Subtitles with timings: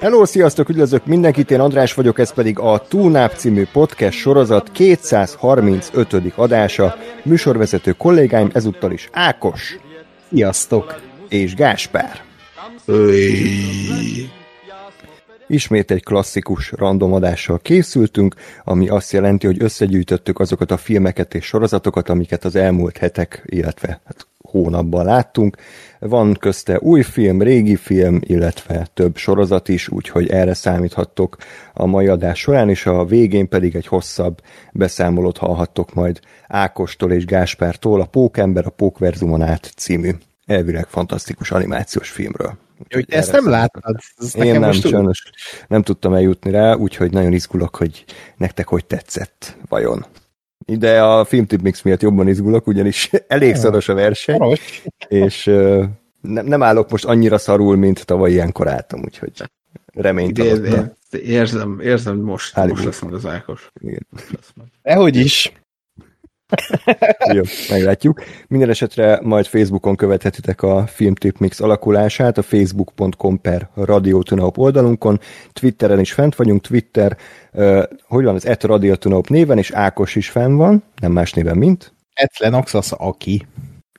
[0.00, 6.32] Hello, sziasztok, üdvözlök mindenkit, én András vagyok, ez pedig a Túnáp című podcast sorozat 235.
[6.34, 6.96] adása.
[7.24, 9.78] Műsorvezető kollégáim ezúttal is Ákos.
[10.28, 11.00] Sziasztok!
[11.28, 12.22] És Gáspár.
[15.46, 18.34] Ismét egy klasszikus random adással készültünk,
[18.64, 24.00] ami azt jelenti, hogy összegyűjtöttük azokat a filmeket és sorozatokat, amiket az elmúlt hetek, illetve
[24.04, 25.56] hát hónapban láttunk.
[25.98, 31.36] Van közte új film, régi film, illetve több sorozat is, úgyhogy erre számíthattok
[31.74, 34.40] a mai adás során, és a végén pedig egy hosszabb
[34.72, 40.10] beszámolót hallhattok majd Ákostól és Gáspártól a Pókember a Pókverzumon át című
[40.46, 42.58] elvileg fantasztikus animációs filmről.
[42.90, 43.96] Hogy te ezt nem láttad?
[44.16, 45.30] Ez Én nem, sajnos
[45.68, 48.04] nem tudtam eljutni rá, úgyhogy nagyon izgulok, hogy
[48.36, 50.06] nektek hogy tetszett, vajon.
[50.66, 54.82] De a filmtip mix miatt jobban izgulok, ugyanis elég szoros a verseny, Szoros.
[55.08, 55.44] és
[56.20, 59.32] nem, nem állok most annyira szarul, mint tavaly ilyenkor álltam, úgyhogy
[59.92, 60.38] reményt
[61.22, 63.70] érzem, érzem, hogy most, Állj, most lesz majd az Ákos.
[63.80, 64.06] Igen.
[64.82, 65.52] Dehogy is.
[67.34, 68.22] Jó, meglátjuk.
[68.48, 75.20] Minden esetre majd Facebookon követhetitek a Filmtip Mix alakulását, a facebook.com per Radiotunaup oldalunkon,
[75.52, 77.16] Twitteren is fent vagyunk, Twitter,
[77.52, 81.56] uh, hogy van, az et Radiotunaup néven, és Ákos is fenn van, nem más néven,
[81.56, 81.92] mint.
[82.14, 83.46] Etlen Axasz, aki.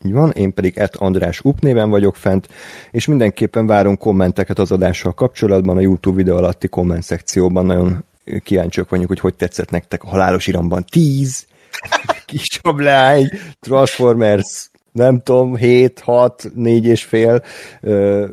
[0.05, 2.47] Így van, én pedig et András Up néven vagyok fent,
[2.91, 7.65] és mindenképpen várunk kommenteket az adással kapcsolatban a YouTube videó alatti komment szekcióban.
[7.65, 8.05] Nagyon
[8.43, 11.47] kíváncsiak vagyunk, hogy hogy tetszett nektek a halálos iramban 10,
[12.25, 17.43] kis ablány, Transformers, nem tudom, 7, 6, 4 és fél.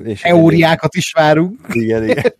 [0.05, 1.61] És Teóriákat is várunk.
[1.73, 2.35] igen, igen.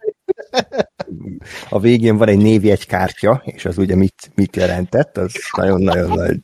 [1.69, 6.39] A végén van egy névjegykártya, és az ugye mit, mit jelentett, az nagyon-nagyon nagy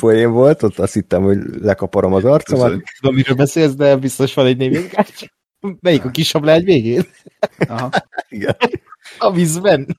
[0.00, 2.82] poén volt, ott azt hittem, hogy lekaparom az arcomat.
[3.00, 5.26] Tudom, miről beszélsz, de biztos van egy névjegykártya.
[5.80, 7.02] Melyik a kis ablány végén?
[7.68, 7.90] Aha.
[8.28, 8.56] Igen.
[9.18, 9.98] A vízben.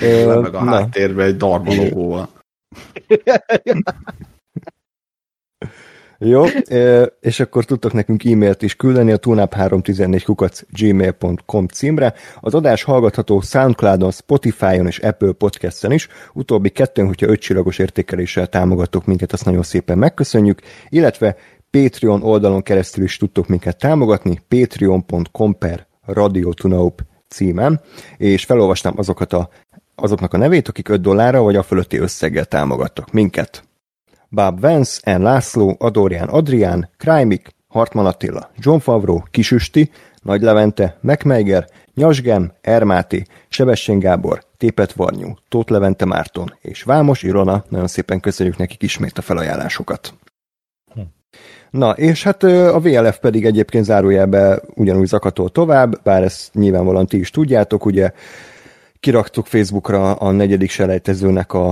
[0.00, 2.28] Ö, meg a na, háttérben egy darba logóval.
[6.18, 6.44] jó,
[7.20, 12.14] és akkor tudtok nekünk e-mailt is küldeni a tunap314 kukac gmail.com címre.
[12.40, 16.08] Az adás hallgatható Soundcloudon, Spotify-on és Apple Podcast-en is.
[16.32, 21.36] Utóbbi kettőn, hogyha öt csillagos értékeléssel támogattok minket, azt nagyon szépen megköszönjük, illetve
[21.70, 27.80] Patreon oldalon keresztül is tudtok minket támogatni, patreon.com per radiotunaup címen,
[28.16, 29.48] és felolvastam azokat a,
[29.94, 33.64] azoknak a nevét, akik 5 dollárra vagy a fölötti összeggel támogattak minket.
[34.28, 35.22] Bob Vance, N.
[35.22, 39.90] László, Adorján Adrián, Krajmik, Hartman Attila, John Favreau, Kisüsti,
[40.22, 47.64] Nagy Levente, Megmeiger, Nyasgem, Ermáti, Sebestyén Gábor, Tépet Varnyú, Tóth Levente Márton és Vámos Ilona.
[47.68, 50.14] Nagyon szépen köszönjük nekik ismét a felajánlásokat.
[51.70, 57.18] Na, és hát a VLF pedig egyébként zárójelbe ugyanúgy zakatol tovább, bár ezt nyilvánvalóan ti
[57.18, 58.12] is tudjátok, ugye
[59.00, 61.66] kiraktuk Facebookra a negyedik selejtezőnek a,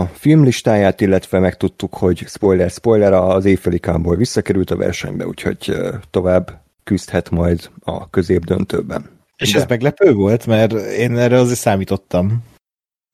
[0.00, 5.76] a filmlistáját, illetve megtudtuk, hogy spoiler, spoiler, az éjféli kámból visszakerült a versenybe, úgyhogy
[6.10, 9.18] tovább küzdhet majd a középdöntőben.
[9.36, 12.44] És De- ez meglepő volt, mert én erre azért számítottam,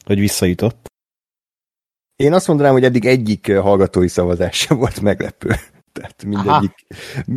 [0.04, 0.86] hogy visszajutott.
[2.16, 5.50] Én azt mondanám, hogy eddig egyik hallgatói szavazás sem volt meglepő.
[5.96, 6.86] Tehát mindegyik,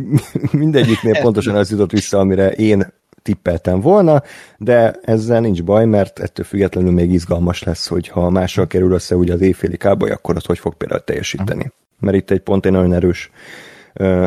[0.62, 2.86] mindegyiknél pontosan az jutott vissza, amire én
[3.22, 4.22] tippeltem volna,
[4.58, 9.16] de ezzel nincs baj, mert ettől függetlenül még izgalmas lesz, hogy ha mással kerül össze
[9.16, 11.72] ugye az éjféli káboly, akkor az hogy fog például teljesíteni.
[11.98, 13.30] Mert itt egy pont egy nagyon erős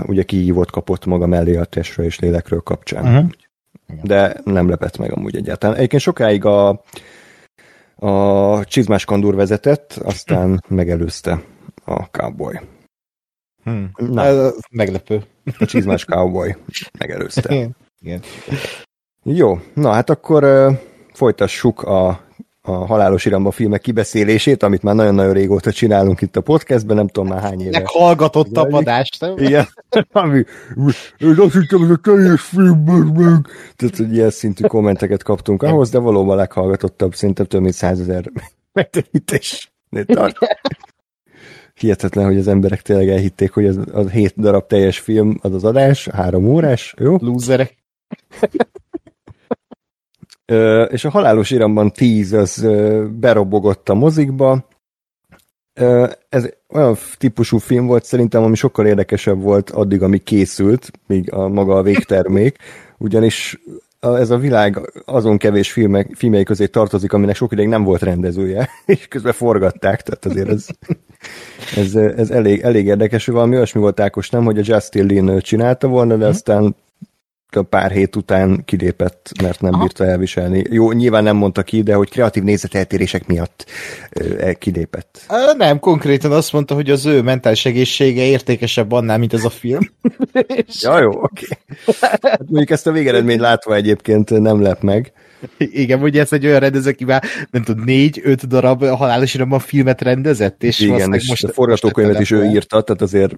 [0.05, 3.05] ugye kihívót kapott maga mellé a testről és lélekről kapcsán.
[3.05, 3.29] Uh-huh.
[4.03, 5.75] De nem lepett meg amúgy egyáltalán.
[5.75, 6.83] Egyébként sokáig a,
[7.95, 11.41] a csizmás kandúr vezetett, aztán megelőzte
[11.85, 12.59] a cowboy.
[13.63, 13.91] Hmm.
[13.95, 14.23] Na.
[14.23, 15.23] Ez meglepő.
[15.59, 16.55] A csizmás cowboy
[16.99, 17.53] megelőzte.
[17.53, 17.75] Igen.
[17.99, 18.21] Igen.
[19.23, 20.73] Jó, na hát akkor uh,
[21.13, 22.07] folytassuk a,
[22.61, 27.29] a Halálos Iramba filmek kibeszélését, amit már nagyon-nagyon régóta csinálunk itt a podcastben, nem tudom
[27.29, 27.79] már hány éve.
[27.79, 29.37] Meghallgatottabb adást, nem?
[29.37, 29.67] Igen,
[30.11, 30.43] ami,
[31.17, 33.47] én azt hittem, ez a teljes film, bazd meg.
[33.75, 38.31] Tehát, hogy ilyen szintű kommenteket kaptunk ahhoz, de valóban leghallgatottabb, szerintem több mint százezer
[38.73, 39.71] megterítés.
[40.05, 40.37] tart.
[41.79, 45.63] Hihetetlen, hogy az emberek tényleg elhitték, hogy ez a hét darab teljes film az az
[45.63, 47.15] adás, három órás, jó?
[47.19, 47.75] Lúzerek.
[50.45, 54.67] Ö, és a halálos iramban 10 az ö, berobogott a mozikba,
[55.79, 61.33] Ö, Ez olyan típusú film volt szerintem, ami sokkal érdekesebb volt addig, amíg készült, míg
[61.33, 62.57] a maga a végtermék,
[62.97, 63.59] ugyanis
[63.99, 68.01] a- ez a világ azon kevés filmek, filmjei közé tartozik, aminek sok ideig nem volt
[68.01, 70.67] rendezője, és közben forgatták, tehát azért ez,
[71.75, 75.39] ez, ez elég, elég érdekes, hogy valami olyasmi volt Ákos, nem, hogy a Justin Lin
[75.39, 76.75] csinálta volna, de aztán
[77.61, 79.81] pár hét után kilépett, mert nem Aha.
[79.81, 80.63] bírta elviselni.
[80.69, 83.65] Jó, nyilván nem mondta ki, de hogy kreatív nézeteltérések miatt
[84.11, 85.21] ö, el- kilépett.
[85.27, 89.49] Á, Nem, konkrétan azt mondta, hogy az ő mentális egészsége értékesebb annál, mint ez a
[89.49, 89.81] film.
[90.81, 91.45] Ja, jó, oké.
[92.21, 95.11] Hát mondjuk ezt a végeredményt látva egyébként nem lep meg.
[95.57, 100.01] Igen, ugye ez egy olyan rendező, aki már nem tudom, négy-öt darab halálos iramban filmet
[100.01, 103.35] rendezett, és Igen, és most a forgatókönyvet is ő írta, tehát azért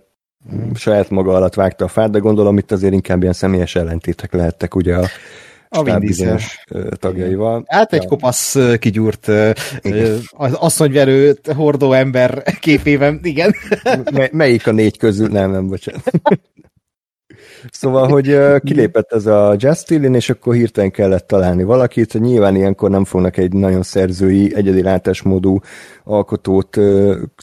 [0.74, 4.76] saját maga alatt vágta a fát, de gondolom itt azért inkább ilyen személyes ellentétek lehettek
[4.76, 5.08] ugye a
[5.70, 6.64] A bizonyos
[7.00, 7.64] tagjaival.
[7.68, 9.28] Hát egy kopasz ö, kigyúrt
[10.30, 13.56] az asszonyverőt hordó ember képében, igen.
[14.12, 15.28] Me- melyik a négy közül?
[15.28, 16.12] Nem, nem, bocsánat.
[17.72, 22.20] Szóval, hogy kilépett ez a Justin Lin, és akkor hirtelen kellett találni valakit.
[22.20, 25.60] Nyilván ilyenkor nem fognak egy nagyon szerzői, egyedi látásmódú
[26.04, 26.78] alkotót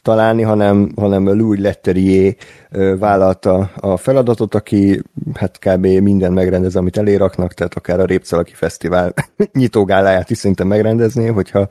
[0.02, 2.34] találni, hanem, hanem Louis Leterrier
[2.70, 5.02] ö, vállalta a feladatot, aki
[5.34, 5.86] hát kb.
[5.86, 9.14] minden megrendez, amit eléraknak, tehát akár a Répcelaki Fesztivál
[9.52, 11.68] nyitógáláját is szerintem megrendezné, hogyha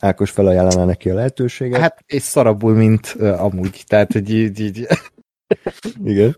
[0.00, 1.80] Ákos felajánlaná neki a lehetőséget.
[1.80, 3.84] Hát és szarabul, mint ö, amúgy.
[3.86, 4.86] Tehát, hogy így, így
[6.04, 6.36] Igen.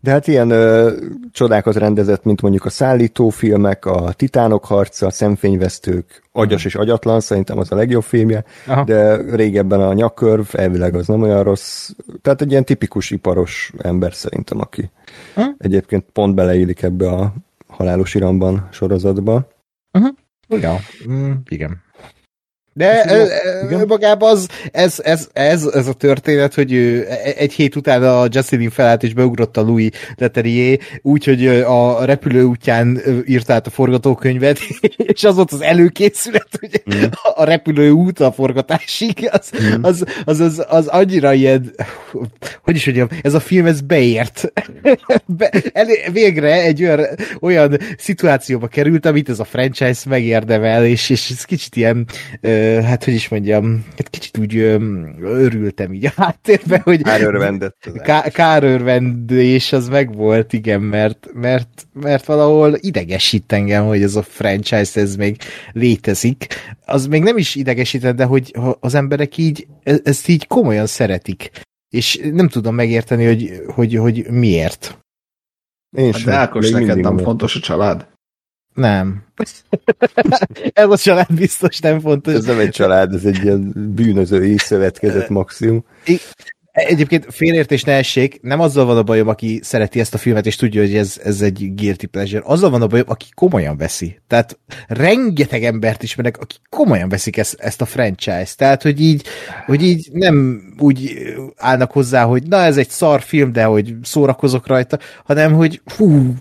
[0.00, 0.92] De hát ilyen ö,
[1.32, 7.58] csodákat rendezett, mint mondjuk a szállítófilmek, a Titánok harca, a Szemfényvesztők, Agyas és Agyatlan, szerintem
[7.58, 8.84] az a legjobb filmje, Aha.
[8.84, 11.90] de régebben a Nyakörv, elvileg az nem olyan rossz,
[12.22, 14.90] tehát egy ilyen tipikus iparos ember szerintem, aki
[15.34, 15.54] Ha?
[15.58, 17.34] egyébként pont beleillik ebbe a
[17.66, 19.48] halálos iramban sorozatba.
[20.48, 20.76] Ja,
[21.08, 21.82] mm, igen.
[22.74, 28.02] De magában az, ez, ez, ez, ez a történet, hogy ő e- egy hét után
[28.02, 33.66] a Justin Lin felállt és beugrott a Louis Leterrier, úgyhogy a repülő útján írt át
[33.66, 34.58] a forgatókönyvet,
[35.14, 37.02] és az volt az előkészület, hogy Mm.
[37.34, 39.50] a repülő út a forgatásig, az,
[39.82, 41.74] az, az, az, az annyira ilyen,
[42.62, 44.52] hogy is mondjam, ez a film, ez beért.
[45.26, 47.06] Be, elé, végre egy olyan,
[47.40, 52.06] olyan szituációba került, amit ez a franchise megérdemel, és, és ez kicsit ilyen,
[52.40, 54.56] ö, hát hogy is mondjam, hát kicsit úgy
[55.20, 57.90] örültem így a háttérben, hogy Árörvendett.
[58.02, 65.00] ká- kárörvendés az megvolt, igen, mert, mert, mert valahol idegesít engem, hogy ez a franchise
[65.00, 65.36] ez még
[65.72, 66.46] létezik.
[66.86, 71.50] Az még nem is idegesített, de hogy az emberek így, e- ezt így komolyan szeretik.
[71.90, 74.98] És nem tudom megérteni, hogy, hogy, hogy miért.
[75.96, 76.30] Én Hát sem.
[76.30, 78.12] de Ákos, neked nem fontos a család?
[78.74, 79.22] Nem.
[80.72, 82.34] ez a család biztos nem fontos.
[82.34, 85.84] Ez nem egy család, ez egy ilyen bűnözői szövetkezet maximum.
[86.74, 90.56] Egyébként félértés ne essék, nem azzal van a bajom, aki szereti ezt a filmet, és
[90.56, 92.42] tudja, hogy ez, ez egy guilty pleasure.
[92.44, 94.20] Azzal van a bajom, aki komolyan veszi.
[94.26, 98.54] Tehát rengeteg embert ismerek, akik komolyan veszik ezt, ezt a franchise.
[98.56, 99.24] Tehát, hogy így,
[99.66, 101.12] hogy így nem úgy
[101.56, 106.34] állnak hozzá, hogy na, ez egy szar film, de hogy szórakozok rajta, hanem, hogy hú,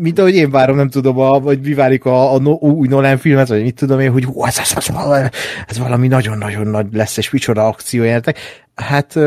[0.00, 3.18] mint ahogy én várom, nem tudom, a, vagy mi várjuk a, a no, új Nolan
[3.18, 5.28] filmet, vagy mit tudom én, hogy hú, ez, ez, ez, valami-
[5.66, 8.38] ez valami nagyon-nagyon nagy lesz, és micsoda akció jelentek.
[8.82, 9.18] Hát,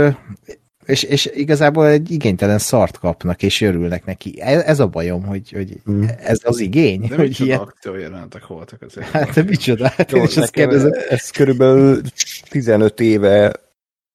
[0.85, 4.41] és, és igazából egy igénytelen szart kapnak, és örülnek neki.
[4.41, 6.03] Ez, ez a bajom, hogy, hogy Mm.
[6.19, 9.09] ez az igény, De hogy micsoda ilyen, akciójelenetek voltak azért.
[9.09, 10.91] hát de micsoda, hát én Jó, is azt nekem kérdezem.
[11.09, 12.01] Ez körülbelül
[12.49, 13.53] 15 éve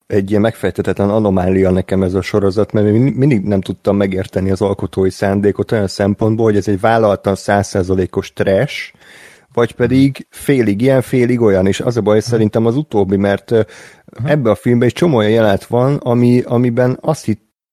[0.06, 4.60] egy ilyen megfejtetetlen anomália nekem ez a sorozat, mert én mindig nem tudtam megérteni az
[4.60, 8.92] alkotói szándékot olyan szempontból, hogy ez egy vállaltan százszerzalékos trash,
[9.56, 13.52] vagy pedig félig ilyen, félig olyan, és az a baj szerintem az utóbbi, mert
[14.24, 17.24] ebbe a filmben egy csomó olyan jelenet van, ami, amiben azt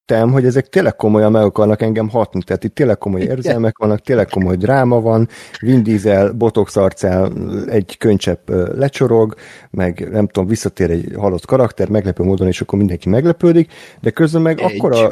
[0.06, 4.00] hittem, hogy ezek tényleg komolyan meg akarnak engem hatni, tehát itt tényleg komoly érzelmek vannak,
[4.00, 5.28] tényleg komoly dráma van,
[5.60, 7.32] Vin Diesel botox arccal
[7.70, 9.36] egy könycsepp lecsorog,
[9.70, 14.42] meg nem tudom, visszatér egy halott karakter, meglepő módon, és akkor mindenki meglepődik, de közben
[14.42, 14.76] meg Egy.
[14.76, 15.12] akkora,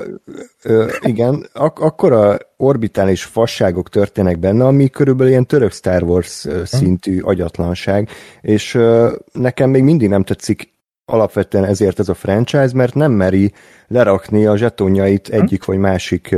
[0.63, 6.61] ö, igen, ak- akkora orbitális fasságok történnek benne, ami körülbelül ilyen török Star Wars ö,
[6.65, 8.09] szintű agyatlanság,
[8.41, 10.71] és ö, nekem még mindig nem tetszik
[11.05, 13.53] alapvetően ezért ez a franchise, mert nem meri
[13.87, 16.35] lerakni a zsetonjait egyik vagy másik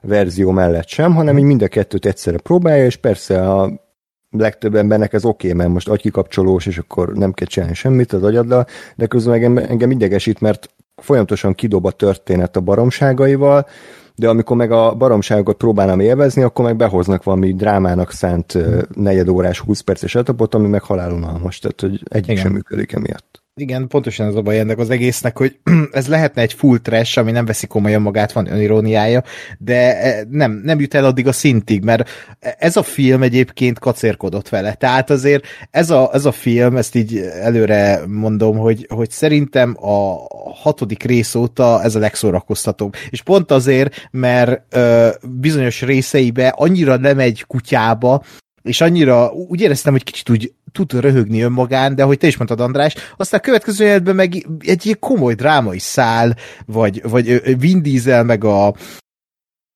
[0.00, 3.84] verzió mellett sem, hanem így mind a kettőt egyszerre próbálja, és persze a
[4.30, 8.22] legtöbb embernek ez oké, okay, mert most agykikapcsolós, és akkor nem kell csinálni semmit az
[8.22, 13.66] agyaddal, de közben engem, engem idegesít, mert folyamatosan kidob a történet a baromságaival,
[14.14, 19.28] de amikor meg a baromságokat próbálnám élvezni, akkor meg behoznak valami drámának szánt ö, negyed
[19.28, 22.42] órás, 20 perces etapot, ami meg halálunalmas, tehát hogy egyik Igen.
[22.42, 23.45] sem működik emiatt.
[23.60, 25.58] Igen, pontosan ez a baj ennek az egésznek, hogy
[25.92, 29.22] ez lehetne egy full trash, ami nem veszi komolyan magát, van öniróniája,
[29.58, 32.08] de eh, nem, nem jut el addig a szintig, mert
[32.38, 34.74] ez a film egyébként kacérkodott vele.
[34.74, 40.16] Tehát azért ez a, ez a film, ezt így előre mondom, hogy, hogy szerintem a
[40.54, 42.94] hatodik rész óta ez a legszórakoztatóbb.
[43.10, 45.08] És pont azért, mert ö,
[45.40, 48.22] bizonyos részeibe annyira nem egy kutyába,
[48.66, 52.60] és annyira úgy éreztem, hogy kicsit úgy tud röhögni önmagán, de ahogy te is mondtad,
[52.60, 58.24] András, aztán a következő életben meg egy ilyen komoly drámai szál, vagy, vagy Vin Diesel
[58.24, 58.74] meg a,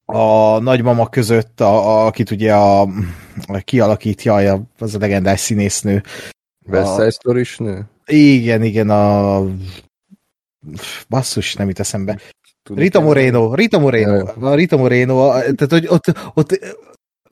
[0.04, 2.80] a nagymama között, a, a, akit ugye a,
[3.46, 6.02] a kialakítja, az a legendás színésznő.
[6.66, 7.84] West Side Story nő?
[8.06, 9.44] Igen, igen, a
[11.08, 12.18] basszus, nem jut eszembe.
[12.74, 16.04] Rita Moreno, Rita Moreno, a Rita Moreno, tehát hogy ott,
[16.34, 16.76] ott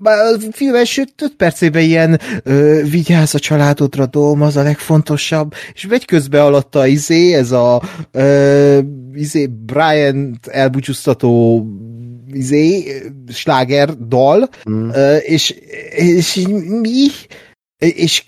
[0.03, 5.87] a film első 5 percében ilyen ö, vigyázz a családodra, Dóm, az a legfontosabb, és
[5.87, 8.79] megy közbe alatta izé, ez a ö,
[9.15, 11.65] izé Brian elbúcsúztató
[12.33, 12.93] izé,
[13.33, 14.89] sláger dal, mm.
[14.89, 15.51] ö, és,
[15.91, 16.47] és
[16.81, 17.07] mi?
[17.79, 18.25] És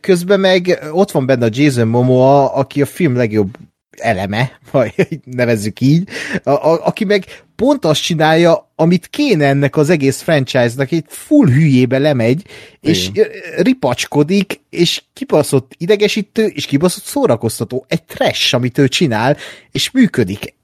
[0.00, 3.56] közben meg ott van benne a Jason Momoa, aki a film legjobb
[3.96, 6.08] eleme, vagy nevezzük így,
[6.42, 7.24] a, a, aki meg
[7.56, 12.44] pont azt csinálja, amit kéne ennek az egész franchise-nak, egy full hülyébe lemegy,
[12.80, 13.28] és Igen.
[13.56, 17.84] ripacskodik, és kibaszott idegesítő, és kibaszott szórakoztató.
[17.88, 19.36] Egy trash, amit ő csinál,
[19.70, 20.54] és működik.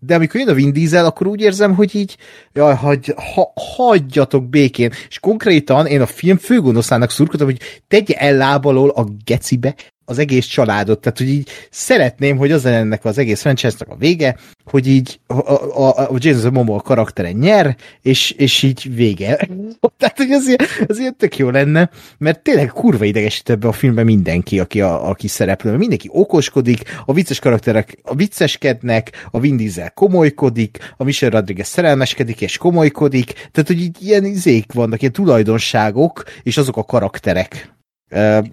[0.00, 2.16] De amikor jön a Vin Diesel, akkor úgy érzem, hogy így
[2.52, 4.92] jaj, hagy, ha, hagyjatok békén.
[5.08, 9.74] És konkrétan én a film főgonoszának szurkoltam, hogy tegye el lábalól a gecibe,
[10.10, 11.00] az egész családot.
[11.00, 15.50] Tehát, hogy így szeretném, hogy az ennek az egész franchise a vége, hogy így a,
[15.82, 19.36] a, a Jason Momoa karaktere nyer, és, és így vége.
[19.98, 23.72] Tehát, hogy az ilyen, az ilyen tök jó lenne, mert tényleg kurva idegesít ebbe a
[23.72, 25.76] filmben mindenki, aki, a, aki szereplő.
[25.76, 32.40] Mindenki okoskodik, a vicces karakterek a vicceskednek, a Vin Diesel komolykodik, a Michelle Rodriguez szerelmeskedik
[32.40, 37.78] és komolykodik, tehát, hogy így ilyen izék vannak, ilyen tulajdonságok, és azok a karakterek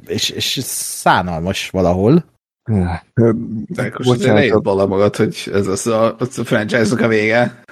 [0.07, 2.25] és, és szánalmas valahol.
[3.67, 7.63] De most ne bala magad, hogy ez az a, az a franchise-nak a vége.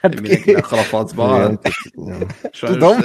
[0.00, 1.58] Hát mindenkinek hal a facba.
[2.60, 2.96] Tudom,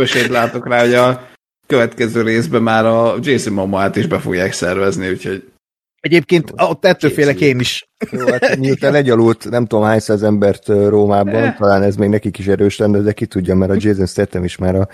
[0.00, 1.28] esélyt látok rá, hogy a
[1.66, 5.51] következő részben már a Jason Momoa-t is be fogják szervezni, úgyhogy
[6.02, 7.88] Egyébként ott ettől félek én is.
[8.10, 11.54] Jó, hát miután legyalult nem tudom hány száz embert Rómában, eh.
[11.58, 14.56] talán ez még nekik is erős lenne, de ki tudja, mert a Jason Statham is
[14.56, 14.88] már a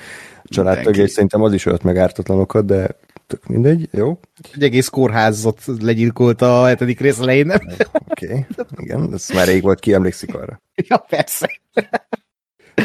[0.44, 2.96] családtagja, és szerintem az is ölt meg ártatlanokat, de
[3.26, 4.20] tök mindegy, jó?
[4.54, 8.46] Egy egész kórházat legyilkolt a hetedik rész elején, Oké, okay.
[8.76, 10.60] igen, ez már rég volt, ki emlékszik arra.
[10.74, 11.50] Ja, persze.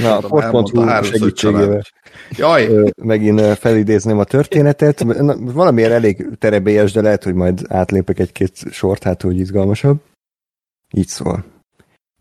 [0.04, 1.82] Na, a Port.hu segítségével
[2.30, 2.70] Jaj.
[3.04, 5.04] megint felidézném a történetet.
[5.04, 9.98] Na, valamiért elég terebélyes, de lehet, hogy majd átlépek egy-két sort, hát hogy izgalmasabb.
[10.92, 11.44] Így szól.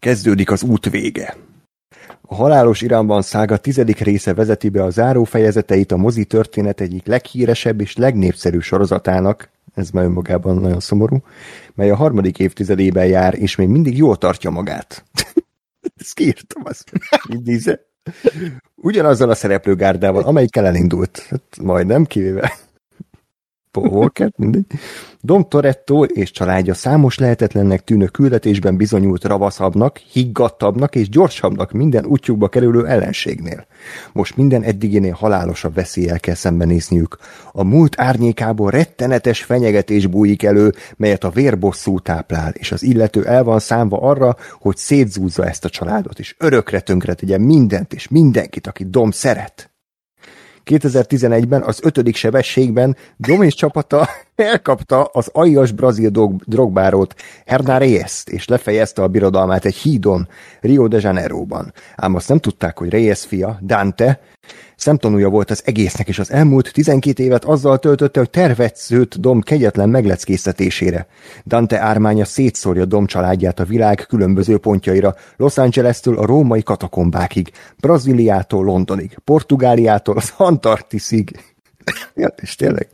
[0.00, 1.36] Kezdődik az út vége.
[2.20, 7.06] A halálos Iránban szága tizedik része vezeti be a záró fejezeteit a mozi történet egyik
[7.06, 11.22] leghíresebb és legnépszerűbb sorozatának, ez már önmagában nagyon szomorú,
[11.74, 15.04] mely a harmadik évtizedében jár, és még mindig jól tartja magát.
[16.00, 16.92] Ezt kiírtam, azt.
[18.74, 21.18] Ugyanazzal a szereplőgárdával, amelyikkel elindult.
[21.18, 22.52] Hát majdnem, kivéve
[23.80, 24.64] Walker, mindegy.
[25.20, 32.48] Dom Toretto és családja számos lehetetlennek tűnő küldetésben bizonyult ravaszabbnak, higgadtabbnak és gyorsabbnak minden útjukba
[32.48, 33.66] kerülő ellenségnél.
[34.12, 37.18] Most minden eddiginél halálosabb veszélyel kell szembenézniük.
[37.52, 43.44] A múlt árnyékából rettenetes fenyegetés bújik elő, melyet a vérbosszú táplál, és az illető el
[43.44, 48.66] van számva arra, hogy szétzúzza ezt a családot, és örökre tönkre tegye mindent és mindenkit,
[48.66, 49.71] akit Dom szeret.
[50.66, 57.14] 2011-ben az ötödik sebességben Domis csapata elkapta az aljas brazil drogbárót
[57.46, 60.28] Hernán reyes és lefejezte a birodalmát egy hídon
[60.60, 61.72] Rio de Janeiroban.
[61.96, 64.20] Ám azt nem tudták, hogy Reyes fia, Dante,
[64.76, 68.78] Szemtanúja volt az egésznek, és az elmúlt 12 évet azzal töltötte, hogy tervet
[69.20, 71.06] Dom kegyetlen megleckésztetésére.
[71.46, 78.64] Dante ármánya szétszórja Dom családját a világ különböző pontjaira, Los Angeles-től a római katakombákig, Brazíliától
[78.64, 81.51] Londonig, Portugáliától az Antarktiszig.
[82.14, 82.88] Ja, és tényleg.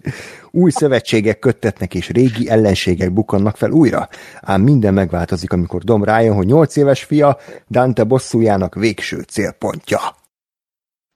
[0.50, 4.08] Új szövetségek köttetnek, és régi ellenségek bukannak fel újra.
[4.40, 7.38] Ám minden megváltozik, amikor Dom rájön, hogy nyolc éves fia
[7.70, 10.00] Dante bosszújának végső célpontja.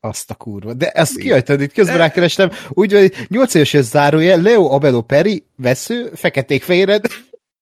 [0.01, 0.73] Azt a kurva.
[0.73, 2.51] De ezt kihagytad, itt közben rákerestem.
[2.69, 7.07] Úgy hogy 8 éves zárója, Leo Abelo Peri, vesző, feketék fejéred.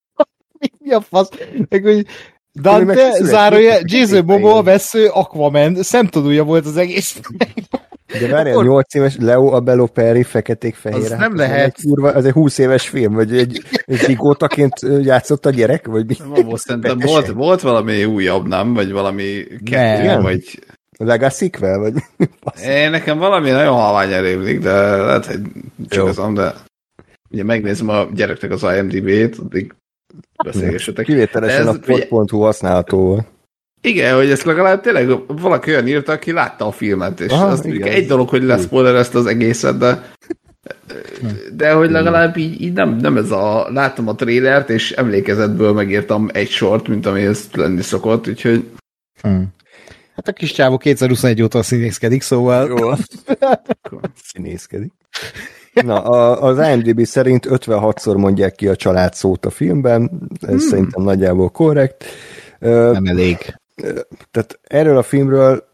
[0.78, 1.28] Mi a fasz?
[1.68, 2.06] Meg, hogy
[2.52, 7.20] Dante, zárója, Jason Momoa, vesző, Aquaman, szemtanúja volt az egész.
[8.18, 8.64] De várjál, Akkor...
[8.64, 11.12] 8 éves Leo Abello Perry feketék-fehér.
[11.12, 11.74] Az nem lehet.
[11.76, 15.86] Az egy, kurva, az egy 20 éves film, vagy egy, egy zsigótaként játszott a gyerek,
[15.86, 16.14] vagy mi?
[16.34, 18.74] Nem, most szerintem volt, volt valami újabb, nem?
[18.74, 20.58] Vagy valami kettő, vagy...
[20.98, 21.94] Legacy vagy?
[22.64, 25.40] Én nekem valami nagyon halvány rémlik, de lehet, hogy
[25.88, 26.54] csak de
[27.30, 29.74] ugye megnézem a gyereknek az IMDb-t, addig
[30.44, 31.04] beszélgessetek.
[31.04, 33.24] Kivételesen ez, a port.hu használható.
[33.82, 37.64] Igen, hogy ezt legalább tényleg valaki olyan írta, aki látta a filmet, és Aha, azt
[37.64, 37.88] igen.
[37.88, 40.12] egy dolog, hogy lesz ezt az egészet, de
[41.52, 43.68] de hogy legalább így, így nem, nem ez a...
[43.72, 48.68] Láttam a trélert, és emlékezetből megírtam egy sort, mint ami ez lenni szokott, úgyhogy...
[49.20, 49.54] Hmm.
[50.14, 52.68] Hát a kis csávó 2021 óta színészkedik, szóval...
[52.78, 52.90] Jó.
[54.32, 54.92] színészkedik.
[55.72, 60.10] Na, a, az IMDb szerint 56-szor mondják ki a család szót a filmben,
[60.40, 60.58] ez hmm.
[60.58, 62.04] szerintem nagyjából korrekt.
[62.58, 63.59] Nem elég.
[64.30, 65.68] Tehát erről a filmről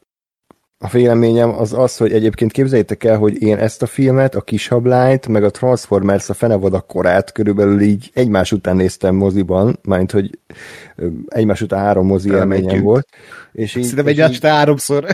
[0.79, 5.29] a véleményem az az, hogy egyébként képzeljétek el, hogy én ezt a filmet, a Kishablányt,
[5.29, 10.39] meg a Transformers a Fenevad korát körülbelül így egymás után néztem moziban, majd hogy
[11.27, 13.09] egymás után három mozi élményem volt.
[13.53, 15.05] És így, Szerintem egymás után háromszor.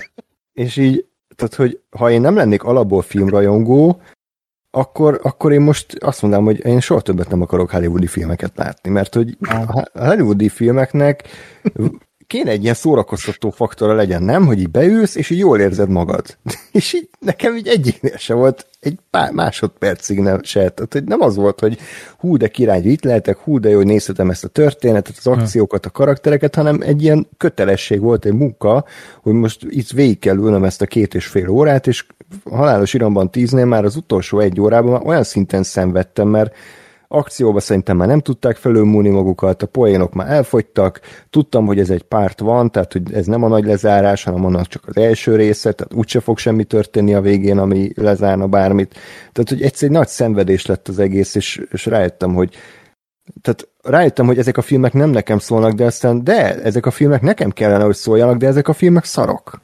[0.53, 1.07] És így,
[1.37, 4.01] tehát hogy ha én nem lennék alapból filmrajongó,
[4.71, 8.91] akkor, akkor én most azt mondanám, hogy én soha többet nem akarok hollywoodi filmeket látni,
[8.91, 11.23] mert hogy a hollywoodi filmeknek
[12.33, 14.47] kéne egy ilyen szórakoztató faktora legyen, nem?
[14.47, 16.37] Hogy így beülsz, és így jól érzed magad.
[16.73, 20.69] és így nekem így egyiknél se volt egy pár másodpercig nem se.
[20.69, 21.79] Tehát, hogy nem az volt, hogy
[22.19, 25.87] hú, de király, itt lehetek, hú, de jó, hogy nézhetem ezt a történetet, az akciókat,
[25.87, 28.85] a karaktereket, hanem egy ilyen kötelesség volt, egy munka,
[29.23, 32.07] hogy most itt végig kell ülnöm ezt a két és fél órát, és
[32.51, 36.55] halálos iramban tíznél már az utolsó egy órában olyan szinten szenvedtem, mert
[37.13, 41.01] akcióba szerintem már nem tudták felülmúlni magukat, a poénok már elfogytak,
[41.31, 44.67] tudtam, hogy ez egy párt van, tehát hogy ez nem a nagy lezárás, hanem annak
[44.67, 48.91] csak az első része, tehát úgyse fog semmi történni a végén, ami lezárna bármit.
[49.33, 52.57] Tehát, hogy egyszer egy nagy szenvedés lett az egész, és, és rájöttem, hogy
[53.41, 57.21] tehát rájöttem, hogy ezek a filmek nem nekem szólnak, de aztán de, ezek a filmek
[57.21, 59.61] nekem kellene, hogy szóljanak, de ezek a filmek szarok.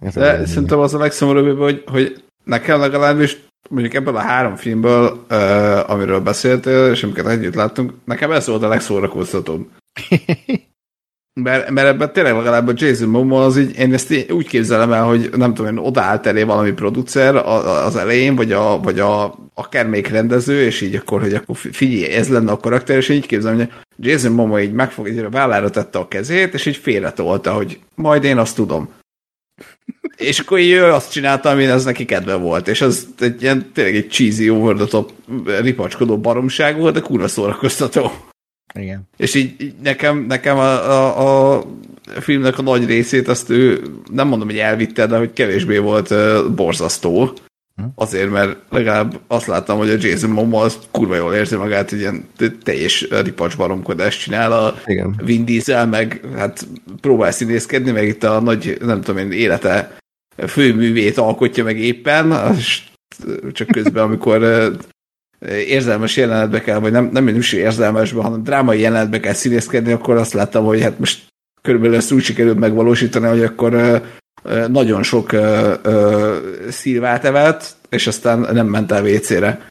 [0.00, 5.24] Ez de szerintem az a legszomorúbb, hogy, hogy nekem legalábbis mondjuk ebből a három filmből,
[5.30, 9.68] uh, amiről beszéltél, és amiket együtt láttunk, nekem ez volt a legszórakoztatóbb.
[11.40, 15.04] mert, mert ebben tényleg legalább a Jason Momoa az így, én ezt úgy képzelem el,
[15.04, 17.36] hogy nem tudom, én odaállt elé valami producer
[17.86, 22.12] az elején, vagy, a, vagy a, akár még rendező, és így akkor, hogy akkor figyelj,
[22.12, 25.70] ez lenne a karakter, és így képzelem, hogy Jason Momoa így megfog, így a vállára
[25.70, 28.88] tette a kezét, és így félretolta, hogy majd én azt tudom
[30.16, 33.96] és akkor ő azt csinálta, ami az neki kedve volt, és az egy ilyen tényleg
[33.96, 35.12] egy cheesy, over the top,
[35.60, 38.12] ripacskodó baromság volt, de kurva szórakoztató.
[38.74, 39.08] Igen.
[39.16, 41.64] És így, így nekem, nekem a, a, a
[42.20, 46.50] filmnek a nagy részét azt ő nem mondom, hogy elvitte, de hogy kevésbé volt uh,
[46.54, 47.32] borzasztó.
[47.94, 51.98] Azért, mert legalább azt láttam, hogy a Jason Momoa az kurva jól érzi magát, hogy
[51.98, 52.28] ilyen
[52.62, 55.20] teljes ripacs baromkodást csinál a Igen.
[55.24, 56.66] Vin Diesel, meg hát
[57.00, 59.96] próbál színészkedni, meg itt a nagy, nem tudom én, élete
[60.46, 62.82] főművét alkotja meg éppen, és
[63.52, 64.42] csak közben, amikor
[65.48, 70.32] érzelmes jelenetbe kell, vagy nem, nem is érzelmesbe, hanem drámai jelenetbe kell színészkedni, akkor azt
[70.32, 71.26] láttam, hogy hát most
[71.62, 74.02] körülbelül ezt úgy sikerült megvalósítani, hogy akkor
[74.68, 75.30] nagyon sok
[76.68, 79.68] szilvát evett, és aztán nem ment el WC-re.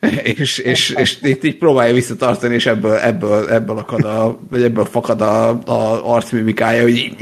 [0.22, 4.84] és, és, és itt így próbálja visszatartani, és ebből, ebből, ebből, akad a, vagy ebből
[4.84, 7.16] fakad a, a arcmimikája, hogy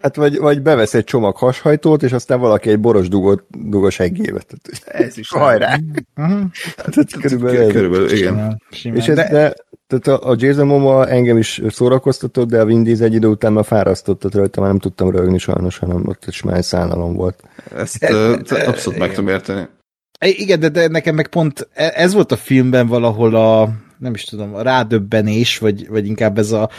[0.00, 4.54] Hát vagy, vagy bevesz egy csomag hashajtót, és aztán valaki egy boros dugó, dugos eggévet.
[4.84, 5.28] Ez is.
[5.28, 5.76] Hajrá!
[6.14, 8.62] Tehát körülbelül, körülbelül igen.
[8.70, 9.54] És ez, de,
[9.86, 13.64] tehát a Jason Momoa engem is szórakoztatott, de a Vin Diesel egy idő után már
[13.64, 17.42] fárasztott, rajta már nem tudtam rögni sajnos, hanem ott is már egy szállalom volt.
[17.76, 18.04] Ezt
[18.50, 19.68] abszolút meg tudom érteni.
[20.20, 24.24] Igen, de, de nekem meg pont e- ez volt a filmben valahol a, nem is
[24.24, 26.70] tudom, a rádöbbenés, vagy, vagy inkább ez a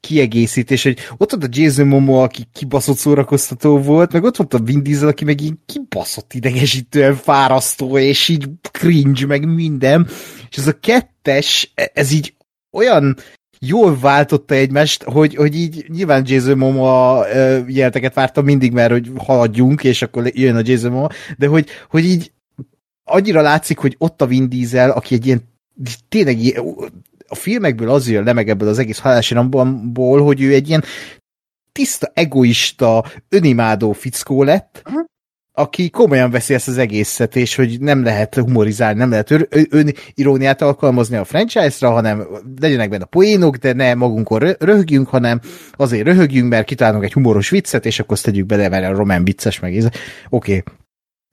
[0.00, 4.58] kiegészítés, hogy ott volt a Jason Momoa, aki kibaszott szórakoztató volt, meg ott volt a
[4.58, 10.06] Vin Diesel, aki meg így kibaszott idegesítően fárasztó, és így cringe, meg minden,
[10.50, 12.34] és ez a kettes, e- ez így
[12.78, 13.16] olyan
[13.60, 17.26] jól váltotta egymást, hogy, hogy így nyilván Jason Momoa
[17.66, 22.04] jelteket vártam mindig, mert hogy haladjunk, és akkor jön a Jason Momoa, de hogy, hogy
[22.04, 22.32] így
[23.04, 25.42] annyira látszik, hogy ott a Vin Diesel, aki egy ilyen
[26.08, 26.60] tényleg
[27.28, 30.84] a filmekből az jön le meg ebből az egész halásinamból, hogy ő egy ilyen
[31.72, 34.82] tiszta, egoista, önimádó fickó lett,
[35.58, 39.30] aki komolyan veszi ezt az egészet, és hogy nem lehet humorizálni, nem lehet
[39.70, 42.26] ön, iróniát alkalmazni a franchise-ra, hanem
[42.60, 45.40] legyenek benne poénok, de ne magunkon röhögjünk, hanem
[45.76, 49.24] azért röhögjünk, mert kitalálunk egy humoros viccet, és akkor azt tegyük bele, mert a román
[49.24, 49.74] vicces meg.
[49.74, 49.90] Oké,
[50.28, 50.62] okay.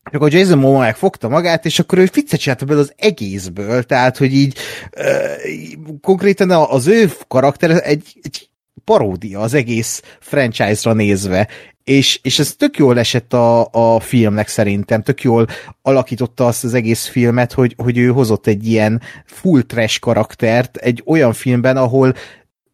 [0.10, 4.18] És akkor Jason Momoa megfogta magát, és akkor ő viccet csinálta belőle az egészből, tehát,
[4.18, 4.58] hogy így
[4.98, 8.50] uh, konkrétan az ő karakter egy, egy
[8.86, 11.48] paródia az egész franchise-ra nézve,
[11.84, 15.48] és, és ez tök jól esett a, a filmnek szerintem, tök jól
[15.82, 21.04] alakította azt az egész filmet, hogy, hogy ő hozott egy ilyen full trash karaktert egy
[21.06, 22.14] olyan filmben, ahol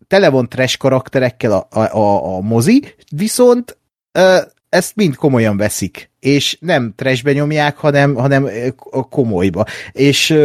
[0.08, 3.78] tele van trash karakterekkel a, a, a, a mozi, viszont
[4.70, 8.50] ezt mind komolyan veszik, és nem trashbe nyomják, hanem, hanem
[9.10, 9.66] komolyba.
[9.92, 10.38] És,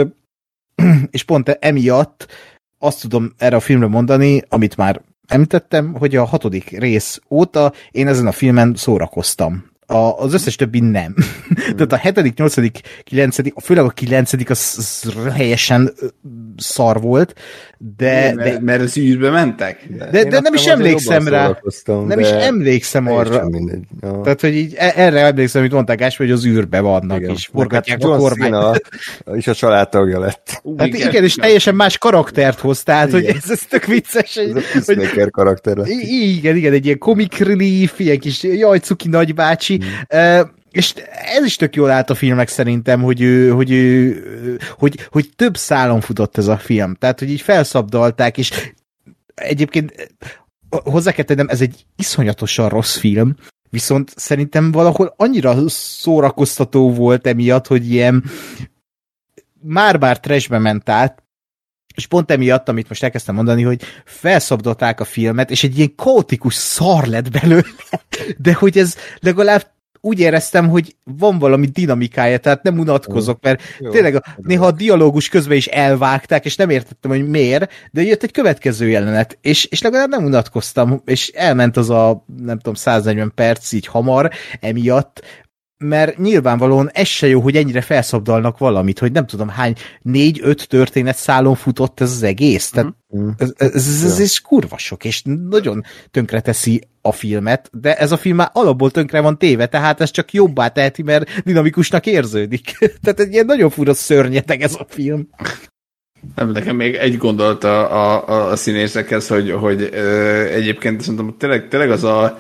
[1.11, 2.27] és pont emiatt
[2.79, 8.07] azt tudom erre a filmre mondani, amit már említettem, hogy a hatodik rész óta én
[8.07, 11.15] ezen a filmen szórakoztam a, az összes többi nem.
[11.17, 11.55] Mm.
[11.77, 15.93] Tehát a hetedik, nyolcadik, kilencedik, főleg a kilencedik az, az helyesen
[16.57, 17.35] szar volt,
[17.97, 18.33] de...
[18.35, 19.87] mert, de, mert az űrbe mentek?
[19.89, 21.59] De, de, de nem is emlékszem rá.
[21.87, 23.49] Nem de is emlékszem arra.
[24.01, 27.31] Tehát, hogy így e- erre emlékszem, amit mondták Ás, hogy az űrbe vannak, igen.
[27.31, 28.83] és forgatják hát a kormányt.
[29.37, 30.63] És a családtagja lett.
[30.77, 33.21] Hát igen, igen, és teljesen más karaktert hoz, tehát, igen.
[33.21, 34.37] hogy ez, ez tök vicces.
[34.37, 35.89] Ez a hogy, karakter lett.
[35.89, 40.41] Igen, igen, egy ilyen comic relief, ilyen kis jaj, cuki nagybácsi, Mm.
[40.71, 40.95] és
[41.37, 45.57] ez is tök jól állt a filmek szerintem, hogy, ő, hogy, ő, hogy, hogy több
[45.57, 46.95] szálon futott ez a film.
[46.95, 48.73] Tehát, hogy így felszabdalták, és
[49.35, 50.15] egyébként
[50.69, 53.35] hozzá kell tennem, ez egy iszonyatosan rossz film,
[53.71, 58.25] viszont szerintem valahol annyira szórakoztató volt emiatt, hogy ilyen
[59.63, 61.26] már-bár trashbe ment át,
[61.97, 66.55] és pont emiatt, amit most elkezdtem mondani, hogy felszabdolták a filmet, és egy ilyen kaotikus
[66.55, 67.63] szar lett belőle,
[68.39, 69.75] de hogy ez legalább
[70.07, 74.71] úgy éreztem, hogy van valami dinamikája, tehát nem unatkozok, mert Jó, tényleg a, néha a
[74.71, 79.65] dialógus közben is elvágták, és nem értettem, hogy miért, de jött egy következő jelenet, és,
[79.65, 84.31] és legalább nem unatkoztam, és elment az a, nem tudom, 140 perc így hamar
[84.61, 85.23] emiatt,
[85.79, 91.17] mert nyilvánvalóan ez se jó, hogy ennyire felszabdalnak valamit, hogy nem tudom hány, négy-öt történet
[91.17, 92.71] szálon futott ez az egész.
[92.71, 93.29] Tehát mm.
[93.39, 98.17] ez, ez, ez, ez, ez kurva sok, és nagyon tönkreteszi a filmet, de ez a
[98.17, 102.79] film már alapból tönkre van téve, tehát ez csak jobbá teheti, mert dinamikusnak érződik.
[103.03, 105.29] tehát egy ilyen nagyon fura szörnyeteg ez a film.
[106.35, 111.69] Nem, nekem még egy gondolat a, a, a színészekhez, hogy, hogy ö, egyébként szerintem tényleg,
[111.69, 112.39] tényleg az a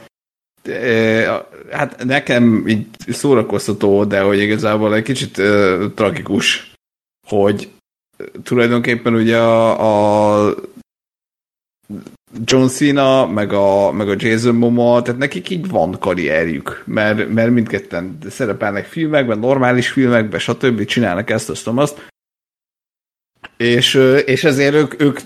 [1.70, 5.42] hát nekem így szórakoztató, de hogy igazából egy kicsit
[5.94, 6.72] tragikus,
[7.26, 7.70] hogy
[8.42, 10.54] tulajdonképpen ugye a, a
[12.44, 17.50] John Cena, meg a, meg a Jason Momoa, tehát nekik így van karrierjük, mert, mert
[17.50, 20.84] mindketten szerepelnek filmekben, normális filmekben, stb.
[20.84, 22.08] csinálnak ezt, azt, azt.
[23.56, 25.18] És, és ezért ők, ők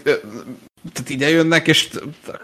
[0.93, 1.91] tehát ide jönnek, és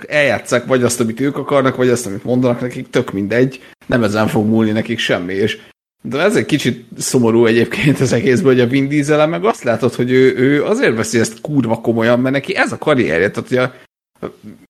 [0.09, 4.29] eljátszák vagy azt, amit ők akarnak, vagy azt, amit mondanak nekik, tök mindegy, nem ezen
[4.29, 5.59] fog múlni nekik semmi, és
[6.03, 9.95] de ez egy kicsit szomorú egyébként az egészből, hogy a Vin Diesel meg azt látod,
[9.95, 13.59] hogy ő, ő azért veszi ezt kurva komolyan, mert neki ez a karrierje, tehát hogy
[13.59, 13.73] a,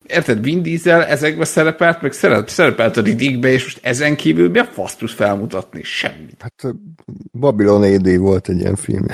[0.07, 2.13] érted, Vin Diesel ezekbe szerepelt, meg
[2.47, 5.83] szerepelt a Riddickbe, és most ezen kívül mi a fasz felmutatni?
[5.83, 6.37] Semmit.
[6.39, 6.75] Hát
[7.33, 9.07] Babylon AD volt egy ilyen film.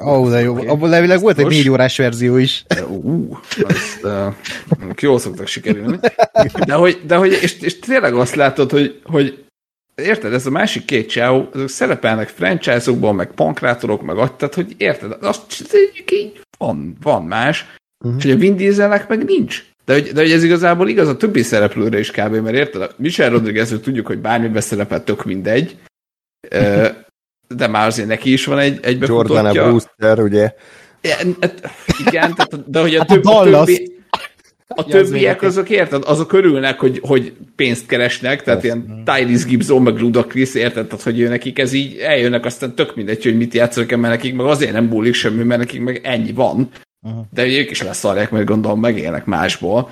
[0.00, 0.52] Ó, oh, de jó.
[0.52, 0.66] Okay.
[0.66, 2.64] Abból levileg volt egy négy órás verzió is.
[2.88, 4.34] Ú, azt uh,
[5.00, 5.98] jól szoktak sikerülni.
[6.66, 9.44] De hogy, de hogy és, és tényleg azt látod, hogy, hogy
[9.94, 14.74] érted, ez a másik két csáó, azok szerepelnek franchise-okban, meg pankrátorok, meg ott, tehát hogy
[14.76, 15.76] érted, azt
[16.10, 17.66] így van, van más,
[18.04, 18.18] uh-huh.
[18.18, 19.64] és hogy a Vin Dieselnek meg nincs.
[19.84, 22.34] De hogy, de hogy ez igazából igaz a többi szereplőre is kb.
[22.34, 25.76] Mert érted, Michel Rodriguez, tudjuk, hogy bármiben szerepel, tök mindegy
[27.56, 30.52] de már azért neki is van egy, egy Jordan Brewster, ugye?
[31.40, 31.70] Hát,
[32.06, 33.92] igen, tehát, de hogy a, több, a, többi,
[34.66, 38.74] a többiek azok érted, azok örülnek, hogy, hogy pénzt keresnek, tehát Ezt.
[38.74, 42.96] ilyen Tyrese Gibson, meg Ludacris, érted, tehát hogy ő nekik ez így eljönnek, aztán tök
[42.96, 46.32] mindegy, hogy mit játszanak mert nekik meg azért nem búlik semmi, mert nekik meg ennyi
[46.32, 46.68] van.
[47.06, 47.24] Uh-huh.
[47.32, 49.90] De ők is leszarják, mert gondolom megélnek másból.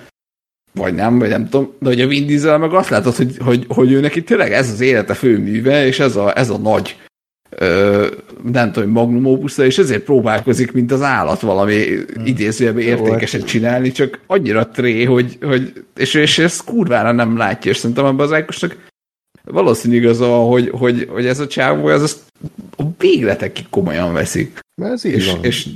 [0.73, 3.65] Vagy nem, vagy nem tudom, de hogy a Vin Diesel meg azt látod, hogy, hogy,
[3.69, 6.97] hogy ő neki tényleg ez az élete főműve, és ez a, ez a nagy
[7.61, 8.07] ö,
[8.53, 12.27] nem tudom, magnum opusza, és ezért próbálkozik, mint az állat valami hmm.
[12.27, 17.77] idézőjelben értékeset csinálni, csak annyira tré, hogy, hogy és, és ezt kurvára nem látja, és
[17.77, 18.89] szerintem ebben az Ákosnak
[19.45, 20.19] valószínű igaz,
[20.49, 22.19] hogy, hogy, hogy ez a csávó, ez azt
[22.77, 24.59] a végletekig komolyan veszik.
[24.83, 25.45] Ez így és, van.
[25.45, 25.69] és,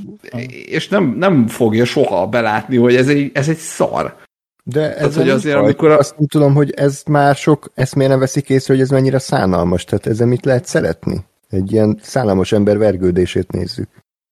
[0.66, 4.16] és nem, nem fogja soha belátni, hogy ez egy, ez egy szar.
[4.64, 5.98] De ez hogy azért, amikor a...
[5.98, 9.84] azt nem tudom, hogy ez mások ezt miért nem veszik észre, hogy ez mennyire szánalmas,
[9.84, 11.24] tehát ezzel mit lehet szeretni?
[11.54, 13.88] Egy ilyen szánalmas ember vergődését nézzük.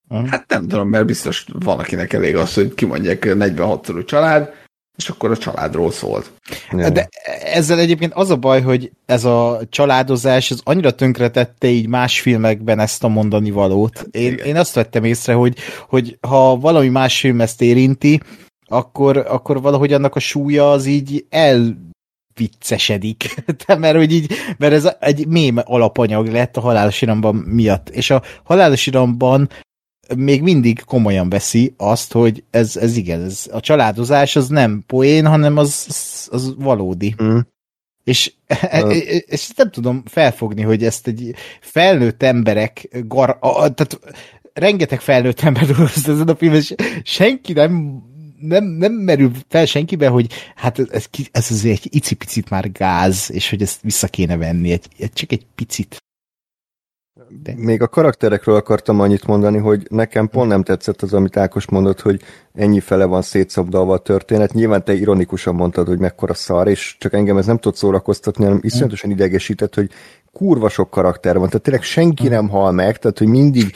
[0.09, 4.53] Hát nem tudom, mert biztos van, akinek elég az, hogy kimondják 46-szorú család,
[4.97, 6.31] és akkor a családról szólt.
[6.71, 7.09] De
[7.43, 12.79] ezzel egyébként az a baj, hogy ez a családozás az annyira tönkretette így más filmekben
[12.79, 14.07] ezt a mondani valót.
[14.11, 15.57] Én, én azt vettem észre, hogy,
[15.87, 18.21] hogy ha valami más film ezt érinti,
[18.65, 21.77] akkor, akkor valahogy annak a súlya az így el
[22.35, 27.89] viccesedik, de mert, hogy így, mert ez egy mém alapanyag lett a halálos iramban miatt,
[27.89, 29.49] és a halálos iramban
[30.15, 35.25] még mindig komolyan veszi azt, hogy ez, ez igen, ez, a családozás az nem poén,
[35.25, 35.87] hanem az,
[36.31, 37.15] az, valódi.
[37.23, 37.37] Mm.
[38.03, 38.95] És, uh.
[39.25, 43.99] és nem tudom felfogni, hogy ezt egy felnőtt emberek, gar, a, tehát
[44.53, 48.03] rengeteg felnőtt ember dolgozott ezen a filmen, és senki nem
[48.47, 53.49] nem, nem merül fel senkibe, hogy hát ez, ez azért egy icipicit már gáz, és
[53.49, 55.97] hogy ezt vissza kéne venni, egy, csak egy picit.
[57.43, 57.53] De.
[57.55, 62.01] Még a karakterekről akartam annyit mondani, hogy nekem pont nem tetszett az, amit Ákos mondott,
[62.01, 62.21] hogy
[62.53, 64.53] ennyi fele van szétszabdalva a történet.
[64.53, 68.59] Nyilván te ironikusan mondtad, hogy mekkora szar, és csak engem ez nem tud szórakoztatni, hanem
[68.61, 69.89] iszonyatosan idegesített, hogy
[70.33, 73.71] kurva sok karakter van, tehát tényleg senki nem hal meg, tehát hogy mindig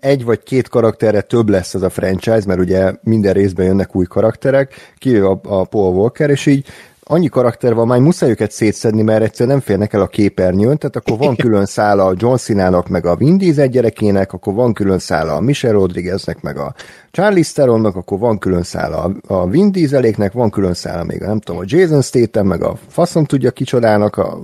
[0.00, 4.04] egy vagy két karakterre több lesz ez a franchise, mert ugye minden részben jönnek új
[4.04, 6.66] karakterek, kivéve a, a Paul Walker, és így
[7.10, 10.96] annyi karakter van, már muszáj őket szétszedni, mert egyszerűen nem férnek el a képernyőn, tehát
[10.96, 14.98] akkor van külön szála a John Cena-nak, meg a Vin Diesel gyerekének, akkor van külön
[14.98, 16.74] szála a Michelle Rodrigueznek, meg a
[17.10, 21.40] Charlie Theronnak, akkor van külön szála a Vin Dieseléknek, van külön szála még a, nem
[21.40, 24.38] tudom, a Jason Statham, meg a faszom tudja kicsodának, a,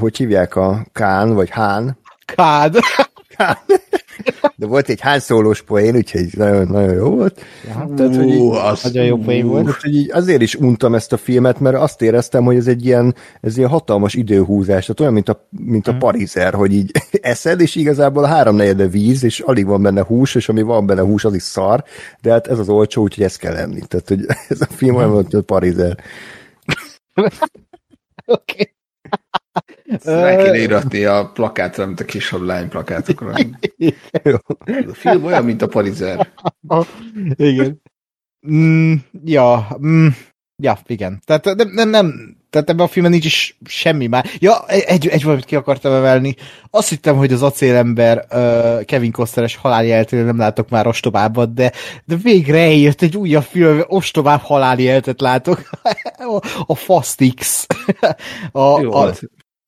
[0.00, 1.98] hogy hívják a Kán, vagy Hán.
[2.24, 2.76] Kád.
[3.36, 3.56] Kán.
[4.56, 7.40] De volt egy hányszólós poén, úgyhogy nagyon, nagyon jó volt.
[7.66, 9.80] Ja, Tehát, hogy így, az nagyon jó poén volt.
[9.80, 13.14] hogy így azért is untam ezt a filmet, mert azt éreztem, hogy ez egy ilyen,
[13.40, 15.98] ez ilyen hatalmas időhúzás, tehát olyan, mint a, mint a mm.
[15.98, 20.48] parizer, hogy így eszed, és igazából a háromnegyede víz, és alig van benne hús, és
[20.48, 21.84] ami van benne hús, az is szar,
[22.20, 23.80] de hát ez az olcsó, úgyhogy ezt kell lenni.
[23.88, 25.98] Tehát, hogy ez a film olyan, mint a parizer.
[28.26, 28.52] Oké.
[28.52, 28.75] okay.
[30.04, 33.32] Rá kéne íratni a plakátra, mint a kis lány plakátokra.
[34.88, 36.32] a film olyan, mint a parizer.
[37.34, 37.82] Igen.
[38.50, 38.94] Mm,
[39.24, 40.06] ja, mm,
[40.62, 41.20] ja, igen.
[41.24, 44.26] Tehát nem, nem, nem, tehát ebben a filmben nincs is semmi már.
[44.38, 46.34] Ja, egy, egy valamit ki akartam emelni.
[46.70, 51.72] Azt hittem, hogy az acélember uh, Kevin Costneres haláli eltől nem látok már ostobábbat, de,
[52.04, 55.70] de végre eljött egy újabb film, ostobább haláli eltet látok.
[56.66, 57.66] a Fast X.
[58.52, 59.12] a, Jó, a,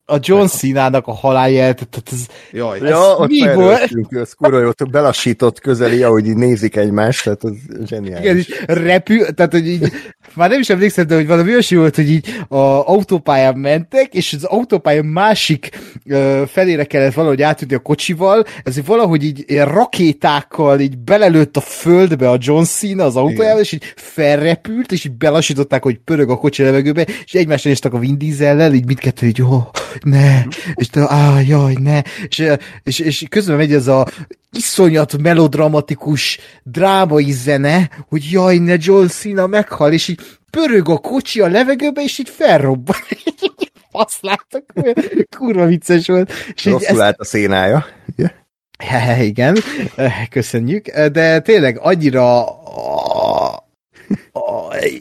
[0.09, 3.91] a John Cena-nak a haláljelet, tehát ez, Jaj, ez ja, ott mi volt?
[4.09, 8.23] Ez kurva jó, belassított közeli, ahogy így nézik egymást, tehát az zseniális.
[8.23, 9.91] Igen, így repül, tehát hogy így,
[10.33, 14.33] már nem is emlékszem, de hogy valami olyasmi volt, hogy így a autópályán mentek, és
[14.33, 15.69] az autópálya másik
[16.05, 21.61] uh, felére kellett valahogy átütni a kocsival, ez valahogy így ilyen rakétákkal így belelőtt a
[21.61, 26.37] földbe a John Cena az autójával, és így felrepült, és így belassították, hogy pörög a
[26.37, 29.63] kocsi levegőbe, és egymást néztek a Vin Diesel-lel, így mit kettő, hogy jó,
[30.03, 32.43] ne, és te, á, jaj, ne, és,
[32.83, 34.07] és, és közben megy ez a
[34.51, 41.39] iszonyat melodramatikus drámai zene, hogy jaj, ne, John Cena meghal, és így pörög a kocsi
[41.39, 42.95] a levegőbe, és így felrobban.
[43.91, 44.65] Azt látok,
[45.37, 46.31] kurva vicces volt.
[46.53, 47.19] És Rosszul ezt...
[47.19, 47.85] a szénája.
[48.15, 48.31] Yeah.
[49.21, 49.57] Igen,
[50.29, 52.45] köszönjük, de tényleg annyira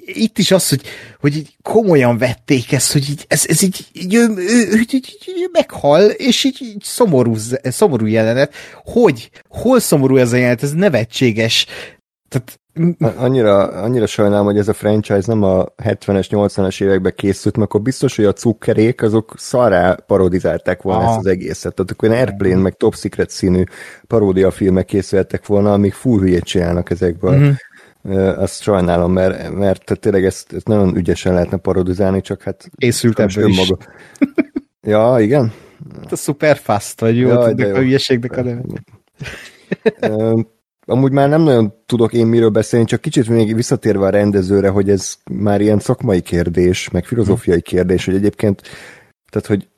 [0.05, 0.83] itt is az, hogy,
[1.21, 5.19] hogy így komolyan vették ezt, hogy így, ez, ez így, így, ő, ő, ő, így,
[5.27, 8.55] így meghal, és így, így szomorú, szomorú jelenet.
[8.85, 9.31] Hogy?
[9.49, 10.63] Hol szomorú ez a jelenet?
[10.63, 11.67] Ez nevetséges.
[12.29, 12.61] Tehát
[13.17, 17.81] Annyira, annyira sajnálom, hogy ez a franchise nem a 70-es, 80-es években készült, mert akkor
[17.81, 21.11] biztos, hogy a cukkerék azok szarrá parodizálták volna Aha.
[21.11, 21.75] ezt az egészet.
[21.75, 23.63] Tehát akkor Airplane, meg Top Secret színű
[24.07, 27.37] paródiafilmek készültek volna, amik full hülyét csinálnak ezekből.
[27.37, 27.51] Mm-hmm
[28.37, 32.71] azt sajnálom, mert, mert tényleg ezt, ezt nagyon ügyesen lehetne parodizálni, csak hát...
[32.77, 33.73] Készült ebből is.
[34.81, 35.53] ja, igen?
[36.03, 38.63] Hát a super fast vagy jó, Jaj, tudnak a hülyeségnek a neve.
[40.91, 44.91] Amúgy már nem nagyon tudok én miről beszélni, csak kicsit még visszatérve a rendezőre, hogy
[44.91, 48.63] ez már ilyen szakmai kérdés, meg filozófiai kérdés, hogy egyébként,
[49.31, 49.69] tehát hogy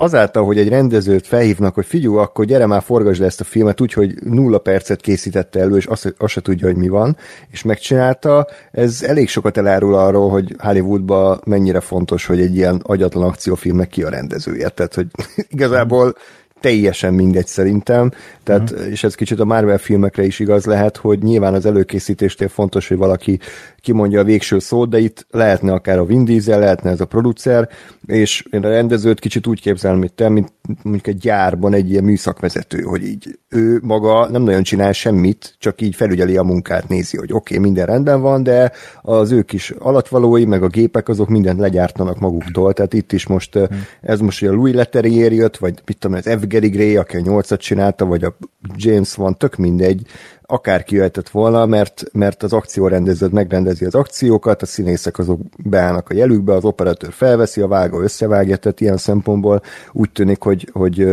[0.00, 3.80] azáltal, hogy egy rendezőt felhívnak, hogy figyelj, akkor gyere már, forgasd le ezt a filmet
[3.80, 7.16] úgy, hogy nulla percet készítette elő, és azt, azt se tudja, hogy mi van,
[7.50, 13.28] és megcsinálta, ez elég sokat elárul arról, hogy Hollywoodban mennyire fontos, hogy egy ilyen agyatlan
[13.28, 14.68] akciófilmnek ki a rendezője.
[14.68, 15.06] Tehát, hogy
[15.56, 16.14] igazából
[16.60, 18.10] teljesen mindegy szerintem,
[18.42, 18.90] tehát, mm.
[18.90, 22.96] és ez kicsit a Marvel filmekre is igaz lehet, hogy nyilván az előkészítéstél fontos, hogy
[22.96, 23.38] valaki
[23.80, 27.68] kimondja a végső szót, de itt lehetne akár a Vin Diesel, lehetne ez a producer,
[28.06, 32.04] és én a rendezőt kicsit úgy képzelem, mint te, mint mondjuk egy gyárban egy ilyen
[32.04, 37.16] műszakvezető, hogy így ő maga nem nagyon csinál semmit, csak így felügyeli a munkát, nézi,
[37.16, 41.28] hogy oké, okay, minden rendben van, de az ők is alatvalói, meg a gépek azok
[41.28, 43.58] mindent legyártanak maguktól, tehát itt is most
[44.00, 46.46] ez most, hogy a Louis Leterrier jött, vagy mit tudom, az F.
[46.46, 48.36] Gary Gray, aki a nyolcat csinálta, vagy a
[48.76, 50.06] James van, tök mindegy,
[50.50, 56.14] akárki jöhetett volna, mert, mert az akciórendeződ megrendezi az akciókat, a színészek azok beállnak a
[56.14, 61.06] jelükbe, az operatőr felveszi, a vágó összevágja, tehát ilyen szempontból úgy tűnik, hogy, hogy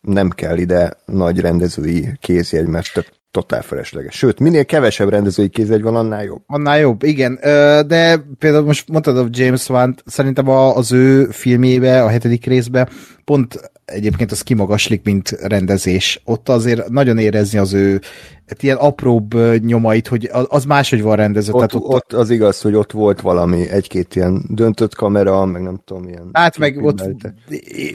[0.00, 4.14] nem kell ide nagy rendezői kézjegy, mert totál felesleges.
[4.14, 6.42] Sőt, minél kevesebb rendezői kézjegy van, annál jobb.
[6.46, 7.38] Annál jobb, igen.
[7.86, 12.88] De például most mondtad a James Wan, szerintem az ő filmjébe, a hetedik részbe
[13.24, 16.20] pont egyébként az kimagaslik, mint rendezés.
[16.24, 18.00] Ott azért nagyon érezni az ő
[18.46, 21.52] hát ilyen apróbb nyomait, hogy az máshogy van rendezve.
[21.52, 25.62] Ott, tehát ott, ott az igaz, hogy ott volt valami, egy-két ilyen döntött kamera, meg
[25.62, 26.28] nem tudom, ilyen...
[26.32, 27.34] Hát meg ott melte.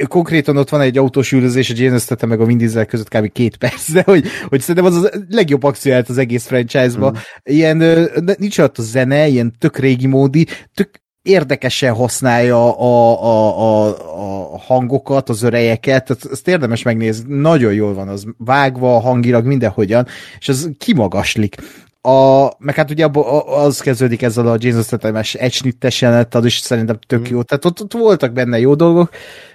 [0.08, 3.32] konkrétan ott van egy autós üldözés, James Statham meg a Vin Diesel között kb.
[3.32, 7.10] két perc, de hogy, hogy szerintem az a legjobb akció az egész franchise-ba.
[7.10, 7.16] Mm.
[7.44, 7.78] Ilyen,
[8.38, 10.90] nincs ott a zene, ilyen tök régi módi, tök
[11.30, 13.88] érdekesen használja a, a, a,
[14.54, 20.08] a hangokat, az örejeket, ezt érdemes megnézni, nagyon jól van az vágva, hangilag, mindenhogyan,
[20.40, 21.56] és az kimagaslik.
[22.02, 23.08] A, meg hát ugye
[23.46, 27.32] az kezdődik ezzel a Jason Statham-es egysnittes jelenet, az is szerintem tök mm.
[27.32, 27.42] jó.
[27.42, 29.10] Tehát ott, ott voltak benne jó dolgok,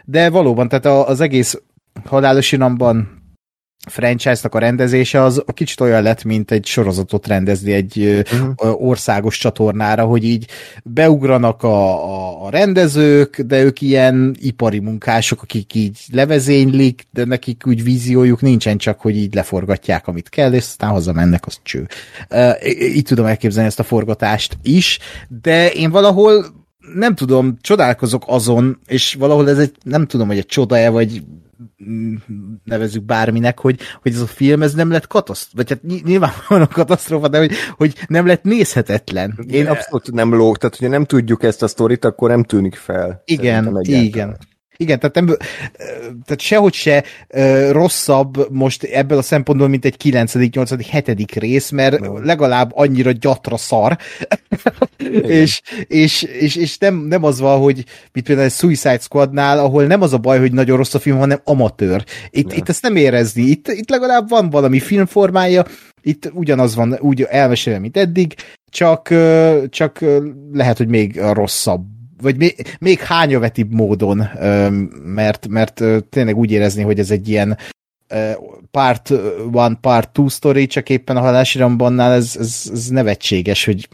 [0.04, 1.62] de valóban, tehát az egész
[2.04, 3.23] halálos iramban
[3.88, 8.82] franchise-nak a rendezése az kicsit olyan lett, mint egy sorozatot rendezni egy uh-huh.
[8.86, 10.48] országos csatornára, hogy így
[10.84, 17.62] beugranak a, a, a rendezők, de ők ilyen ipari munkások, akik így levezénylik, de nekik
[17.66, 21.86] úgy víziójuk nincsen csak, hogy így leforgatják, amit kell, és aztán hazamennek, az cső.
[22.78, 24.98] Így tudom elképzelni ezt a forgatást is,
[25.42, 26.46] de én valahol
[26.94, 31.22] nem tudom, csodálkozok azon, és valahol ez egy, nem tudom, hogy egy csoda-e, vagy
[32.64, 37.28] nevezük bárminek, hogy, hogy ez a film ez nem lett katasztrófa, vagy hát nyilvánvalóan katasztrófa,
[37.28, 39.38] de hogy, hogy nem lett nézhetetlen.
[39.48, 43.22] Én abszolút nem lóg, tehát hogyha nem tudjuk ezt a sztorit, akkor nem tűnik fel.
[43.24, 44.36] Igen, igen.
[44.76, 45.26] Igen, tehát, nem,
[46.24, 47.04] tehát sehogy se
[47.70, 51.34] rosszabb most ebből a szempontból, mint egy 9., 8., 7.
[51.34, 53.98] rész, mert legalább annyira gyatra szar,
[55.22, 59.86] és, és, és, és nem, nem az van, hogy mit például egy Suicide Squadnál, ahol
[59.86, 62.04] nem az a baj, hogy nagyon rossz a film, hanem amatőr.
[62.30, 62.56] Itt, ja.
[62.56, 65.64] itt ezt nem érezni, itt, itt legalább van valami filmformája,
[66.02, 68.34] itt ugyanaz van, úgy elmesélve, mint eddig,
[68.70, 69.14] csak,
[69.68, 70.04] csak
[70.52, 71.93] lehet, hogy még rosszabb
[72.24, 73.00] vagy még, még
[73.70, 74.28] módon,
[75.04, 77.58] mert, mert tényleg úgy érezni, hogy ez egy ilyen
[78.70, 79.10] part
[79.52, 83.88] one, part two story, csak éppen a halásirambannál ez, ez, ez nevetséges, hogy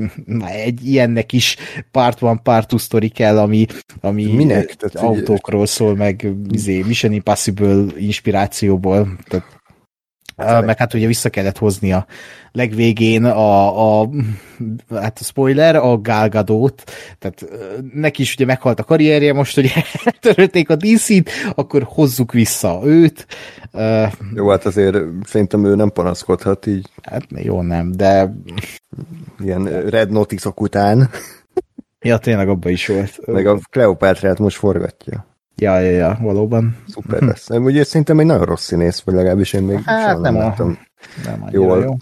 [0.46, 1.56] egy ilyennek is
[1.90, 3.66] part one, part two story kell, ami,
[4.00, 4.74] ami Minek?
[4.74, 9.16] Tehát autókról szól, meg izé, Mission Impossible inspirációból.
[9.28, 9.59] Tehát
[10.40, 12.06] Uh, meg hát ugye vissza kellett hozni a
[12.52, 14.08] legvégén a, a
[14.90, 16.82] hát a spoiler, a Gálgadót,
[17.18, 17.44] tehát
[17.94, 19.72] neki is ugye meghalt a karrierje, most hogy
[20.04, 23.26] eltörölték a DC-t, akkor hozzuk vissza őt.
[24.34, 26.88] Jó, hát azért szerintem ő nem panaszkodhat így.
[27.02, 28.34] Hát jó nem, de...
[29.38, 31.10] Ilyen Red Notice-ok után.
[32.00, 33.26] ja, tényleg abban is volt.
[33.26, 35.29] Meg a Kleopátrát most forgatja.
[35.60, 36.76] Ja, ja, ja, valóban.
[36.88, 37.46] Szuper lesz.
[37.46, 40.78] Nem, ugye szerintem egy nagyon rossz színész, vagy legalábbis én még hát, nem, nem láttam.
[41.24, 41.82] Nem jól.
[41.82, 41.96] Jó.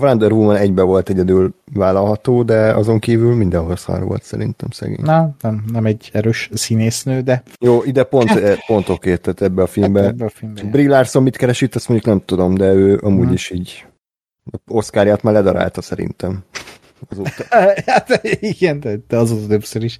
[0.00, 5.02] Wonder Woman egybe volt egyedül vállalható, de azon kívül mindenhol szar volt szerintem szegény.
[5.02, 7.42] Na, nem, nem egy erős színésznő, de...
[7.60, 10.00] Jó, ide pont, hát, pont oké, tehát ebbe a filmbe.
[10.00, 10.62] Hát ebbe a filmbe.
[10.62, 13.32] Brie Larson mit keres itt, azt mondjuk nem tudom, de ő amúgy hmm.
[13.32, 13.86] is így
[14.66, 16.44] Oscarját már ledarálta szerintem.
[17.86, 19.98] hát igen, de azóta többször is.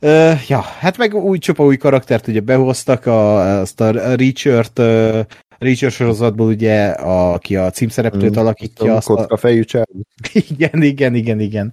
[0.00, 5.20] Uh, ja, hát meg új csopa új karaktert ugye behoztak, a, azt a Richard uh,
[5.58, 8.96] Richard sorozatból ugye, a, aki a címszereplőt mm, alakítja.
[8.96, 9.62] Azt a fejű
[10.50, 11.72] Igen, igen, igen, igen.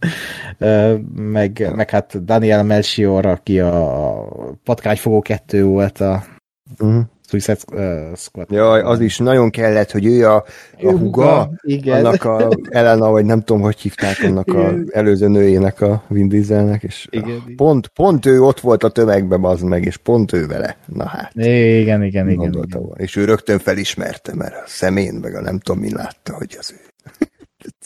[0.60, 4.28] Uh, meg, meg hát Daniel Melchior, aki a
[4.64, 6.24] Patkányfogó 2 volt a,
[6.84, 7.00] mm.
[7.28, 7.58] Suicide
[8.16, 8.52] Squad.
[8.52, 10.46] Jaj, az is nagyon kellett, hogy ő a,
[10.82, 12.06] a huga, igen.
[12.06, 16.84] annak a Elena, vagy nem tudom, hogy hívták annak a előző nőjének a Vin Dieselnek,
[16.84, 20.78] és igen, pont, pont ő ott volt a tömegben, az meg, és pont ő vele.
[20.86, 21.32] Na hát.
[21.34, 22.54] Igen, igen, igen.
[22.54, 22.94] igen.
[22.96, 26.74] És ő rögtön felismerte, mert a szemén, meg a nem tudom, mi látta, hogy az
[26.74, 26.80] ő.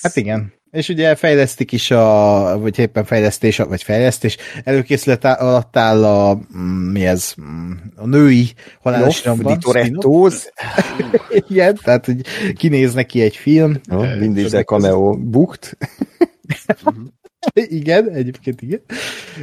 [0.02, 0.54] hát igen.
[0.72, 6.92] És ugye fejlesztik is a, vagy éppen fejlesztés, vagy fejlesztés, előkészület alatt áll a, mm,
[6.92, 8.52] mi ez, mm, a női
[8.82, 9.60] halálosramban.
[9.60, 10.52] Torettóz.
[11.50, 12.22] Igen, tehát, hogy
[12.56, 13.80] kinéz neki egy film.
[13.84, 15.78] No, Vin Diesel cameo bukt.
[17.54, 18.82] igen, egyébként igen.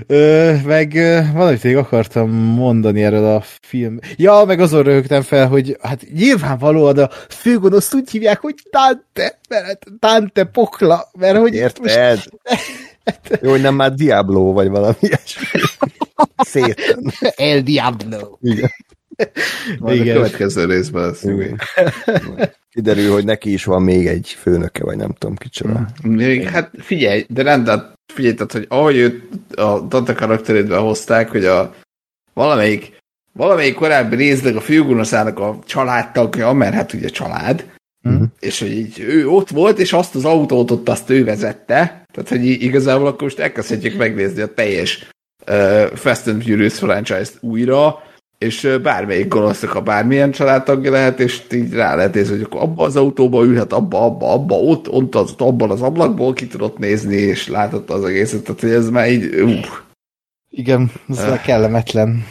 [0.07, 0.93] Ö, meg
[1.33, 3.99] valamit még akartam mondani erről a film.
[4.17, 9.99] Ja, meg azon rögtem fel, hogy hát nyilvánvalóan a főgonoszt úgy hívják, hogy Dante, mert
[9.99, 11.55] Dante pokla, mert hogy...
[11.55, 11.83] Érted?
[11.83, 12.31] Most...
[13.43, 15.45] Jó, hogy nem már Diablo vagy valami ilyesmi.
[16.37, 17.13] Szépen.
[17.37, 18.39] El Diablo.
[18.41, 18.71] Igen.
[19.79, 20.17] Majd Igen.
[20.17, 21.25] a következő részben lesz.
[22.71, 25.87] Kiderül, hogy neki is van még egy főnöke, vagy nem tudom kicsoda.
[26.03, 29.23] Még, hát figyelj, de rendben, figyelj, tehát, hogy ahogy őt
[29.57, 31.75] a Dante karakterét hozták, hogy a
[32.33, 32.97] valamelyik,
[33.33, 37.65] valamelyik korábbi részleg a főgonoszának a családtagja, mert hát ugye család,
[38.03, 38.23] uh-huh.
[38.41, 42.29] és hogy így ő ott volt, és azt az autót ott azt ő vezette, tehát
[42.29, 45.09] hogy igazából akkor most elkezdhetjük megnézni a teljes
[45.47, 48.03] uh, Fast and Furious franchise-t újra,
[48.39, 52.85] és bármelyik gonosznak a bármilyen családtagja lehet, és így rá lehet nézni, hogy akkor abba
[52.85, 57.17] az autóba ülhet, abba, abba, abba, ott, ott az, abban az ablakból ki tudott nézni,
[57.17, 59.65] és látott az egészet, tehát hogy ez már így, uh.
[60.51, 61.43] Igen, ez uh.
[61.43, 62.25] kellemetlen.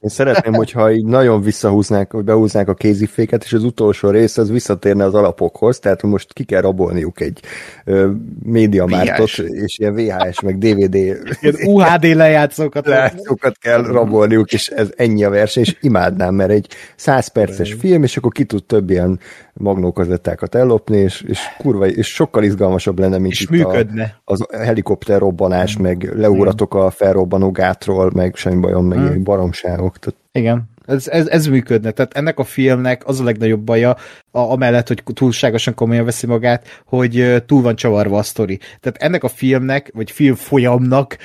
[0.00, 4.50] Én szeretném, hogyha így nagyon visszahúznák, hogy behúznák a kéziféket, és az utolsó rész az
[4.50, 7.40] visszatérne az alapokhoz, tehát most ki kell rabolniuk egy
[7.84, 8.10] ö,
[8.42, 11.18] médiamártot, és ilyen VHS, meg DVD ilyen
[11.64, 17.28] UHD lejátszókat lejátszókat kell rabolniuk, és ez ennyi a verseny, és imádnám, mert egy 100
[17.28, 19.20] perces film, és akkor ki tud több ilyen
[19.52, 24.20] magnókazettákat ellopni, és, és kurva, és sokkal izgalmasabb lenne, mint és itt működne.
[24.24, 25.82] A, az helikopter robbanás, mm.
[25.82, 29.22] meg leúratok a felrobbanó gátról, meg semmi bajom, meg mm.
[29.22, 29.89] baromságok.
[29.98, 30.18] Tehát...
[30.32, 31.90] Igen, ez, ez, ez működne.
[31.90, 33.90] Tehát ennek a filmnek az a legnagyobb baja,
[34.30, 38.56] a, amellett, hogy túlságosan komolyan veszi magát, hogy túl van csavarva a sztori.
[38.56, 41.16] Tehát ennek a filmnek, vagy film folyamnak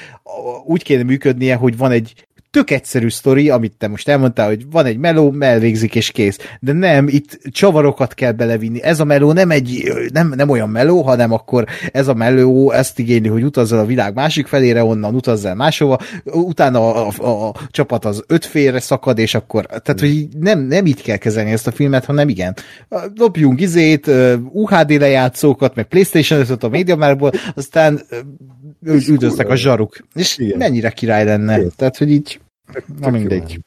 [0.65, 4.85] úgy kéne működnie, hogy van egy tök egyszerű sztori, amit te most elmondtál, hogy van
[4.85, 6.37] egy meló, elvégzik és kész.
[6.59, 8.83] De nem, itt csavarokat kell belevinni.
[8.83, 12.99] Ez a meló nem egy, nem, nem olyan meló, hanem akkor ez a meló ezt
[12.99, 18.05] igényli, hogy utazzal a világ másik felére, onnan utazzal máshova, utána a, a, a csapat
[18.05, 21.71] az öt félre szakad, és akkor, tehát, hogy nem, nem itt kell kezelni ezt a
[21.71, 22.55] filmet, hanem igen.
[23.15, 24.11] Lopjunk izét,
[24.51, 28.01] UHD lejátszókat, meg Playstation 5 a médiamárból, aztán
[28.83, 29.97] üldöztek a zsaruk.
[30.13, 30.57] És igen.
[30.57, 31.57] mennyire király lenne.
[31.57, 31.71] Igen.
[31.75, 32.39] Tehát, hogy így
[32.99, 33.59] Na mindegy.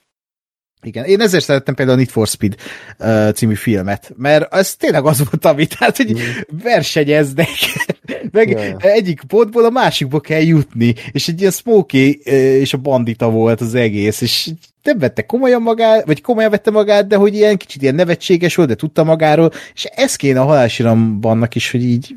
[0.82, 2.54] Igen, én ezért szerettem például a Need for Speed
[2.98, 6.18] uh, című filmet, mert ez tényleg az volt, ami, tehát, hogy mm.
[6.62, 7.48] versenyeznek,
[8.32, 8.74] meg yeah.
[8.78, 13.60] egyik pontból a másikba kell jutni, és egy ilyen Smokey uh, és a bandita volt
[13.60, 14.50] az egész, és
[14.82, 18.68] nem vette komolyan magát, vagy komolyan vette magát, de hogy ilyen kicsit ilyen nevetséges volt,
[18.68, 22.16] de tudta magáról, és ez kéne a halálsirambannak is, hogy így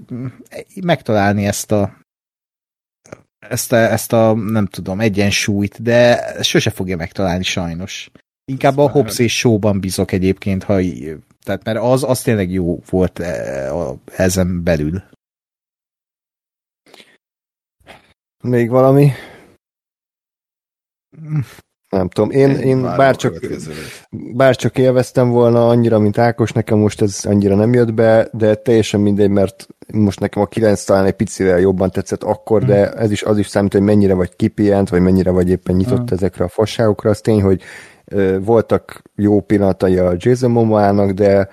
[0.82, 2.01] megtalálni ezt a
[3.50, 8.12] ezt a, ezt a, nem tudom, egyensúlyt, de sose fogja megtalálni sajnos.
[8.46, 10.80] Inkább a Hobbs és Showban bízok egyébként, ha
[11.44, 13.72] tehát mert az, az tényleg jó volt e,
[14.16, 15.04] ezen belül.
[18.44, 19.12] Még valami?
[21.90, 23.40] Nem tudom, én, én bárcsak,
[24.10, 29.00] bárcsak élveztem volna annyira, mint Ákos, nekem most ez annyira nem jött be, de teljesen
[29.00, 33.00] mindegy, mert most nekem a 9 talán egy picivel jobban tetszett akkor, de hmm.
[33.00, 36.08] ez is az is számít, hogy mennyire vagy kipient, vagy mennyire vagy éppen nyitott hmm.
[36.18, 37.10] ezekre a fasságokra.
[37.10, 37.62] Az tény, hogy
[38.40, 41.50] voltak jó pillanatai a Jason Momoának, de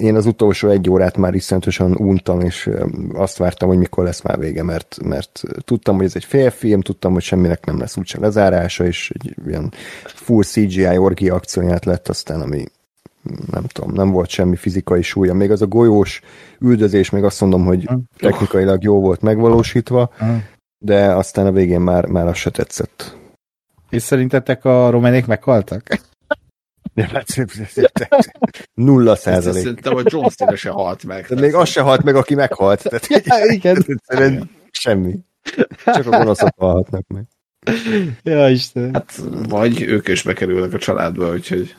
[0.00, 2.70] én az utolsó egy órát már iszonyatosan untam, és
[3.12, 7.12] azt vártam, hogy mikor lesz már vége, mert, mert tudtam, hogy ez egy félfilm, tudtam,
[7.12, 9.72] hogy semminek nem lesz úgyse lezárása, és egy ilyen
[10.04, 12.64] full CGI orgi akcióját lett aztán, ami
[13.50, 15.34] nem tudom, nem volt semmi fizikai súlya.
[15.34, 16.20] Még az a golyós
[16.58, 20.10] üldözés, még azt mondom, hogy technikailag jó volt megvalósítva,
[20.78, 23.16] de aztán a végén már, már az se tetszett.
[23.90, 25.82] És szerintetek a románék meghaltak?
[28.74, 29.62] Nulla százalék.
[29.62, 31.26] Szerintem a John Cena se halt meg.
[31.28, 32.82] De még az se halt meg, aki meghalt.
[32.82, 33.84] Tehát, ja, igen.
[34.70, 35.18] semmi.
[35.84, 37.24] Csak a gonoszok halhatnak meg.
[38.22, 38.94] Ja, Isten.
[38.94, 41.74] Hát, vagy ők is bekerülnek a családba, úgyhogy...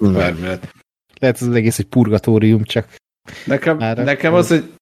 [0.00, 0.60] Bármilyen.
[1.18, 2.94] Lehet az egész egy purgatórium, csak...
[3.46, 4.72] Nekem, nekem az egy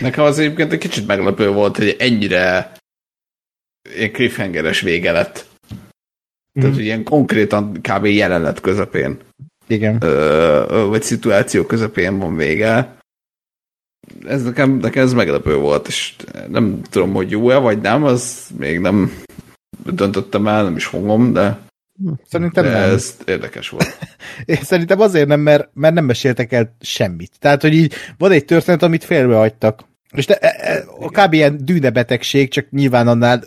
[0.00, 2.72] Nekem az egyébként egy kicsit meglepő volt, hogy ennyire
[3.94, 5.46] ilyen cliffhangeres vége lett.
[5.72, 6.60] Mm.
[6.60, 8.04] Tehát, hogy ilyen konkrétan kb.
[8.04, 9.18] jelenet közepén.
[9.66, 10.02] Igen.
[10.02, 12.96] Ö, vagy szituáció közepén van vége.
[14.26, 16.16] Ez nekem, nekem ez meglepő volt, és
[16.48, 19.12] nem tudom, hogy jó-e, vagy nem, az még nem
[19.84, 21.58] döntöttem el, nem is fogom, de
[22.28, 22.90] Szerintem de nem.
[22.90, 23.98] ez érdekes volt.
[24.44, 27.32] Én szerintem azért nem, mert, mert nem meséltek el semmit.
[27.38, 29.86] Tehát, hogy így van egy történet, amit félrehagytak.
[30.10, 31.32] És de, e, e, a kb.
[31.32, 33.42] ilyen dűnebetegség, csak nyilván annál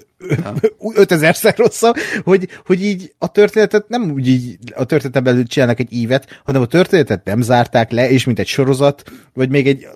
[0.80, 5.94] 5000-szer rosszabb, hogy, hogy így a történetet nem úgy így a történetet belül csinálnak egy
[5.94, 9.88] ívet, hanem a történetet nem zárták le, és mint egy sorozat, vagy még egy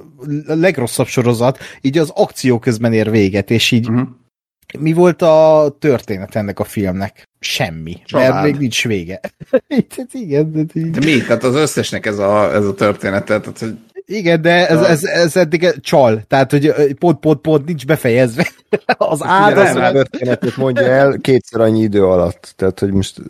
[0.47, 4.07] a legrosszabb sorozat, így az akció közben ér véget, és így uh-huh.
[4.79, 7.27] Mi volt a történet ennek a filmnek?
[7.39, 8.33] Semmi, Család.
[8.33, 9.19] mert még nincs vége.
[10.11, 10.91] Igen, de, így...
[10.91, 11.17] de mi?
[11.17, 13.75] Tehát az összesnek ez a, ez a történet, tehát hogy
[14.07, 18.47] igen, de ez, ez, ez eddig csal, tehát hogy pont, pont, pont nincs befejezve.
[18.97, 19.73] Az áld az...
[19.73, 23.21] Nem, történetet mondja el kétszer annyi idő alatt, tehát hogy most...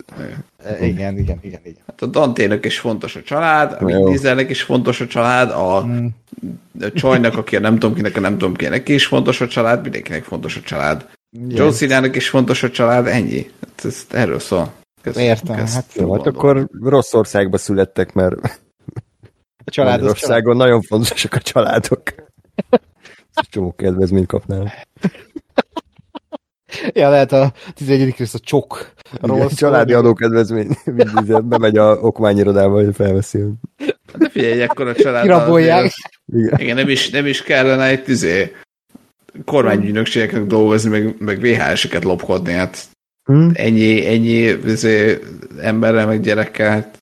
[0.80, 1.38] Igen, igen, igen.
[1.42, 1.76] igen.
[1.86, 6.08] Hát a Dantének is fontos a család, a Vin is fontos a család, a, hmm.
[6.80, 9.82] a Csajnak, aki a nem tudom kinek, a nem tudom kinek is fontos a család,
[9.82, 11.06] mindenkinek fontos a család.
[11.48, 11.58] Yes.
[11.58, 13.50] John Cena-nak is fontos a család, ennyi.
[13.60, 14.72] Hát ez, erről szól.
[15.02, 15.56] Köszön, Értem.
[15.56, 18.34] Köszön, hát, jó, hát akkor rossz országba születtek, mert
[19.64, 20.56] a család Magyarországon család.
[20.56, 22.02] nagyon fontosak a családok.
[23.50, 24.72] Csomó kedvezményt kapnál.
[26.92, 28.14] Ja, lehet a 11.
[28.18, 28.92] rész a csok.
[29.22, 30.76] Igen, családi adókedvezmény.
[31.42, 33.38] Bemegy a okmányirodába, hogy felveszi.
[34.18, 35.22] De figyelj, akkor a család...
[35.22, 35.92] Kirabolják.
[36.26, 36.58] Igen.
[36.58, 38.52] Igen, nem is, nem is kellene egy tizé
[39.44, 42.84] kormányügynökségeknek dolgozni, meg, meg VHS-eket lopkodni, hát
[43.24, 43.50] hmm.
[43.54, 45.18] ennyi, ennyi tizé,
[45.60, 46.98] emberrel, meg gyerekkel, hát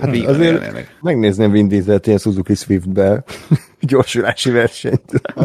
[0.00, 0.98] Hát azért élnének.
[1.00, 3.24] megnézném Vin Diesel-t ilyen Suzuki Swift-be
[3.80, 5.04] gyorsulási versenyt.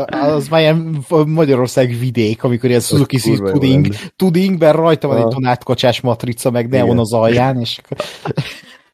[0.09, 5.19] Az már ilyen Magyarország vidék, amikor ilyen Suzuki Swift tuding, tudingben rajta van a...
[5.25, 6.97] egy donátkocsás matrica, meg neon Igen.
[6.97, 7.79] az alján, és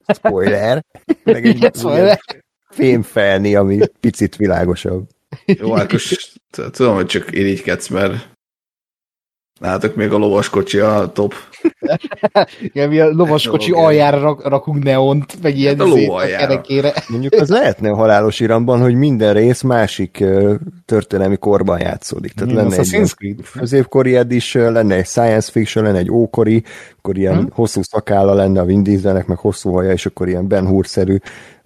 [0.07, 0.85] Spoiler.
[1.23, 2.19] Meg egy Spoiler.
[2.69, 5.07] fémfelni, ami picit világosabb.
[5.45, 6.35] Jó, Ákos,
[6.71, 8.33] tudom, hogy csak irigykedsz, mert
[9.59, 11.33] Látok még a lovaskocsi a top.
[12.61, 16.93] Igen, mi a lovaskocsi aljára rak, rakunk neont, meg ilyen hát a kerekére.
[17.07, 20.55] Mondjuk az lehetne a halálos iramban, hogy minden rész másik uh,
[20.85, 22.33] történelmi korban játszódik.
[22.33, 26.63] Tehát hmm, lenne egy középkori edition, lenne egy science fiction, lenne egy ókori,
[26.97, 27.49] akkor ilyen hmm.
[27.51, 31.17] hosszú szakálla lenne a Vin Dieselnek, meg hosszú haja, és akkor ilyen Ben Hur-szerű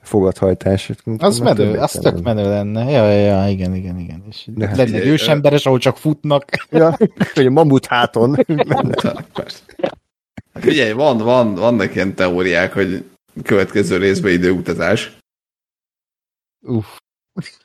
[0.09, 0.91] fogadhajtás.
[1.17, 2.91] Az menő, az tök menő lenne.
[2.91, 4.23] Ja, ja, ja, igen, igen, igen.
[4.29, 6.45] És De hát egy ősemberes, ahol csak futnak.
[6.69, 6.97] Ja,
[7.33, 8.35] hogy a mamut háton.
[10.53, 13.09] Hát figyelj, van, van, vannak ilyen teóriák, hogy
[13.43, 15.17] következő részben időutazás.
[16.61, 16.87] Uff.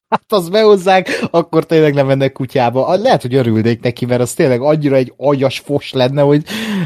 [0.08, 2.96] Hát az behozzák, akkor tényleg nem mennek kutyába.
[2.96, 6.44] Lehet, hogy örülnék neki, mert az tényleg annyira egy agyas fos lenne, hogy,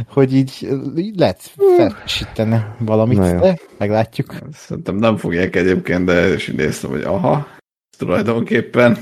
[0.08, 4.34] hogy így, így lehet felsítene valamit, de meglátjuk.
[4.52, 7.46] Szerintem nem fogják egyébként, de is néztem, hogy aha,
[7.98, 8.96] tulajdonképpen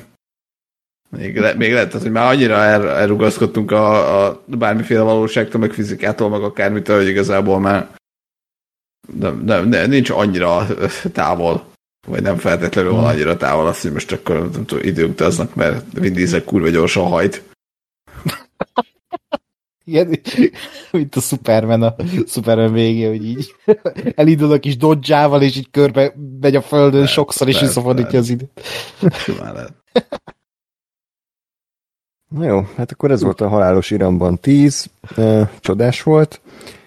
[1.10, 6.28] még, le, még lehet, hogy már annyira el, elrugaszkodtunk a, a bármiféle valóságtól, meg fizikától,
[6.28, 7.88] meg akármitől, hogy igazából már
[9.12, 10.66] de, de, de nincs annyira
[11.12, 11.66] távol
[12.06, 16.44] vagy nem feltétlenül van annyira távol azt, hogy most akkor nem tudom, időutaznak, mert Vin
[16.44, 17.42] kurva gyorsan hajt.
[19.84, 20.20] Igen,
[20.92, 21.94] mint a Superman, a
[22.26, 23.54] Superman végé, hogy így
[24.14, 28.28] elindul a kis dodge és így körbe megy a földön lehet, sokszor, és visszafordítja az
[28.28, 28.60] időt.
[32.28, 36.40] Na jó, hát akkor ez volt a halálos iramban 10, uh, csodás volt,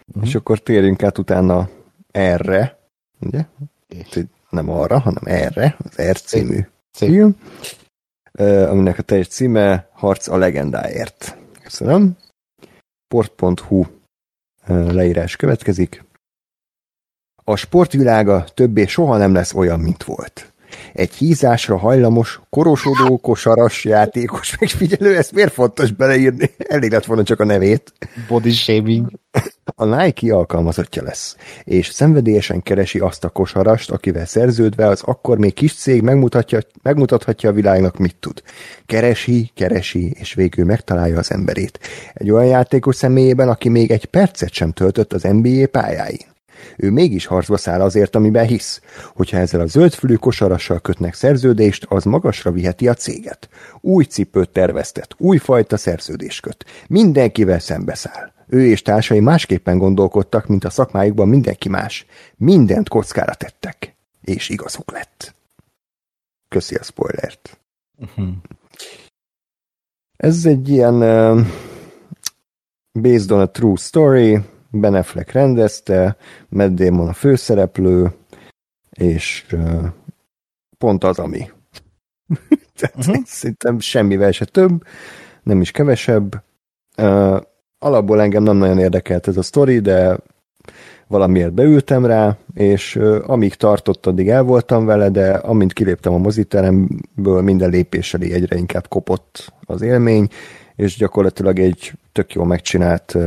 [0.08, 0.28] uh-huh.
[0.28, 1.70] és akkor térjünk át utána
[2.12, 2.80] erre,
[3.20, 3.46] ugye?
[4.50, 6.60] Nem arra, hanem erre, az R című
[6.92, 7.36] film,
[8.42, 11.38] aminek a teljes címe Harc a legendáért.
[11.64, 12.18] Köszönöm.
[13.06, 13.86] Sport.hu
[14.68, 16.04] leírás következik.
[17.44, 20.54] A sportvilága többé soha nem lesz olyan, mint volt
[20.94, 26.50] egy hízásra hajlamos, korosodó, kosaras játékos megfigyelő, ezt miért fontos beleírni?
[26.58, 27.94] Elég lett volna csak a nevét.
[28.28, 29.10] Body shaming.
[29.76, 35.54] A Nike alkalmazottja lesz, és szenvedélyesen keresi azt a kosarast, akivel szerződve az akkor még
[35.54, 38.42] kis cég megmutatja, megmutathatja a világnak, mit tud.
[38.86, 41.80] Keresi, keresi, és végül megtalálja az emberét.
[42.14, 46.28] Egy olyan játékos személyében, aki még egy percet sem töltött az NBA pályáin.
[46.78, 48.82] Ő mégis harcba száll azért, amiben hisz.
[49.16, 53.50] Hogyha ezzel a zöldfülű kosarassal kötnek szerződést, az magasra viheti a céget.
[53.82, 56.66] Új cipőt terveztet, újfajta szerződést köt.
[56.88, 58.38] Mindenkivel szembeszáll.
[58.52, 62.06] Ő és társai másképpen gondolkodtak, mint a szakmájukban mindenki más.
[62.36, 63.96] Mindent kockára tettek.
[64.22, 65.36] És igazuk lett.
[66.48, 67.60] Köszi a spoilert.
[67.98, 68.30] Uh-huh.
[70.18, 71.46] Ez egy ilyen uh,
[72.92, 74.40] based on a true story,
[74.70, 76.18] Ben Affleck rendezte,
[76.50, 78.14] Matt Damon a főszereplő,
[78.90, 79.86] és uh,
[80.78, 81.40] pont az, ami.
[82.80, 83.24] Tehát uh-huh.
[83.26, 84.84] szerintem semmivel se több,
[85.44, 86.44] nem is kevesebb.
[86.98, 87.42] Uh,
[87.80, 90.18] alapból engem nem nagyon érdekelt ez a sztori, de
[91.08, 97.42] valamiért beültem rá, és amíg tartott, addig el voltam vele, de amint kiléptem a moziteremből,
[97.42, 100.28] minden lépéssel egyre inkább kopott az élmény,
[100.76, 103.18] és gyakorlatilag egy tök jól megcsinált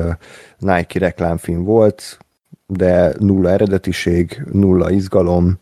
[0.58, 2.18] Nike reklámfilm volt,
[2.66, 5.58] de nulla eredetiség, nulla izgalom,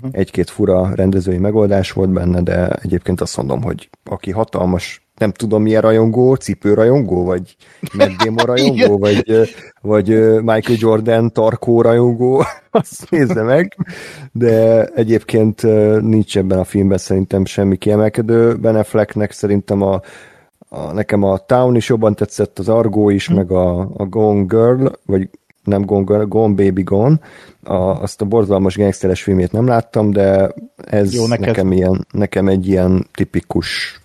[0.00, 0.06] hm.
[0.10, 5.62] egy-két fura rendezői megoldás volt benne, de egyébként azt mondom, hogy aki hatalmas nem tudom
[5.62, 7.56] milyen rajongó, cipőrajongó, vagy
[7.92, 9.50] Matt Damon rajongó, vagy,
[9.80, 10.08] vagy
[10.40, 13.76] Michael Jordan tarkó rajongó, azt nézze meg,
[14.32, 15.62] de egyébként
[16.00, 18.56] nincs ebben a filmben szerintem semmi kiemelkedő.
[18.56, 20.00] Ben Afflecknek szerintem a,
[20.68, 23.36] a, nekem a Town is jobban tetszett, az Argo is, hmm.
[23.36, 25.28] meg a, a Gone Girl, vagy
[25.64, 27.18] nem Gone Girl, Gone Baby Gone,
[27.62, 32.68] a, azt a borzalmas gangsteres filmét nem láttam, de ez Jó, nekem, ilyen, nekem egy
[32.68, 34.01] ilyen tipikus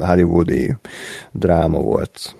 [0.00, 0.76] hollywoodi
[1.32, 2.36] dráma volt.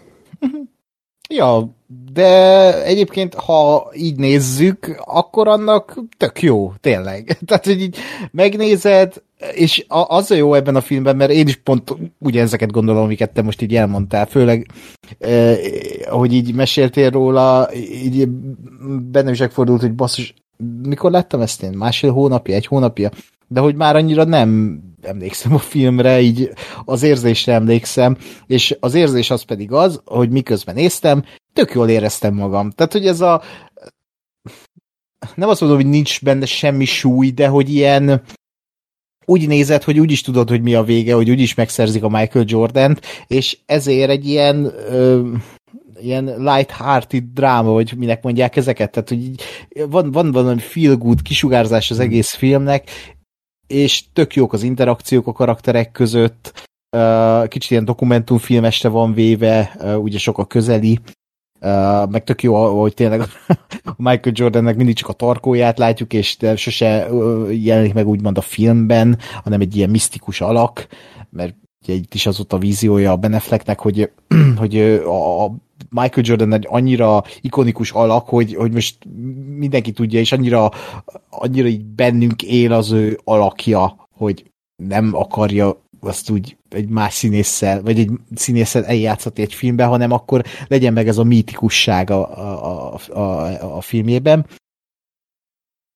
[1.31, 1.77] Ja,
[2.13, 7.37] de egyébként, ha így nézzük, akkor annak tök jó, tényleg.
[7.47, 7.97] Tehát, hogy így
[8.31, 9.23] megnézed,
[9.55, 13.33] és az a jó ebben a filmben, mert én is pont ugye ezeket gondolom, amiket
[13.33, 14.67] te most így elmondtál, főleg,
[15.19, 15.59] eh,
[16.09, 18.29] ahogy így meséltél róla, így
[19.11, 20.35] bennem is megfordult, hogy basszus,
[20.83, 21.73] mikor láttam ezt én?
[21.73, 23.11] Másfél hónapja, egy hónapja?
[23.49, 26.51] De hogy már annyira nem emlékszem a filmre, így
[26.85, 32.35] az érzésre emlékszem, és az érzés az pedig az, hogy miközben néztem, tök jól éreztem
[32.35, 32.71] magam.
[32.71, 33.43] Tehát, hogy ez a
[35.35, 38.23] nem azt mondom, hogy nincs benne semmi súly, de hogy ilyen
[39.25, 42.09] úgy nézed, hogy úgy is tudod, hogy mi a vége, hogy úgy is megszerzik a
[42.09, 45.33] Michael Jordan-t, és ezért egy ilyen ö,
[46.01, 49.31] ilyen light-hearted dráma, vagy minek mondják ezeket, tehát hogy
[49.91, 52.91] van, van valami feel good kisugárzás az egész filmnek,
[53.69, 56.67] és tök jók az interakciók a karakterek között,
[57.49, 60.99] kicsit ilyen dokumentumfilmeste van véve, ugye sok a közeli,
[62.09, 63.27] meg tök jó, hogy tényleg a
[63.97, 67.09] Michael Jordannek mindig csak a tarkóját látjuk, és sose
[67.51, 70.87] jelenik meg úgymond a filmben, hanem egy ilyen misztikus alak,
[71.31, 71.57] mert
[71.87, 74.11] itt is az ott a víziója a Benefleknek, hogy,
[74.61, 75.51] hogy a
[75.91, 78.97] Michael Jordan egy annyira ikonikus alak, hogy, hogy most
[79.57, 80.71] mindenki tudja, és annyira,
[81.31, 84.51] annyira így bennünk él az ő alakja, hogy
[84.83, 90.45] nem akarja azt úgy egy más színésszel, vagy egy színésszel eljátszati egy filmben, hanem akkor
[90.69, 94.47] legyen meg ez a mítikusság a, a, a, a filmjében.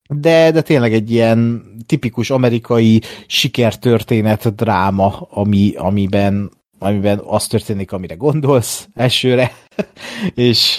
[0.09, 6.51] De, de tényleg egy ilyen tipikus amerikai sikertörténet dráma, ami, amiben
[6.83, 9.53] amiben az történik, amire gondolsz elsőre,
[10.35, 10.77] és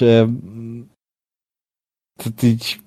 [2.15, 2.79] tehát így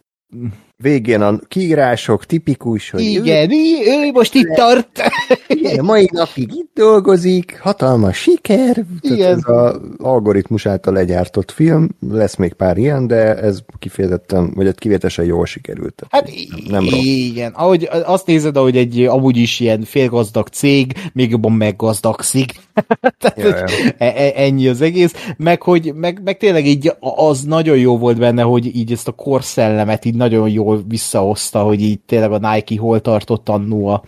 [0.76, 5.02] végén a kiírások tipikus, hogy Igen, ő, ő most itt tart.
[5.48, 8.84] Igen, mai napig itt dolgozik, hatalmas siker.
[9.00, 9.32] Igen.
[9.32, 14.78] Ez az algoritmus által legyártott film, lesz még pár ilyen, de ez kifejezetten, vagy egy
[14.78, 16.02] kivétesen jól sikerült.
[16.10, 16.30] Hát
[16.68, 17.04] nem rossz.
[17.04, 22.54] Igen, ahogy azt nézed, ahogy egy amúgy is ilyen félgazdag cég, még jobban meggazdagszik.
[23.20, 23.64] Tehát, ja, ja.
[23.98, 25.14] E, e, ennyi az egész.
[25.36, 29.12] Meg, hogy meg, meg tényleg így az nagyon jó volt benne, hogy így ezt a
[29.12, 34.02] korszellemet így nagyon jó jól visszahozta, hogy így tényleg a Nike hol tartott annó a,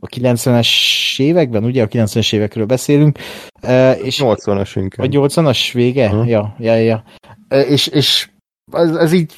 [0.00, 0.68] a 90-es
[1.20, 3.18] években, ugye a 90-es évekről beszélünk.
[4.02, 5.06] És 80-as inkább.
[5.06, 6.06] A 80-as vége?
[6.06, 6.28] Uh-huh.
[6.28, 7.04] Ja, ja, ja.
[7.48, 8.30] És, és
[8.72, 9.34] ez, ez így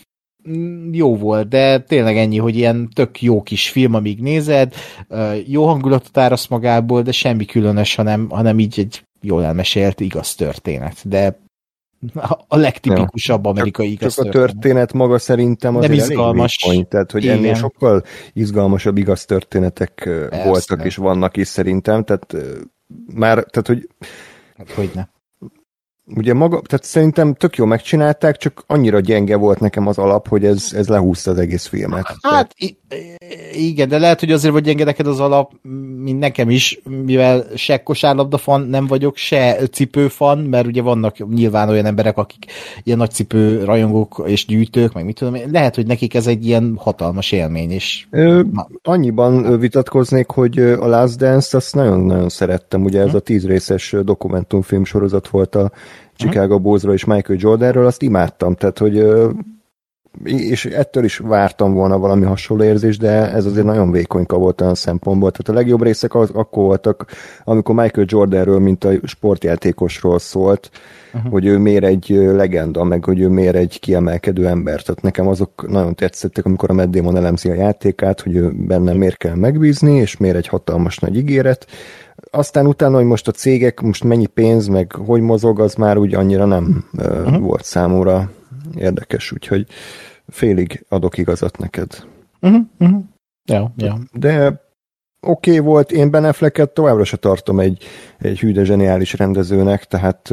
[0.90, 4.74] jó volt, de tényleg ennyi, hogy ilyen tök jó kis film, amíg nézed,
[5.46, 11.08] jó hangulatot árasz magából, de semmi különös, hanem, hanem így egy jól elmesélt igaz történet.
[11.08, 11.40] De
[12.48, 16.58] a legtipikusabb amerikai csak, igaz csak a történet maga szerintem az nem izgalmas.
[16.68, 17.36] Elég tehát, hogy Igen.
[17.36, 20.48] ennél sokkal izgalmasabb igaz történetek Persze.
[20.48, 22.36] voltak és vannak is szerintem, tehát
[23.14, 23.88] már, tehát, hogy
[24.56, 25.04] Hát, hogy ne
[26.16, 30.44] ugye maga, tehát szerintem tök jó megcsinálták, csak annyira gyenge volt nekem az alap, hogy
[30.44, 32.16] ez, ez lehúzta az egész filmet.
[32.22, 32.54] Hát
[33.52, 35.52] igen, de lehet, hogy azért vagy gyenge neked az alap,
[35.96, 41.34] mint nekem is, mivel se kosárlabda fan nem vagyok, se cipő fan, mert ugye vannak
[41.34, 42.44] nyilván olyan emberek, akik
[42.82, 46.46] ilyen nagy cipő rajongók és gyűjtők, meg mit tudom én, lehet, hogy nekik ez egy
[46.46, 48.08] ilyen hatalmas élmény is.
[48.10, 48.42] Ö,
[48.82, 53.16] annyiban vitatkoznék, hogy a Last Dance-t azt nagyon-nagyon szerettem, ugye ez hm.
[53.16, 55.72] a tíz részes dokumentumfilm sorozat volt a
[56.16, 59.04] Chicago Bullsról és Michael Jordanről, azt imádtam, tehát hogy
[60.24, 64.74] és ettől is vártam volna valami hasonló érzés, de ez azért nagyon vékonyka volt olyan
[64.74, 65.30] szempontból.
[65.30, 67.06] Tehát a legjobb részek az, akkor voltak,
[67.44, 70.70] amikor Michael Jordanről, mint a sportjátékosról szólt,
[71.14, 71.32] uh-huh.
[71.32, 74.82] hogy ő miért egy legenda, meg hogy ő miért egy kiemelkedő ember.
[74.82, 78.92] Tehát nekem azok nagyon tetszettek, amikor a Matt Damon elemzi a játékát, hogy ő benne
[78.92, 81.66] miért kell megbízni, és miért egy hatalmas nagy ígéret
[82.30, 86.14] aztán utána, hogy most a cégek, most mennyi pénz, meg hogy mozog, az már úgy
[86.14, 87.38] annyira nem uh-huh.
[87.38, 88.30] volt számomra
[88.76, 89.66] érdekes, úgyhogy
[90.28, 92.04] félig adok igazat neked.
[92.40, 93.02] Uh-huh, uh-huh.
[93.44, 93.98] Ja, ja.
[94.12, 94.60] De
[95.26, 97.84] oké okay volt, én Ben Afflecket továbbra se tartom egy,
[98.18, 100.30] egy hűde zseniális rendezőnek, tehát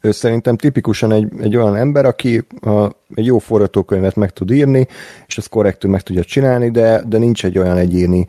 [0.00, 2.84] ő szerintem tipikusan egy, egy olyan ember, aki a,
[3.14, 4.86] egy jó forgatókönyvet meg tud írni,
[5.26, 8.26] és ezt korrektül meg tudja csinálni, de, de nincs egy olyan egyéni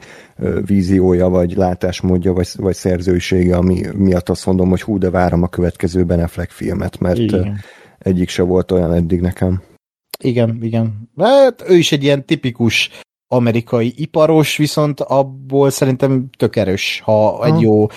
[0.66, 5.48] víziója, vagy látásmódja, vagy, vagy szerzősége, ami miatt azt mondom, hogy hú, de várom a
[5.48, 7.60] következő Ben Affleck filmet, mert Igen.
[8.00, 9.62] Egyik se volt olyan eddig nekem.
[10.24, 11.10] Igen, igen.
[11.18, 12.90] Hát ő is egy ilyen tipikus
[13.28, 17.90] amerikai iparos, viszont abból szerintem tök erős, ha egy jó uh,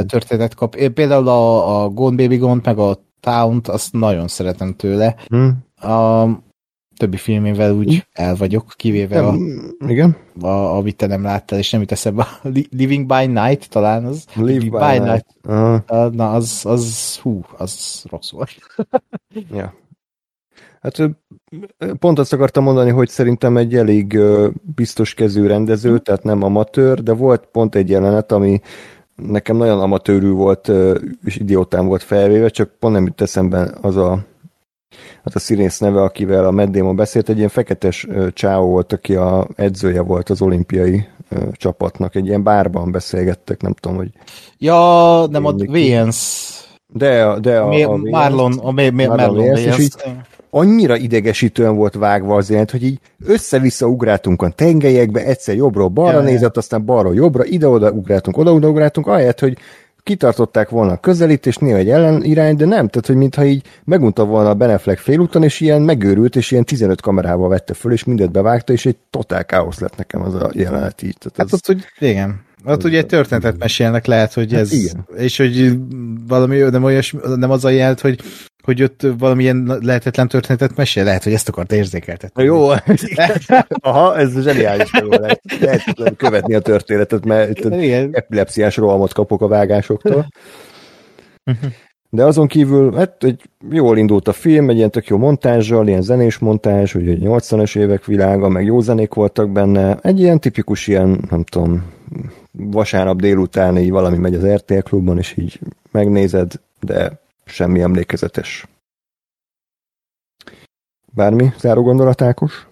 [0.00, 0.74] történet kap.
[0.74, 5.16] Én például a, a Gone Baby Gone, meg a Town-t, azt nagyon szeretem tőle.
[5.26, 5.58] Hmm.
[5.76, 6.26] A
[6.98, 8.26] többi filmével úgy hmm.
[8.26, 9.34] el vagyok, kivéve a,
[9.86, 10.16] igen.
[10.40, 12.22] A, amit te nem láttál, és nem jut eszembe.
[12.42, 14.24] A Living by Night talán az.
[14.34, 15.04] Live Living by, by Night.
[15.04, 15.26] night.
[15.44, 16.14] Uh-huh.
[16.14, 18.50] Na, az, az, hú, az rossz volt.
[19.58, 19.74] ja.
[20.80, 21.10] Hát
[21.98, 24.18] pont azt akartam mondani, hogy szerintem egy elég
[24.74, 25.98] biztos kezű rendező, hmm.
[25.98, 28.60] tehát nem amatőr, de volt pont egy jelenet, ami
[29.26, 30.72] nekem nagyon amatőrű volt,
[31.24, 34.24] és idiótán volt felvéve, csak pont nem jut eszembe az a,
[35.22, 39.48] az a színész neve, akivel a Matt beszélt, egy ilyen feketes csáó volt, aki a
[39.56, 41.06] edzője volt az olimpiai
[41.52, 44.10] csapatnak, egy ilyen bárban beszélgettek, nem tudom, hogy...
[44.58, 46.56] Ja, nem a Vance.
[46.92, 49.94] De, de a, a, a Marlon, a, a Marlon, Marlon Vance, és így,
[50.50, 56.18] annyira idegesítően volt vágva az jelent, hogy így össze-vissza ugráltunk a tengelyekbe, egyszer jobbról balra
[56.18, 59.58] ja, nézett, aztán balról jobbra, ide-oda ugráltunk, oda-oda ugráltunk, ahelyett, hogy
[60.08, 64.48] kitartották volna a közelítést, néha egy ellenirány, de nem, tehát hogy mintha így megunta volna
[64.48, 68.72] a Beneflek félúton, és ilyen megőrült, és ilyen 15 kamerával vette föl, és mindent bevágta,
[68.72, 71.16] és egy totál káosz lett nekem az a jelenet így.
[71.18, 71.52] Tehát hát ez...
[71.52, 75.06] ott, hogy igen, ott ugye egy történetet mesélnek, lehet, hogy hát ez, hát igen.
[75.16, 75.78] és hogy
[76.26, 78.20] valami nem, olyas, nem az a jelent, hogy
[78.68, 81.04] hogy ott valamilyen lehetetlen történetet mesél?
[81.04, 82.44] Lehet, hogy ezt akart érzékeltetni.
[82.44, 82.68] Jó,
[83.80, 85.38] aha, ez zseniális megoldás.
[85.60, 87.64] Lehet követni a történetet, mert itt
[88.14, 90.28] epilepsziás rohamot kapok a vágásoktól.
[92.10, 96.02] De azon kívül, hát egy jól indult a film, egy ilyen tök jó montázsal, ilyen
[96.02, 99.98] zenés montázs, ugye 80-as évek világa, meg jó zenék voltak benne.
[100.02, 101.84] Egy ilyen tipikus ilyen, nem tudom,
[102.52, 105.60] vasárnap délután így valami megy az RTL klubban, és így
[105.90, 108.66] megnézed, de semmi emlékezetes.
[111.12, 112.66] Bármi záró gondolatákos?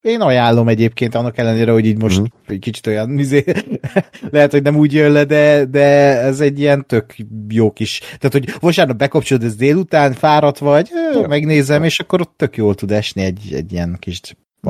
[0.00, 2.24] Én ajánlom egyébként, annak ellenére, hogy így most mm.
[2.46, 3.44] egy kicsit olyan mizé,
[4.30, 5.84] lehet, hogy nem úgy jön le, de, de
[6.20, 7.14] ez egy ilyen tök
[7.48, 11.26] jó kis, tehát, hogy vasárnap bekapcsolod ez délután, fáradt vagy, ja.
[11.26, 14.20] megnézem, és akkor ott tök jól tud esni egy, egy ilyen kis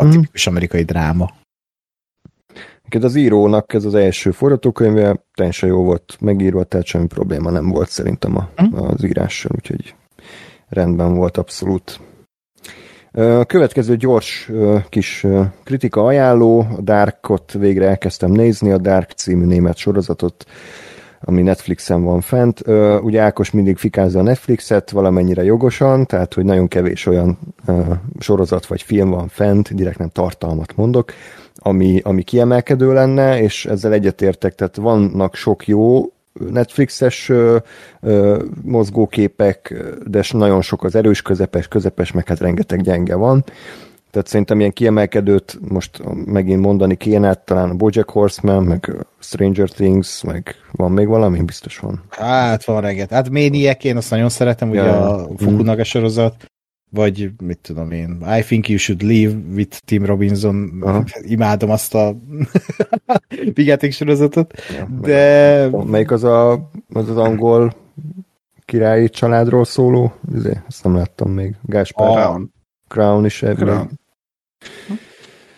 [0.04, 0.10] mm.
[0.10, 1.30] tipikus amerikai dráma.
[2.86, 7.68] Neked az írónak ez az első forgatókönyve teljesen jó volt megírva, tehát semmi probléma nem
[7.68, 8.74] volt szerintem a, hm?
[8.74, 9.94] az írással, úgyhogy
[10.68, 12.00] rendben volt abszolút.
[13.12, 14.50] A következő gyors
[14.88, 15.26] kis
[15.64, 20.44] kritika ajánló, a Darkot végre elkezdtem nézni, a Dark című német sorozatot,
[21.20, 22.62] ami Netflixen van fent.
[23.00, 27.38] Ugye Ákos mindig fikázza a Netflixet valamennyire jogosan, tehát hogy nagyon kevés olyan
[28.18, 31.12] sorozat vagy film van fent, direkt nem tartalmat mondok,
[31.66, 36.12] ami, ami kiemelkedő lenne, és ezzel egyetértek, tehát vannak sok jó
[36.50, 37.56] Netflixes ö,
[38.00, 39.74] ö, mozgóképek,
[40.06, 43.44] de nagyon sok az erős közepes, közepes, meg hát rengeteg gyenge van.
[44.10, 50.22] Tehát szerintem ilyen kiemelkedőt most megint mondani kéne, talán a Bojack Horseman, meg Stranger Things,
[50.22, 51.42] meg van még valami?
[51.42, 52.02] Biztos van.
[52.08, 53.10] Hát van renget.
[53.10, 55.14] Hát Maniac, én azt nagyon szeretem, ugye ja.
[55.14, 56.34] a Fukunaga sorozat
[56.90, 61.04] vagy mit tudom én, I think you should leave with Tim Robinson, Aha.
[61.36, 62.16] imádom azt a
[63.54, 65.68] vigyáték sorozatot, ja, de...
[65.84, 66.52] Melyik az, a,
[66.92, 67.74] az az angol
[68.64, 70.14] királyi családról szóló?
[70.34, 71.54] Ezért, ezt nem láttam még.
[71.62, 72.10] Gáspár.
[72.10, 72.52] Crown.
[72.88, 73.66] Crown is ebből.
[73.66, 73.90] Crown.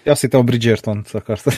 [0.04, 1.52] Azt hittem a Bridgerton-t akartad.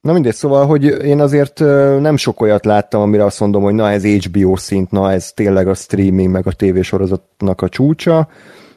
[0.00, 1.58] Na mindegy, szóval, hogy én azért
[2.00, 5.68] nem sok olyat láttam, amire azt mondom, hogy na ez HBO szint, na ez tényleg
[5.68, 8.28] a streaming, meg a tévésorozatnak a csúcsa,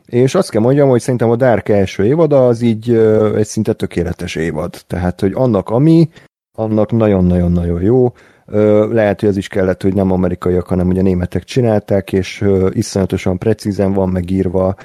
[0.06, 2.94] és azt kell mondjam, hogy szerintem a Dark első évada az így
[3.36, 4.82] egy szinte tökéletes évad.
[4.88, 6.10] Tehát, hogy annak ami,
[6.58, 8.14] annak nagyon-nagyon-nagyon jó.
[8.92, 13.94] Lehet, hogy az is kellett, hogy nem amerikaiak, hanem ugye németek csinálták, és iszonyatosan precízen
[13.94, 14.76] van megírva,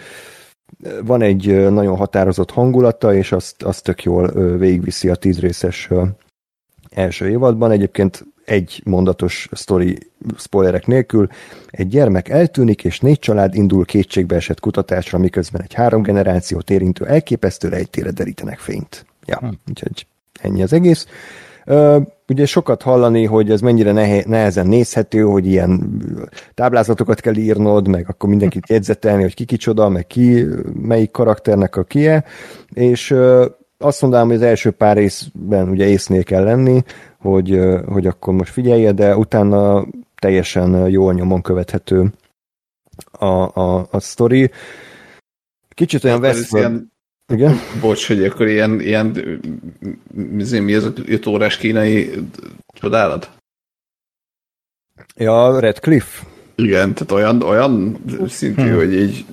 [1.04, 4.26] van egy nagyon határozott hangulata, és azt, azt tök jól
[4.58, 5.90] végigviszi a tízrészes
[6.90, 7.70] első évadban.
[7.70, 9.98] Egyébként egy mondatos sztori
[10.36, 11.28] spoilerek nélkül.
[11.70, 13.84] Egy gyermek eltűnik, és négy család indul
[14.28, 19.06] esett kutatásra, miközben egy három generációt érintő elképesztő rejtére derítenek fényt.
[19.24, 19.48] Ja, hm.
[19.68, 20.06] úgyhogy
[20.40, 21.06] ennyi az egész.
[21.68, 23.92] Uh, ugye sokat hallani, hogy ez mennyire
[24.26, 26.00] nehezen nézhető, hogy ilyen
[26.54, 30.44] táblázatokat kell írnod, meg akkor mindenkit jegyzetelni, hogy ki kicsoda, meg ki,
[30.82, 32.24] melyik karakternek a kie,
[32.72, 33.44] és uh,
[33.78, 36.82] azt mondanám, hogy az első pár részben ugye észnél kell lenni,
[37.18, 42.12] hogy, hogy akkor most figyelje, de utána teljesen jól nyomon követhető
[43.10, 44.50] a, a, a sztori.
[45.68, 46.70] Kicsit olyan Westworld...
[46.70, 46.92] Ilyen,
[47.32, 47.56] Igen?
[47.80, 49.06] Bocs, hogy akkor ilyen, ilyen
[50.12, 52.10] mi az 5 órás kínai
[52.66, 53.30] csodálat?
[55.16, 56.26] Ja, Redcliffe.
[56.54, 58.74] Igen, tehát olyan, olyan szintű, hmm.
[58.74, 59.24] hogy így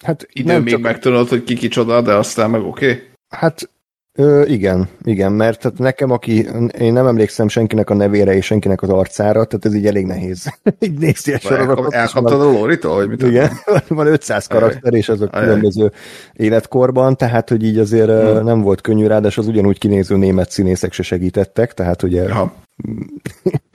[0.00, 0.80] hát idő még csak...
[0.80, 2.90] megtanult, hogy ki kicsoda, de aztán meg oké.
[2.90, 3.02] Okay.
[3.28, 3.70] Hát
[4.18, 6.48] Ö, igen, igen, mert tehát nekem, aki,
[6.78, 10.52] én nem emlékszem senkinek a nevére és senkinek az arcára, tehát ez így elég nehéz.
[10.86, 11.92] így nézni a sorozatot.
[11.92, 13.50] Elkaptad a Lóritól, hogy mit Igen,
[13.88, 15.46] van 500 karakter, és azok Ajaj.
[15.46, 15.92] különböző
[16.32, 18.44] életkorban, tehát, hogy így azért hmm.
[18.44, 22.52] nem volt könnyű, ráadásul az ugyanúgy kinéző német színészek se segítettek, tehát ugye ja.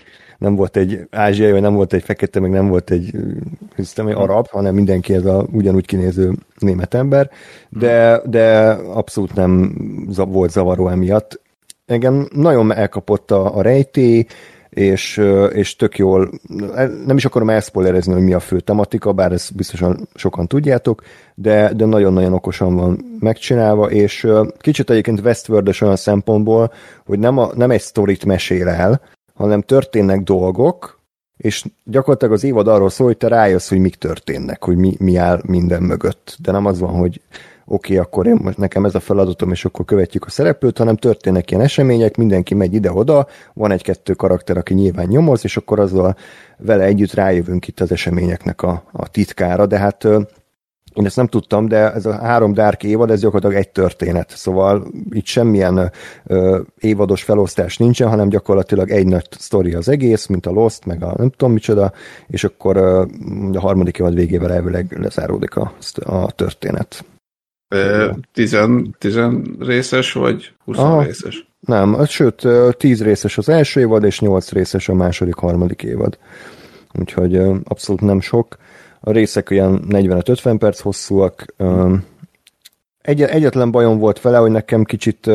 [0.42, 3.16] nem volt egy ázsiai, vagy nem volt egy fekete, meg nem volt egy,
[3.76, 7.30] hiszem, egy arab, hanem mindenki ez a ugyanúgy kinéző német ember,
[7.70, 9.76] de, de abszolút nem
[10.16, 11.42] volt zavaró emiatt.
[11.86, 14.26] Engem nagyon elkapott a, a rejtély,
[14.70, 15.22] és,
[15.52, 16.30] és tök jól,
[17.06, 21.04] nem is akarom elszpoilerezni, hogy mi a fő tematika, bár ezt biztosan sokan tudjátok,
[21.36, 24.28] de, de nagyon-nagyon okosan van megcsinálva, és
[24.60, 26.72] kicsit egyébként westworld olyan szempontból,
[27.06, 29.02] hogy nem, a, nem egy sztorit mesél el,
[29.34, 31.00] hanem történnek dolgok,
[31.38, 35.16] és gyakorlatilag az évad arról szól, hogy te rájössz, hogy mik történnek, hogy mi, mi
[35.16, 36.38] áll minden mögött.
[36.40, 37.22] De nem az van, hogy
[37.66, 40.96] oké, okay, akkor én most nekem ez a feladatom, és akkor követjük a szereplőt, hanem
[40.96, 46.16] történnek ilyen események, mindenki megy ide-oda, van egy-kettő karakter, aki nyilván nyomoz, és akkor azzal
[46.58, 50.08] vele együtt rájövünk itt az eseményeknek a, a titkára, de hát
[50.94, 54.30] én ezt nem tudtam, de ez a három Dark évad, ez gyakorlatilag egy történet.
[54.30, 55.92] Szóval itt semmilyen
[56.26, 61.04] ö, évados felosztás nincsen, hanem gyakorlatilag egy nagy sztori az egész, mint a Lost, meg
[61.04, 61.94] a nem tudom micsoda,
[62.28, 63.06] és akkor ö,
[63.54, 65.74] a harmadik évad végével elvileg lezáródik a,
[66.04, 67.06] a történet.
[68.34, 71.48] Tizen, tizen részes, vagy 20 Aha, részes?
[71.60, 76.18] Nem, sőt, tíz részes az első évad, és nyolc részes a második, harmadik évad.
[76.94, 78.58] Úgyhogy abszolút nem sok
[79.04, 81.46] a részek olyan 45-50 perc hosszúak.
[83.02, 85.30] Egy, egyetlen bajom volt vele, hogy nekem kicsit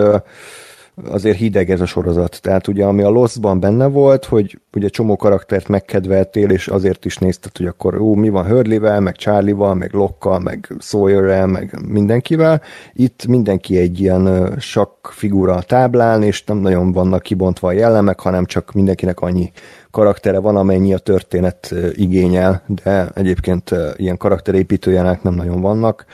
[1.04, 2.40] azért hideg ez a sorozat.
[2.42, 7.16] Tehát ugye, ami a Lost-ban benne volt, hogy ugye csomó karaktert megkedveltél, és azért is
[7.16, 12.62] nézted, hogy akkor ó, mi van Hurley-vel, meg Charlie-val, meg Lockkal, meg Sawyerrel, meg mindenkivel.
[12.92, 18.20] Itt mindenki egy ilyen sakk figura a táblán, és nem nagyon vannak kibontva a jellemek,
[18.20, 19.52] hanem csak mindenkinek annyi
[19.90, 26.04] karaktere van, amennyi a történet igényel, de egyébként ilyen karakterépítőjenek nem nagyon vannak.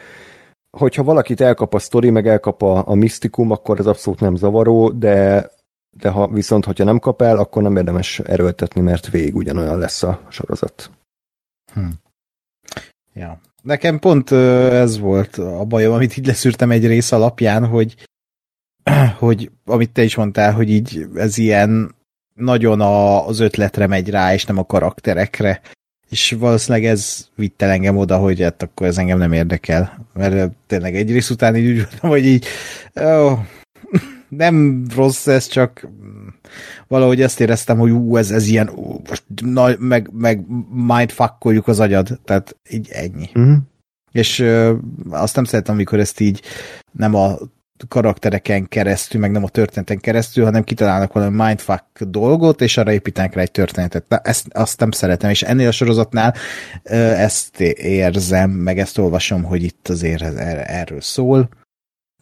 [0.78, 4.90] Hogyha valakit elkap a sztori, meg elkap a, a misztikum, akkor ez abszolút nem zavaró,
[4.90, 5.50] de,
[5.90, 10.02] de ha viszont, hogyha nem kap el, akkor nem érdemes erőltetni, mert végig ugyanolyan lesz
[10.02, 10.90] a sorozat.
[11.72, 11.88] Hm.
[13.12, 13.40] Ja.
[13.62, 18.08] Nekem pont ez volt a bajom, amit így leszűrtem egy rész alapján, hogy
[19.18, 21.94] hogy amit te is mondtál, hogy így ez ilyen
[22.34, 25.60] nagyon a, az ötletre megy rá, és nem a karakterekre.
[26.12, 30.06] És valószínűleg ez vitt el engem oda, hogy hát akkor ez engem nem érdekel.
[30.14, 32.46] Mert tényleg egy rész után így úgy voltam, hogy így
[33.00, 33.38] ó,
[34.44, 35.88] nem rossz ez, csak
[36.88, 40.44] valahogy ezt éreztem, hogy ú, ez, ez ilyen, ú, most na, meg, meg
[40.86, 42.20] mindfuckoljuk az agyad.
[42.24, 43.28] Tehát így ennyi.
[43.34, 43.56] Uh-huh.
[44.10, 44.74] És ö,
[45.10, 46.42] azt nem szeretem, amikor ezt így
[46.92, 47.38] nem a
[47.88, 53.34] karaktereken keresztül, meg nem a történeten keresztül, hanem kitalálnak valami mindfuck dolgot, és arra építenek
[53.34, 54.04] rá egy történetet.
[54.08, 56.34] Na, ezt, azt nem szeretem, és ennél a sorozatnál
[57.16, 61.48] ezt érzem, meg ezt olvasom, hogy itt azért er, erről szól.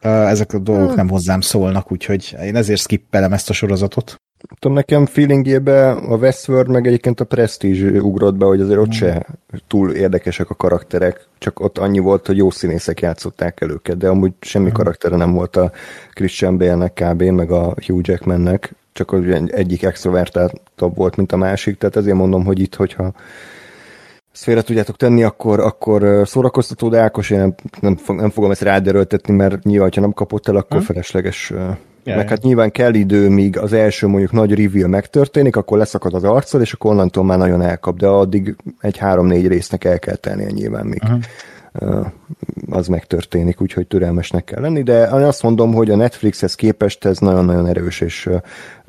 [0.03, 0.97] Ezek a dolgok hmm.
[0.97, 4.15] nem hozzám szólnak, úgyhogy én ezért skippelem ezt a sorozatot.
[4.59, 9.27] Tudom, nekem feelingjébe a Westworld meg egyébként a Prestige ugrott be, hogy azért ott se
[9.67, 14.09] túl érdekesek a karakterek, csak ott annyi volt, hogy jó színészek játszották el őket, de
[14.09, 14.73] amúgy semmi mm.
[14.73, 15.73] karaktere nem volt a
[16.13, 17.23] Christian Bale-nek kb.
[17.23, 19.15] meg a Hugh Jackmannek, csak
[19.47, 23.13] egyik extrovertáltabb volt, mint a másik, tehát ezért mondom, hogy itt, hogyha
[24.33, 28.63] ezt félre tudjátok tenni, akkor, akkor szórakoztató, de Ákos, én nem, nem, nem fogom ezt
[28.63, 30.87] ráderőltetni, mert nyilván, ha nem kapott el, akkor hmm.
[30.87, 31.53] felesleges
[32.05, 36.15] Ja, meg hát nyilván kell idő, míg az első mondjuk nagy reveal megtörténik, akkor leszakad
[36.15, 40.17] az arcod, és akkor onnantól már nagyon elkap, de addig egy három-négy résznek el kell
[40.17, 42.07] tennie nyilván, míg uh-huh.
[42.71, 47.67] az megtörténik, úgyhogy türelmesnek kell lenni, de azt mondom, hogy a Netflixhez képest ez nagyon-nagyon
[47.67, 48.29] erős, és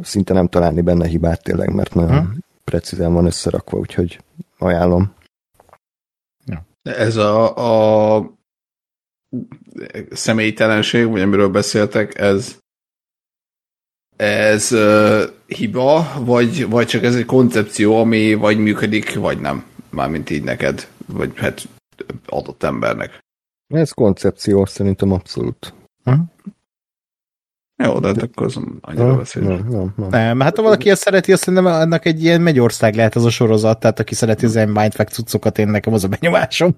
[0.02, 2.34] szinte nem találni benne hibát tényleg, mert nagyon uh-huh.
[2.64, 4.20] precízen van összerakva, úgyhogy
[4.58, 5.14] ajánlom.
[6.46, 6.66] Ja.
[6.82, 8.26] Ez a, a
[10.12, 12.60] személytelenség, vagy amiről beszéltek, ez
[14.22, 19.66] ez uh, hiba, vagy, vagy csak ez egy koncepció, ami vagy működik, vagy nem.
[19.90, 21.68] Mármint így neked, vagy hát
[22.26, 23.20] adott embernek.
[23.68, 25.74] Ez koncepció, szerintem abszolút.
[27.84, 29.44] Jó, de hát akkor az annyira beszél.
[29.44, 30.10] Nem, nem, nem.
[30.10, 33.30] nem, hát ha valaki ezt szereti, azt szerintem ennek egy ilyen megyország lehet az a
[33.30, 36.76] sorozat, tehát aki szereti az ilyen mindfuck cuccokat, én nekem az a benyomásom.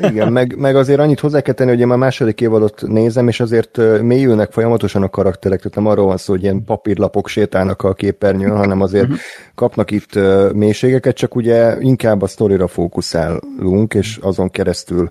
[0.00, 3.40] Igen, meg, meg azért annyit hozzá kell tenni, hogy én már második évadot nézem, és
[3.40, 7.94] azért mélyülnek folyamatosan a karakterek, tehát nem arról van szó, hogy ilyen papírlapok sétálnak a
[7.94, 9.18] képernyőn, hanem azért uh-huh.
[9.54, 10.18] kapnak itt
[10.52, 15.08] mélységeket, csak ugye inkább a sztorira fókuszálunk, és azon keresztül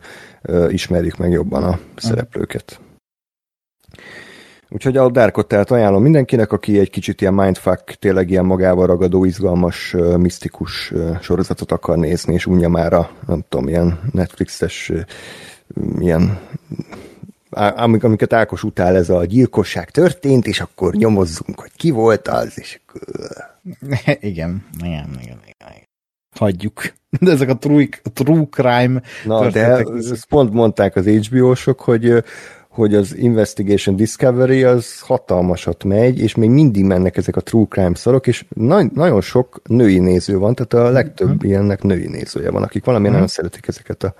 [0.67, 1.81] ismerjük meg jobban a uh-huh.
[1.95, 2.79] szereplőket.
[4.73, 9.25] Úgyhogy a Darkot tehát ajánlom mindenkinek, aki egy kicsit ilyen mindfuck, tényleg ilyen magával ragadó,
[9.25, 14.91] izgalmas, misztikus sorozatot akar nézni, és unja már a, nem tudom, ilyen Netflixes
[15.99, 16.39] ilyen
[17.53, 22.59] amik, amiket Ákos utál, ez a gyilkosság történt, és akkor nyomozzunk, hogy ki volt az,
[22.59, 23.01] és akkor...
[24.19, 25.89] Igen, igen, igen, igen.
[26.35, 26.93] Hagyjuk.
[27.19, 32.23] De ezek a true, true crime Na, de ezt pont mondták az HBO-sok, hogy
[32.71, 37.95] hogy az Investigation Discovery az hatalmasat megy, és még mindig mennek ezek a true crime
[37.95, 41.49] szarok, és na- nagyon sok női néző van, tehát a legtöbb mm-hmm.
[41.49, 43.13] ilyennek női nézője van, akik valami mm-hmm.
[43.13, 44.13] nagyon szeretik ezeket a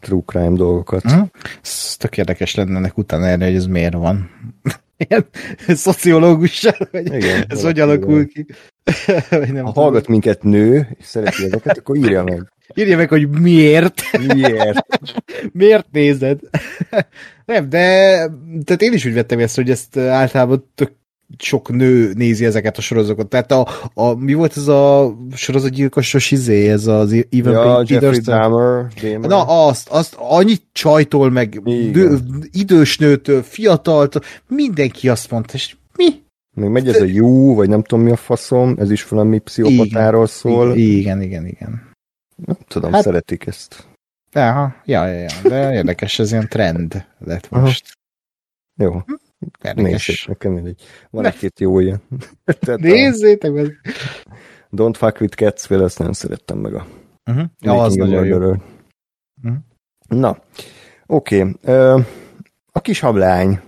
[0.00, 1.12] true crime dolgokat.
[1.12, 1.22] Mm-hmm.
[1.62, 4.30] Ez tök érdekes lenne ennek utána erre, hogy ez miért van.
[5.08, 5.26] Ilyen
[5.68, 8.46] szociológussal, hogy igen, ez hogy alakul ki.
[9.52, 12.52] nem ha hallgat minket nő, és szereti ezeket, akkor írja meg.
[12.74, 14.02] Írja meg, hogy miért.
[14.34, 14.86] Miért?
[15.52, 16.40] miért nézed?
[17.46, 17.80] Nem, de
[18.64, 20.92] tehát én is úgy vettem ezt, hogy ezt általában tök
[21.38, 23.28] sok nő nézi ezeket a sorozatokat.
[23.28, 28.86] Tehát a, a mi volt ez a sorozatgyilkosos izé, ez az Even ja, Jeffrey Dahmer,
[29.00, 29.30] Dahmer.
[29.30, 32.18] Na azt, azt annyit csajtól, meg nő,
[32.52, 36.06] idős nőtől, fiataltól, mindenki azt mondta, és mi?
[36.54, 40.26] Még megy ez a jó, vagy nem tudom mi a faszom, ez is valami pszichopatáról
[40.26, 40.76] szól.
[40.76, 41.89] Igen, igen, igen.
[42.44, 43.88] Nem tudom, hát, szeretik ezt.
[44.32, 47.98] Aha, ja, ja, ja, de érdekes, ez ilyen trend lett most.
[48.76, 48.90] Aha.
[48.90, 49.02] Jó.
[49.74, 50.82] Nézzék, nekem mindegy.
[51.10, 52.02] Van egy-két jó ilyen.
[52.76, 53.80] Nézzétek meg!
[54.70, 56.86] Don't fuck with cats, fél, ezt nem szerettem meg a
[57.30, 57.46] uh-huh.
[57.60, 58.36] Ja, az nagyon jó.
[58.36, 59.56] Uh-huh.
[60.08, 60.38] Na,
[61.06, 61.42] oké.
[61.42, 62.04] Okay.
[62.72, 63.60] a kis hablány.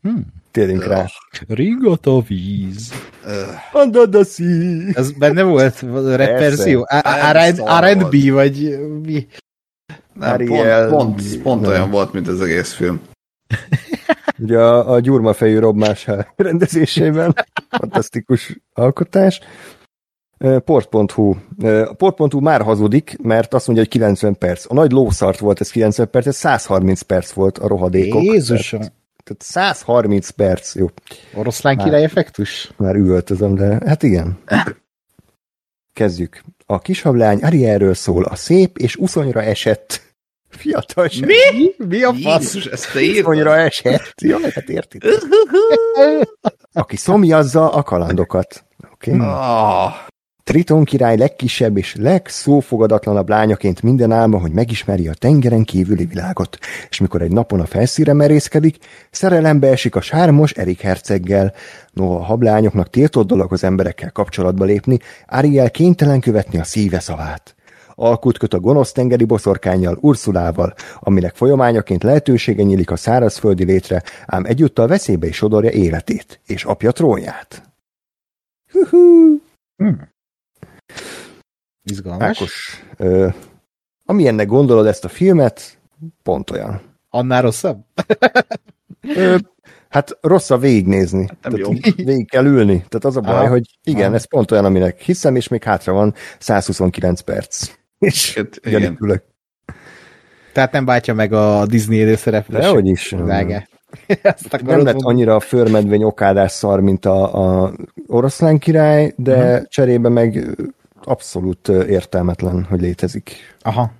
[0.00, 0.35] Hmm.
[0.56, 1.06] Térjünk rá.
[1.48, 2.92] Ringot a víz.
[3.72, 4.90] Under the sea.
[4.94, 6.86] Ez benne volt a rap verzió?
[7.80, 9.26] R&B vagy mi?
[10.12, 11.70] Nem, Ariel, pont, pont, pont nem.
[11.70, 13.00] olyan volt, mint az egész film.
[14.42, 17.34] Ugye a, a gyurmafejű Rob Máshá rendezésében.
[17.68, 19.40] Fantasztikus alkotás.
[20.64, 21.34] Port.hu.
[21.62, 24.70] A Port.hu már hazudik, mert azt mondja, hogy 90 perc.
[24.70, 28.22] A nagy lószart volt ez 90 perc, ez 130 perc volt a rohadékok.
[28.22, 28.80] Jézusom!
[28.80, 28.95] Tehát
[29.38, 30.86] 130 perc, jó.
[31.34, 32.70] Oroszlán király effektus?
[32.76, 34.38] Már üvöltözöm, de hát igen.
[35.92, 36.42] Kezdjük.
[36.66, 40.00] A kishablány Arielről szól, a szép és uszonyra esett
[40.48, 41.28] fiatal sem.
[41.28, 41.86] Mi?
[41.86, 42.54] Mi a fasz?
[42.54, 44.20] Jézus, ezt te Uszonyra esett.
[44.20, 45.02] Jó, hát érted.
[46.72, 48.64] Aki szomjazza a kalandokat.
[48.92, 49.14] Oké?
[49.14, 49.26] Okay?
[49.26, 50.05] Oh.
[50.46, 57.00] Triton király legkisebb és legszófogadatlanabb lányaként minden álma, hogy megismeri a tengeren kívüli világot, és
[57.00, 58.78] mikor egy napon a felszíre merészkedik,
[59.10, 61.52] szerelembe esik a sármos Erik herceggel.
[61.92, 67.54] Noha a hablányoknak tiltott dolog az emberekkel kapcsolatba lépni, Ariel kénytelen követni a szíve szavát.
[67.94, 74.44] Alkut köt a gonosz tengeri boszorkányjal, Ursulával, aminek folyamányaként lehetősége nyílik a szárazföldi létre, ám
[74.44, 77.62] egyúttal veszélybe is sodorja életét, és apja trónját.
[79.76, 80.14] Hmm.
[81.90, 82.28] Izgalmas.
[82.28, 83.28] Ákos, ö,
[84.04, 85.78] amilyennek gondolod ezt a filmet,
[86.22, 86.80] pont olyan.
[87.10, 87.84] Annál rosszabb?
[89.16, 89.36] ö,
[89.88, 91.26] hát rosszabb végignézni.
[91.28, 91.70] Hát Tehát jó.
[92.04, 92.84] Végig kell ülni.
[92.88, 93.48] Tehát az a baj, Aha.
[93.48, 94.14] hogy igen, Aha.
[94.14, 97.70] ez pont olyan, aminek hiszem, és még hátra van 129 perc.
[97.98, 98.96] És hát, igen.
[99.00, 99.22] ülök.
[100.52, 102.62] Tehát nem váltja meg a Disney előszereplés.
[102.62, 103.10] Dehogy is.
[104.64, 107.72] nem lett annyira a förmedvény okádás szar, mint a, a
[108.06, 109.66] oroszlán király, de uh-huh.
[109.68, 110.56] cserébe meg
[111.06, 113.56] abszolút értelmetlen, hogy létezik.
[113.60, 113.92] Aha.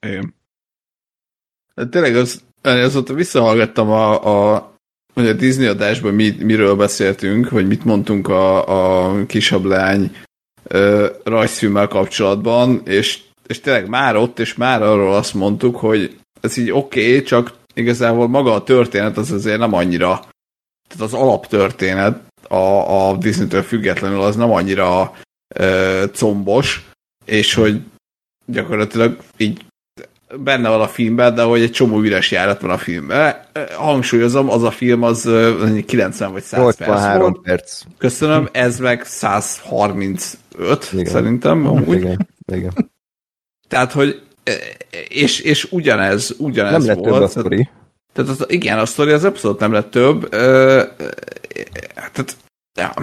[0.00, 0.34] Igen.
[1.74, 4.72] De tényleg az, azóta visszahallgattam a, a,
[5.14, 10.16] hogy a Disney adásban mi, miről beszéltünk, vagy mit mondtunk a, a kisablány
[10.62, 16.56] ö, rajzfilmmel kapcsolatban, és, és tényleg már ott, és már arról azt mondtuk, hogy ez
[16.56, 20.24] így oké, okay, csak igazából maga a történet az azért nem annyira,
[20.88, 25.12] tehát az alaptörténet a, a Disney-től függetlenül az nem annyira
[25.54, 26.88] ö, combos,
[27.24, 27.80] és hogy
[28.46, 29.64] gyakorlatilag így
[30.34, 33.36] benne van a filmben, de hogy egy csomó üres járat van a filmben.
[33.76, 35.30] Hangsúlyozom, az a film az
[35.86, 37.38] 90 vagy 100 perc volt.
[37.38, 37.82] perc.
[37.98, 40.38] Köszönöm, ez meg 135
[40.92, 41.04] igen.
[41.04, 41.66] szerintem.
[41.66, 41.96] Amúgy.
[41.96, 42.90] Igen, igen.
[43.68, 44.22] Tehát, hogy
[45.08, 47.12] és, és ugyanez, ugyanez nem lett volt.
[47.12, 47.68] Több a sztori.
[48.12, 50.28] Tehát az, igen, a sztori az abszolút nem lett több,
[51.94, 52.36] tehát,
[52.74, 52.94] ja,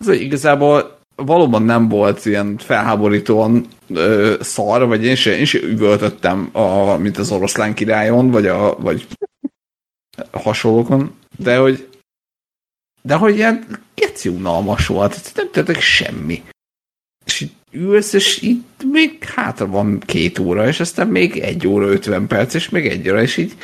[0.00, 6.48] ez igazából valóban nem volt ilyen felháborítóan ö, szar, vagy én sem, én sem üvöltöttem,
[6.52, 9.06] a, mint az oroszlán királyon, vagy, a, vagy
[10.30, 11.88] hasonlókon, de hogy
[13.06, 16.42] de hogy ilyen keci unalmas volt, nem tettek semmi.
[17.24, 21.86] És itt ülsz, és itt még hátra van két óra, és aztán még egy óra
[21.86, 23.54] ötven perc, és még egy óra, és így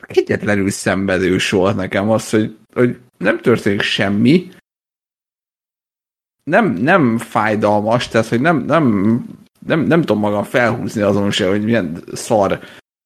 [0.00, 4.50] egyetlenül szenvedős volt nekem az, hogy, hogy nem történik semmi,
[6.50, 8.84] nem, nem fájdalmas, tehát hogy nem, nem,
[9.66, 12.60] nem, nem tudom magam felhúzni azon se, hogy milyen szar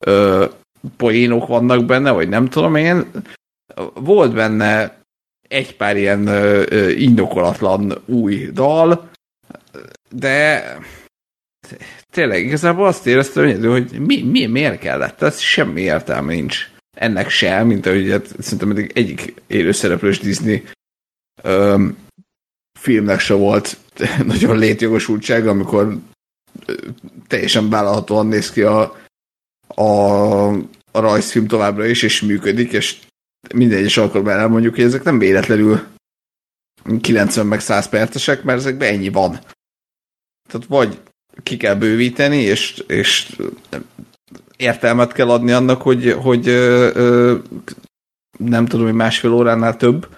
[0.06, 0.44] ö,
[0.96, 3.10] poénok vannak benne, vagy nem tudom én.
[3.94, 5.02] Volt benne
[5.48, 9.10] egy pár ilyen ö, ö, indokolatlan új dal,
[10.10, 10.64] de
[12.12, 17.66] tényleg igazából azt éreztem, hogy, mi, mi, miért kellett, ez semmi értelme nincs ennek sem,
[17.66, 20.62] mint ahogy hát, szerintem egyik élőszereplős Disney
[22.84, 23.78] filmnek se volt
[24.32, 25.98] nagyon létjogosultsága, amikor
[27.26, 28.96] teljesen vállalhatóan néz ki a,
[29.66, 30.48] a,
[30.90, 32.98] a rajzfilm továbbra is, és működik, és
[33.54, 35.86] minden egyes alkalommal elmondjuk, hogy ezek nem véletlenül
[37.00, 39.38] 90 meg 100 percesek, mert ezekben ennyi van.
[40.48, 41.00] Tehát vagy
[41.42, 43.36] ki kell bővíteni, és, és
[44.56, 47.38] értelmet kell adni annak, hogy, hogy ö, ö,
[48.38, 50.08] nem tudom, hogy másfél óránál több,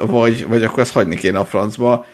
[0.00, 2.06] vagy, vagy akkor ezt hagyni kéne a francba.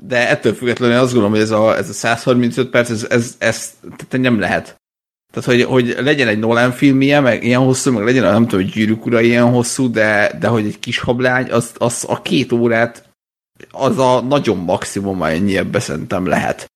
[0.00, 3.74] De ettől függetlenül azt gondolom, hogy ez a, ez a 135 perc, ez, ez, ez
[3.80, 4.76] tehát nem lehet.
[5.32, 8.64] Tehát, hogy, hogy legyen egy Nolan film ilyen, meg ilyen hosszú, meg legyen, nem tudom,
[8.64, 12.52] hogy gyűrűk ura ilyen hosszú, de, de hogy egy kis hablány, az, az a két
[12.52, 13.08] órát,
[13.70, 16.70] az a nagyon maximum, ennyi ebbe szerintem lehet.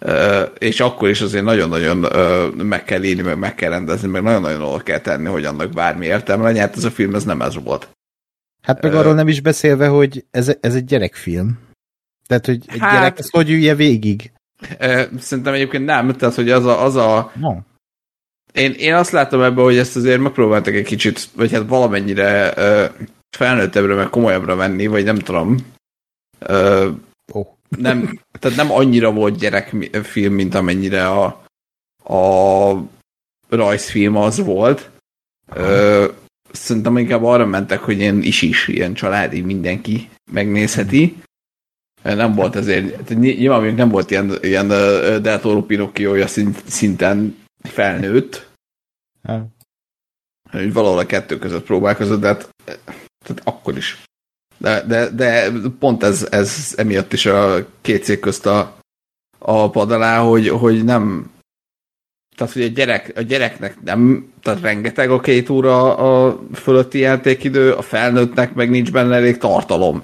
[0.00, 4.22] Uh, és akkor is azért nagyon-nagyon uh, meg kell írni, meg meg kell rendezni, meg
[4.22, 6.60] nagyon-nagyon oda kell tenni, hogy annak bármi értelme legyen.
[6.60, 7.88] Hát ez a film ez nem ez volt.
[8.62, 11.58] Hát meg arról nem is beszélve, hogy ez, ez egy gyerekfilm.
[12.26, 14.32] Tehát, hogy egy hát, gyerek ezt hogy ülje végig?
[15.18, 16.82] Szerintem egyébként nem, tehát, hogy az a...
[16.82, 17.56] Az a no.
[18.52, 23.06] én, én azt látom ebben, hogy ezt azért megpróbáltak egy kicsit, vagy hát valamennyire uh,
[23.36, 25.56] felnőttebbre, meg komolyabbra venni, vagy nem tudom.
[26.48, 26.86] Uh,
[27.32, 27.46] oh.
[27.68, 31.24] nem, tehát nem annyira volt gyerekfilm, mint amennyire a,
[32.14, 32.72] a
[33.48, 34.90] rajzfilm az volt.
[35.56, 36.06] Uh,
[36.52, 41.16] szerintem inkább arra mentek, hogy ilyen is-is, ilyen családi mindenki megnézheti.
[42.02, 44.68] Nem volt ezért, nyilván még nem volt ilyen, ilyen
[45.22, 46.26] Del Toro Pinocchio-ja
[46.66, 48.48] szinten felnőtt.
[49.22, 49.46] Ha.
[50.50, 52.48] Hogy valahol a kettő között próbálkozott, de hát,
[53.24, 54.02] tehát akkor is.
[54.58, 58.78] De, de, de pont ez, ez emiatt is a két cég közt a,
[59.38, 61.30] a pad alá, hogy, hogy nem,
[62.40, 67.72] tehát, hogy a, gyerek, a gyereknek nem, tehát rengeteg a két óra a fölötti játékidő,
[67.72, 70.02] a felnőttnek meg nincs benne elég tartalom.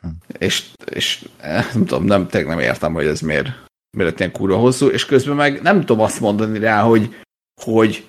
[0.00, 0.08] Hm.
[0.38, 3.48] És, és eh, nem tudom, nem, tényleg nem értem, hogy ez miért,
[3.96, 7.14] miért ilyen kurva hosszú, és közben meg nem tudom azt mondani rá, hogy,
[7.62, 8.06] hogy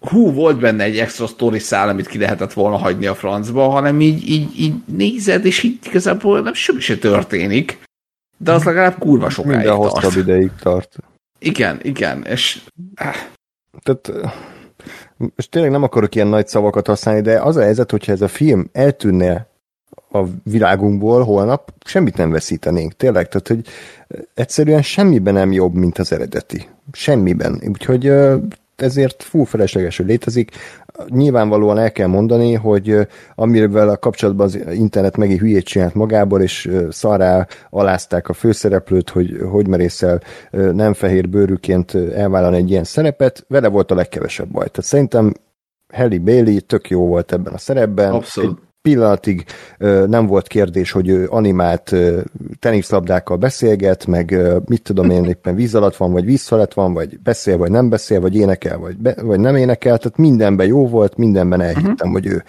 [0.00, 4.00] hú, volt benne egy extra story szál, amit ki lehetett volna hagyni a francba, hanem
[4.00, 7.78] így, így, így nézed, és így igazából nem semmi se történik,
[8.36, 9.92] de az legalább kurva sokáig Minden tart.
[9.92, 10.98] hosszabb ideig tart.
[11.44, 12.60] Igen, igen, és...
[13.82, 14.12] Tehát,
[15.36, 18.28] és tényleg nem akarok ilyen nagy szavakat használni, de az a helyzet, hogyha ez a
[18.28, 19.46] film eltűnne
[20.10, 23.28] a világunkból holnap, semmit nem veszítenénk, tényleg.
[23.28, 23.66] Tehát, hogy
[24.34, 26.68] egyszerűen semmiben nem jobb, mint az eredeti.
[26.92, 27.62] Semmiben.
[27.68, 28.12] Úgyhogy
[28.76, 30.50] ezért full felesleges, hogy létezik.
[31.08, 32.96] Nyilvánvalóan el kell mondani, hogy
[33.34, 39.36] amivel a kapcsolatban az internet megint hülyét csinált magából, és szará alázták a főszereplőt, hogy
[39.50, 40.20] hogy merészel
[40.50, 44.68] nem fehér bőrűként elvállalni egy ilyen szerepet, vele volt a legkevesebb baj.
[44.68, 45.32] Tehát szerintem
[45.92, 48.12] Halle Bailey tök jó volt ebben a szerepben.
[48.12, 49.44] Abszolút pillanatig
[50.06, 51.94] nem volt kérdés, hogy ő animált
[52.58, 54.36] teniszlabdákkal beszélget, meg
[54.66, 57.88] mit tudom én, éppen víz alatt van, vagy víz alatt van, vagy beszél, vagy nem
[57.88, 62.12] beszél, vagy énekel, vagy, be, vagy nem énekel, tehát mindenben jó volt, mindenben elhittem, uh-huh.
[62.12, 62.44] hogy ő,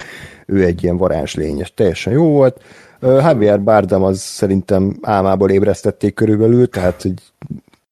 [0.46, 2.62] ő egy ilyen varázslény, és teljesen jó volt.
[3.02, 7.14] Javier Bardem az szerintem álmából ébresztették körülbelül, tehát hogy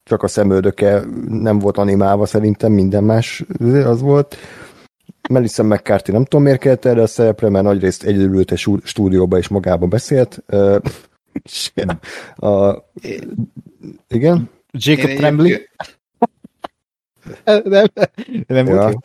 [0.04, 3.44] csak a szemöldöke nem volt animálva szerintem, minden más
[3.86, 4.38] az volt.
[5.34, 9.38] Melissa McCarthy nem tudom miért kellett erre a szerepre, mert nagyrészt egyedül ült egy stúdióba
[9.38, 10.44] és magába beszélt.
[12.36, 12.76] a,
[14.08, 14.50] igen?
[14.72, 15.70] Jacob Tremblay?
[17.64, 17.86] nem,
[18.48, 19.00] nem ja.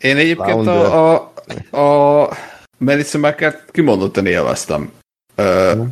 [0.00, 1.32] Én egyébként a, a,
[1.78, 2.30] a
[2.78, 4.92] Melissa McCarthy kimondottan élveztem.
[5.36, 5.86] Uh,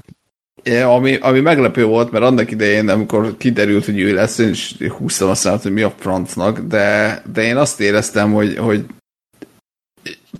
[0.70, 5.28] ami, ami meglepő volt, mert annak idején, amikor kiderült, hogy ő lesz, én is húztam
[5.28, 8.86] azt hogy mi a francnak, de, de én azt éreztem, hogy, hogy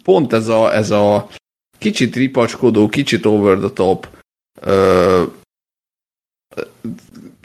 [0.03, 1.29] pont ez a, ez a
[1.79, 4.09] kicsit ripacskodó, kicsit over the top
[4.61, 5.25] ö,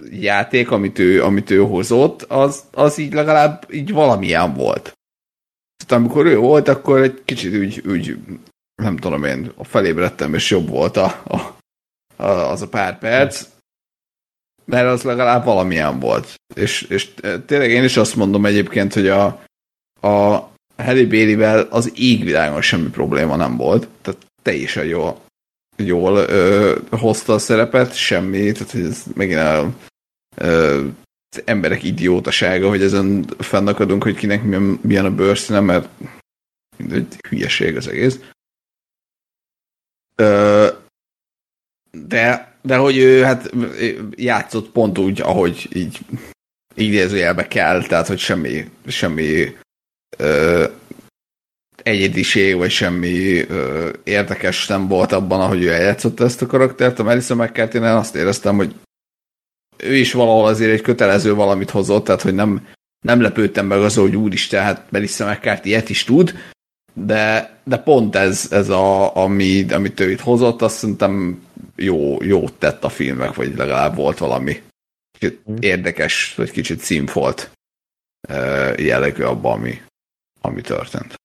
[0.09, 4.93] játék, amit ő, amit ő hozott, az, az így legalább így valamilyen volt.
[5.85, 8.17] Tehát amikor ő volt, akkor egy kicsit úgy, úgy
[8.75, 11.57] nem tudom én, felébredtem, és jobb volt a, a,
[12.23, 13.47] a, az a pár perc,
[14.65, 16.35] mert az legalább valamilyen volt.
[16.55, 17.13] És, és
[17.45, 19.25] tényleg én is azt mondom egyébként, hogy a,
[20.01, 23.87] a Harry Bailey-vel az égvilágon semmi probléma nem volt.
[24.01, 25.21] Tehát teljesen jól,
[25.75, 29.73] jól ö, hozta a szerepet, semmi, tehát ez megint a,
[30.35, 30.85] ö,
[31.29, 35.89] az emberek idiótasága, hogy ezen fennakadunk, hogy kinek milyen, milyen a bőrszíne, mert
[36.91, 38.19] egy hülyeség az egész.
[40.15, 40.67] Ö,
[41.91, 43.51] de, de hogy ő hát
[44.15, 45.99] játszott pont úgy, ahogy így
[46.73, 49.55] idézőjelbe kell, tehát hogy semmi, semmi
[50.17, 50.65] ö,
[51.83, 56.99] egyediség, vagy semmi ö, érdekes nem volt abban, ahogy ő eljátszotta ezt a karaktert.
[56.99, 58.75] A Melissa mccarthy azt éreztem, hogy
[59.77, 62.67] ő is valahol azért egy kötelező valamit hozott, tehát hogy nem,
[63.05, 66.33] nem lepődtem meg az, hogy úristen, hát Melissa McCarthy ilyet is tud,
[66.93, 72.53] de, de pont ez, ez a, ami, amit ő itt hozott, azt szerintem jó, jót
[72.53, 74.61] tett a filmek, vagy legalább volt valami
[75.19, 75.55] kicsit mm.
[75.59, 77.51] érdekes, vagy kicsit színfolt
[78.77, 79.81] jellegű abban, ami,
[80.47, 81.15] ami történt.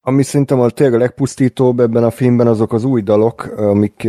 [0.00, 4.08] Ami szerintem a tényleg a legpusztítóbb ebben a filmben azok az új dalok, amik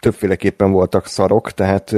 [0.00, 1.92] többféleképpen voltak szarok, tehát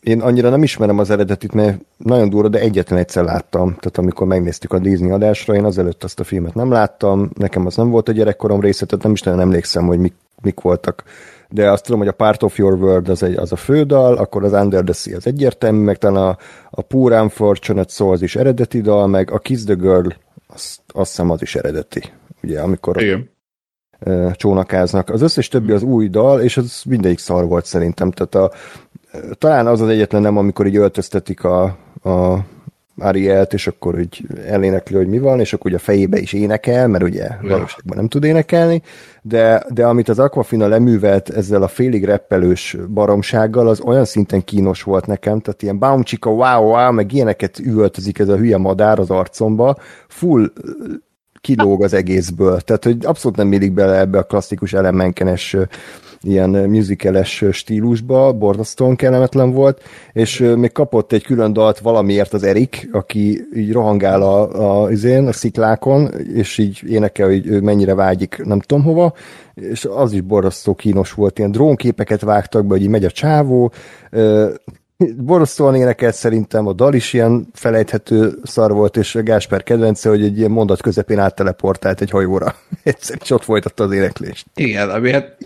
[0.00, 3.68] én annyira nem ismerem az eredetit, mert nagyon durva, de egyetlen egyszer láttam.
[3.68, 7.76] Tehát amikor megnéztük a Disney adásra, én azelőtt azt a filmet nem láttam, nekem az
[7.76, 11.04] nem volt a gyerekkorom része, tehát nem is nagyon emlékszem, hogy mik, mik voltak
[11.54, 14.44] de azt tudom, hogy a Part of Your World az, egy, az a fődal, akkor
[14.44, 16.38] az Under the Sea az egyértelmű, meg talán a,
[16.70, 20.08] a Poor Unfortunate Soul az is eredeti dal, meg a Kiss the Girl,
[20.46, 22.02] azt, azt hiszem az is eredeti,
[22.42, 23.30] ugye, amikor Igen.
[24.32, 25.10] csónakáznak.
[25.10, 28.56] Az összes többi az új dal, és az mindegyik szar volt szerintem, tehát a,
[29.38, 31.62] talán az az egyetlen nem, amikor így öltöztetik a,
[32.02, 32.38] a
[32.98, 36.88] Arielt, és akkor úgy elénekli, hogy mi van, és akkor ugye a fejébe is énekel,
[36.88, 37.38] mert ugye ja.
[37.48, 38.82] valóságban nem tud énekelni,
[39.22, 44.82] de, de amit az Aquafina leművelt ezzel a félig reppelős baromsággal, az olyan szinten kínos
[44.82, 49.10] volt nekem, tehát ilyen bouncsika, wow, wow, meg ilyeneket üvöltözik ez a hülye madár az
[49.10, 49.76] arcomba,
[50.08, 50.52] full
[51.44, 52.60] kilóg az egészből.
[52.60, 55.56] Tehát, hogy abszolút nem illik bele ebbe a klasszikus elemenkenes
[56.24, 59.82] ilyen musicales stílusba, borzasztóan kellemetlen volt,
[60.12, 65.26] és még kapott egy külön dalt valamiért az Erik, aki így rohangál a, a, izén,
[65.26, 69.12] a sziklákon, és így énekel, hogy ő mennyire vágyik nem tudom hova,
[69.54, 73.72] és az is borzasztó kínos volt, ilyen drónképeket vágtak be, hogy így megy a csávó,
[75.16, 80.38] borzasztóan énekelt szerintem, a dal is ilyen felejthető szar volt, és Gásper kedvence, hogy egy
[80.38, 82.54] ilyen mondat közepén átteleportált egy hajóra.
[82.82, 84.46] Egyszer is ott folytatta az éneklést.
[84.54, 85.36] Igen, ami hát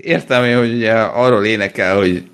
[0.00, 2.30] értem én, hogy ugye arról énekel, hogy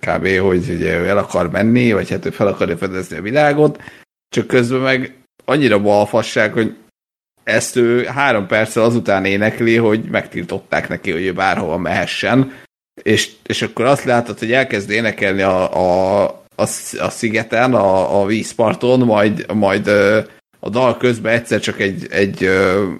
[0.00, 0.26] kb.
[0.38, 3.82] hogy ugye el akar menni, vagy hát ő fel akarja fedezni a világot,
[4.28, 6.76] csak közben meg annyira balfasság, hogy
[7.44, 12.52] ezt ő három perccel azután énekli, hogy megtiltották neki, hogy ő bárhova mehessen,
[13.02, 16.22] és, és akkor azt látod, hogy elkezd énekelni a, a,
[16.56, 16.62] a,
[16.98, 19.88] a szigeten, a, a vízparton, majd, majd
[20.60, 22.48] a dal közben egyszer csak egy, egy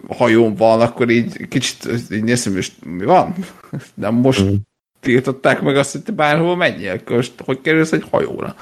[0.09, 3.35] hajón van, akkor így kicsit így nézem, és mi van?
[3.95, 4.55] Nem most mm.
[5.01, 8.57] tiltották meg azt, hogy te bárhol menjél, akkor most hogy kerülsz egy hajóra?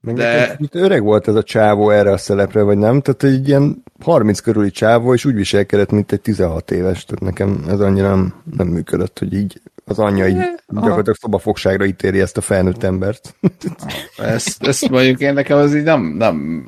[0.00, 0.56] Meg De...
[0.58, 3.00] Itt öreg volt ez a csávó erre a szelepre, vagy nem?
[3.00, 7.04] Tehát egy ilyen 30 körüli csávó, és úgy viselkedett, mint egy 16 éves.
[7.04, 9.60] Tehát nekem ez annyira nem, nem működött, hogy így
[9.90, 13.34] az anyja így gyakorlatilag szobafogságra ítéri ezt a felnőtt embert.
[14.16, 16.66] ezt, ezt mondjuk én nekem az így nem, nem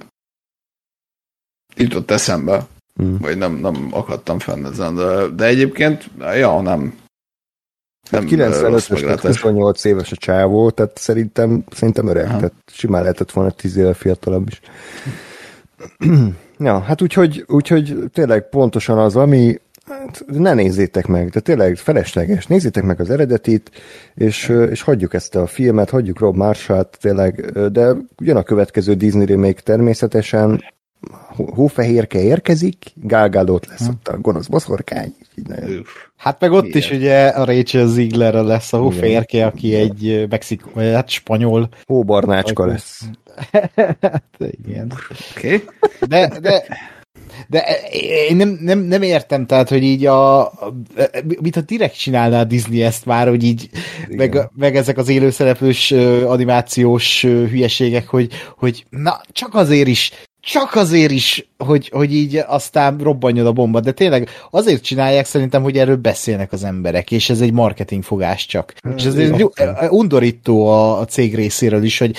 [1.77, 3.19] jutott eszembe, hmm.
[3.19, 6.99] vagy nem, nem akadtam fenn ezen, de, de egyébként, ja, nem.
[8.11, 12.37] Hát 95 28 éves a csávó, tehát szerintem, szerintem öreg, Aha.
[12.37, 14.61] tehát simán lehetett volna 10 éve fiatalabb is.
[16.59, 19.61] ja, hát úgyhogy, úgyhogy tényleg pontosan az, ami,
[19.91, 22.47] Hát, ne nézzétek meg, de tényleg felesleges.
[22.47, 23.71] Nézzétek meg az eredetit,
[24.15, 29.27] és, és hagyjuk ezt a filmet, hagyjuk Rob Marshall-t tényleg, de ugyan a következő Disney
[29.27, 30.65] remake természetesen
[31.37, 35.15] hófehérke érkezik, Gálgádót lesz ott a gonosz boszorkány.
[36.17, 36.79] Hát meg ott Igen.
[36.79, 41.69] is ugye a Rachel Ziegler lesz a hófehérke, aki egy mexikó, hát spanyol.
[41.85, 43.03] Hóbarnácska lesz.
[44.01, 44.93] hát, igen.
[45.37, 45.55] Oké.
[45.55, 45.65] Okay.
[46.09, 46.65] De, de
[47.49, 47.65] de
[48.29, 50.75] én nem, nem, nem értem, tehát, hogy így a, a
[51.41, 53.71] mit a direkt csinálná a Disney ezt már, hogy így,
[54.09, 55.91] meg, meg, ezek az élőszereplős
[56.25, 62.99] animációs hülyeségek, hogy, hogy na, csak azért is csak azért is, hogy, hogy így aztán
[62.99, 67.41] robbanjon a bomba, de tényleg azért csinálják szerintem, hogy erről beszélnek az emberek, és ez
[67.41, 68.75] egy marketing fogás csak.
[68.83, 69.47] Hmm, és ez egy
[69.89, 72.17] undorító a, a cég részéről is, hogy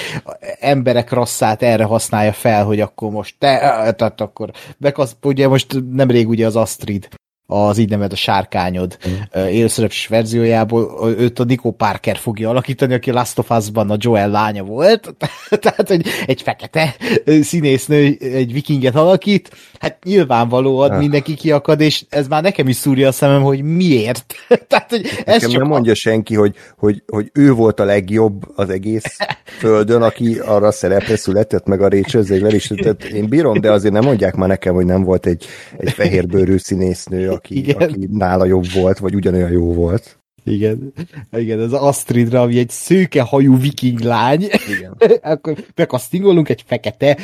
[0.59, 3.57] emberek rasszát erre használja fel, hogy akkor most te,
[3.97, 7.07] tehát akkor bekasz, ugye most nemrég ugye az Astrid
[7.51, 9.45] az így nevet a sárkányod mm.
[9.45, 14.63] élszereps verziójából, őt a Nico Parker fogja alakítani, aki Last of Us-ban a Joel lánya
[14.63, 15.15] volt,
[15.61, 16.95] tehát hogy egy fekete
[17.41, 19.49] színésznő egy vikinget alakít,
[19.79, 20.97] hát nyilvánvalóan ah.
[20.97, 24.35] mindenki kiakad, és ez már nekem is szúrja a szemem, hogy miért.
[24.67, 25.95] tehát, hogy ez csak nem mondja a...
[25.95, 29.17] senki, hogy, hogy, hogy ő volt a legjobb az egész
[29.59, 33.71] földön, aki arra a szerepre született, meg a Rachel Zegler is, tehát én bírom, de
[33.71, 35.45] azért nem mondják már nekem, hogy nem volt egy,
[35.77, 37.89] egy fehérbőrű színésznő, aki, Igen.
[37.89, 40.19] aki nála jobb volt, vagy ugyanolyan jó volt.
[40.43, 40.93] Igen,
[41.31, 44.97] igen, ez Astridra, ami egy szőke hajú viking lány, igen.
[45.21, 47.17] akkor bekasztingolunk egy fekete,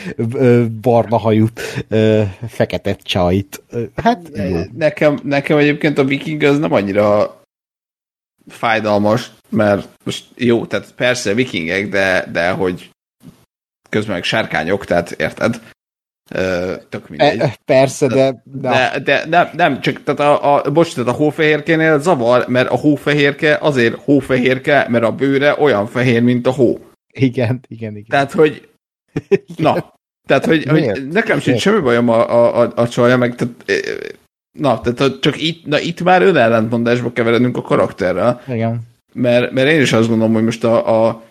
[0.81, 1.45] barna hajú,
[2.47, 3.63] fekete csajt.
[3.95, 4.59] Hát jó.
[4.77, 7.41] Nekem, nekem egyébként a viking az nem annyira
[8.47, 12.89] fájdalmas, mert most jó, tehát persze vikingek, de, de hogy
[13.89, 15.61] közben meg sárkányok, tehát érted?
[16.89, 17.39] Tök mindegy.
[17.39, 18.43] E, persze, de...
[18.43, 22.69] De, de, de nem, nem, csak tehát a, a, bocs, tehát a hófehérkénél zavar, mert
[22.69, 26.79] a hófehérke azért hófehérke, mert a bőre olyan fehér, mint a hó.
[27.13, 28.09] Igen, igen, igen.
[28.09, 28.69] Tehát, hogy
[29.57, 29.93] na,
[30.27, 33.53] tehát, hogy, hogy nekem sincs semmi bajom a, a, a, a csalja, meg tehát,
[34.51, 38.41] na, tehát csak itt, na, itt már önellentmondásba keveredünk a karakterrel.
[38.47, 38.81] Igen.
[39.13, 41.23] Mert, mert én is azt gondolom, hogy most a, a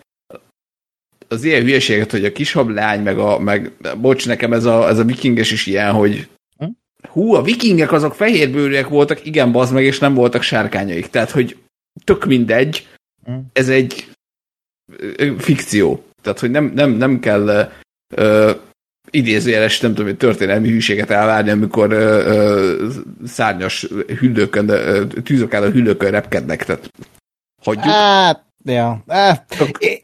[1.27, 3.71] az ilyen hülyeséget, hogy a kisabb lány, meg a, meg,
[4.01, 6.27] bocs, nekem ez a, ez a vikinges is ilyen, hogy
[6.57, 6.65] hm?
[7.09, 11.07] hú, a vikingek azok fehérbőrűek voltak, igen, bazd meg, és nem voltak sárkányaik.
[11.07, 11.57] Tehát, hogy
[12.03, 12.87] tök mindegy,
[13.25, 13.37] hm?
[13.53, 14.11] ez egy
[15.37, 16.03] fikció.
[16.21, 17.71] Tehát, hogy nem, nem, nem kell
[18.15, 18.51] ö,
[19.11, 22.87] idézőjeles, nem tudom, történelmi hűséget elvárni, amikor ö, ö,
[23.25, 23.87] szárnyas
[24.19, 24.71] hüllőkön,
[25.23, 26.65] tűzokáló hüllőkön repkednek.
[26.65, 26.89] Tehát
[27.63, 27.83] hagyjuk.
[27.85, 29.03] Hát, Ja.
[29.79, 29.99] Én,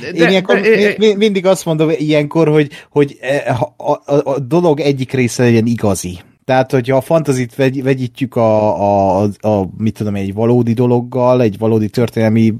[0.00, 4.80] de, ilyenkor, de, de, mindig azt mondom ilyenkor, hogy, hogy eh, a, a, a dolog
[4.80, 6.18] egyik része legyen igazi.
[6.44, 11.42] Tehát, hogyha a fantazit vegy, vegyítjük a, a, a, a, mit tudom, egy valódi dologgal,
[11.42, 12.54] egy valódi történelmi,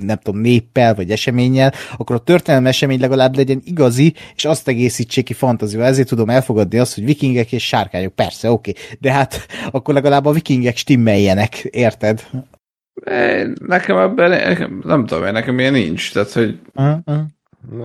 [0.00, 5.24] nem tudom, néppel, vagy eseménnyel, akkor a történelmi esemény legalább legyen igazi, és azt egészítsék
[5.24, 5.86] ki fantazival.
[5.86, 8.14] Ezért tudom elfogadni azt, hogy vikingek és sárkányok.
[8.14, 8.70] Persze, oké.
[8.70, 8.82] Okay.
[9.00, 12.26] De hát akkor legalább a vikingek stimmeljenek, érted?
[13.66, 16.58] Nekem ebben, nekem, nem tudom, nekem ilyen nincs, tehát hogy...
[16.74, 17.24] Uh-huh.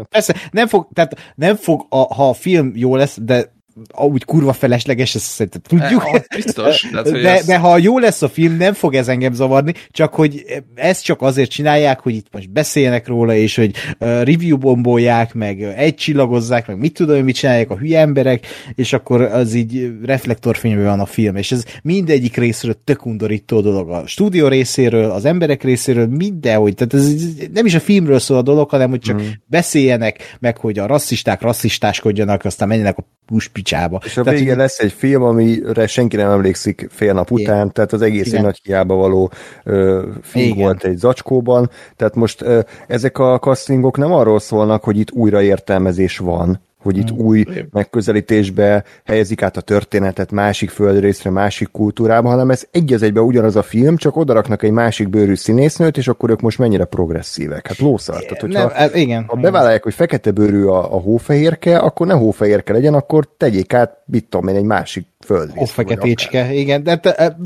[0.09, 3.55] Persze, nem fog, tehát nem fog, a, ha a film jó lesz, de
[3.93, 6.03] úgy kurva felesleges, ezt szerintem tudjuk.
[6.13, 6.81] E, biztos.
[6.91, 7.45] Tehát, de, ez...
[7.45, 10.45] de ha jó lesz a film, nem fog ez engem zavarni, csak hogy
[10.75, 15.61] ezt csak azért csinálják, hogy itt most beszéljenek róla, és hogy uh, review bombolják, meg
[15.61, 18.45] egy csillagozzák, meg mit tudom, mit csinálják a hülye emberek,
[18.75, 23.89] és akkor az így reflektorfényben van a film, és ez mindegyik részről tök undorító dolog.
[23.89, 26.73] A stúdió részéről, az emberek részéről, mindenhogy.
[26.73, 27.15] Tehát ez
[27.53, 29.25] nem is a filmről szól a dolog, hanem hogy csak mm.
[29.45, 33.16] beszéljenek, meg hogy a rasszisták rasszistáskodjanak, aztán menjenek a
[33.53, 34.01] picsába.
[34.05, 37.71] És a tehát, vége lesz egy film, amire senki nem emlékszik fél nap után, igen.
[37.71, 38.37] tehát az egész igen.
[38.37, 39.31] egy nagy hiába való
[39.63, 40.63] ö, film igen.
[40.63, 46.17] volt egy zacskóban, tehát most ö, ezek a castingok nem arról szólnak, hogy itt újraértelmezés
[46.17, 47.17] van, hogy itt mm.
[47.17, 53.23] új megközelítésbe helyezik át a történetet másik földrészre, másik kultúrába, hanem ez egy az egyben
[53.23, 57.67] ugyanaz a film, csak odaraknak egy másik bőrű színésznőt, és akkor ők most mennyire progresszívek.
[57.67, 58.21] Hát lószart.
[58.21, 62.13] Tehát, hogyha Nem, hát igen, ha bevállalják, hogy fekete bőrű a, a hófehérke, akkor ne
[62.13, 65.57] hófehérke legyen, akkor tegyék át, mit tudom én, egy másik földrész.
[65.57, 66.83] Hófeketécske, igen.
[66.83, 67.37] De, de,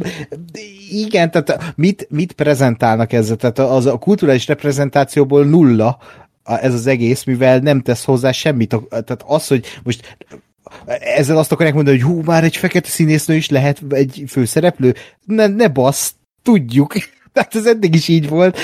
[0.89, 3.35] igen, tehát mit, mit prezentálnak ezzel?
[3.35, 5.97] Tehát az a kulturális reprezentációból nulla
[6.43, 8.75] ez az egész, mivel nem tesz hozzá semmit.
[8.89, 10.17] Tehát az, hogy most
[10.99, 14.95] ezzel azt akarják mondani, hogy hú, már egy fekete színésznő is lehet egy főszereplő.
[15.25, 16.13] Ne, ne basz,
[16.43, 16.93] tudjuk.
[17.33, 18.57] Tehát ez eddig is így volt,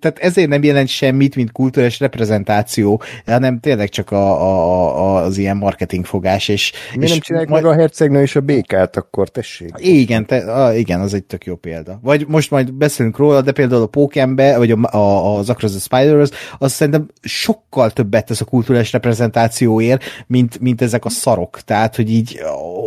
[0.00, 5.38] tehát ezért nem jelent semmit, mint kulturális reprezentáció, hanem tényleg csak a, a, a, az
[5.38, 6.48] ilyen marketing fogás.
[6.48, 7.62] És, Mi és nem csinálják majd...
[7.62, 9.74] meg a hercegnő és a békát, akkor tessék.
[9.76, 11.98] Igen, te, a, igen, az egy tök jó példa.
[12.02, 15.80] Vagy most majd beszélünk róla, de például a Pókembe, vagy a, a, az Across the
[15.80, 21.60] Spiders, az szerintem sokkal többet tesz a kulturális reprezentációért, mint, mint ezek a szarok.
[21.60, 22.40] Tehát, hogy így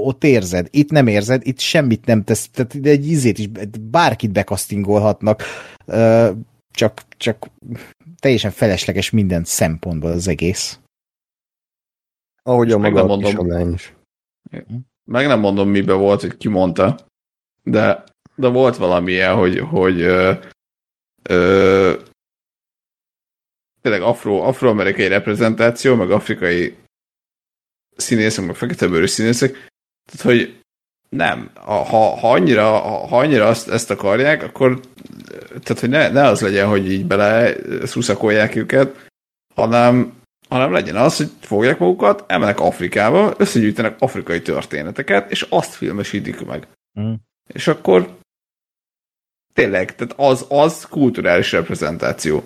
[0.04, 0.68] ott érzed.
[0.72, 2.50] Itt nem érzed, itt semmit nem tesz.
[2.54, 3.50] Tehát egy izét is,
[3.82, 5.44] bárkit bekasztingolhat csinálhatnak,
[6.72, 7.48] csak, csak
[8.20, 10.80] teljesen felesleges minden szempontból az egész.
[12.44, 13.94] Ahogy a maga mondom, is.
[15.04, 16.98] Meg nem mondom, mibe volt, hogy ki mondta,
[17.64, 18.04] de,
[18.36, 20.34] de volt valamilyen, hogy, hogy ö,
[21.24, 22.00] ö,
[23.82, 26.78] tényleg afro, afroamerikai reprezentáció, meg afrikai
[27.96, 29.52] színészek, meg fekete bőrű színészek,
[30.06, 30.62] tehát hogy
[31.10, 34.80] nem, ha, ha annyira, ha annyira azt, ezt akarják, akkor
[35.48, 37.56] tehát, hogy ne, ne az legyen, hogy így bele
[37.86, 39.10] szuszakolják őket,
[39.56, 40.14] hanem,
[40.50, 46.68] hanem legyen az, hogy fogják magukat, emelnek Afrikába, összegyűjtenek afrikai történeteket, és azt filmesítik meg.
[47.00, 47.14] Mm.
[47.54, 48.18] És akkor
[49.54, 52.44] tényleg, tehát az, az kulturális reprezentáció.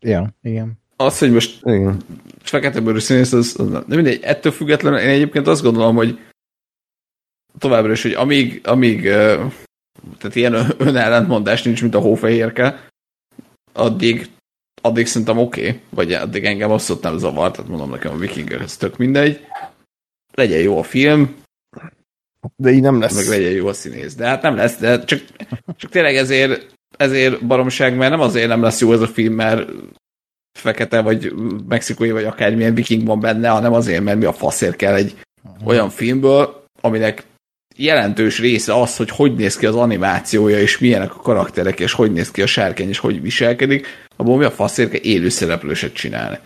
[0.00, 0.72] Ja, igen.
[0.96, 2.00] Az, hogy most igen.
[2.42, 6.18] fekete bőrű színész, az, az nem mindegy, ettől függetlenül én egyébként azt gondolom, hogy
[7.58, 9.02] továbbra is, hogy amíg, amíg
[10.18, 12.88] tehát ilyen önellentmondás nincs, mint a hófehérke,
[13.72, 14.30] addig,
[14.82, 18.60] addig szerintem oké, okay, vagy addig engem azt nem zavar, tehát mondom nekem a vikingek,
[18.60, 19.46] ez tök mindegy.
[20.32, 21.36] Legyen jó a film,
[22.56, 23.14] de így nem lesz.
[23.14, 24.14] Meg legyen jó a színész.
[24.14, 25.22] De hát nem lesz, de csak,
[25.76, 29.70] csak tényleg ezért, ezért baromság, mert nem azért nem lesz jó ez a film, mert
[30.58, 31.32] fekete, vagy
[31.68, 35.20] mexikói, vagy akármilyen viking van benne, hanem azért, mert mi a faszért kell egy
[35.64, 37.24] olyan filmből, aminek
[37.76, 42.12] jelentős része az, hogy hogy néz ki az animációja, és milyenek a karakterek, és hogy
[42.12, 43.86] néz ki a sárkány, és hogy viselkedik,
[44.16, 46.38] abból mi a faszért kell élő szereplőset csinálni.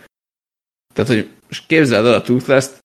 [0.93, 2.77] Tehát, hogy most képzeld el a Toothless-t,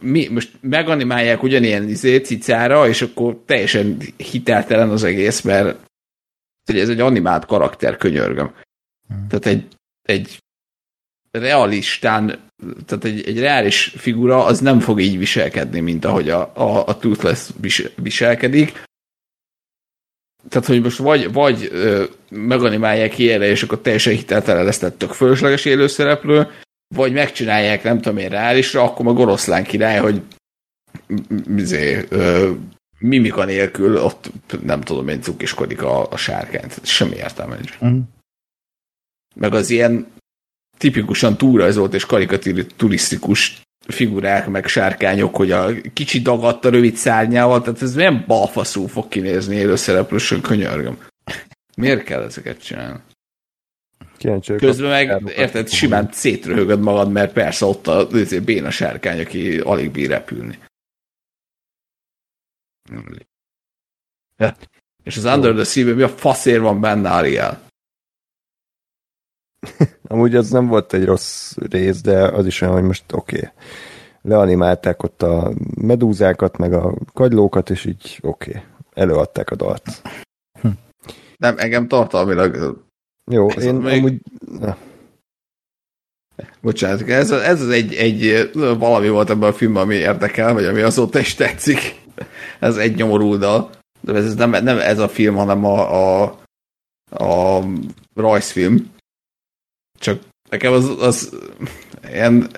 [0.00, 5.78] mi, most meganimálják ugyanilyen izé, cicára, és akkor teljesen hiteltelen az egész, mert
[6.64, 8.54] ez egy animált karakter, könyörgöm.
[9.08, 9.28] Hmm.
[9.28, 9.66] Tehát egy,
[10.02, 10.38] egy
[11.30, 12.47] realistán,
[12.86, 16.98] tehát egy, egy reális figura az nem fog így viselkedni, mint ahogy a, a, a
[16.98, 17.50] Toothless
[17.96, 18.86] viselkedik.
[20.48, 25.64] Tehát, hogy most vagy, vagy ö, meganimálják ilyenre, és akkor teljesen hiteltelen lesz, tök fölösleges
[25.64, 26.46] élőszereplő,
[26.94, 30.22] vagy megcsinálják, nem tudom én, reálisra, akkor meg oroszlán király, hogy
[31.56, 32.50] izé, ö,
[32.98, 34.30] mimika nélkül ott
[34.62, 36.86] nem tudom én cukiskodik a, a sárkányt.
[36.86, 37.78] Semmi értelme nincs.
[37.84, 38.00] Mm.
[39.34, 40.06] Meg az ilyen
[40.78, 47.82] tipikusan túrajzolt és karikaturisztikus figurák, meg sárkányok, hogy a kicsi dagadt a rövid szárnyával, tehát
[47.82, 50.98] ez milyen balfaszú fog kinézni élőszereplősön, könyörgöm.
[51.76, 53.00] Miért kell ezeket csinálni?
[54.16, 58.08] Kíváncsiak Közben meg, érted, simán szétröhögöd magad, mert persze ott a
[58.44, 60.58] béna sárkány, aki alig bír repülni.
[64.36, 64.56] Ja.
[65.02, 67.67] És az Under the Sea-ben mi a faszér van benne Ariel?
[70.08, 73.36] Amúgy az nem volt egy rossz rész, de az is olyan, hogy most oké.
[73.36, 73.50] Okay.
[74.22, 78.50] Leanimálták ott a medúzákat, meg a kagylókat, és így oké.
[78.50, 78.62] Okay.
[78.94, 80.02] Előadták a dalt.
[81.36, 82.78] Nem, engem tartalmilag
[83.30, 83.98] jó, ez én még...
[83.98, 84.20] amúgy...
[84.60, 84.76] Na.
[86.60, 90.80] Bocsánat, ez, ez az egy, egy valami volt ebben a filmben, ami érdekel, vagy ami
[90.80, 91.94] azóta is tetszik.
[92.58, 93.70] Ez egy nyomorú dal.
[94.00, 96.34] De ez nem, nem ez a film, hanem a, a,
[97.10, 97.62] a
[98.14, 98.90] rajzfilm.
[99.98, 100.20] Csak
[100.50, 101.36] nekem az, az
[102.12, 102.50] ilyen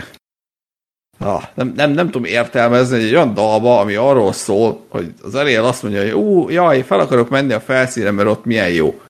[1.18, 5.64] ah, nem, nem, nem tudom értelmezni egy olyan dalba, ami arról szól, hogy az Ariel
[5.64, 9.00] azt mondja, hogy ú, jaj, fel akarok menni a felszínre, mert ott milyen jó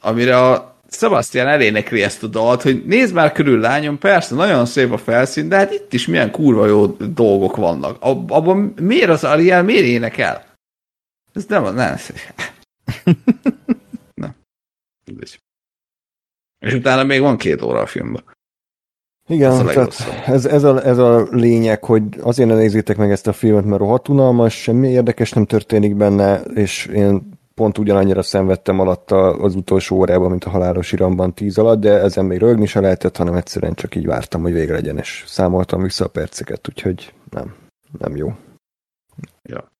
[0.00, 4.92] amire a Sebastian elénekli ezt a dalt, hogy nézd már körül, lányom, persze, nagyon szép
[4.92, 7.96] a felszín, de hát itt is milyen kurva jó dolgok vannak.
[8.00, 10.44] Ab, abban miért az Ariel, miért énekel?
[11.32, 11.74] Ez nem, nem.
[11.74, 11.96] nem.
[16.60, 18.24] És utána még van két óra a filmben.
[19.28, 19.94] Igen, ez a, tehát
[20.26, 23.80] ez, ez, a, ez a lényeg, hogy azért ne nézzétek meg ezt a filmet, mert
[23.80, 29.96] rohadt unalmas, semmi érdekes nem történik benne, és én pont ugyanannyira szenvedtem alatta az utolsó
[29.96, 33.74] órában, mint a halálos iramban tíz alatt, de ezen még rögni se lehetett, hanem egyszerűen
[33.74, 37.54] csak így vártam, hogy végre legyen, és számoltam vissza a perceket, úgyhogy nem,
[37.98, 38.34] nem jó.
[39.42, 39.72] Ja.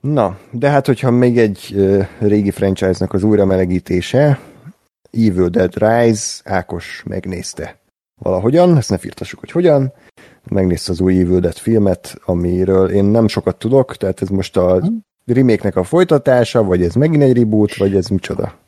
[0.00, 1.76] Na, de hát, hogyha még egy
[2.18, 4.40] régi franchise-nak az újra melegítése,
[5.12, 7.78] Evil Dead Rise, Ákos megnézte
[8.22, 9.92] valahogyan, ezt ne firtassuk, hogy hogyan,
[10.50, 14.90] megnézte az új Evil Dead filmet, amiről én nem sokat tudok, tehát ez most a
[15.26, 18.59] remake a folytatása, vagy ez megint egy reboot, vagy ez micsoda?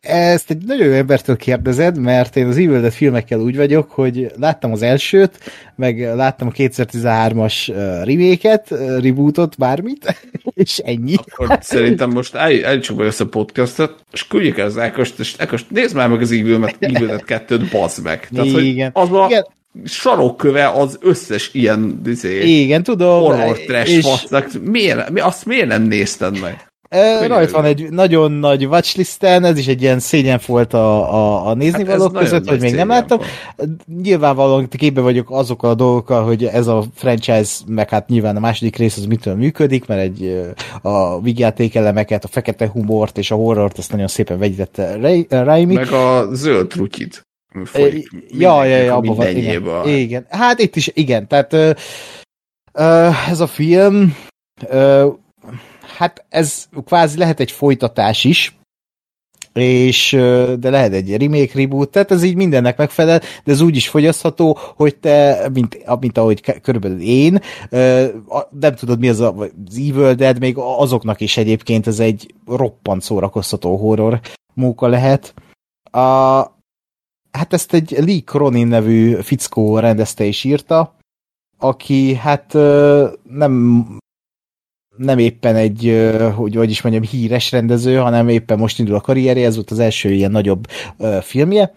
[0.00, 4.32] Ezt egy nagyon jó embertől kérdezed, mert én az Evil Dead filmekkel úgy vagyok, hogy
[4.38, 5.38] láttam az elsőt,
[5.76, 7.72] meg láttam a 2013-as
[8.04, 8.70] remake-et,
[9.00, 10.14] rebootot, bármit,
[10.54, 11.14] és ennyi.
[11.14, 15.70] Akkor szerintem most állítsuk be ezt a podcastot, és küldjük el az Ákost, és Ákost,
[15.70, 18.28] nézd már meg az Evil Dead 2-t, bazd meg.
[18.28, 18.90] Tehát, Igen.
[18.94, 19.46] az a, Igen
[19.84, 23.20] sarokköve az összes ilyen izé, Igen, tudom.
[23.20, 24.04] Horror trash és...
[24.04, 24.48] fasznak.
[24.64, 26.69] Miért, mi, azt miért nem nézted meg?
[26.90, 31.46] E, rajta van egy nagyon nagy watchlisten, ez is egy ilyen szégyen volt a, a,
[31.46, 33.18] a nézni hát valók között, hogy még nem láttam.
[33.18, 33.70] Volt.
[34.02, 38.76] Nyilvánvalóan képbe vagyok azokkal a dolgokkal, hogy ez a franchise, meg hát nyilván a második
[38.76, 40.50] rész az mitől működik, mert egy
[40.82, 44.96] a vigyáték elemeket, a fekete humort és a horrort ezt nagyon szépen vegyítette
[45.28, 45.74] Raimi.
[45.74, 47.26] Meg a zöld trutyit.
[47.64, 50.26] folyik ja, ja, ja, abban van, igen, igen.
[50.28, 51.70] Hát itt is, igen, tehát ö,
[52.72, 54.16] ö, ez a film
[54.68, 55.08] ö,
[56.00, 58.58] hát ez kvázi lehet egy folytatás is,
[59.52, 60.10] és
[60.58, 64.58] de lehet egy remake, reboot, tehát ez így mindennek megfelel, de ez úgy is fogyasztható,
[64.76, 67.40] hogy te, mint, mint ahogy körülbelül én,
[68.50, 73.76] nem tudod mi az, az Evil Dead, még azoknak is egyébként ez egy roppant szórakoztató
[73.76, 74.20] horror
[74.54, 75.34] móka lehet.
[75.90, 76.00] A,
[77.30, 80.96] hát ezt egy Lee Cronin nevű fickó rendezte és írta,
[81.58, 82.52] aki hát
[83.22, 83.84] nem
[85.00, 89.46] nem éppen egy, hogy hogy is mondjam, híres rendező, hanem éppen most indul a karrierje,
[89.46, 90.66] ez volt az első ilyen nagyobb
[91.20, 91.72] filmje,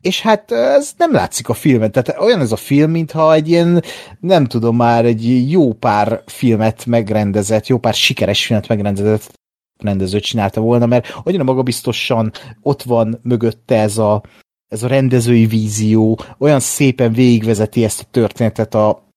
[0.00, 3.82] és hát ez nem látszik a filmen, tehát olyan ez a film, mintha egy ilyen,
[4.20, 9.38] nem tudom már, egy jó pár filmet megrendezett, jó pár sikeres filmet megrendezett
[9.78, 12.32] rendező csinálta volna, mert annyira magabiztosan
[12.62, 14.22] ott van mögötte ez a,
[14.68, 19.09] ez a rendezői vízió, olyan szépen végigvezeti ezt a történetet a,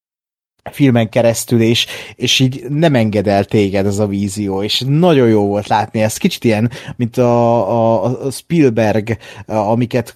[0.72, 5.46] filmen keresztül, és, és így nem enged el téged ez a vízió, és nagyon jó
[5.46, 6.18] volt látni ezt.
[6.18, 10.14] Kicsit ilyen, mint a, a, a Spielberg, amiket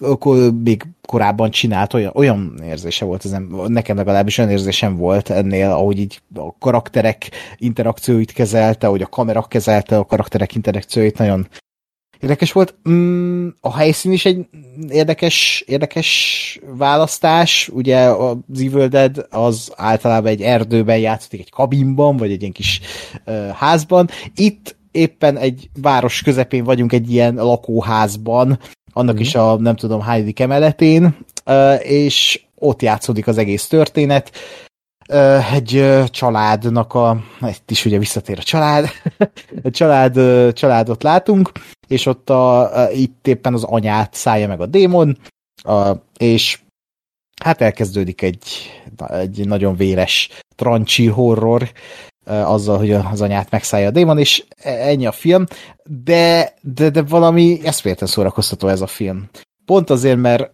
[0.64, 5.70] még korábban csinált, olyan, olyan érzése volt, ez nem, nekem legalábbis olyan érzésem volt ennél,
[5.70, 11.48] ahogy így a karakterek interakcióit kezelte, ahogy a kamera kezelte a karakterek interakcióit, nagyon
[12.20, 12.74] Érdekes volt.
[12.88, 14.46] Mm, a helyszín is egy
[14.88, 17.68] érdekes, érdekes választás.
[17.72, 22.80] Ugye az Evil Dead az általában egy erdőben játszik, egy kabinban, vagy egy ilyen kis
[23.26, 24.08] uh, házban.
[24.34, 28.58] Itt éppen egy város közepén vagyunk egy ilyen lakóházban,
[28.92, 29.20] annak mm.
[29.20, 31.16] is a nem tudom hányadik emeletén,
[31.46, 34.30] uh, és ott játszódik az egész történet
[35.52, 38.88] egy családnak a, itt is ugye visszatér a család,
[39.62, 40.14] a család,
[40.52, 41.52] családot látunk,
[41.88, 45.18] és ott a, itt éppen az anyát szállja meg a démon,
[45.62, 46.58] a, és
[47.42, 48.44] hát elkezdődik egy,
[49.08, 51.72] egy nagyon véres trancsi horror,
[52.28, 55.44] azzal, hogy az anyát megszállja a démon, és ennyi a film,
[56.04, 59.28] de, de, de valami eszméletlen szórakoztató ez a film.
[59.64, 60.50] Pont azért, mert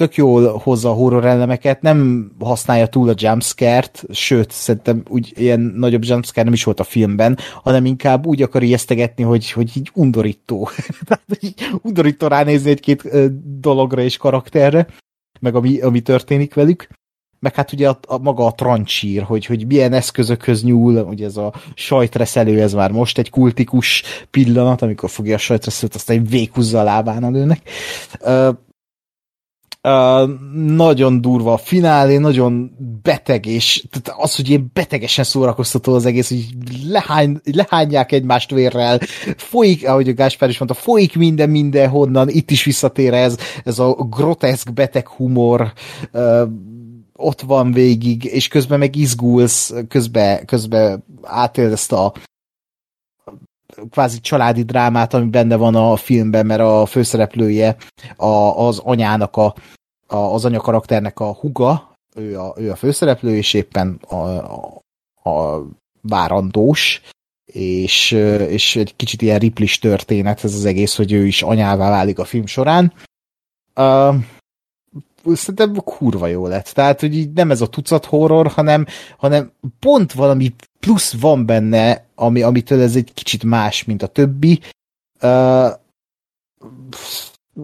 [0.00, 5.60] tök jól hozza a horror elemeket, nem használja túl a jumpscare-t, sőt, szerintem úgy ilyen
[5.60, 9.90] nagyobb jumpscare nem is volt a filmben, hanem inkább úgy akar ijesztegetni, hogy, hogy így
[9.94, 10.68] undorító.
[11.06, 13.08] Tehát így undorító ránézni egy-két
[13.60, 14.86] dologra és karakterre,
[15.40, 16.88] meg ami, ami történik velük
[17.38, 21.36] meg hát ugye a, a, maga a trancsír, hogy, hogy milyen eszközökhöz nyúl, ugye ez
[21.36, 26.82] a sajtreszelő, ez már most egy kultikus pillanat, amikor fogja a sajtreszelőt, aztán véghúzza a
[26.82, 27.60] lábán a nőnek.
[30.66, 32.70] Nagyon durva a finálé, nagyon
[33.02, 36.46] beteg, és tehát az, hogy ilyen betegesen szórakoztató az egész, hogy
[36.88, 38.98] lehány, lehányják egymást vérrel,
[39.36, 43.92] folyik, ahogy a Gáspár is mondta, folyik minden mindenhonnan, itt is visszatér ez, ez a
[43.92, 45.72] groteszk beteg humor,
[46.12, 46.42] uh,
[47.12, 52.12] ott van végig, és közben meg izgulsz, közben, közben átéld ezt a
[53.90, 57.76] kvázi családi drámát, ami benne van a filmben, mert a főszereplője
[58.16, 58.26] a,
[58.66, 59.54] az anyának a,
[60.06, 64.82] a, az anya karakternek a huga, ő a, ő a főszereplő, és éppen a, a,
[65.30, 65.62] a
[66.00, 67.00] várandós,
[67.52, 68.10] és,
[68.48, 72.24] és egy kicsit ilyen riplis történet ez az egész, hogy ő is anyává válik a
[72.24, 72.92] film során.
[73.76, 74.14] Uh,
[75.24, 76.66] szerintem kurva jó lett.
[76.66, 78.86] Tehát, hogy így nem ez a tucat horror, hanem,
[79.18, 84.60] hanem pont valami plusz van benne, ami, amitől ez egy kicsit más, mint a többi.
[85.22, 85.70] Uh,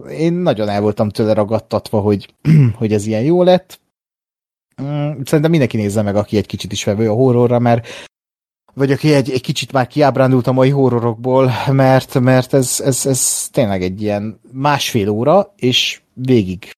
[0.09, 2.33] én nagyon el voltam tőle ragadtatva, hogy,
[2.77, 3.79] hogy ez ilyen jó lett.
[4.81, 7.87] Mm, szerintem mindenki nézze meg, aki egy kicsit is vevő a horrorra, mert
[8.73, 13.47] vagy aki egy, egy kicsit már kiábrándult a mai horrorokból, mert, mert ez, ez, ez
[13.51, 16.76] tényleg egy ilyen másfél óra, és végig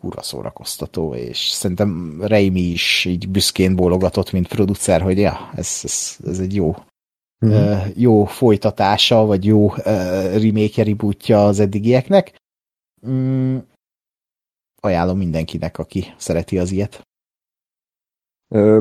[0.00, 6.16] kurva szórakoztató, és szerintem Raimi is így büszkén bólogatott, mint producer, hogy ja, ez, ez,
[6.24, 6.74] ez egy jó,
[7.46, 7.50] mm.
[7.50, 9.76] uh, jó folytatása, vagy jó uh,
[10.42, 12.36] remake rebootja az eddigieknek.
[13.06, 13.58] Mm,
[14.80, 17.06] ajánlom mindenkinek, aki szereti az ilyet.
[18.48, 18.80] Ö,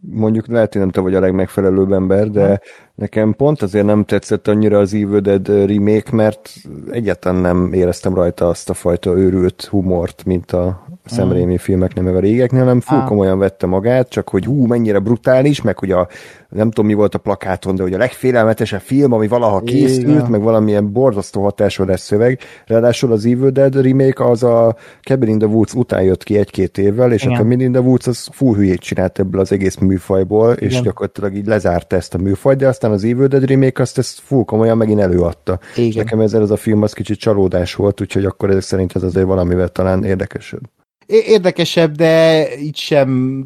[0.00, 2.60] mondjuk lehet, hogy nem te vagy a legmegfelelőbb ember, de
[2.94, 6.50] nekem pont azért nem tetszett annyira az Evil Dead remake, mert
[6.90, 12.20] egyáltalán nem éreztem rajta azt a fajta őrült humort, mint a, szemrémi filmeknél, meg a
[12.20, 13.06] régeknél, hanem full ah.
[13.06, 16.08] komolyan vette magát, csak hogy hú, mennyire brutális, meg hogy a,
[16.48, 20.30] nem tudom mi volt a plakáton, de hogy a legfélelmetesebb film, ami valaha készült, Igen.
[20.30, 22.38] meg valamilyen borzasztó hatásodás szöveg.
[22.66, 26.78] Ráadásul az Evil Dead remake az a Cabin in the Woods után jött ki egy-két
[26.78, 27.34] évvel, és Igen.
[27.34, 30.68] a Cabin in the Woods az full hülyét csinált ebből az egész műfajból, Igen.
[30.68, 34.20] és gyakorlatilag így lezárta ezt a műfajt, de aztán az Evil Dead remake azt ezt
[34.20, 35.58] full komolyan megint előadta.
[35.74, 35.88] Igen.
[35.88, 39.02] És nekem ezzel az a film az kicsit csalódás volt, úgyhogy akkor ezek szerint ez
[39.02, 40.62] azért valamivel talán érdekesebb
[41.06, 43.40] érdekesebb, de így sem,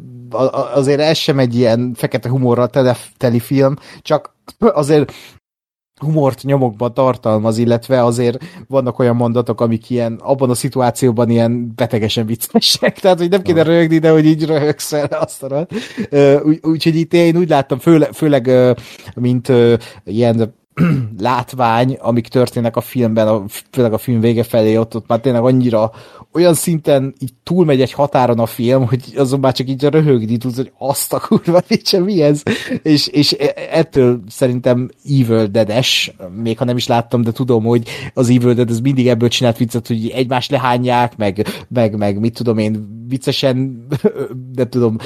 [0.73, 5.13] azért ez sem egy ilyen fekete humorra tele, teli film, csak azért
[5.99, 12.25] humort nyomokban tartalmaz, illetve azért vannak olyan mondatok, amik ilyen, abban a szituációban ilyen betegesen
[12.25, 15.67] viccesek, tehát hogy nem kéne röhögni, de hogy így röhögsz el azt a
[16.61, 18.51] Úgyhogy itt én úgy láttam, főleg, főleg
[19.15, 19.51] mint
[20.03, 20.57] ilyen
[21.19, 25.43] látvány, amik történnek a filmben, a, főleg a film vége felé, ott, ott már tényleg
[25.43, 25.91] annyira
[26.33, 30.55] olyan szinten így túlmegy egy határon a film, hogy azon már csak így röhögni tudsz,
[30.55, 32.43] hogy azt a kurva nincs, mi ez?
[32.83, 37.87] És, és e, ettől szerintem Evil Dead-es, még ha nem is láttam, de tudom, hogy
[38.13, 42.33] az Evil Dead ez mindig ebből csinált viccet, hogy egymást lehányják, meg, meg, meg mit
[42.33, 43.87] tudom én, viccesen,
[44.55, 44.97] de tudom,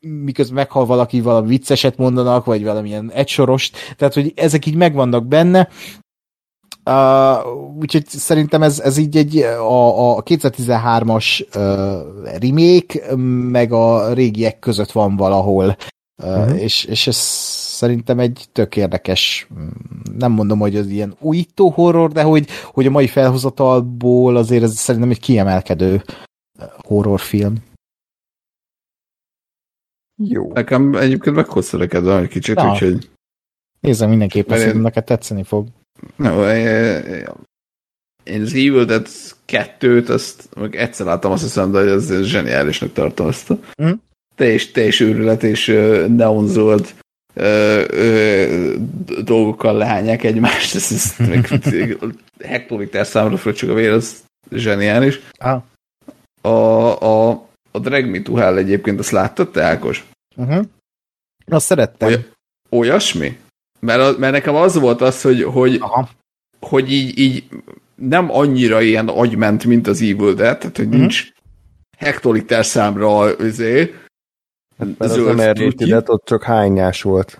[0.00, 5.68] miközben meghal valaki, valami vicceset mondanak, vagy valamilyen egysorost, tehát hogy ezek így megvannak benne,
[6.90, 7.46] Uh,
[7.78, 13.16] úgyhogy szerintem ez, ez így egy a, a 2013-as uh, remake,
[13.50, 15.76] meg a régiek között van valahol.
[16.22, 16.62] Uh, uh-huh.
[16.62, 17.16] és, és ez
[17.76, 19.48] szerintem egy tök érdekes,
[20.18, 24.76] nem mondom, hogy az ilyen újító horror, de hogy, hogy a mai felhozatalból azért ez
[24.76, 26.04] szerintem egy kiemelkedő
[26.86, 27.54] horrorfilm.
[30.16, 30.52] Jó.
[30.52, 32.70] Nekem egyébként meghozta neked egy kicsit, Na.
[32.70, 33.10] úgyhogy...
[33.80, 35.66] Nézzem mindenképpen, szerintem neked tetszeni fog.
[36.16, 36.50] No,
[38.26, 39.06] én az Evil Dead
[39.48, 43.52] 2-t, azt meg egyszer láttam, azt hiszem, de ez zseniálisnak tartom azt.
[43.82, 43.90] Mm.
[44.34, 46.94] Teljes, teljes őrület és uh, neonzolt
[47.34, 48.74] uh, uh,
[49.22, 51.98] dolgokkal lehányják egymást, ez, ez még
[52.44, 55.20] hektoliter számra fröccsög a vér, az zseniális.
[55.38, 55.62] Ah.
[56.40, 57.45] A, a,
[57.76, 60.04] a Drag Me to Hell egyébként, azt láttad te, Ákos?
[60.36, 60.64] Uh-huh.
[61.46, 62.08] Azt szerettem.
[62.08, 62.24] Oly,
[62.70, 63.38] olyasmi?
[63.80, 65.82] Mert, mert nekem az volt az, hogy, hogy,
[66.60, 67.44] hogy így, így
[67.94, 70.90] nem annyira ilyen agyment, mint az Evil Dead, tehát hogy mm.
[70.90, 71.32] nincs
[71.98, 73.92] hektoliter számra azért.
[74.78, 77.38] Hát, mert az Emergency ott csak hányás volt.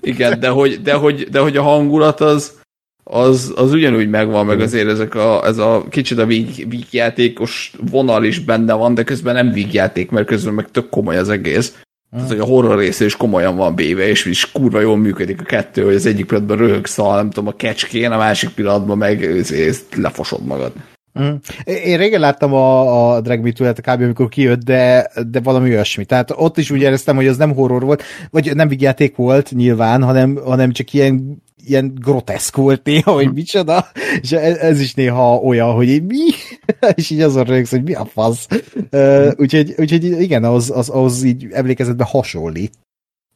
[0.00, 2.60] Igen, de hogy, de hogy, de hogy a hangulat az,
[3.04, 8.24] az, az ugyanúgy megvan, meg azért ezek a, ez a kicsit a víg, vígjátékos vonal
[8.24, 11.78] is benne van, de közben nem vígjáték, mert közben meg tök komoly az egész.
[12.10, 15.44] Tehát, hogy a horror része is komolyan van béve, és is kurva jól működik a
[15.44, 19.24] kettő, hogy az egyik pillanatban röhögsz a, nem tudom, a kecskén, a másik pillanatban meg
[19.24, 20.72] ezt lefosod magad.
[21.20, 21.34] Mm.
[21.64, 24.02] Én régen láttam a, a Drag Me to kb.
[24.02, 26.04] amikor kijött, de, de valami olyasmi.
[26.04, 30.02] Tehát ott is úgy éreztem, hogy az nem horror volt, vagy nem vigyáték volt nyilván,
[30.02, 33.86] hanem, hanem csak ilyen ilyen groteszk volt néha, hogy micsoda,
[34.20, 36.30] és ez, ez is néha olyan, hogy én mi?
[36.94, 38.48] és így azon rögsz, hogy mi a fasz.
[38.90, 42.72] Uh, úgyhogy, úgyhogy igen, az, az, az így emlékezetben hasonlít.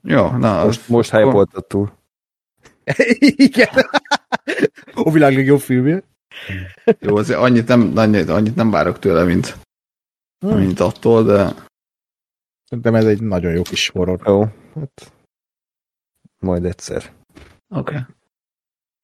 [0.02, 0.64] Jó, na.
[0.64, 1.92] Most, most hype túl.
[3.18, 3.68] igen.
[5.04, 6.02] a világ legjobb filmje.
[6.98, 9.56] Jó, azért annyit nem, annyit, annyit nem várok tőle, mint,
[10.38, 10.58] hmm.
[10.58, 11.54] mint attól, de...
[12.64, 14.20] Szerintem ez egy nagyon jó kis horror.
[14.24, 14.40] Jó,
[14.74, 15.12] hát
[16.38, 17.12] majd egyszer.
[17.68, 17.94] Oké.
[17.94, 18.00] Okay.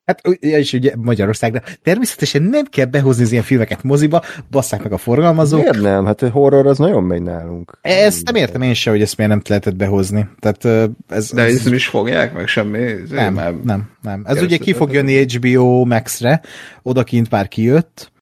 [0.05, 4.97] Hát, és ugye Magyarországra természetesen nem kell behozni az ilyen filmeket moziba, basszák meg a
[4.97, 5.61] forgalmazók.
[5.61, 6.05] Miért nem?
[6.05, 7.79] Hát a horror az nagyon megy nálunk.
[7.83, 10.29] Ezt nem értem én se, hogy ezt miért nem lehetett behozni.
[10.39, 10.65] Tehát,
[11.09, 12.93] ez, De ez, nem is fogják meg semmi?
[13.11, 14.23] Nem, már nem, nem.
[14.27, 16.41] Ez ugye ki fog jönni HBO Max-re,
[16.83, 18.13] odakint már kijött,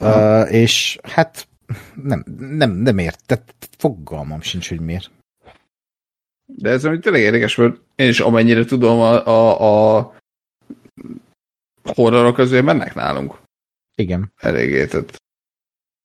[0.00, 1.48] uh, és hát
[2.02, 3.20] nem, nem, nem ért.
[3.26, 5.10] Tehát fogalmam sincs, hogy miért.
[6.46, 10.13] De ez ami tényleg érdekes, mert én is amennyire tudom, a, a, a
[11.82, 13.38] horrorok azért mennek nálunk.
[13.94, 14.32] Igen.
[14.36, 15.22] Eléggé, tehát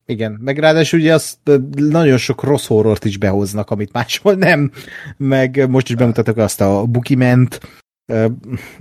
[0.10, 1.38] igen, meg ráadásul ugye azt
[1.76, 4.72] nagyon sok rossz horrort is behoznak, amit máshol nem,
[5.18, 7.60] meg most is bemutatok azt a Bukiment,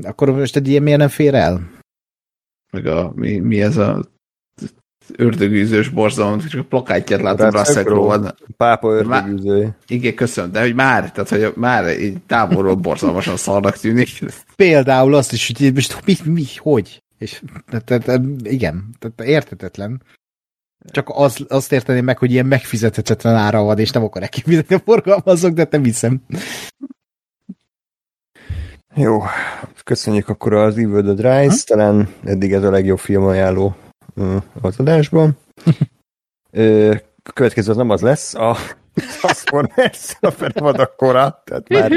[0.03, 1.71] akkor most egy ilyen miért nem fér el?
[2.71, 4.05] Meg a, mi, mi ez a
[5.17, 8.35] ördögűzős borzalom, csak a plakátját látom Russell Crowe.
[8.57, 9.77] Pápa ördögűző.
[9.87, 14.09] Igen, köszönöm, de hogy már, tehát hogy már így távolról borzalmasan szarnak tűnik.
[14.57, 17.03] Például azt is, hogy most mi, mi hogy?
[17.19, 17.43] És,
[17.87, 20.03] tehát, igen, tehát értetetlen.
[20.91, 24.81] Csak az, azt érteném meg, hogy ilyen megfizethetetlen ára van, és nem akarják kifizetni a
[24.85, 26.21] forgalmazók, de nem hiszem.
[28.95, 29.23] Jó,
[29.85, 33.77] köszönjük akkor az Evil the Rise, talán eddig ez a legjobb film ajánló
[34.61, 35.37] az adásban.
[37.35, 38.57] következő az nem az lesz, a
[39.21, 41.93] Transformers a fenn akkora, tehát már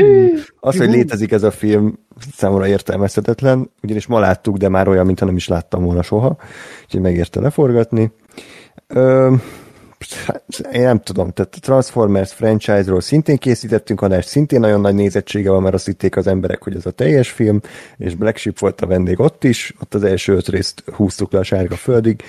[0.60, 2.00] az, hogy létezik ez a film,
[2.36, 6.38] számomra értelmezhetetlen, ugyanis ma láttuk, de már olyan, mintha nem is láttam volna soha,
[6.84, 8.12] úgyhogy megérte leforgatni.
[10.72, 15.62] Én nem tudom, tehát a Transformers franchise-ról szintén készítettünk adást, szintén nagyon nagy nézettsége van,
[15.62, 17.62] mert azt hitték az emberek, hogy ez a teljes film,
[17.98, 21.40] és Black Sheep volt a vendég ott is, ott az első öt részt húztuk le
[21.40, 22.24] a sárga földig,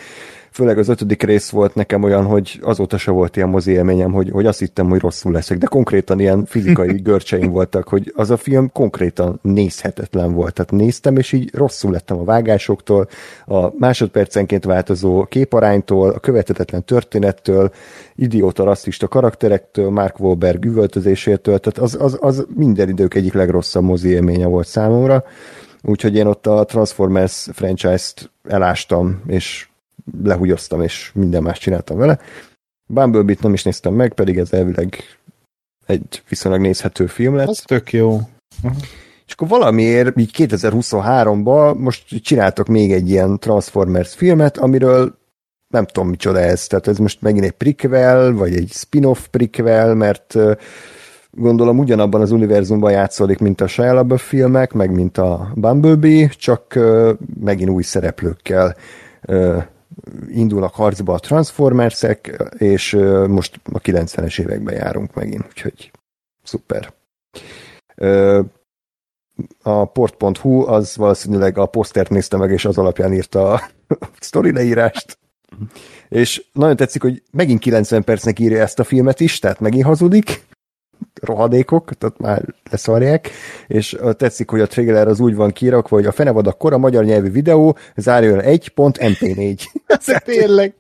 [0.52, 4.30] főleg az ötödik rész volt nekem olyan, hogy azóta se volt ilyen mozi élményem, hogy,
[4.30, 8.36] hogy azt hittem, hogy rosszul leszek, de konkrétan ilyen fizikai görcseim voltak, hogy az a
[8.36, 10.54] film konkrétan nézhetetlen volt.
[10.54, 13.08] Tehát néztem, és így rosszul lettem a vágásoktól,
[13.46, 17.70] a másodpercenként változó képaránytól, a követhetetlen történettől,
[18.14, 24.08] idióta rasszista karakterektől, Mark Wahlberg üvöltözésétől, tehát az, az, az minden idők egyik legrosszabb mozi
[24.08, 25.24] élménye volt számomra.
[25.82, 29.66] Úgyhogy én ott a Transformers franchise-t elástam, és
[30.22, 32.18] lehúgyoztam, és minden más csináltam vele.
[32.86, 34.96] Bumblebee-t nem is néztem meg, pedig ez elvileg
[35.86, 37.48] egy viszonylag nézhető film lett.
[37.48, 38.20] Ez tök jó.
[38.62, 38.82] Uh-huh.
[39.26, 45.18] És akkor valamiért így 2023-ban most csináltak még egy ilyen Transformers filmet, amiről
[45.68, 50.34] nem tudom micsoda ez, tehát ez most megint egy prequel, vagy egy spin-off prequel, mert
[51.30, 56.78] gondolom ugyanabban az univerzumban játszódik, mint a Shia LaBeouf filmek, meg mint a Bumblebee, csak
[57.40, 58.76] megint új szereplőkkel
[60.28, 62.93] indulnak harcba a Transformersek, és
[63.28, 65.90] most a 90-es években járunk megint, úgyhogy
[66.43, 66.93] szuper.
[69.62, 73.62] A port.hu az valószínűleg a posztert nézte meg, és az alapján írta a
[74.20, 75.19] sztori leírást.
[76.09, 80.44] És nagyon tetszik, hogy megint 90 percnek írja ezt a filmet is, tehát megint hazudik,
[81.20, 83.30] rohadékok, tehát már leszarják,
[83.66, 87.04] és tetszik, hogy a trailer az úgy van kirakva, hogy a fenevad a kora magyar
[87.04, 89.64] nyelvű videó, zárjon 1.mp4.
[89.86, 90.74] Ez tényleg.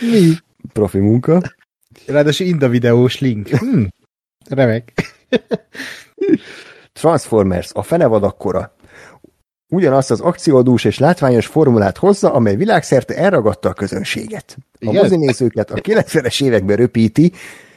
[0.00, 0.32] Mi?
[0.72, 1.42] Profi munka.
[2.06, 3.48] Ráadásul Inda videós link.
[3.48, 3.84] Hm.
[4.48, 4.92] Remek.
[6.92, 8.74] Transformers, a fenevad akkora.
[9.68, 14.56] Ugyanazt az akciódús és látványos formulát hozza, amely világszerte elragadta a közönséget.
[14.80, 17.32] A mozinézőket a 90-es években röpíti,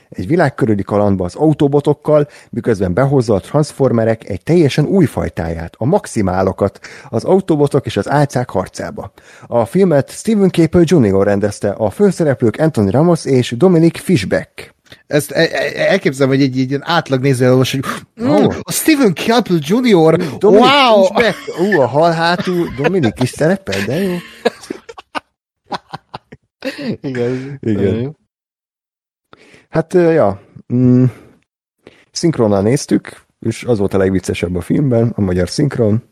[0.09, 6.79] egy világkörüli kalandba az autobotokkal, miközben behozza a transformerek egy teljesen új fajtáját, a maximálokat,
[7.09, 9.11] az autobotok és az álcák harcába.
[9.47, 11.23] A filmet Steven Caple Jr.
[11.23, 14.73] rendezte, a főszereplők Anthony Ramos és Dominic Fishback.
[15.07, 17.79] Ezt e- e- elképzelem, hogy egy, ilyen átlag néző hogy
[18.21, 18.55] mm, oh.
[18.61, 20.37] a Steven Caple Jr.
[20.37, 21.03] Dominic wow!
[21.03, 21.35] Fishback.
[21.59, 24.11] Ú, a hal hátul Dominic is szerepel, de jó.
[27.01, 27.59] Igen.
[27.61, 28.17] Igen.
[29.75, 30.41] Hát, ja,
[30.73, 31.03] mm,
[32.11, 36.03] szinkronnal néztük, és az volt a legviccesebb a filmben, a magyar szinkron.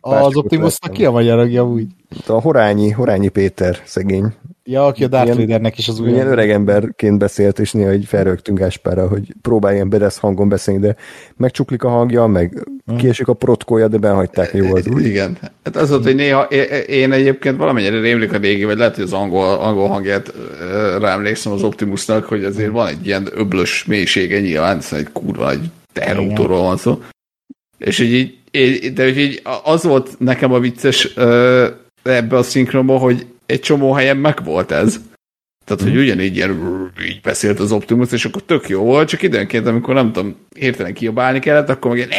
[0.00, 1.86] Az Optimusnak ki a magyar agja úgy?
[2.26, 4.34] A Horányi, Horányi Péter szegény.
[4.64, 6.10] Ja, aki a Darth Vadernek is az új.
[6.10, 10.80] Ilyen öreg emberként beszélt, és néha hogy felrögtünk Áspára, hogy próbálj ilyen bedesz hangon beszélni,
[10.80, 10.96] de
[11.36, 12.96] megcsuklik a hangja, meg hmm.
[12.96, 15.04] kiesik a protkója, de behagyták jó az úgy.
[15.04, 15.38] Igen.
[15.64, 16.42] Hát az volt, hogy néha
[16.86, 20.32] én egyébként valamennyire rémlik a régi, vagy lehet, hogy az angol, angol hangját
[20.98, 25.70] ráemlékszem az Optimusnak, hogy azért van egy ilyen öblös mélysége nyilván, szóval egy kurva egy
[25.92, 27.02] teherautóról van szó.
[27.78, 31.04] És így, így, de így az volt nekem a vicces
[32.02, 35.00] ebbe a szinkronban, hogy egy csomó helyen meg volt ez.
[35.64, 36.00] Tehát, hogy mhm.
[36.00, 40.12] ugyanígy ilyen, így beszélt az Optimus, és akkor tök jó volt, csak időnként, amikor nem
[40.12, 42.10] tudom, hirtelen kiabálni kellett, akkor meg ilyen,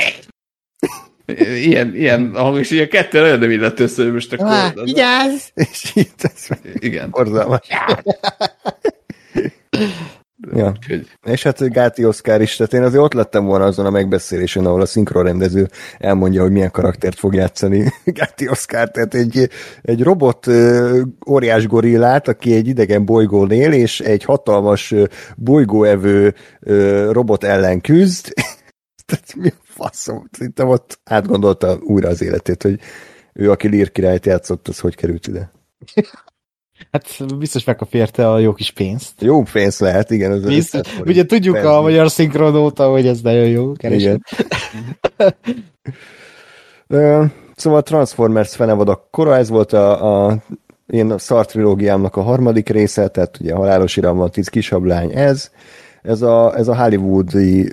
[1.55, 4.45] ilyen, ilyen hang, és ilyen kettő nagyon nem illett össze, hogy most akkor...
[4.45, 5.43] Ah, vigyázz!
[5.53, 7.09] És így ez Igen.
[7.09, 7.67] Borzalmas.
[10.51, 10.73] Ja.
[11.23, 14.81] És hát Gáti Oszkár is, tehát én azért ott lettem volna azon a megbeszélésen, ahol
[14.81, 19.49] a szinkronrendező elmondja, hogy milyen karaktert fog játszani Gáti Oszkár, tehát egy,
[19.81, 20.47] egy robot
[21.29, 24.93] óriás gorillát, aki egy idegen bolygón él, és egy hatalmas
[25.35, 26.33] bolygóevő
[27.11, 28.33] robot ellen küzd,
[29.05, 30.27] tehát mi a faszom?
[30.31, 32.79] Szerintem ott átgondolta újra az életét, hogy
[33.33, 35.51] ő, aki Lír királyt játszott, az hogy került ide.
[36.91, 39.21] Hát biztos megkapérte a jó kis pénzt.
[39.21, 40.31] Jó pénz lehet, igen.
[40.31, 40.79] Az Biztos.
[40.79, 44.19] Az, Ugye tudjuk a magyar szinkron óta, hogy ez nagyon jó kereső.
[46.87, 47.31] Igen.
[47.55, 50.37] szóval a Transformers fenevad a kora, ez volt a, a
[50.87, 55.51] én a Szar trilógiámnak a harmadik része, tehát ugye a halálos iramban tíz kisablány ez.
[56.01, 57.71] Ez a, ez a hollywoodi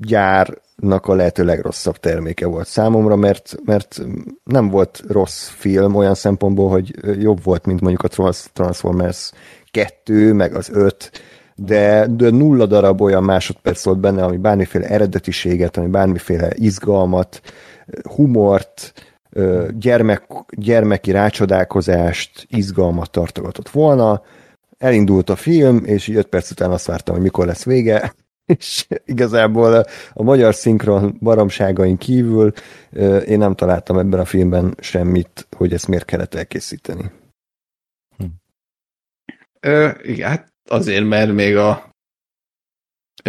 [0.00, 4.02] gyár nak a lehető legrosszabb terméke volt számomra, mert, mert
[4.44, 9.30] nem volt rossz film olyan szempontból, hogy jobb volt, mint mondjuk a Transformers
[9.70, 11.10] 2, meg az 5,
[11.54, 17.40] de, de nulla darab olyan másodperc volt benne, ami bármiféle eredetiséget, ami bármiféle izgalmat,
[18.02, 18.92] humort,
[19.78, 20.22] gyermek,
[20.56, 24.22] gyermeki rácsodálkozást, izgalmat tartogatott volna.
[24.78, 28.14] elindult a film, és így öt perc után azt vártam, hogy mikor lesz vége,
[28.58, 32.52] és igazából a magyar szinkron baromságain kívül
[33.26, 37.10] én nem találtam ebben a filmben semmit, hogy ezt miért kellett elkészíteni.
[38.16, 38.24] Hm.
[39.60, 41.88] Ö, igen, hát azért, mert még a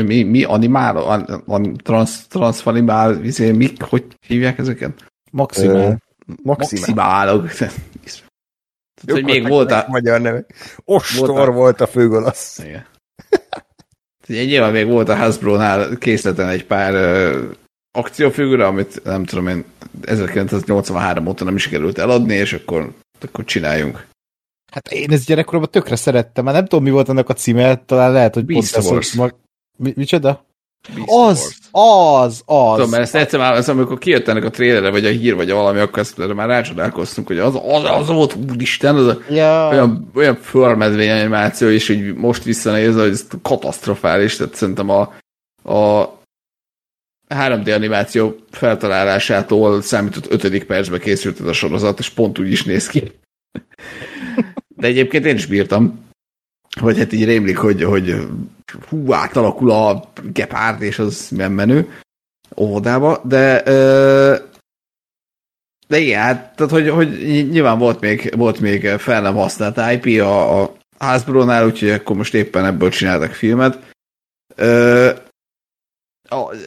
[0.01, 5.05] mi, mi animál, an, an, trans, transfanimál, izé, mi, hogy hívják ezeket?
[5.31, 5.75] Maximál.
[5.75, 7.51] Ö, maximálok.
[7.51, 7.73] Tehát,
[9.05, 9.85] hogy még volt a...
[9.87, 10.45] Magyar neve.
[10.85, 12.59] Ostor volt a, volt a főgolasz.
[12.59, 12.85] Igen.
[14.27, 16.93] Nyilván még volt a Hasbro-nál készleten egy pár
[17.91, 19.63] akciófigura, amit nem tudom én
[20.01, 24.07] 1983 óta nem is sikerült eladni, és akkor, akkor csináljunk.
[24.71, 28.11] Hát én ezt gyerekkoromban tökre szerettem, már nem tudom mi volt annak a címe, talán
[28.11, 29.13] lehet, hogy Beast pont Wars.
[29.13, 29.35] Mag...
[29.77, 30.45] Mi, micsoda?
[31.05, 32.75] Az, az, az.
[32.75, 35.49] Tudom, mert ezt egyszer már, az, amikor kijött ennek a trailerre, vagy a hír, vagy
[35.49, 39.67] a valami, akkor ezt már rácsodálkoztunk, hogy az, az, az volt, úristen, az ja.
[39.69, 45.01] olyan, olyan fölmedvény animáció, és hogy most visszanéz, hogy ez katasztrofális, tehát szerintem a,
[45.73, 46.09] a
[47.29, 52.87] 3D animáció feltalálásától számított ötödik percbe készült ez a sorozat, és pont úgy is néz
[52.87, 53.11] ki.
[54.77, 56.09] De egyébként én is bírtam.
[56.79, 58.15] Vagy hát így rémlik, hogy, hogy
[58.89, 61.91] hú, átalakul a gepárd, és az nem menő
[62.57, 63.63] óvodába, de
[65.91, 67.09] de igen, hát, tehát, hogy, hogy
[67.49, 72.33] nyilván volt még, volt még fel nem használt IP a, a Hasbro-nál, úgyhogy akkor most
[72.33, 73.79] éppen ebből csináltak filmet.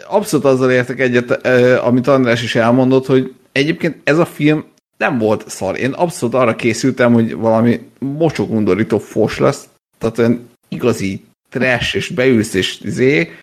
[0.06, 4.64] Abszolút azzal értek egyet, amit András is elmondott, hogy egyébként ez a film
[4.96, 5.78] nem volt szar.
[5.78, 9.68] Én abszolút arra készültem, hogy valami mocsokundorító fos lesz,
[9.98, 11.24] tehát olyan igazi
[11.54, 13.36] trash, és beülsz, és zé,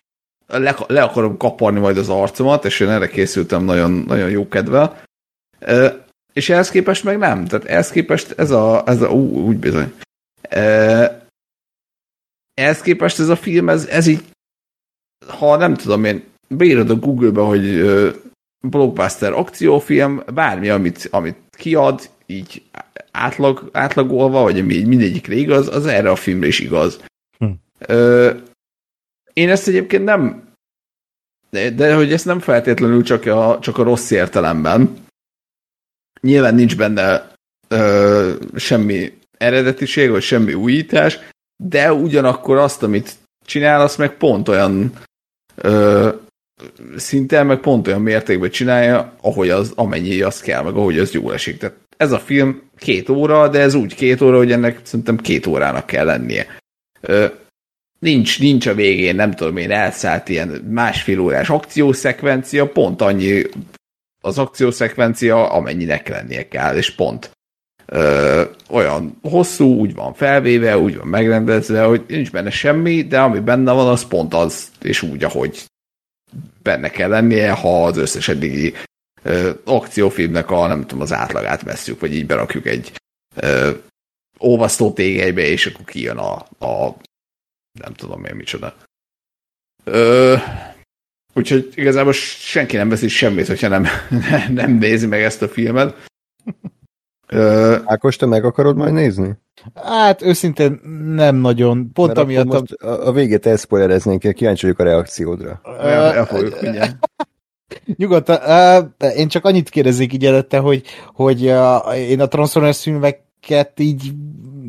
[0.46, 5.02] le, le akarom kaparni majd az arcomat, és én erre készültem nagyon, nagyon jó kedvel.
[5.58, 7.46] E, és ehhez képest meg nem.
[7.46, 9.92] Tehát ehhez képest ez a, ez a ú, úgy bizony.
[10.40, 11.26] E,
[12.54, 14.24] ehhez képest ez a film, ez, ez így,
[15.26, 17.84] ha nem tudom én, beírod a Google-be, hogy
[18.68, 22.62] blockbuster akciófilm, bármi, amit, amit kiad, így
[23.10, 27.00] átlag, átlagolva, vagy ami mindegyikre igaz, az erre a filmre is igaz.
[29.32, 30.52] Én ezt egyébként nem,
[31.50, 34.96] de, hogy ezt nem feltétlenül csak a, csak a rossz értelemben.
[36.20, 37.32] Nyilván nincs benne
[37.68, 41.18] ö, semmi eredetiség, vagy semmi újítás,
[41.56, 43.14] de ugyanakkor azt, amit
[43.46, 44.92] csinál, azt meg pont olyan
[45.54, 46.08] ö,
[46.96, 51.32] szinten, meg pont olyan mértékben csinálja, ahogy az, amennyi az kell, meg ahogy az jól
[51.32, 51.58] esik.
[51.58, 55.46] Tehát ez a film két óra, de ez úgy két óra, hogy ennek szerintem két
[55.46, 56.46] órának kell lennie.
[57.00, 57.26] Ö,
[58.02, 63.42] nincs, nincs a végén, nem tudom én, elszállt ilyen másfél órás akciószekvencia, pont annyi
[64.20, 67.30] az akciószekvencia, amennyinek lennie kell, és pont.
[67.86, 73.38] Ö, olyan hosszú, úgy van felvéve, úgy van megrendezve, hogy nincs benne semmi, de ami
[73.38, 75.64] benne van, az pont az, és úgy, ahogy
[76.62, 78.74] benne kell lennie, ha az összes eddigi
[79.22, 82.92] ö, akciófilmnek a, nem tudom, az átlagát veszük, vagy így berakjuk egy
[83.36, 83.70] ö,
[84.38, 86.34] olvasztó tégelybe, és akkor kijön a,
[86.66, 86.96] a
[87.80, 88.74] nem tudom én micsoda.
[89.84, 90.34] Ö,
[91.34, 93.86] úgyhogy igazából senki nem veszi semmit, hogyha nem,
[94.60, 95.96] nem nézi meg ezt a filmet.
[97.28, 99.38] Ö, Ákos, te meg akarod majd nézni?
[99.74, 101.92] Hát őszintén nem nagyon.
[101.92, 102.44] Pont Mert amiatt...
[102.44, 105.60] Most a, a végét elszpoilereznénk, kíváncsi vagyok a reakciódra.
[105.64, 106.60] El, el fogjuk
[107.96, 108.38] Nyugodtan.
[109.00, 112.86] Uh, én csak annyit kérdezik így előtte, hogy, hogy uh, én a Transformers
[113.42, 114.12] filmeket így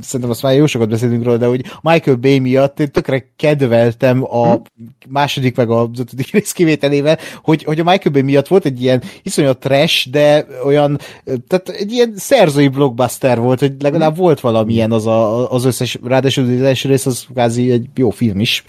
[0.02, 4.24] szerintem azt már jó sokat beszélünk róla, de hogy Michael Bay miatt én tökre kedveltem
[4.24, 4.62] a hm?
[5.10, 9.02] második meg az ötödik rész kivételével, hogy, hogy a Michael Bay miatt volt egy ilyen
[9.24, 11.00] iszonyat trash, de olyan,
[11.48, 16.44] tehát egy ilyen szerzői blockbuster volt, hogy legalább volt valamilyen az a, az összes, ráadásul
[16.44, 18.64] az első rész az kvázi egy jó film is,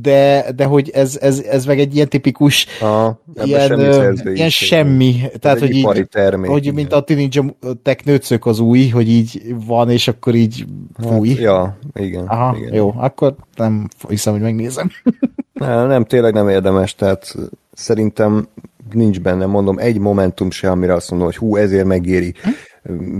[0.00, 5.20] de, de hogy ez, ez, ez meg egy ilyen tipikus Aha, ilyen, semmi, ilyen semmi,
[5.38, 9.90] tehát hogy így, termék, hogy mint a Teenage Tech nőcök az új, hogy így van,
[9.90, 10.66] és akkor így
[10.98, 11.28] fúj.
[11.28, 12.26] Hát, ja, igen.
[12.26, 12.74] Aha, igen.
[12.74, 14.90] jó, akkor nem hiszem, hogy megnézem.
[15.52, 17.34] nem, nem, tényleg nem érdemes, tehát
[17.72, 18.48] szerintem
[18.92, 22.34] nincs benne, mondom, egy momentum se, amire azt mondom, hogy hú, ezért megéri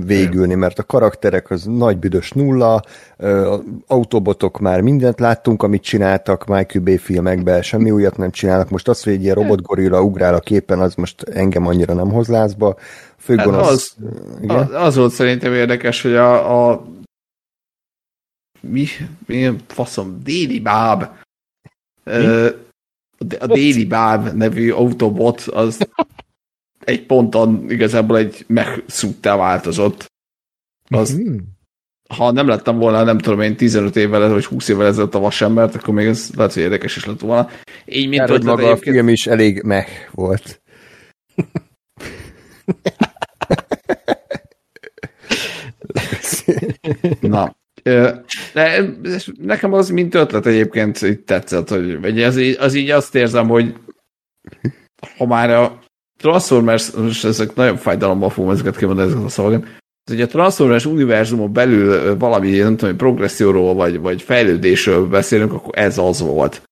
[0.06, 2.82] végülni, mert a karakterek az nagy büdös nulla,
[3.86, 8.70] autobotok már mindent láttunk, amit csináltak Michael Bay filmekben, semmi újat nem csinálnak.
[8.70, 12.28] Most az, hogy egy ilyen robotgorilla ugrál a képen, az most engem annyira nem hoz
[12.28, 12.77] lázba.
[13.19, 13.97] Főgonosz, hát az,
[14.43, 14.57] igen?
[14.57, 16.87] az, az volt szerintem érdekes, hogy a, a
[18.61, 18.87] mi,
[19.27, 21.09] mi faszom, Déli Báb
[23.39, 25.89] a Déli Báb nevű Autobot az
[26.85, 30.13] egy ponton igazából egy megszúttá változott.
[30.89, 31.37] Az, mm.
[32.09, 35.75] ha nem lettem volna, nem tudom én, 15 évvel vagy 20 évvel ezelőtt a vasembert,
[35.75, 37.49] akkor még ez lehet, hogy érdekes is lett volna.
[37.85, 40.61] Így, mint hogy maga a film is elég meh volt.
[47.21, 47.57] Na,
[48.53, 48.85] de
[49.41, 53.49] nekem az mint ötlet egyébként így tetszett, hogy vagy az, így, az így azt érzem,
[53.49, 53.75] hogy
[55.17, 55.79] ha már a
[56.19, 59.67] Transformers, most ezek nagyon fájdalommal fogom ezeket kimondani ezeket a szavakat,
[60.11, 65.99] ugye a Transformers univerzumon belül valami, nem tudom, progresszióról vagy, vagy fejlődésről beszélünk, akkor ez
[65.99, 66.63] az volt,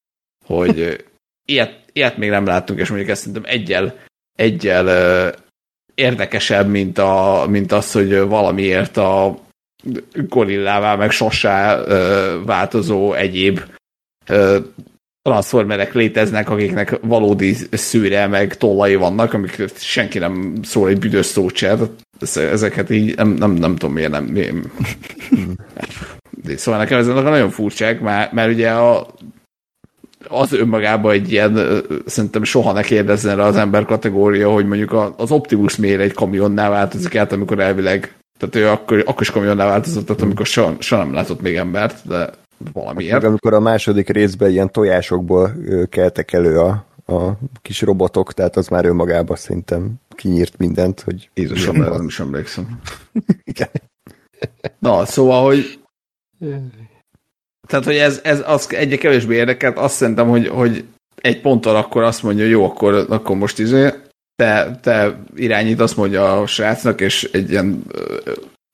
[0.44, 1.04] hogy
[1.44, 3.94] ilyet, ilyet még nem láttunk, és mondjuk ezt szerintem egyel,
[4.36, 5.34] egyel
[5.94, 9.38] érdekesebb, mint, a, mint az, hogy valamiért a
[10.12, 11.84] gorillává, meg sosá
[12.44, 13.60] változó egyéb
[15.22, 21.54] transformerek léteznek, akiknek valódi szűre, meg tollai vannak, amik senki nem szól egy büdös szót
[21.54, 21.76] se.
[22.34, 24.24] Ezeket így nem, nem, nem tudom miért nem.
[24.24, 24.54] Miért.
[26.60, 29.06] szóval nekem ez nagyon furcsák, mert, mert ugye a,
[30.28, 35.30] az önmagában egy ilyen, szerintem soha ne kérdezzen rá az ember kategória, hogy mondjuk az
[35.30, 40.06] Optimus miért egy kamionná változik át, amikor elvileg, tehát ő akkor, akkor is kamionná változott,
[40.06, 42.30] tehát amikor soha, soha nem látott még embert, de
[42.72, 43.12] valamiért.
[43.12, 45.52] Meg amikor a második részben ilyen tojásokból
[45.88, 51.30] keltek elő a, a kis robotok, tehát az már önmagában szerintem kinyírt mindent, hogy...
[51.34, 52.80] Jézusom, nem is emlékszem.
[53.52, 53.68] Igen.
[54.78, 55.78] Na, szóval, hogy
[57.66, 60.84] tehát, hogy ez, ez az egyre kevésbé érdekelt, azt szerintem, hogy, hogy
[61.14, 63.90] egy ponttal akkor azt mondja, jó, akkor, akkor most izé,
[64.36, 67.84] te, te irányít, azt mondja a srácnak, és egy ilyen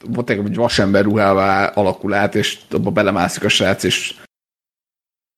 [0.04, 4.14] volt egy vasember ruhává alakul át, és abba belemászik a srác, és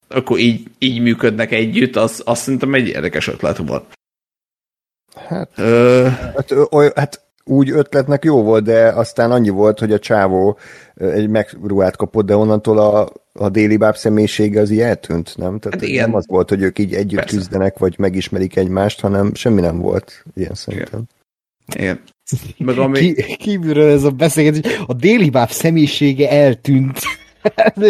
[0.07, 3.93] akkor így, így működnek együtt, az, azt szerintem egy érdekes ötlet volt.
[5.15, 6.07] Hát, Ö...
[6.09, 10.57] hát, oly, hát úgy ötletnek jó volt, de aztán annyi volt, hogy a csávó
[10.95, 15.59] egy megruhát kapott, de onnantól a, a déli báb személyisége az így eltűnt, nem?
[15.59, 16.05] Tehát hát igen.
[16.05, 17.35] nem az volt, hogy ők így együtt Persze.
[17.35, 21.01] küzdenek, vagy megismerik egymást, hanem semmi nem volt ilyen szerintem.
[21.73, 21.81] Igen.
[21.83, 22.01] igen.
[22.57, 22.99] Meg ami...
[22.99, 26.99] Ki, kívülről ez a beszélgetés, a déli báb személyisége eltűnt.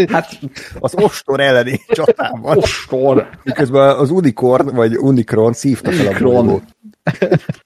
[0.07, 0.39] Hát
[0.79, 2.57] az ostor elleni csatában.
[2.57, 3.29] Ostor.
[3.43, 6.63] Miközben az Unicorn, vagy Unicron szívta fel a bolygót.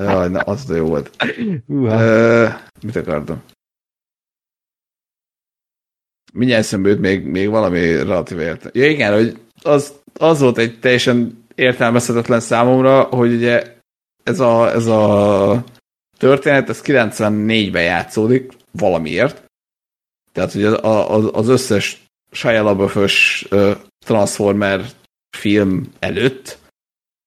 [0.00, 1.10] Jaj, na, az jó volt.
[1.66, 2.48] Uh,
[2.82, 3.42] mit akartam?
[6.32, 8.78] Mindjárt eszembe jut még, még valami relatív értelme.
[8.78, 13.76] Ja igen, hogy az, az volt egy teljesen értelmezhetetlen számomra, hogy ugye
[14.22, 15.64] ez a, ez a
[16.18, 19.44] történet, ez 94-ben játszódik valamiért.
[20.32, 23.48] Tehát, hogy az, az, az összes Shia LaBeouf-ös
[24.04, 24.84] Transformer
[25.36, 26.58] film előtt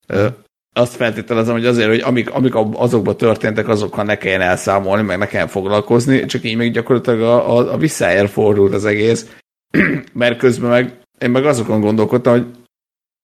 [0.09, 0.33] uh,
[0.73, 5.25] azt feltételezem, hogy azért, hogy amik, amik azokban történtek, azokkal ne kelljen elszámolni, meg ne
[5.27, 9.27] kelljen foglalkozni, csak így meg gyakorlatilag a, a, a visszáért fordult az egész,
[10.13, 12.45] mert közben meg én meg azokon gondolkodtam, hogy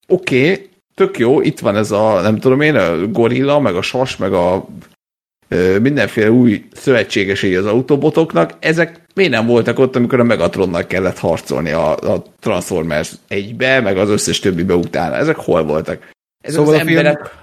[0.08, 3.82] oké, okay, tök jó, itt van ez a, nem tudom én, a gorilla, meg a
[3.82, 4.66] sas, meg a
[5.82, 11.72] mindenféle új szövetségesei az autóbotoknak, ezek miért nem voltak ott, amikor a Megatronnak kellett harcolni
[11.72, 15.16] a, a Transformers egybe, meg az összes többibe utána.
[15.16, 16.10] Ezek hol voltak?
[16.44, 17.26] Ezek szóval az a emberek...
[17.26, 17.39] Film...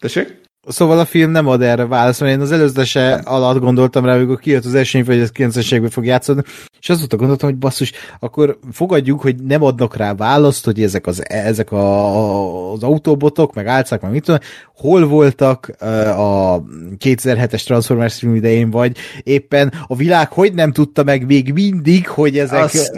[0.00, 0.46] Tessék?
[0.68, 4.38] Szóval a film nem ad erre választ, mert én az előzőse alatt gondoltam rá, amikor
[4.38, 6.42] kijött az első hogy ez 90 fog játszani,
[6.80, 11.28] és azóta gondoltam, hogy basszus, akkor fogadjuk, hogy nem adnak rá választ, hogy ezek az,
[11.28, 14.40] ezek a, az autóbotok, meg álcák, meg mit tudom,
[14.74, 15.72] hol voltak
[16.16, 16.62] a
[16.98, 22.38] 2007-es Transformers film idején, vagy éppen a világ hogy nem tudta meg még mindig, hogy
[22.38, 22.62] ezek...
[22.62, 22.92] Az,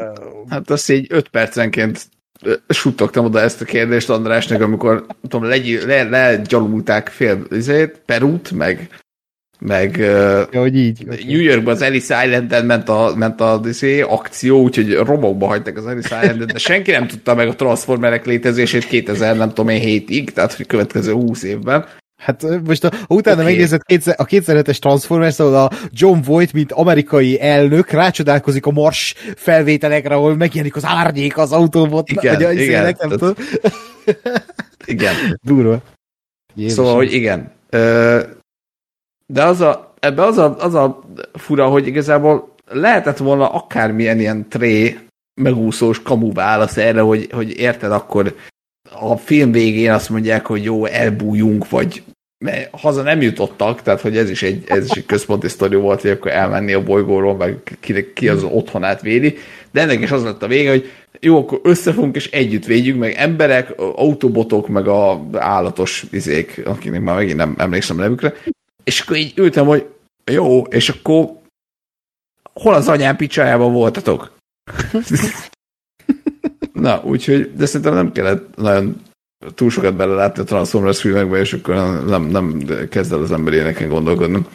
[0.48, 2.08] hát azt így 5 percenként
[2.68, 8.88] suttogtam oda ezt a kérdést Andrásnak, amikor tudom, legy, le, legyalulták fél izét, Perút, meg
[9.60, 14.62] meg ja, hogy így, New Yorkban az Ellis Island-en ment a, ment a izé, akció,
[14.62, 19.36] úgyhogy romokba hagytak az Ellis island de senki nem tudta meg a Transformerek létezését 2000,
[19.36, 21.86] nem tudom én, 7-ig, tehát hogy következő 20 évben.
[22.20, 23.52] Hát most a, utána okay.
[23.52, 23.80] megnézed
[24.16, 30.36] a 2007-es Transformers, ahol a John Voight, mint amerikai elnök rácsodálkozik a Mars felvételekre, ahol
[30.36, 32.10] megjelenik az árnyék az autóbot.
[32.10, 32.58] Igen, vagy igen.
[32.58, 33.36] Izének, nem tehát...
[34.84, 35.14] igen.
[35.42, 35.82] Durva.
[36.54, 36.72] Jézus.
[36.72, 37.52] Szóval, hogy igen.
[39.26, 41.00] De az a, ebbe az a, az a
[41.32, 44.98] fura, hogy igazából lehetett volna akármilyen ilyen tré
[45.34, 48.34] megúszós kamu válasz erre, hogy, hogy érted, akkor
[48.92, 52.02] a film végén azt mondják, hogy jó, elbújunk, vagy
[52.44, 56.00] mert haza nem jutottak, tehát hogy ez is egy, ez is egy központi sztori volt,
[56.00, 59.36] hogy akkor elmenni a bolygóról, meg ki, ki az otthonát védi,
[59.70, 60.90] de ennek is az lett a vége, hogy
[61.20, 67.16] jó, akkor összefogunk és együtt védjük, meg emberek, autobotok, meg a állatos izék, akinek már
[67.16, 68.34] megint nem emlékszem nevükre,
[68.84, 69.86] és akkor így ültem, hogy
[70.24, 71.30] jó, és akkor
[72.52, 74.32] hol az anyám picsájában voltatok?
[76.80, 79.00] Na, úgyhogy, de szerintem nem kellett nagyon
[79.54, 81.74] túl sokat belelátni a Transformers filmekbe, és akkor
[82.06, 84.46] nem, nem kezd el az ember ilyeneken gondolkodni.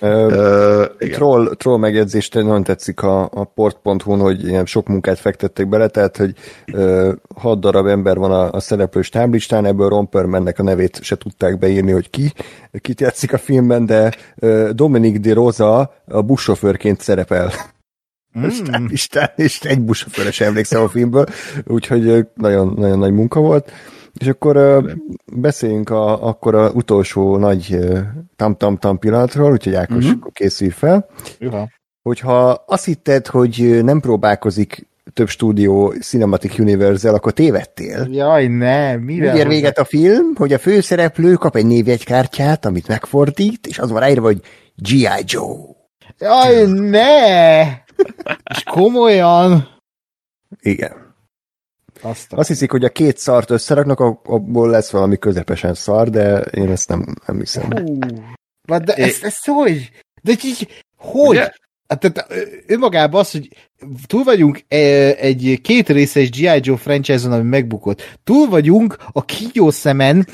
[0.00, 5.88] Uh, troll, troll megjegyzést nagyon tetszik a, a port.hu-n, hogy ilyen sok munkát fektettek bele,
[5.88, 6.34] tehát hogy
[6.72, 11.58] uh, hat darab ember van a, a szereplős táblistán, ebből Rompermannek a nevét se tudták
[11.58, 12.32] beírni, hogy ki,
[12.80, 17.52] kit játszik a filmben, de uh, Dominic de Rosa a buszsofőrként szerepel.
[18.38, 18.64] Mm.
[18.70, 21.26] Táblistán, és egy buszsofőre sem emlékszem a filmből,
[21.66, 23.72] úgyhogy nagyon, nagyon nagy munka volt.
[24.18, 24.84] És akkor
[25.32, 27.78] beszéljünk a, akkor a utolsó nagy
[28.36, 30.32] tam-tam-tam pillanatról, úgyhogy Ákos, uh-huh.
[30.32, 31.06] készülj fel.
[31.38, 31.68] Juha.
[32.02, 38.08] Hogyha azt hitted, hogy nem próbálkozik több stúdió Cinematic Universe-el, akkor tévedtél.
[38.10, 39.32] Jaj, ne, mivel?
[39.32, 43.90] Úgy ér véget a film, hogy a főszereplő kap egy névjegykártyát, amit megfordít, és az
[43.90, 44.40] van ráírva, hogy
[44.74, 45.06] G.I.
[45.24, 45.56] Joe.
[46.18, 47.84] Jaj, ne!
[48.54, 49.78] És komolyan?
[50.60, 51.14] Igen.
[52.02, 56.70] Azt, Azt hiszik, hogy a két szart összeraknak, abból lesz valami közepesen szar, de én
[56.70, 57.70] ezt nem, nem hiszem.
[57.70, 57.98] Hú,
[58.78, 59.90] de ezt, ezt hogy?
[60.22, 61.28] De így, hogy?
[61.28, 61.52] Ugye?
[61.88, 62.26] Hát, tehát
[62.66, 63.48] önmagában az, hogy
[64.06, 64.60] túl vagyunk
[65.18, 66.60] egy két részes G.I.
[66.60, 68.16] Joe franchise-on, ami megbukott.
[68.24, 70.26] Túl vagyunk a kígyó szemen,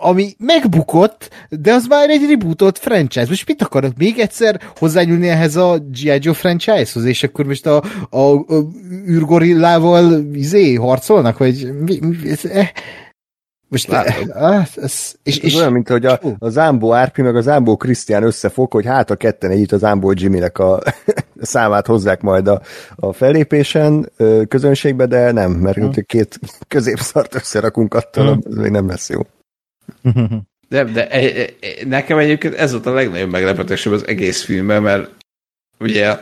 [0.00, 3.26] ami megbukott, de az már egy rebootot franchise.
[3.28, 6.18] Most mit akarok még egyszer hozzányúlni ehhez a G.I.
[6.20, 8.64] Joe franchise-hoz, és akkor most a, a, a
[9.08, 12.68] űrgorillával izé harcolnak, vagy mi, mi, ez, eh,
[13.68, 14.30] most Látom.
[14.30, 18.22] Ez, ez, és, és, olyan, mint hogy a, a Zámbó Árpi meg a Zámbó Krisztián
[18.22, 20.82] összefog, hogy hát a ketten együtt a Zámbó Jimmynek a
[21.40, 22.62] számát hozzák majd a,
[22.96, 24.12] a fellépésen
[24.48, 25.92] közönségbe, de nem, mert hmm.
[26.06, 26.38] két
[26.68, 28.40] középszart összerakunk attól, hmm.
[28.46, 29.20] ez még nem lesz jó.
[30.68, 34.82] De, de e, e, e, nekem egyébként ez volt a legnagyobb meglepetésem az egész filmben,
[34.82, 35.10] mert
[35.80, 36.18] ugye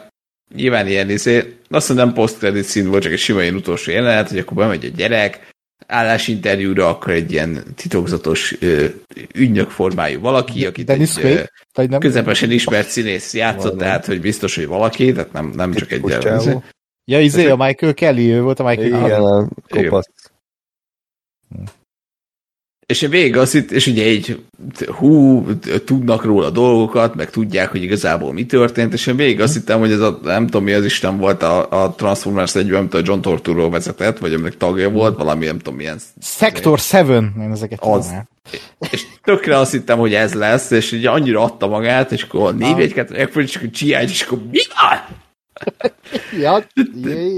[0.55, 4.28] nyilván ilyen izé, azt mondom, nem post-credit szín volt, csak egy sima ilyen utolsó jelenet,
[4.28, 5.48] hogy akkor bemegy a gyerek,
[5.86, 8.86] állásinterjúra, akkor egy ilyen titokzatos ö,
[9.35, 12.01] ügynök formájú valaki, akit Dennis egy ö, nem?
[12.01, 13.81] közepesen ismert színész játszott, Valami.
[13.81, 16.62] tehát hogy biztos, hogy valaki, tehát nem, nem csak egy jellemző.
[17.05, 19.05] Ja, izé, a Michael Kelly, ő volt a Michael Kelly.
[19.05, 20.11] Igen, a kopasz.
[22.86, 24.44] És a végig az itt, és ugye így
[24.86, 25.46] hú,
[25.84, 29.92] tudnak róla dolgokat, meg tudják, hogy igazából mi történt, és én végig azt hittem, hogy
[29.92, 33.20] ez a, nem tudom mi az Isten volt a, a Transformers 1 amit a John
[33.20, 35.98] Torturo vezetett, vagy aminek tagja volt, valami nem tudom milyen.
[36.20, 38.14] Sector 7, én ezeket az.
[38.90, 43.10] És tökre azt hittem, hogy ez lesz, és ugye annyira adta magát, és akkor névjegyket,
[43.10, 45.22] és akkor csiálj, és akkor mi van?
[46.42, 46.66] ja,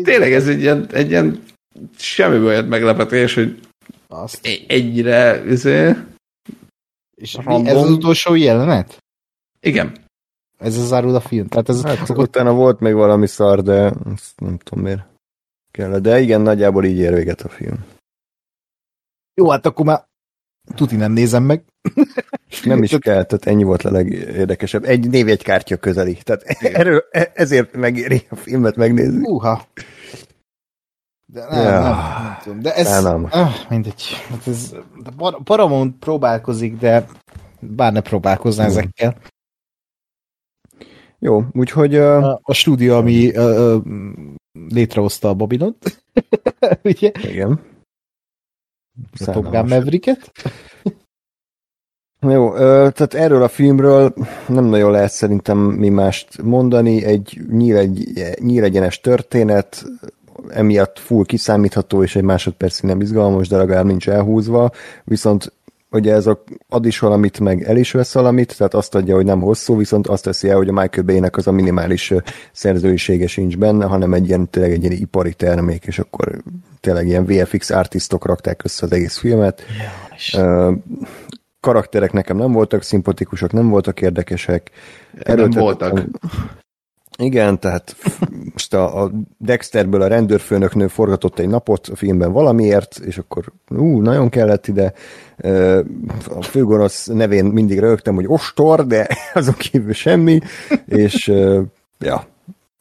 [0.04, 1.42] Tényleg ez egy ilyen, egy ilyen
[1.98, 3.58] semmiből jött meglepetés, hogy
[4.08, 4.46] azt.
[4.66, 5.94] Egyre, izé...
[7.14, 8.98] És mi, ez az utolsó jelenet?
[9.60, 10.06] Igen.
[10.58, 11.46] Ez az zárul a film.
[11.46, 12.24] Tehát ez hát, akkor...
[12.24, 13.92] utána volt még valami szar, de
[14.36, 15.06] nem tudom miért
[15.70, 15.98] kell.
[15.98, 17.84] De igen, nagyjából így ér véget a film.
[19.34, 20.04] Jó, hát akkor már
[20.74, 21.62] tuti nem nézem meg.
[22.64, 24.84] Nem is kell, tehát ennyi volt a legérdekesebb.
[24.84, 26.18] Egy névjegykártya közeli.
[26.22, 29.28] Tehát erről, e- ezért megéri a filmet megnézni.
[29.28, 29.66] Uha.
[31.32, 31.82] De nem, ja, nem,
[32.22, 32.60] nem tudom.
[32.60, 33.26] De ez, nem.
[33.30, 34.02] Ah, mindegy.
[34.28, 34.74] Hát ez,
[35.44, 37.06] Paramount próbálkozik, de
[37.60, 38.72] bár ne próbálkozná hmm.
[38.72, 39.16] ezekkel.
[41.18, 41.96] Jó, úgyhogy...
[41.96, 42.24] Uh...
[42.24, 43.82] A, a stúdió, ami uh,
[44.68, 46.04] létrehozta a Babylont.
[46.82, 47.12] Ugye?
[47.22, 47.60] Igen.
[49.26, 50.32] A Top Gun Mavericket.
[52.20, 54.14] Jó, tehát erről a filmről
[54.48, 57.04] nem nagyon lehet szerintem mi mást mondani.
[57.04, 57.40] Egy
[58.38, 59.84] nyílegyenes történet,
[60.48, 64.70] emiatt full kiszámítható, és egy másodpercig nem izgalmas, de legalább nincs elhúzva,
[65.04, 65.52] viszont
[65.90, 69.24] ugye ez a ad is valamit, meg el is vesz valamit, tehát azt adja, hogy
[69.24, 72.14] nem hosszú, viszont azt teszi el, hogy a Michael Bay-nek az a minimális
[72.52, 76.42] szerzőisége sincs benne, hanem egy ilyen, tényleg egy ilyen ipari termék, és akkor
[76.80, 79.62] tényleg ilyen VFX artistok rakták össze az egész filmet.
[80.32, 80.78] Ja,
[81.60, 84.70] karakterek nekem nem voltak szimpatikusak, nem voltak érdekesek.
[85.24, 86.04] Nem voltak.
[87.18, 87.96] Igen, tehát
[88.72, 94.28] most a, Dexterből a rendőrfőnöknő forgatott egy napot a filmben valamiért, és akkor ú, nagyon
[94.28, 94.92] kellett ide.
[96.28, 100.40] A főgonosz nevén mindig rögtem, hogy ostor, de azon kívül semmi,
[100.86, 101.26] és
[101.98, 102.26] ja,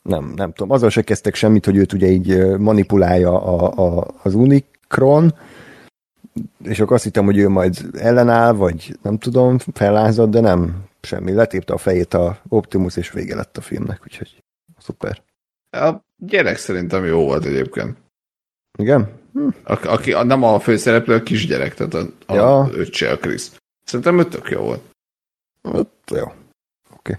[0.01, 0.71] nem, nem tudom.
[0.71, 5.33] Azzal se kezdtek semmit, hogy őt ugye így manipulálja a, a, az Unicron,
[6.63, 11.31] és akkor azt hittem, hogy ő majd ellenáll, vagy nem tudom, fellázad, de nem, semmi.
[11.31, 14.43] Letépte a fejét a Optimus, és vége lett a filmnek, úgyhogy
[14.77, 15.25] szuper.
[15.71, 17.97] A gyerek szerintem jó volt egyébként.
[18.79, 19.09] Igen?
[19.33, 19.47] Hm.
[19.63, 22.69] A, aki a, nem a főszereplő, a kisgyerek, tehát a, a ja.
[22.71, 23.55] öccse, a Krisz.
[23.83, 24.81] Szerintem ő tök jó volt.
[25.63, 26.23] Hát, jó.
[26.23, 26.33] Oké.
[26.93, 27.15] Okay.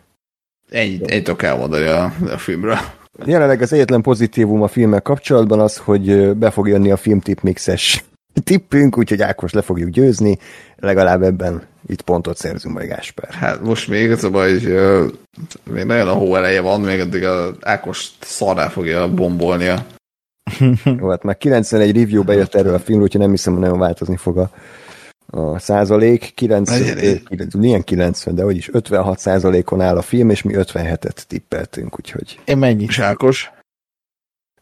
[0.70, 2.78] Ennyit, ennyit kell mondani a, a filmről.
[3.24, 8.04] Jelenleg az egyetlen pozitívum a filmmel kapcsolatban az, hogy be fog jönni a filmtip mixes
[8.40, 10.38] tippünk, úgyhogy Ákos le fogjuk győzni,
[10.76, 13.30] legalább ebben itt pontot szerzünk majd Gásper.
[13.30, 15.04] Hát most még az a baj, hogy uh,
[15.72, 19.86] még nagyon a hó eleje van, még addig a Ákos szarrá fogja bombolnia.
[20.98, 24.16] Jó, hát már 91 review bejött erről a filmről, úgyhogy nem hiszem, hogy nagyon változni
[24.16, 24.50] fog a,
[25.26, 26.32] a százalék.
[26.34, 27.20] 90,
[27.58, 32.40] milyen 90, de is 56 százalékon áll a film, és mi 57-et tippeltünk, úgyhogy...
[32.44, 32.84] Én mennyi?
[32.84, 32.98] És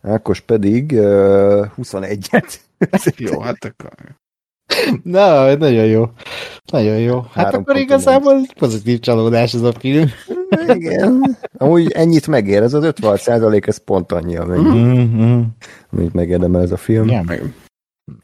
[0.07, 0.41] Ákos?
[0.41, 2.55] Pedig uh, 21-et.
[3.17, 3.91] jó, hát akkor...
[5.03, 6.05] Na, nagyon jó.
[6.73, 7.21] Nagyon jó.
[7.21, 10.09] Hát Három akkor igazából pozitív csalódás ez a film.
[10.69, 11.37] Igen.
[11.57, 15.41] Amúgy ennyit megér, ez az 56 százalék, ez pont annyi, amennyi, mm-hmm.
[15.93, 17.09] amit megérdemel ez a film.
[17.09, 17.55] Igen.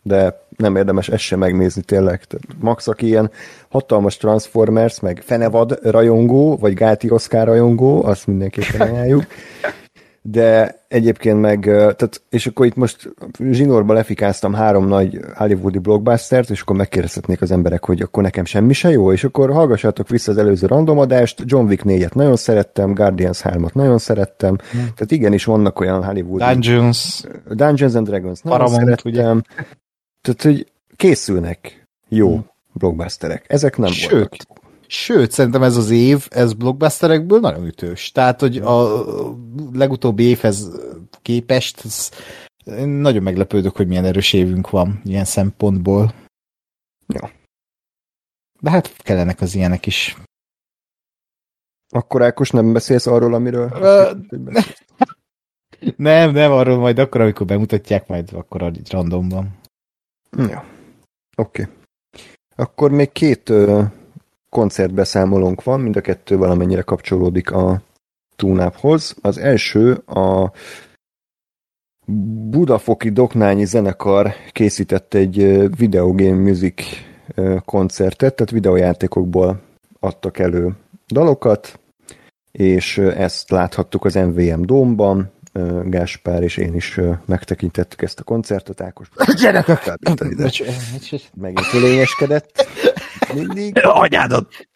[0.03, 2.25] De nem érdemes ezt sem megnézni tényleg.
[2.25, 3.31] Tehát Max, aki ilyen
[3.69, 9.27] hatalmas Transformers, meg Fenevad rajongó, vagy Gáti Oscar rajongó, azt mindenképpen ajánljuk
[10.25, 13.15] de egyébként meg, tehát, és akkor itt most
[13.51, 18.73] zsinórba lefikáztam három nagy hollywoodi blockbustert, és akkor megkérdezhetnék az emberek, hogy akkor nekem semmi
[18.73, 23.41] se jó, és akkor hallgassátok vissza az előző randomadást, John Wick 4-et nagyon szerettem, Guardians
[23.45, 24.81] 3-at nagyon szerettem, hmm.
[24.81, 27.23] tehát igenis vannak olyan Hollywood Dungeons.
[27.51, 29.13] Dungeons and Dragons nagyon Paramount, szerettem.
[29.13, 29.23] Ugye?
[30.21, 30.67] Tehát, hogy
[30.97, 32.47] készülnek jó hmm.
[32.73, 33.45] blockbusterek.
[33.49, 34.62] Ezek nem Sőt, voltak.
[34.95, 38.13] Sőt, szerintem ez az év, ez blockbusterekből nagyon ütős.
[38.13, 39.05] Tehát, hogy a
[39.73, 40.71] legutóbbi évhez
[41.23, 41.83] képest
[42.65, 46.15] én nagyon meglepődök, hogy milyen erős évünk van ilyen szempontból.
[47.07, 47.31] Ja.
[48.61, 50.17] De hát kellenek az ilyenek is.
[51.89, 53.69] Akkor Ákos nem beszélsz arról, amiről?
[55.97, 59.59] nem, nem, arról majd akkor, amikor bemutatják, majd akkor a randomban.
[60.37, 60.65] Ja.
[61.37, 61.63] Oké.
[61.63, 61.75] Okay.
[62.57, 63.53] Akkor még két
[64.53, 67.83] koncertbeszámolónk van, mind a kettő valamennyire kapcsolódik a
[68.37, 69.17] túnáphoz.
[69.21, 70.53] Az első a
[72.51, 75.37] Budafoki Doknányi zenekar készített egy
[75.77, 76.83] videogame music
[77.65, 79.61] koncertet, tehát videójátékokból
[80.01, 80.77] adtak elő
[81.07, 81.81] dalokat,
[82.51, 85.31] és ezt láthattuk az MVM Dómban,
[85.85, 89.09] Gáspár és én is megtekintettük ezt a koncertet, Ákos.
[89.41, 89.99] Gyerekek!
[91.35, 92.67] Megint fölényeskedett.
[93.35, 93.79] Mindig.
[94.05, 94.69] Anyádat!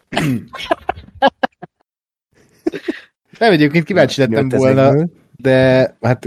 [3.38, 6.24] Nem, egyébként kíváncsi lettem volna, de hát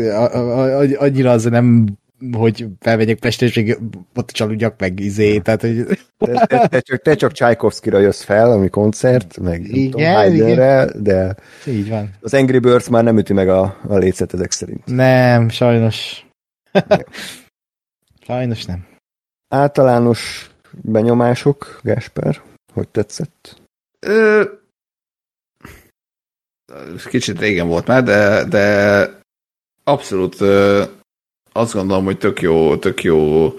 [0.97, 1.97] annyira az nem
[2.31, 3.77] hogy felvegyek Pestre,
[4.15, 5.85] ott csaludjak meg izé, tehát hogy...
[6.18, 10.91] Te, te, te, csak, te csak Csajkovszkira jössz fel, ami koncert, meg igen, igen.
[11.03, 11.35] de
[11.68, 12.10] Így van.
[12.22, 14.85] az Angry Birds már nem üti meg a, a lécet ezek szerint.
[14.85, 16.26] Nem, sajnos.
[18.27, 18.85] sajnos nem.
[19.47, 22.41] Általános benyomások, Gásper,
[22.74, 23.62] hogy tetszett?
[24.00, 24.44] Ö...
[27.06, 29.06] Kicsit régen volt már, de, de
[29.84, 30.84] abszolút ö,
[31.52, 33.54] azt gondolom, hogy tök jó, tök jó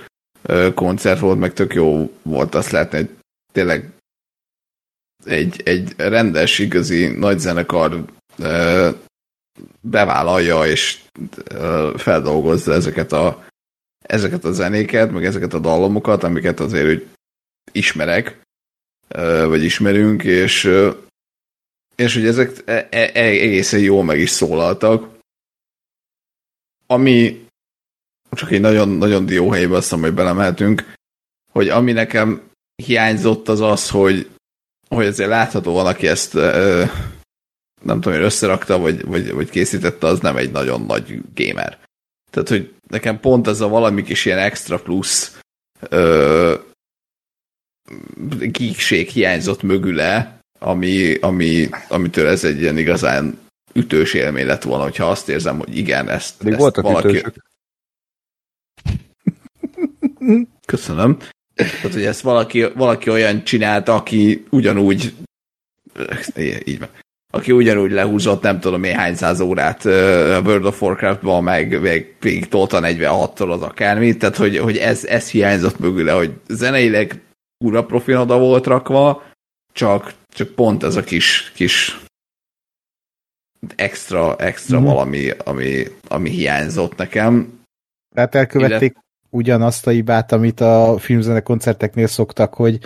[0.75, 3.11] koncert volt, meg tök jó volt azt látni, hogy
[3.53, 3.91] tényleg
[5.25, 8.05] egy, egy rendes, igazi nagy zenekar
[9.81, 11.01] bevállalja és
[11.97, 13.45] feldolgozza ezeket a,
[14.11, 17.09] ezeket a zenéket, meg ezeket a dallamokat, amiket azért úgy
[17.73, 18.41] ismerek,
[19.47, 20.71] vagy ismerünk, és,
[21.97, 25.19] és hogy ezek e, e, egészen jól meg is szólaltak.
[26.87, 27.47] Ami
[28.31, 30.93] csak egy nagyon, nagyon dióhelybe azt hogy belemehetünk,
[31.53, 32.43] hogy ami nekem
[32.83, 34.31] hiányzott az az, hogy,
[34.89, 36.35] hogy azért látható van, aki ezt
[37.83, 41.79] nem tudom, hogy összerakta, vagy, vagy, vagy készítette, az nem egy nagyon nagy gamer.
[42.31, 45.39] Tehát, hogy nekem pont ez a valami kis ilyen extra plusz
[45.89, 46.55] ö,
[48.39, 53.39] geekség hiányzott mögüle, ami, ami, amitől ez egy ilyen igazán
[53.73, 57.09] ütős élmény lett volna, hogyha azt érzem, hogy igen, ezt, ezt voltak valaki...
[57.09, 57.35] Ütősök.
[60.67, 61.19] Köszönöm.
[61.55, 65.15] Tehát, hogy ezt valaki, valaki olyan csinálta, aki ugyanúgy
[66.65, 66.89] így van.
[67.31, 69.93] Aki ugyanúgy lehúzott, nem tudom én hány száz órát uh,
[70.45, 75.31] World of Warcraft-ban, meg, meg végig tolta 46-tól az akármit, tehát hogy, hogy ez, ez
[75.31, 77.21] hiányzott mögüle, hogy zeneileg
[77.65, 79.23] ura profin oda volt rakva,
[79.73, 82.01] csak, csak pont ez a kis, kis
[83.77, 84.85] extra, extra mm.
[84.85, 87.61] valami, ami, ami hiányzott nekem.
[88.15, 88.97] Tehát elkövették
[89.31, 92.79] ugyanazt a hibát, amit a filmzene koncerteknél szoktak, hogy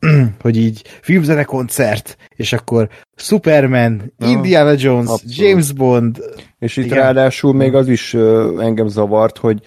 [0.40, 5.36] hogy így filmzene koncert, és akkor Superman, ja, Indiana Jones, abszolút.
[5.36, 6.18] James Bond.
[6.58, 6.98] És itt igen.
[6.98, 8.14] ráadásul még az is
[8.58, 9.62] engem zavart, hogy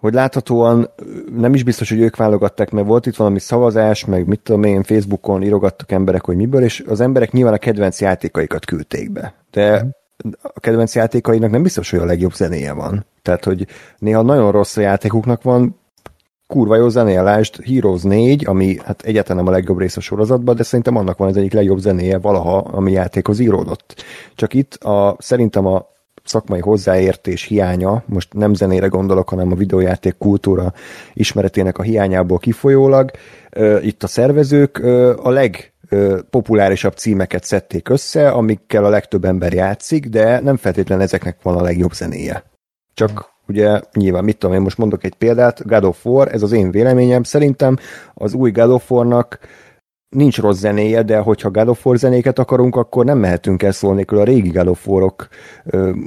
[0.00, 0.90] hogy láthatóan
[1.36, 4.82] nem is biztos, hogy ők válogatták, mert volt itt valami szavazás, meg mit tudom én,
[4.82, 9.34] Facebookon írogattak emberek, hogy miből, és az emberek nyilván a kedvenc játékaikat küldték be.
[9.50, 9.86] De
[10.42, 13.06] a kedvenc játékainak nem biztos, hogy a legjobb zenéje van.
[13.22, 13.66] Tehát, hogy
[13.98, 15.79] néha nagyon rossz a játékuknak van,
[16.50, 20.56] kurva jó zenéje, lásd Heroes 4, ami hát egyáltalán nem a legjobb rész a sorozatban,
[20.56, 24.04] de szerintem annak van az egyik legjobb zenéje valaha, ami játékhoz íródott.
[24.34, 25.86] Csak itt a, szerintem a
[26.24, 30.72] szakmai hozzáértés hiánya, most nem zenére gondolok, hanem a videójáték kultúra
[31.14, 33.10] ismeretének a hiányából kifolyólag,
[33.82, 34.78] itt a szervezők
[35.22, 35.72] a leg
[36.30, 41.62] populárisabb címeket szedték össze, amikkel a legtöbb ember játszik, de nem feltétlenül ezeknek van a
[41.62, 42.44] legjobb zenéje.
[42.94, 46.52] Csak ugye nyilván, mit tudom én, most mondok egy példát, God of War, ez az
[46.52, 47.76] én véleményem, szerintem
[48.14, 49.38] az új God of War-nak
[50.16, 54.04] nincs rossz zenéje, de hogyha God of War zenéket akarunk, akkor nem mehetünk el szólni
[54.06, 55.28] a régi God of War-ok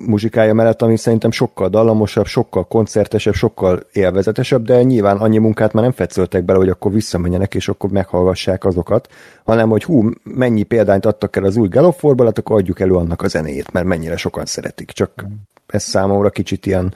[0.06, 5.84] muzsikája mellett, ami szerintem sokkal dallamosabb, sokkal koncertesebb, sokkal élvezetesebb, de nyilván annyi munkát már
[5.84, 9.07] nem fetszöltek bele, hogy akkor visszamenjenek, és akkor meghallgassák azokat,
[9.44, 12.80] hanem hogy hú, mennyi példányt adtak el az új God of War-ból, hát akkor adjuk
[12.80, 14.91] elő annak a zenéjét, mert mennyire sokan szeretik.
[14.91, 15.26] Csak
[15.68, 16.94] ez számomra kicsit ilyen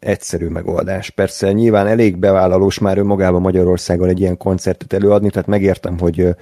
[0.00, 1.10] egyszerű megoldás.
[1.10, 6.34] Persze nyilván elég bevállalós már önmagában Magyarországon egy ilyen koncertet előadni, tehát megértem, hogy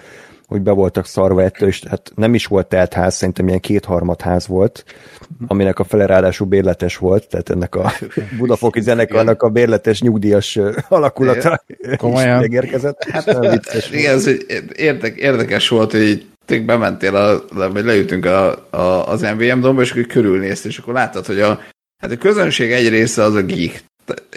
[0.48, 4.20] hogy be voltak szarva ettől, és hát nem is volt telt ház, szerintem ilyen kétharmad
[4.20, 4.84] ház volt,
[5.46, 7.92] aminek a fele ráadásul bérletes volt, tehát ennek a
[8.38, 10.58] Budafoki zenekarnak a bérletes nyugdíjas
[10.88, 11.64] alakulata
[11.96, 12.40] Komolyan.
[12.40, 13.04] megérkezett.
[13.04, 13.38] Hát,
[13.92, 14.30] igen, ez
[14.76, 19.90] érdek, érdekes volt, hogy tényleg bementél, a, vagy leütünk a, a, az MVM domba, és
[19.90, 21.60] akkor körülnéztél, és akkor láttad, hogy a,
[21.98, 23.82] Hát a közönség egy része az a geek,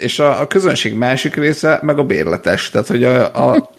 [0.00, 2.70] és a, a közönség másik része meg a bérletes.
[2.70, 3.70] Tehát, hogy a, a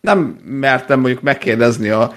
[0.00, 2.14] nem mertem mondjuk megkérdezni a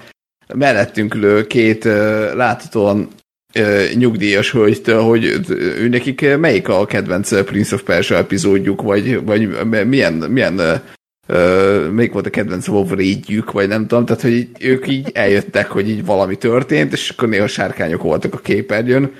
[0.54, 3.08] mellettünk ülő két uh, láthatóan
[3.54, 9.66] uh, nyugdíjas hölgytől, hogy ő nekik melyik a kedvenc Prince of Persia epizódjuk, vagy, vagy
[9.86, 14.88] milyen, milyen uh, melyik volt a kedvenc wolverine vagy nem tudom, tehát hogy így, ők
[14.88, 19.12] így eljöttek, hogy így valami történt, és akkor néha sárkányok voltak a képernyőn,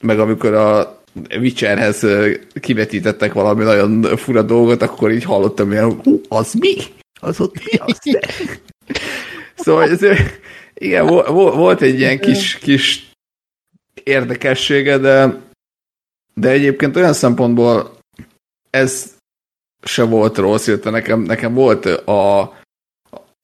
[0.00, 0.98] meg amikor a
[1.30, 2.06] Witcherhez
[2.60, 6.74] kivetítettek valami nagyon fura dolgot, akkor így hallottam, hogy hú, az mi?
[7.20, 7.98] Az ott mi az?
[8.04, 8.20] De?
[9.64, 10.00] szóval ez,
[10.74, 13.10] igen, volt egy ilyen kis, kis
[14.02, 15.40] érdekessége, de,
[16.34, 17.98] de egyébként olyan szempontból
[18.70, 19.16] ez
[19.82, 22.40] se volt rossz, illetve nekem, nekem volt a,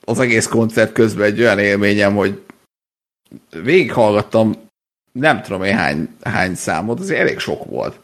[0.05, 2.43] az egész koncert közben egy olyan élményem, hogy
[3.63, 4.55] végighallgattam
[5.19, 8.01] nem tudom én hány, hány számot, azért elég sok volt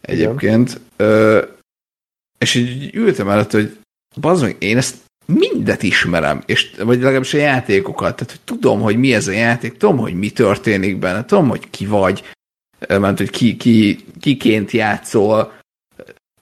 [0.00, 0.80] egyébként.
[0.96, 1.42] Ö,
[2.38, 3.76] és így ültem előtt, hogy
[4.20, 4.96] bazd én ezt
[5.26, 9.76] mindet ismerem, és, vagy legalábbis a játékokat, tehát hogy tudom, hogy mi ez a játék,
[9.76, 12.22] tudom, hogy mi történik benne, tudom, hogy ki vagy,
[12.88, 15.52] mert hogy ki, ki, kiként játszol,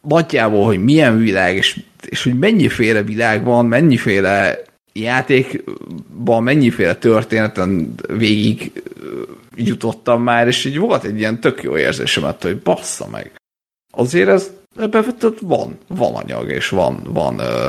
[0.01, 4.62] nagyjából, hogy milyen világ, és, és hogy mennyiféle világ van, mennyiféle
[4.93, 8.72] játékban mennyiféle történeten végig
[9.56, 13.32] jutottam már, és így volt egy ilyen tök jó érzésem attól, hogy bassza meg.
[13.93, 17.66] Azért ez ebben van, van anyag, és van, van ö,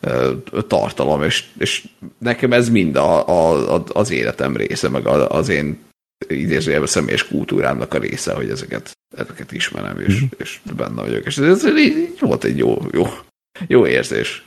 [0.00, 0.32] ö,
[0.66, 1.88] tartalom, és, és
[2.18, 5.78] nekem ez mind a, a, az életem része, meg az én
[6.28, 10.26] idézőjelben személyes kultúrámnak a része, hogy ezeket, ezeket ismerem, és, mm-hmm.
[10.38, 11.26] és benne vagyok.
[11.26, 13.04] És ez, ez így volt egy jó, jó,
[13.66, 14.46] jó érzés.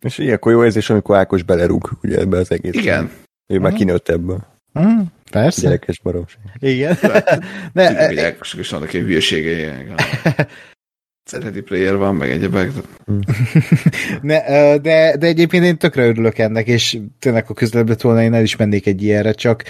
[0.00, 2.74] És ilyenkor jó érzés, amikor Ákos belerúg ugye ebbe az egész.
[2.74, 3.10] Igen.
[3.46, 4.46] Ő már kinőtt ebből.
[4.78, 5.00] Mm,
[5.40, 5.60] persze.
[5.60, 6.42] Gyerekes baromság.
[6.58, 6.96] Igen.
[7.72, 9.66] De, Ákosok is vannak egy hülyeségei.
[11.24, 12.70] Szereti player van, meg egyebek.
[14.22, 14.38] Ne,
[14.78, 18.56] de, de egyébként én tökre örülök ennek, és tényleg a közelebbre volna én el is
[18.56, 19.64] mennék egy ilyenre, csak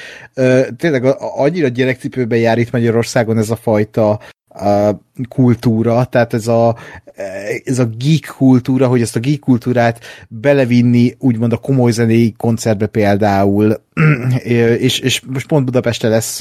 [0.76, 4.20] tényleg annyira gyerekcipőben jár itt Magyarországon ez a fajta
[5.28, 6.76] kultúra, tehát ez a,
[7.64, 12.86] ez a geek kultúra, hogy ezt a geek kultúrát belevinni úgymond a komoly zenéi koncertbe
[12.86, 13.80] például,
[14.78, 16.38] és, és most pont Budapesten lesz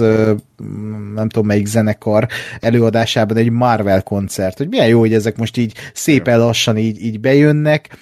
[1.16, 2.28] nem tudom melyik zenekar
[2.60, 7.20] előadásában egy Marvel koncert, hogy milyen jó, hogy ezek most így szépen lassan így, így
[7.20, 7.98] bejönnek,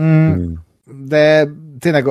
[0.00, 0.52] mm,
[1.06, 1.48] de
[1.78, 2.06] tényleg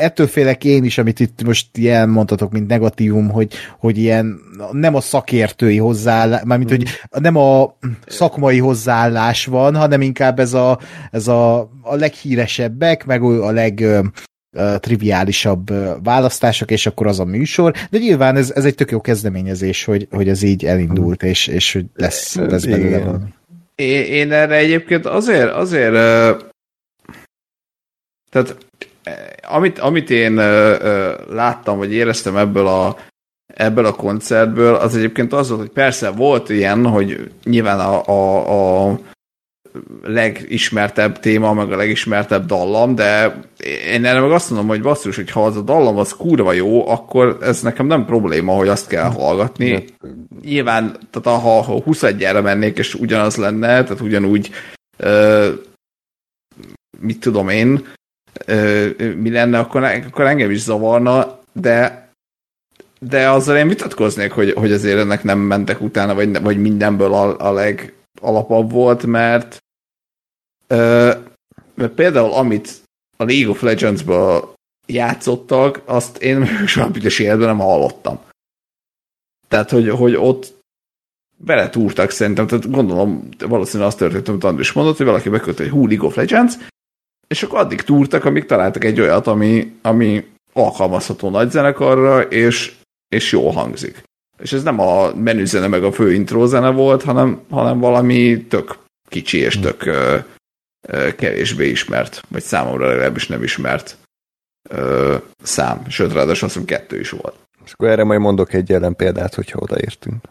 [0.00, 4.40] ettől félek én is, amit itt most ilyen mondhatok, mint negatívum, hogy, hogy ilyen
[4.72, 7.76] nem a szakértői hozzáállás, mármint, hogy nem a
[8.06, 10.78] szakmai hozzáállás van, hanem inkább ez a,
[11.10, 13.84] ez a, a leghíresebbek, meg a leg
[14.78, 15.72] triviálisabb
[16.02, 20.08] választások, és akkor az a műsor, de nyilván ez, ez egy tök jó kezdeményezés, hogy,
[20.10, 23.18] hogy ez így elindult, és, és hogy lesz, lesz belőle
[23.74, 25.94] Én, én erre egyébként azért, azért
[28.34, 28.56] tehát
[29.42, 30.34] amit, amit én
[31.28, 32.96] láttam, vagy éreztem ebből a,
[33.46, 38.88] ebből a koncertből, az egyébként az volt, hogy persze volt ilyen, hogy nyilván a, a,
[38.88, 38.98] a
[40.02, 43.40] legismertebb téma, meg a legismertebb dallam, de
[43.86, 46.88] én erre meg azt mondom, hogy basszus, hogy ha az a dallam az kurva jó,
[46.88, 49.84] akkor ez nekem nem probléma, hogy azt kell hallgatni.
[50.42, 54.50] Nyilván, tehát ha, ha 21 mennék, és ugyanaz lenne, tehát ugyanúgy
[54.96, 55.48] ö,
[57.00, 57.86] mit tudom én,
[59.16, 62.04] mi lenne, akkor, akkor engem is zavarna, de
[63.08, 67.48] de azzal én vitatkoznék, hogy, hogy azért ennek nem mentek utána, vagy, vagy mindenből a,
[67.48, 69.64] a legalapabb volt, mert,
[70.66, 71.12] ö,
[71.74, 72.82] mert például amit
[73.16, 74.54] a League of Legends-ből
[74.86, 78.20] játszottak, azt én soha büdös életben nem hallottam.
[79.48, 80.54] Tehát, hogy, hogy ott
[81.36, 85.86] beletúrtak szerintem, tehát gondolom valószínűleg azt történt, amit Andris mondott, hogy valaki bekölt egy hú
[85.86, 86.54] League of Legends,
[87.26, 92.72] és akkor addig túrtak, amíg találtak egy olyat, ami, ami alkalmazható nagy zenekarra, és
[93.14, 94.02] és jól hangzik.
[94.38, 98.78] És ez nem a menüzene meg a fő intrózene volt, hanem, hanem valami tök
[99.08, 100.18] kicsi és tök ö,
[100.88, 103.96] ö, kevésbé ismert, vagy számomra legalábbis nem ismert
[104.68, 105.88] ö, szám.
[105.88, 107.36] Sőt, ráadásul azt hiszem kettő is volt.
[107.64, 110.24] És akkor erre majd mondok egy jelen példát, hogyha odaértünk.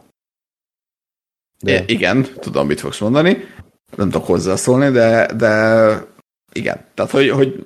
[1.59, 1.79] De...
[1.79, 3.47] É, igen, tudom, mit fogsz mondani.
[3.95, 6.05] Nem tudok hozzászólni, de, de
[6.53, 6.85] igen.
[6.93, 7.63] Tehát, hogy, hogy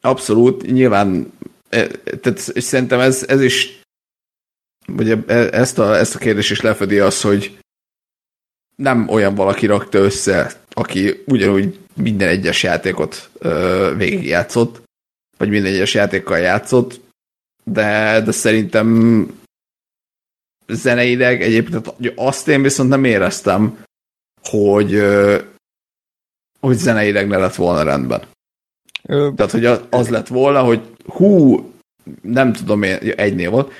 [0.00, 1.32] abszolút, nyilván
[1.70, 1.86] E,
[2.20, 3.80] tehát és szerintem ez, ez is,
[4.86, 7.58] vagy e, ezt a, ezt a kérdést is lefedi az, hogy
[8.76, 14.82] nem olyan valaki rakta össze, aki ugyanúgy minden egyes játékot ö, végigjátszott,
[15.36, 17.00] vagy minden egyes játékkal játszott,
[17.64, 19.26] de, de szerintem
[20.66, 23.82] zeneileg egyébként azt én viszont nem éreztem,
[24.42, 24.92] hogy,
[26.60, 28.22] hogy zeneileg ne lett volna rendben.
[29.02, 31.64] Ö, Tehát, hogy az lett volna, hogy hú,
[32.22, 33.72] nem tudom én, egy név volt,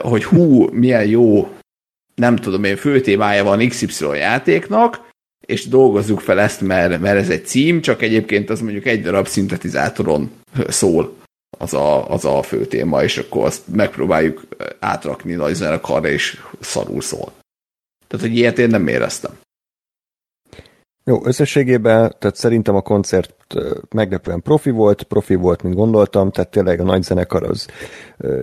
[0.00, 1.52] hogy hú, milyen jó,
[2.14, 5.06] nem tudom én, főtémája van XY játéknak,
[5.46, 9.26] és dolgozzuk fel ezt, mert, mert ez egy cím, csak egyébként az mondjuk egy darab
[9.26, 10.30] szintetizátoron
[10.68, 11.16] szól
[11.58, 14.46] az a, az a fő téma, és akkor azt megpróbáljuk
[14.78, 17.32] átrakni nagy zenekarra, és szarul szól.
[18.06, 19.38] Tehát, hogy ilyet én nem éreztem.
[21.08, 23.34] Jó, összességében, tehát szerintem a koncert
[23.94, 27.66] meglepően profi volt, profi volt, mint gondoltam, tehát tényleg a nagy zenekar az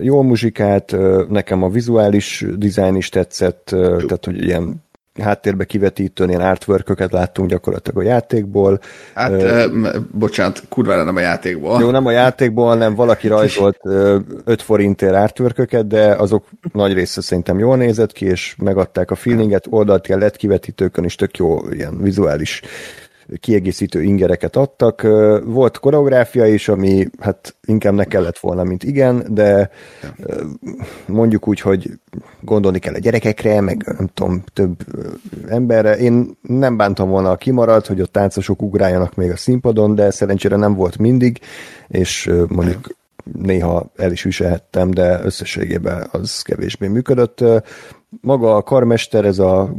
[0.00, 0.96] jó muzsikált,
[1.28, 3.64] nekem a vizuális dizájn is tetszett,
[4.06, 4.84] tehát hogy ilyen
[5.18, 8.80] háttérbe kivetítőn ilyen artwork láttunk gyakorlatilag a játékból.
[9.14, 11.80] Hát, uh, bocsánat, kurvára nem a játékból.
[11.80, 13.78] Jó, nem a játékból, nem valaki rajzolt
[14.44, 19.66] 5 forintért artwork de azok nagy része szerintem jól nézett ki, és megadták a feelinget,
[19.70, 22.62] oldalt ilyen LED kivetítőkön is tök jó ilyen vizuális
[23.40, 25.02] kiegészítő ingereket adtak.
[25.44, 29.70] Volt koreográfia is, ami hát inkább ne kellett volna, mint igen, de
[31.06, 31.90] mondjuk úgy, hogy
[32.40, 34.76] gondolni kell a gyerekekre, meg nem tudom, több
[35.48, 35.96] emberre.
[35.96, 40.56] Én nem bántam volna, a kimaradt, hogy a táncosok ugráljanak még a színpadon, de szerencsére
[40.56, 41.40] nem volt mindig,
[41.88, 42.96] és mondjuk
[43.42, 47.44] néha el is viselhettem, de összességében az kevésbé működött.
[48.20, 49.74] Maga a karmester, ez a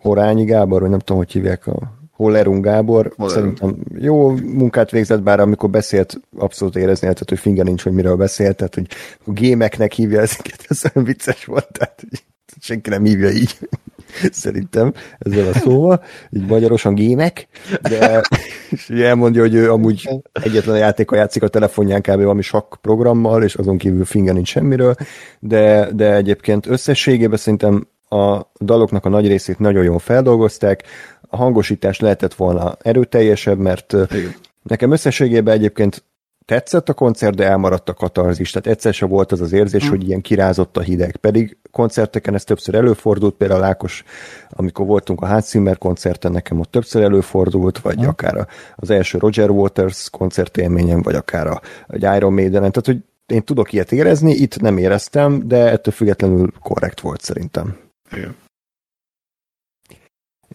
[0.00, 3.56] Horányi Gábor, vagy nem tudom, hogy hívják a Hollerung Gábor Hollerung.
[3.56, 8.16] szerintem jó munkát végzett, bár amikor beszélt, abszolút érezni lehetett, hogy finger nincs, hogy miről
[8.16, 8.86] beszélt, tehát hogy
[9.24, 12.22] a gémeknek hívja ezeket, ez olyan vicces volt, tehát hogy
[12.60, 13.58] senki nem hívja így,
[14.42, 17.48] szerintem, ezzel a szóval, így magyarosan gémek,
[17.82, 18.22] de
[18.70, 22.16] és elmondja, hogy ő amúgy egyetlen játéka játszik a telefonján kb.
[22.16, 24.94] valami sok programmal, és azon kívül finger nincs semmiről,
[25.40, 27.86] de, de egyébként összességében szerintem
[28.16, 30.82] a daloknak a nagy részét nagyon jól feldolgozták,
[31.28, 34.34] a hangosítás lehetett volna erőteljesebb, mert Igen.
[34.62, 36.04] nekem összességében egyébként
[36.46, 38.50] tetszett a koncert, de elmaradt a katarzis.
[38.50, 39.90] Tehát egyszer sem volt az az érzés, hmm.
[39.90, 41.16] hogy ilyen kirázott a hideg.
[41.16, 44.04] Pedig koncerteken ez többször előfordult, például Lákos,
[44.50, 48.08] amikor voltunk a Hans Zimmer koncerten, nekem ott többször előfordult, vagy hmm.
[48.08, 53.42] akár az első Roger Waters koncertélményem, vagy akár a, a Iron maiden Tehát, hogy én
[53.42, 57.76] tudok ilyet érezni, itt nem éreztem, de ettől függetlenül korrekt volt szerintem.
[58.12, 58.36] Igen.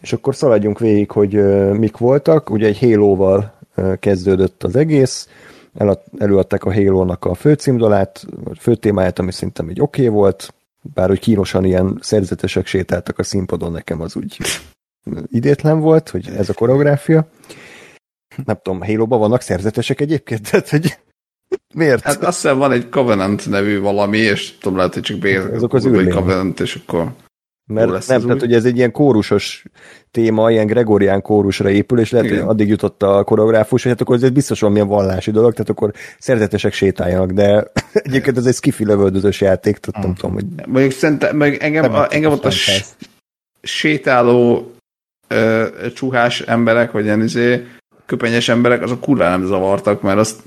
[0.00, 1.32] És akkor szaladjunk végig, hogy
[1.78, 2.50] mik voltak.
[2.50, 3.58] Ugye egy Halo-val
[3.98, 5.28] kezdődött az egész,
[5.74, 10.54] El, előadták a Halo-nak a főcímdalát, vagy főtémáját, ami szerintem egy oké okay volt,
[10.94, 14.36] bár hogy kínosan ilyen szerzetesek sétáltak a színpadon, nekem az úgy
[15.26, 17.28] idétlen volt, hogy ez a koreográfia.
[18.44, 20.50] Nem tudom, Halo-ban vannak szerzetesek egyébként?
[20.50, 20.98] Tehát, hogy
[21.74, 22.02] miért?
[22.02, 25.74] Hát azt hiszem van egy Covenant nevű valami, és tudom, lehet, hogy csak bér, azok
[25.74, 27.12] az Covenant, és akkor
[27.72, 28.40] mert nem, tehát úgy?
[28.40, 29.64] hogy ez egy ilyen kórusos
[30.10, 32.40] téma, ilyen gregorián kórusra épül, és lehet, Igen.
[32.40, 35.92] hogy addig jutott a koreográfus, hogy hát akkor ez biztos valamilyen vallási dolog, tehát akkor
[36.18, 40.14] szerzetesek sétáljanak, de egyébként ez egy skifi lövöldözős játék, tehát nem hmm.
[40.14, 40.66] tudom, hogy...
[40.66, 42.52] Mondjuk szerintem, meg engem, a, engem ott a
[43.62, 44.72] sétáló
[45.28, 47.66] ö, csuhás emberek, vagy ilyen izé,
[48.06, 50.40] köpenyes emberek, azok kurva nem zavartak, mert azt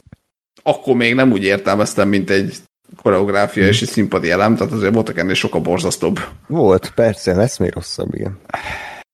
[0.64, 2.56] akkor még nem úgy értelmeztem, mint egy
[3.02, 6.20] koreográfia és egy színpadi elem, tehát azért voltak ennél sokkal borzasztóbb.
[6.48, 8.40] Volt, persze, lesz még rosszabb, igen.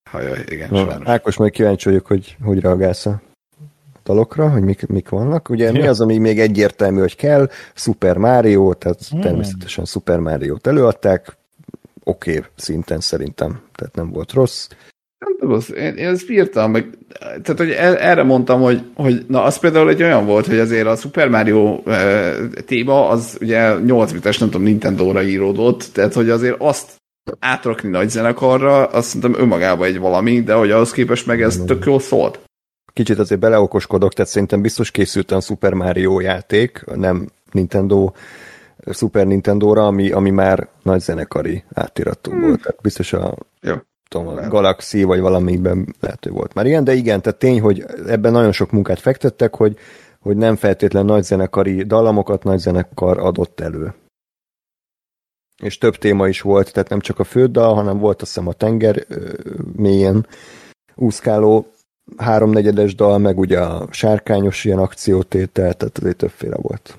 [0.10, 3.22] Hajaj, igen, no, Ákos, majd kíváncsi vagyok, hogy hogy reagálsz a
[4.04, 5.50] dalokra, hogy mik, mik vannak.
[5.50, 5.72] Ugye ja.
[5.72, 7.50] mi az, ami még egyértelmű, hogy kell?
[7.74, 9.22] Super Mario, tehát hmm.
[9.22, 11.38] természetesen Super Mario-t előadták,
[12.04, 14.68] oké okay, szinten szerintem, tehát nem volt rossz.
[15.26, 16.90] Nem tudom, én, én ezt írtam, meg,
[17.20, 17.70] tehát hogy
[18.00, 21.82] erre mondtam, hogy, hogy na az például egy olyan volt, hogy azért a Super Mario
[21.86, 22.34] e,
[22.66, 26.92] téma az ugye 8 bites, nem tudom, Nintendo-ra íródott, tehát hogy azért azt
[27.40, 31.86] átrakni nagy zenekarra, azt szerintem önmagában egy valami, de hogy ahhoz képest meg ez tök
[31.86, 32.40] jól szólt.
[32.94, 38.12] Kicsit azért beleokoskodok, tehát szerintem biztos készült a Super Mario játék, nem Nintendo
[38.92, 42.42] Super Nintendo-ra, ami, ami már nagy zenekari átiratú hmm.
[42.42, 42.62] volt.
[42.62, 43.76] Tehát biztos a, Jó.
[44.12, 48.32] Tudom, a Galaxy vagy valamiben lehető volt már ilyen, de igen, tehát tény, hogy ebben
[48.32, 49.78] nagyon sok munkát fektettek, hogy,
[50.20, 53.94] hogy nem feltétlen nagy zenekari dallamokat nagy zenekar adott elő.
[55.64, 58.54] És több téma is volt, tehát nem csak a főddal, hanem volt azt hiszem a
[58.54, 59.06] tenger
[59.76, 60.28] mélyen
[60.96, 61.66] úszkáló
[62.18, 66.98] háromnegyedes dal, meg ugye a sárkányos ilyen akciótétel, tehát azért többféle volt.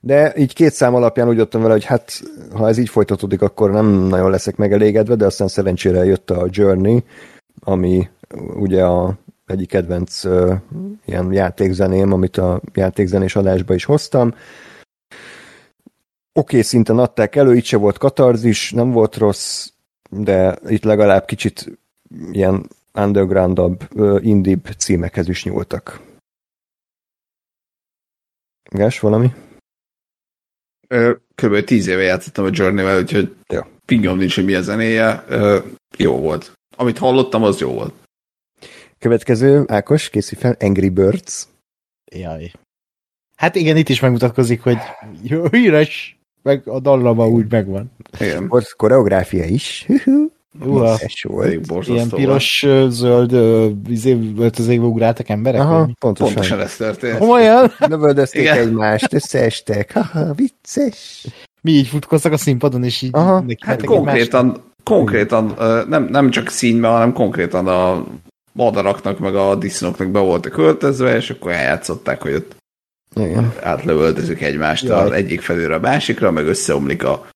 [0.00, 2.22] De így két szám alapján úgy jöttem vele, hogy hát
[2.52, 7.04] ha ez így folytatódik, akkor nem nagyon leszek megelégedve, de aztán szerencsére jött a Journey,
[7.60, 8.08] ami
[8.54, 10.54] ugye a egyik kedvenc uh,
[11.04, 14.28] ilyen játékzeném, amit a játékzenés adásba is hoztam.
[14.28, 14.38] Oké,
[16.32, 19.70] okay, szinten adták elő, itt se volt katarzis, nem volt rossz,
[20.10, 21.78] de itt legalább kicsit
[22.30, 26.00] ilyen undergroundabb, uh, indibb címekhez is nyúltak.
[28.70, 29.32] Gás, valami?
[31.34, 31.64] Kb.
[31.64, 33.68] tíz éve játszottam a Journey-vel, úgyhogy ja.
[33.84, 35.24] pingom nincs, hogy mi a zenéje.
[35.96, 36.52] Jó volt.
[36.76, 37.94] Amit hallottam, az jó volt.
[38.98, 41.46] Következő, Ákos, készít fel, Angry Birds.
[42.12, 42.52] Jaj.
[43.36, 44.78] Hát igen, itt is megmutatkozik, hogy
[45.22, 47.90] jó, híres, meg a dallama úgy megvan.
[48.20, 48.48] Igen.
[48.48, 49.86] Volt koreográfia is.
[50.64, 51.86] Uha, volt.
[51.86, 53.32] Ilyen piros, zöld,
[53.88, 55.60] izé, öltözékbe ugráltak emberek?
[55.60, 56.34] Aha, pontosan.
[56.34, 57.20] Pontosan ez történt.
[57.20, 57.72] Olyan?
[57.78, 59.92] Lövöldözték egymást, összeestek.
[59.92, 61.26] Haha, vicces.
[61.60, 63.44] Mi így futkoztak a színpadon, és így Aha.
[63.58, 65.54] Hát konkrétan, konkrétan
[65.88, 68.04] nem, nem csak színben, hanem konkrétan a
[68.52, 72.56] madaraknak, meg a disznóknak be voltak költözve, és akkor eljátszották, hogy ott
[73.14, 73.52] Igen.
[73.62, 75.04] átlövöldözik egymást Jaj.
[75.04, 77.26] az egyik felőre a másikra, meg összeomlik a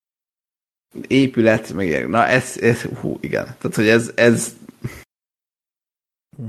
[1.06, 3.44] épület, meg na ez, ez hú, igen.
[3.44, 4.54] Tehát, hogy ez, ez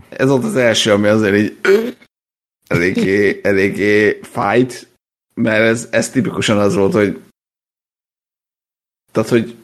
[0.09, 1.57] ez volt az első, ami azért így
[2.67, 4.87] eléggé, eléggé fájt,
[5.33, 7.21] mert ez, ez tipikusan az volt, hogy
[9.11, 9.55] tehát, hogy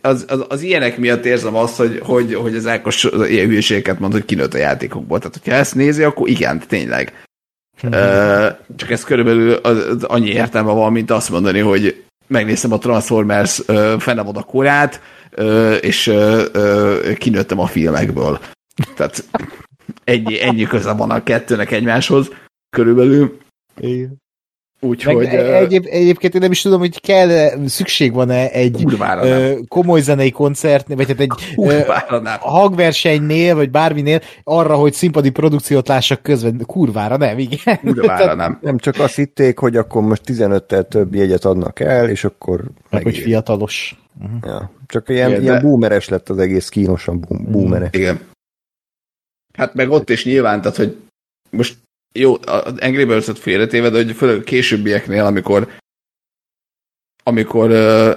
[0.00, 4.12] az, az, az ilyenek miatt érzem azt, hogy, hogy, hogy az Ákos ilyen hülyeségeket mond,
[4.12, 5.18] hogy kinőtt a játékokból.
[5.18, 7.24] Tehát, hogyha ezt nézi, akkor igen, tényleg.
[7.82, 12.78] Uh, csak ez körülbelül az, az annyi értelme van, mint azt mondani, hogy megnéztem a
[12.78, 14.00] Transformers uh,
[14.36, 15.00] a korát,
[15.80, 16.12] és
[17.18, 18.40] kinőttem a filmekből.
[18.96, 19.24] Tehát
[20.04, 22.30] ennyi, ennyi köze van a kettőnek egymáshoz
[22.70, 23.38] körülbelül.
[23.80, 24.24] Igen.
[24.80, 25.24] Úgyhogy...
[25.26, 28.84] Egyéb, egyébként én nem is tudom, hogy kell, szükség van-e egy
[29.22, 31.80] ö, komoly zenei koncert, vagy hát egy ö,
[32.40, 36.62] hangversenynél, vagy bárminél arra, hogy színpadi produkciót lássak közben.
[36.66, 37.78] Kurvára nem, igen.
[37.80, 38.58] Kurvára nem.
[38.62, 42.64] Nem csak azt hitték, hogy akkor most 15-tel több jegyet adnak el, és akkor...
[42.90, 44.00] Meg, hogy fiatalos.
[44.20, 44.38] Uh-huh.
[44.42, 45.60] Ja, csak ilyen, igen, ilyen de...
[45.60, 47.88] boomeres lett az egész, kínosan boomeres.
[47.92, 48.20] Igen.
[49.52, 50.96] Hát meg ott is nyilván, tehát hogy
[51.50, 51.76] most
[52.18, 55.68] jó, az Angry Birds-ot félretéve, de hogy főleg későbbieknél, amikor
[57.22, 58.10] amikor uh,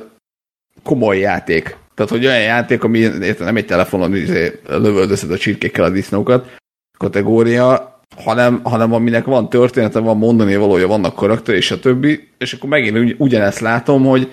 [0.84, 1.78] komoly játék.
[1.96, 6.56] Tehát, hogy olyan játék, ami érte, nem egy telefonon izé, lövöldözhet a csirkékkel a disznókat,
[6.98, 12.54] kategória, hanem, hanem aminek van története, van mondani valója, vannak karakter, és a többi, és
[12.54, 14.32] akkor megint ugyanezt látom, hogy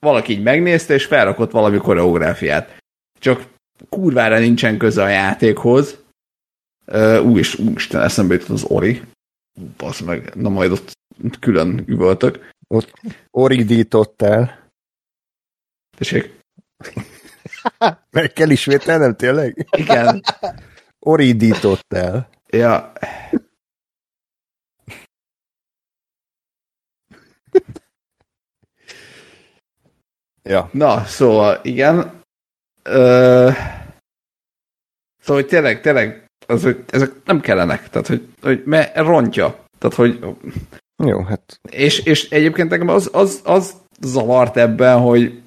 [0.00, 2.76] valaki így megnézte, és felrakott valami koreográfiát.
[3.18, 3.42] Csak
[3.88, 6.03] kurvára nincsen köze a játékhoz,
[6.86, 9.02] Uh, ú, és úristen, eszembe jutott az Ori.
[9.76, 10.92] Basz meg, na majd ott
[11.40, 12.50] külön üvöltök.
[12.68, 12.92] Ott
[13.30, 14.70] origdítottál.
[15.96, 16.40] Tessék?
[18.10, 19.68] meg kell ismételnem, tényleg?
[19.76, 20.22] Igen.
[20.98, 22.28] Oridítottál.
[22.46, 22.92] Ja.
[30.42, 30.70] ja.
[30.72, 32.22] Na, szóval igen.
[32.82, 33.50] Ö...
[35.18, 39.66] Szóval hogy tényleg, tényleg az, hogy ezek nem kellenek, tehát hogy, hogy mert rontja.
[39.78, 40.18] Tehát, hogy...
[41.04, 41.60] Jó, hát...
[41.70, 45.42] És, és egyébként nekem az, az, az zavart ebben, hogy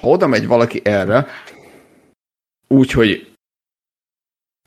[0.00, 1.26] ha oda megy valaki erre,
[2.68, 3.32] úgy, hogy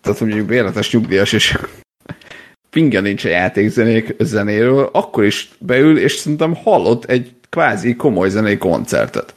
[0.01, 1.57] tehát mondjuk véletes nyugdíjas, és
[2.69, 8.57] pinge nincs a játékzenék zenéről, akkor is beül, és szerintem hallott egy kvázi komoly zenei
[8.57, 9.35] koncertet.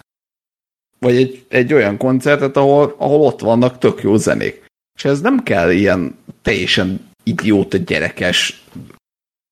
[0.98, 4.64] Vagy egy, egy olyan koncertet, ahol, ahol ott vannak tök jó zenék.
[5.01, 8.64] És ez nem kell ilyen teljesen idióta gyerekes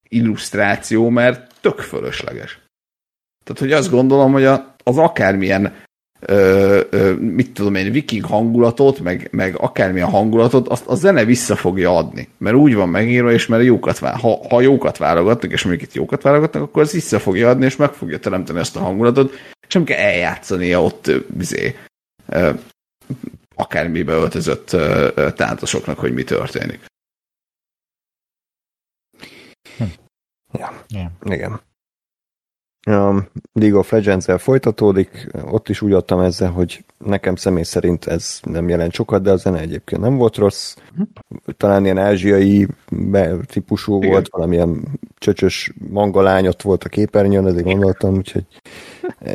[0.09, 2.59] illusztráció, mert tök fölösleges.
[3.45, 5.75] Tehát, hogy azt gondolom, hogy a, az akármilyen
[6.21, 11.57] ö, ö, mit tudom én, viking hangulatot, meg, meg akármilyen hangulatot, azt a zene vissza
[11.57, 12.29] fogja adni.
[12.39, 15.95] Mert úgy van megírva, és mert jókat vál, ha, ha jókat válogatnak, és mondjuk itt
[15.95, 19.33] jókat válogatnak, akkor az vissza fogja adni, és meg fogja teremteni ezt a hangulatot,
[19.69, 21.75] és nem kell eljátszania ott bizé,
[23.59, 24.77] akármibe öltözött
[25.35, 26.85] táncosoknak, hogy mi történik.
[29.77, 29.85] Hm.
[30.53, 31.11] Ja, yeah.
[31.25, 31.61] igen
[32.89, 38.41] a League of Legends-el folytatódik, ott is úgy adtam ezzel, hogy nekem személy szerint ez
[38.43, 40.77] nem jelent sokat, de a zene egyébként nem volt rossz.
[41.57, 42.67] Talán ilyen ázsiai
[43.47, 44.11] típusú Igen.
[44.11, 48.47] volt, valamilyen csöcsös mangalány ott volt a képernyőn, ezért gondoltam, úgyhogy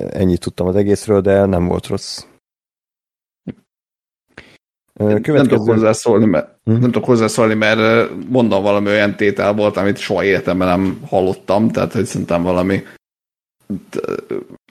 [0.10, 2.26] ennyit tudtam az egészről, de nem volt rossz.
[4.94, 5.38] Következő...
[5.38, 6.72] Nem tudok hozzászólni, mert, hm?
[6.72, 11.94] nem tudok hozzászólni, mert mondom valami olyan tétel volt, amit soha életemben nem hallottam, tehát
[11.94, 12.84] hogy szerintem valami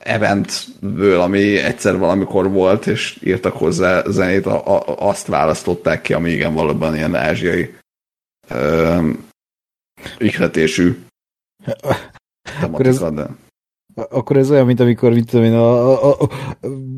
[0.01, 6.31] eventből, ami egyszer valamikor volt, és írtak hozzá zenét, a, a, azt választották ki, ami
[6.31, 7.74] igen valóban ilyen ázsiai
[10.19, 10.97] ihletésű
[12.62, 13.27] akkor ez, de...
[13.94, 16.28] akkor ez olyan, mint amikor, mint tudom én, a, a, a,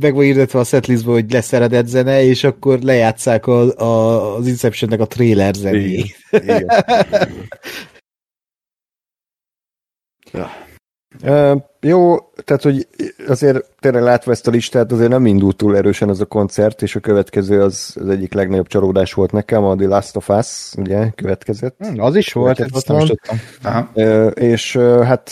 [0.00, 4.46] meg van írdetve a setlistbe, hogy lesz eredet zene, és akkor lejátszák a, a, az
[4.46, 6.16] Inception-nek a trailer zenét.
[6.30, 6.42] Igen.
[6.42, 6.66] igen.
[10.32, 10.50] ja.
[11.22, 12.88] Uh, jó, tehát hogy
[13.26, 16.96] azért tényleg látva ezt a listát, azért nem indult túl erősen ez a koncert, és
[16.96, 21.10] a következő az, az egyik legnagyobb csalódás volt nekem, a The Last of Us, ugye,
[21.10, 21.76] következett.
[21.78, 23.38] Hmm, az is volt, ezt nem is tudtam.
[23.94, 25.30] Uh, és uh, hát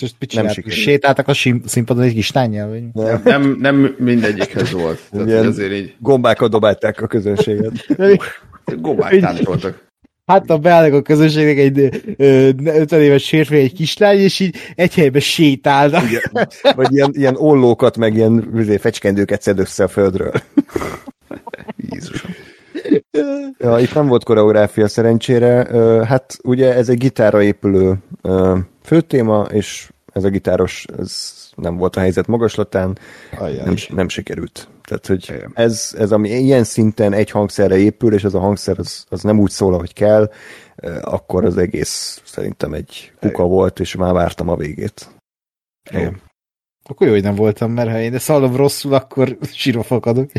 [0.00, 0.80] most mit nem sikerült.
[0.80, 1.32] Sétáltak a
[1.64, 2.68] színpadon egy kis tányjal?
[2.68, 2.82] Vagy?
[2.92, 5.00] Nem, nem, nem mindegyikhez volt.
[5.10, 5.94] Tehát azért így...
[5.98, 7.86] Gombákat dobálták a közönséget.
[8.80, 9.88] Gombák táncoltak.
[10.26, 14.94] Hát a beállnak a közönségnek egy ö, 50 éves férfi, egy kislány, és így egy
[14.94, 16.02] helyben sétálnak.
[16.04, 16.48] Igen.
[16.76, 20.32] Vagy ilyen, ilyen ollókat, meg ilyen vizé, fecskendőket szed össze a földről.
[21.76, 22.30] Jézusom.
[23.58, 25.66] Ja, itt nem volt koreográfia szerencsére.
[26.06, 27.94] Hát ugye ez egy gitára épülő
[28.90, 32.98] főtéma, és ez a gitáros ez nem volt a helyzet magaslatán,
[33.38, 34.68] nem, nem sikerült.
[34.82, 39.04] Tehát, hogy ez, ez ami ilyen szinten egy hangszerre épül, és ez a hangszer az,
[39.08, 40.30] az nem úgy szól, ahogy kell,
[41.00, 45.08] akkor az egész szerintem egy kuka volt, és már vártam a végét.
[45.90, 46.08] Jó.
[46.82, 50.30] Akkor jó, hogy nem voltam, mert ha én de szalom rosszul, akkor sírva fakadok.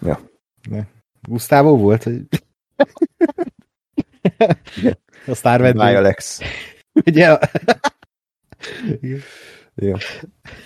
[0.00, 0.20] Ja.
[0.68, 0.88] De.
[1.28, 2.22] Gustavo volt, hogy...
[5.26, 5.80] a sztárvedő.
[5.80, 6.40] Alex.
[7.06, 7.38] Ugye?
[9.74, 9.94] Jó.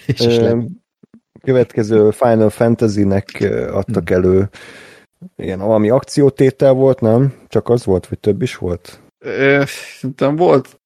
[0.06, 0.40] És
[1.42, 4.48] következő Final Fantasy-nek adtak elő
[5.36, 7.34] ilyen valami akciótétel volt, nem?
[7.48, 9.00] Csak az volt, vagy több is volt?
[9.66, 10.80] Szerintem volt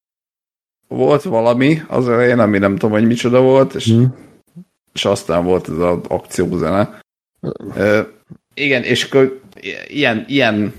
[0.91, 4.15] volt valami az elején, ami nem tudom, hogy micsoda volt, és, hmm.
[4.93, 7.01] és aztán volt ez az akciózene.
[7.41, 8.07] Uh,
[8.55, 9.41] igen, és akkor
[9.87, 10.73] ilyen, ilyen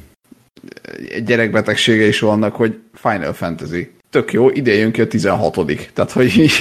[1.26, 3.92] gyerekbetegsége is vannak, hogy Final Fantasy.
[4.12, 5.56] Tök jó, ide jön ki a 16
[5.94, 6.52] Tehát, hogy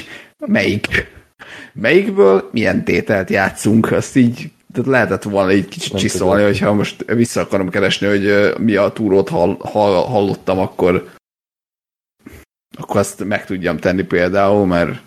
[0.46, 0.86] melyik,
[1.72, 7.40] melyikből milyen tételt játszunk, azt így tehát lehetett volna egy kicsit csiszolni, hogyha most vissza
[7.40, 11.10] akarom keresni, hogy mi a túrót hall, hall, hallottam, akkor
[12.78, 15.02] akkor azt meg tudjam tenni például, mert,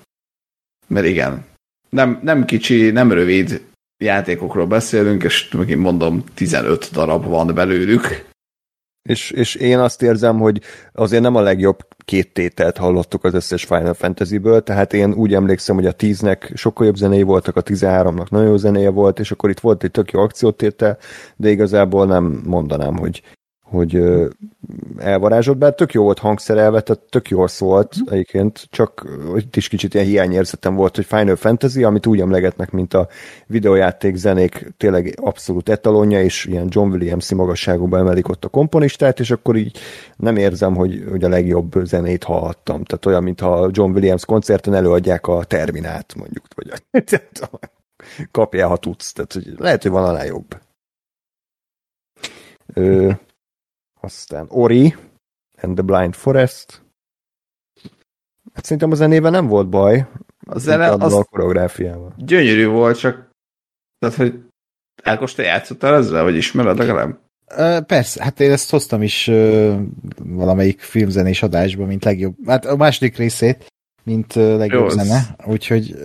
[0.87, 1.45] mert igen,
[1.89, 3.61] nem, nem kicsi, nem rövid
[3.97, 8.31] játékokról beszélünk, és megint mondom, 15 darab van belőlük.
[9.03, 10.61] És, és én azt érzem, hogy
[10.93, 15.75] azért nem a legjobb két tételt hallottuk az összes Final Fantasy-ből, tehát én úgy emlékszem,
[15.75, 19.49] hogy a 10-nek sokkal jobb zenéi voltak, a 13-nak nagyon jó zenéje volt, és akkor
[19.49, 20.97] itt volt egy tök jó akciótétel,
[21.35, 23.21] de igazából nem mondanám, hogy
[23.63, 24.03] hogy
[24.97, 28.13] elvarázsolt, bár tök jó volt hangszerelve, tehát tök jól szólt mm.
[28.13, 32.93] egyébként, csak itt is kicsit ilyen hiányérzetem volt, hogy Final Fantasy, amit úgy emlegetnek, mint
[32.93, 33.07] a
[33.47, 39.31] videójáték zenék tényleg abszolút etalonja, és ilyen John williams magasságúban emelik ott a komponistát, és
[39.31, 39.77] akkor így
[40.15, 42.83] nem érzem, hogy, hogy a legjobb zenét hallhattam.
[42.83, 46.99] Tehát olyan, mintha John Williams koncerten előadják a Terminát, mondjuk, vagy a,
[48.31, 49.13] kapjál, ha tudsz.
[49.13, 50.57] Tehát hogy lehet, hogy van alá jobb.
[52.73, 53.11] Ö,
[54.03, 54.95] aztán Ori
[55.61, 56.81] and the Blind Forest.
[58.53, 60.07] Hát szerintem a zenével nem volt baj.
[60.45, 62.13] A zene az a koreográfiával.
[62.17, 63.31] gyönyörű volt, csak
[63.99, 64.39] tehát, hogy
[65.03, 67.19] Ákos, te játszottál ezzel, vagy ismered legalább?
[67.85, 69.31] Persze, hát én ezt hoztam is
[70.23, 73.65] valamelyik filmzenés adásban, mint legjobb, hát a második részét,
[74.03, 75.95] mint legjobb Jó, zene, úgyhogy,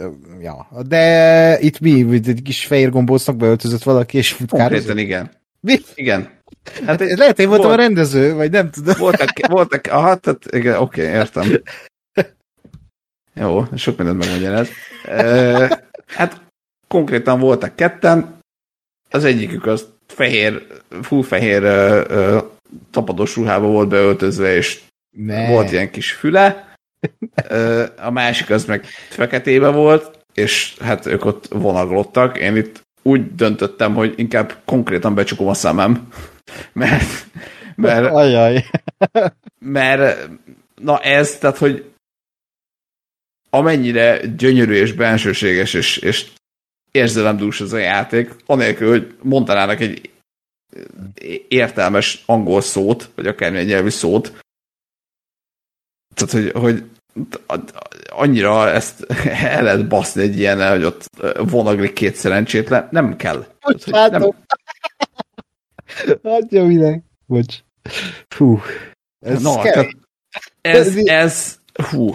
[0.41, 0.68] ja.
[0.86, 4.70] De itt mi, egy kis fehér gombócnak beöltözött valaki, és futkározott?
[4.70, 5.31] Konkrétan igen.
[5.60, 5.78] Mi?
[5.94, 6.38] Igen.
[6.87, 8.95] Hát, hát lehet, én voltam volt, a rendező, vagy nem tudom.
[8.99, 11.63] Voltak, voltak aha, tehát igen, oké, okay, értem.
[13.35, 14.69] Jó, sok mindent megmagyaráz.
[15.05, 16.41] E, hát
[16.89, 18.39] konkrétan voltak ketten,
[19.11, 20.67] az egyikük az fehér,
[21.23, 22.39] fehér ö, ö,
[22.91, 24.81] tapados ruhába volt beöltözve, és
[25.17, 25.49] ne.
[25.49, 26.75] volt ilyen kis füle.
[27.49, 32.39] Ö, a másik az meg feketébe volt, és hát ők ott vonaglottak.
[32.39, 36.09] Én itt úgy döntöttem, hogy inkább konkrétan becsukom a szemem,
[36.73, 37.27] mert
[37.78, 38.65] mert, Ajaj.
[39.59, 40.28] mert
[40.75, 41.93] na ez, tehát, hogy
[43.51, 46.27] amennyire gyönyörű és bensőséges és, és
[46.91, 50.10] érzelemdús ez a játék, anélkül, hogy mondanának egy
[51.49, 54.33] értelmes angol szót, vagy akármilyen nyelvű szót.
[56.15, 56.85] Tehát, hogy, hogy
[58.09, 59.07] annyira ezt
[59.52, 61.05] el lehet baszni egy ilyen, hogy ott
[61.36, 63.47] vonaglik két szerencsétlen, nem kell.
[63.60, 64.35] Hogy nem...
[66.23, 67.02] Adja minek.
[67.27, 67.57] Bocs.
[68.36, 68.60] Hú.
[69.20, 69.89] Ez, no, tehát
[70.60, 71.59] ez, ez,
[71.91, 72.12] hú.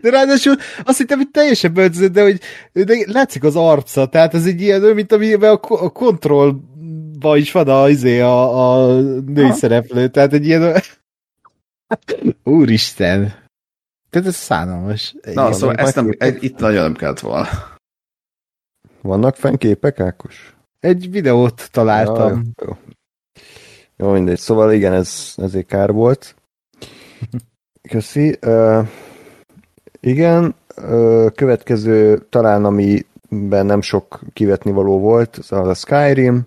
[0.00, 2.40] De ráadásul azt hittem, hogy teljesen beöltözött, de hogy
[2.72, 7.68] de látszik az arca, tehát ez egy ilyen, mint amiben a, a kontrollba is van
[7.68, 10.82] a, izé, a, a női szereplő, tehát egy ilyen
[12.44, 13.46] Úristen!
[14.10, 15.14] Tehát ez szánalmas.
[15.32, 17.48] Na, szóval ezt nem, egy, itt nagyon nem kellett volna.
[19.02, 20.56] Vannak fenn képek, Ákos?
[20.80, 22.30] Egy videót találtam.
[22.30, 22.76] Ja, jó, jó.
[23.96, 24.38] jó, mindegy.
[24.38, 26.34] Szóval igen, ez ezért kár volt.
[27.90, 28.38] Köszi.
[28.46, 28.88] Uh,
[30.00, 30.54] igen,
[31.34, 36.46] következő talán, amiben nem sok kivetni való volt, az a Skyrim,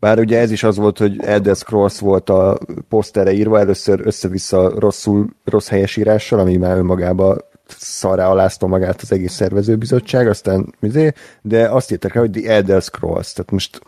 [0.00, 4.78] bár ugye ez is az volt, hogy Elder Scrolls volt a posztere írva, először össze-vissza
[4.78, 11.12] rosszul, rossz helyesírással, ami már önmagában szarrá alázta magát az egész szervezőbizottság, aztán mizé,
[11.42, 13.80] de azt írtak rá, hogy The Elder Scrolls, tehát most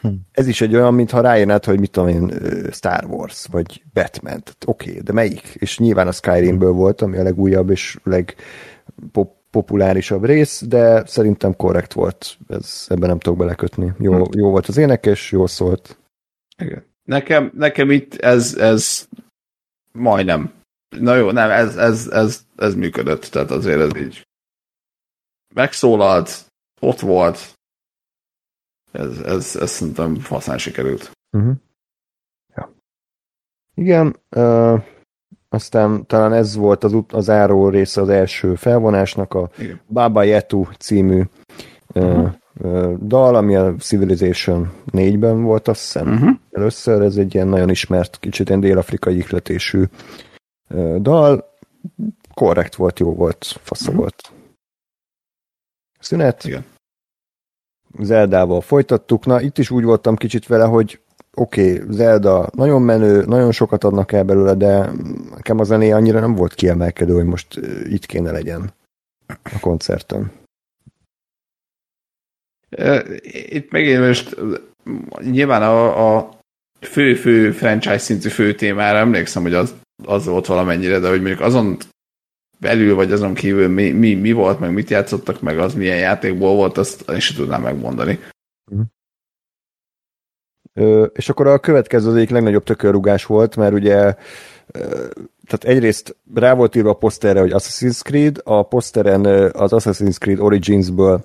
[0.00, 0.08] Hm.
[0.32, 2.32] Ez is egy olyan, mintha rájönnek, hogy mit tudom én,
[2.72, 4.42] Star Wars, vagy Batman.
[4.66, 5.54] Oké, okay, de melyik?
[5.54, 12.38] És nyilván a Skyrimből volt, ami a legújabb és legpopulárisabb rész, de szerintem korrekt volt.
[12.48, 13.92] Ez, ebben nem tudok belekötni.
[13.98, 14.38] Jó, hm.
[14.38, 15.98] jó volt az énekes, jó szólt.
[16.58, 16.84] Igen.
[17.04, 19.08] Nekem, nekem itt ez, ez
[19.92, 20.52] majdnem.
[20.98, 24.26] Na jó, nem, ez, ez, ez, ez működött, tehát azért ez így
[25.54, 26.46] megszólalt,
[26.80, 27.58] ott volt,
[28.92, 31.10] ez, ez, ez szerintem faszán sikerült.
[31.30, 31.54] Uh-huh.
[32.54, 32.72] Ja.
[33.74, 34.82] Igen, uh,
[35.48, 39.80] aztán talán ez volt az, az áró része az első felvonásnak, a Igen.
[39.88, 41.22] Baba Yetu című
[41.94, 42.30] uh-huh.
[42.60, 46.12] uh, dal, ami a Civilization 4-ben volt, azt hiszem.
[46.12, 46.30] Uh-huh.
[46.50, 49.84] Először ez egy ilyen nagyon ismert, kicsit ilyen dél-afrikai ihletésű
[50.98, 51.50] dal.
[52.34, 53.96] Korrekt volt, jó volt, fasz uh-huh.
[53.96, 54.32] volt.
[55.98, 56.44] Szünet.
[56.44, 56.64] Igen.
[57.98, 59.26] Zeldával folytattuk.
[59.26, 61.00] Na, itt is úgy voltam kicsit vele, hogy
[61.34, 64.90] oké, okay, Zelda nagyon menő, nagyon sokat adnak el belőle, de
[65.30, 68.72] nekem a zené annyira nem volt kiemelkedő, hogy most itt kéne legyen
[69.26, 70.32] a koncerten.
[73.48, 74.36] Itt megint most
[75.20, 76.38] nyilván a, a
[76.80, 81.76] fő-fő franchise szintű fő témára emlékszem, hogy az, az volt valamennyire, de hogy mondjuk azon
[82.58, 86.54] belül, vagy azon kívül mi, mi, mi volt, meg mit játszottak, meg az milyen játékból
[86.54, 88.18] volt, azt én sem tudnám megmondani.
[88.70, 88.86] Uh-huh.
[90.74, 94.14] Ö, és akkor a következő az egyik legnagyobb tökörrugás volt, mert ugye
[95.46, 100.38] tehát egyrészt rá volt írva a poszterre, hogy Assassin's Creed, a poszteren az Assassin's Creed
[100.38, 101.24] Origins-ből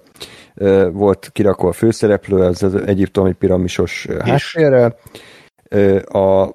[0.92, 4.98] volt kirakva a főszereplő, az, az egyiptomi piramisos háttérrel.
[6.04, 6.54] A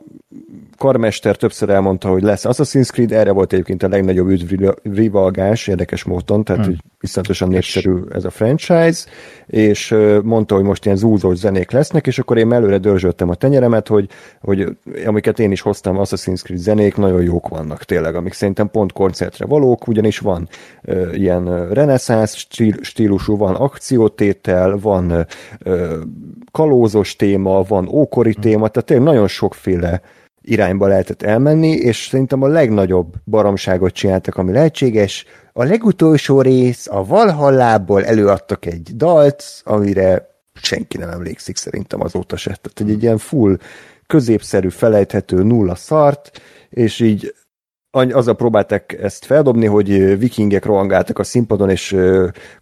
[0.80, 6.44] karmester többször elmondta, hogy lesz Assassin's Creed, erre volt egyébként a legnagyobb üdvrivalgás, érdekes módon,
[6.44, 6.70] tehát hmm.
[6.70, 9.04] hogy viszontosan népszerű ez a franchise,
[9.46, 13.88] és mondta, hogy most ilyen zúzós zenék lesznek, és akkor én előre dörzsöltem a tenyeremet,
[13.88, 14.08] hogy,
[14.40, 14.76] hogy
[15.06, 19.46] amiket én is hoztam, Assassin's Creed zenék, nagyon jók vannak tényleg, amik szerintem pont koncertre
[19.46, 20.48] valók, ugyanis van
[20.82, 25.26] uh, ilyen reneszánsz stíl, stílusú, van akciótétel, van
[25.64, 25.92] uh,
[26.50, 28.42] kalózos téma, van ókori hmm.
[28.42, 30.00] téma, tehát tényleg nagyon sokféle
[30.50, 35.24] irányba lehetett elmenni, és szerintem a legnagyobb baromságot csináltak, ami lehetséges.
[35.52, 42.58] A legutolsó rész, a Valhallából előadtak egy dalt, amire senki nem emlékszik szerintem azóta se.
[42.62, 43.56] Tehát egy, egy ilyen full,
[44.06, 47.34] középszerű, felejthető nulla szart, és így
[47.90, 51.96] azzal próbálták ezt feldobni, hogy vikingek rohangáltak a színpadon, és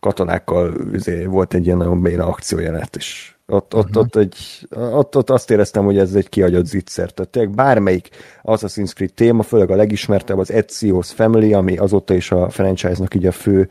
[0.00, 4.02] katonákkal izé, volt egy ilyen nagyon béna akciójelenet, és ott, ott, uh-huh.
[4.02, 4.36] ott, egy,
[4.70, 7.10] ott, ott azt éreztem, hogy ez egy kiagyott zicser.
[7.10, 8.09] Tehát tényleg bármelyik
[8.43, 13.27] Assassin's Creed téma, főleg a legismertebb az Ezio's Family, ami azóta is a franchise-nak így
[13.27, 13.68] a fő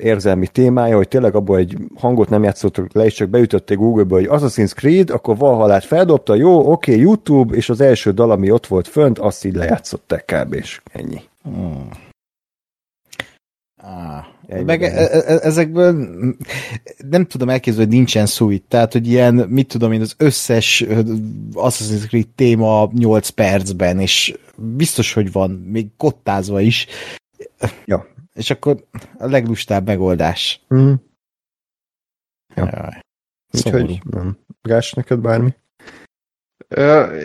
[0.00, 4.28] érzelmi témája, hogy tényleg abból egy hangot nem játszottak le, és csak beütötték Google-ba, hogy
[4.30, 8.66] Assassin's Creed, akkor Valhallát feldobta, jó, oké, okay, YouTube, és az első dal, ami ott
[8.66, 10.54] volt fönt, azt így lejátszották kb.
[10.54, 11.20] és ennyi.
[11.42, 11.88] Hmm.
[13.82, 15.92] Ah, meg e, e, e, ezekből
[17.08, 18.62] nem tudom elképzelni, hogy nincsen szújt.
[18.62, 20.84] Tehát, hogy ilyen, mit tudom én, az összes
[21.52, 26.86] Assassin's Creed téma 8 percben, és biztos, hogy van, még kottázva is.
[27.84, 28.06] Ja.
[28.34, 28.84] És akkor
[29.18, 30.60] a leglustább megoldás.
[30.74, 30.92] Mm.
[32.54, 32.88] Ja.
[33.52, 34.38] Úgyhogy nem.
[34.62, 35.54] Gás, neked bármi?
[36.68, 37.20] Ö,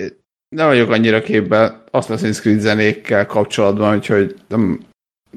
[0.49, 4.88] nem vagyok annyira képben Assassin's Creed zenékkel kapcsolatban, úgyhogy nem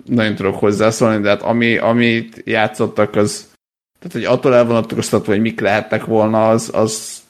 [0.04, 3.50] nagyon tudok hozzászólni, de hát ami, amit játszottak, az
[3.98, 7.22] tehát, hogy attól elvonatkoztatva, hogy mik lehettek volna, az, az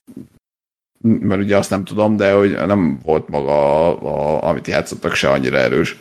[1.02, 5.30] mert ugye azt nem tudom, de hogy nem volt maga, a, a, amit játszottak se
[5.30, 5.96] annyira erős.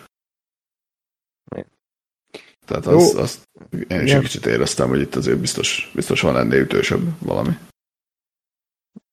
[2.65, 3.49] Tehát az, azt
[3.87, 7.57] én is egy kicsit éreztem, hogy itt azért biztos, biztos van ennél ütősebb valami.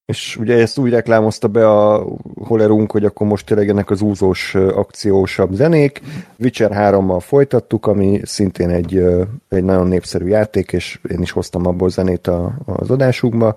[0.09, 4.55] És ugye ezt úgy reklámozta be a Holerunk, hogy akkor most tényleg ennek az úzós,
[4.55, 6.01] akciósabb zenék.
[6.39, 9.03] Witcher 3-mal folytattuk, ami szintén egy,
[9.49, 13.57] egy nagyon népszerű játék, és én is hoztam abból zenét a, az adásunkba.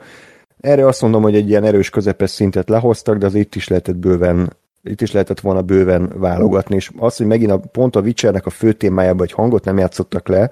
[0.60, 3.98] Erre azt mondom, hogy egy ilyen erős közepes szintet lehoztak, de az itt is lehetett
[3.98, 8.46] bőven itt is lehetett volna bőven válogatni, és az, hogy megint a, pont a Witchernek
[8.46, 10.52] a fő témájában egy hangot nem játszottak le,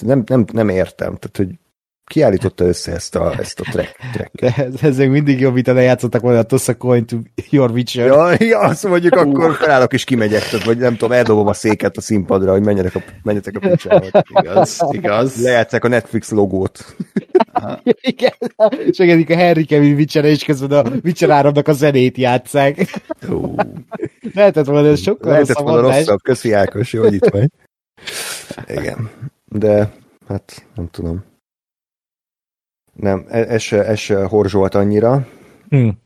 [0.00, 1.16] nem, nem, nem értem.
[1.16, 1.58] Tehát, hogy
[2.12, 4.58] kiállította össze ezt a, ezt a track, track.
[4.58, 7.16] Ez, ez még mindig jobb, mint a lejátszottak volna a Toss a coin to
[7.50, 8.06] your Witcher.
[8.06, 11.96] Ja, ja azt mondjuk, akkor felállok és kimegyek, tehát, vagy nem tudom, eldobom a széket
[11.96, 14.06] a színpadra, hogy menjenek a, menjetek a picsába.
[14.28, 15.42] Igaz, igaz.
[15.42, 16.96] Lejátszák a Netflix logót.
[18.00, 18.32] Igen,
[18.90, 23.02] segítik a Henry Cavill Witcher, és közben a Witcher áramnak a zenét játszák.
[24.34, 27.48] Lehetett volna ez sokkal Lehetett volna rosszabb, köszi Ákos, jó, hogy itt vagy.
[28.66, 29.10] Igen,
[29.44, 29.92] de
[30.28, 31.30] hát nem tudom.
[32.92, 35.26] Nem, e- ez se, ez se horzsolt annyira.
[35.68, 36.00] Hmm.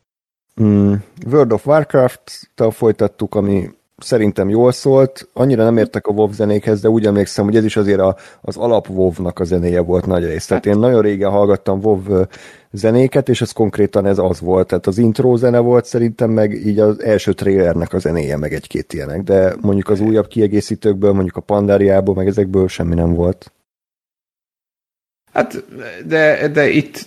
[0.62, 0.92] Mm,
[1.31, 5.28] World of Warcraft-tal folytattuk, ami szerintem jól szólt.
[5.32, 8.56] Annyira nem értek a WoW zenékhez, de úgy emlékszem, hogy ez is azért a, az
[8.56, 10.47] alap WoW-nak a zenéje volt nagy rész.
[10.47, 12.24] Tehát én nagyon régen hallgattam WoW
[12.70, 14.66] zenéket, és ez konkrétan ez az volt.
[14.66, 18.92] Tehát az intro zene volt szerintem, meg így az első trailernek a zenéje, meg egy-két
[18.92, 19.23] ilyenek.
[19.23, 23.52] De mondjuk az újabb kiegészítőkből, mondjuk a Pandáriából, meg ezekből semmi nem volt.
[25.36, 25.65] Hát,
[26.06, 27.06] de, de itt,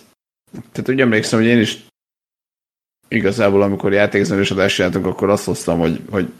[0.72, 1.78] tehát úgy emlékszem, hogy én is
[3.08, 6.32] igazából, amikor játékzenős adást csináltunk, akkor azt hoztam, hogy, hogy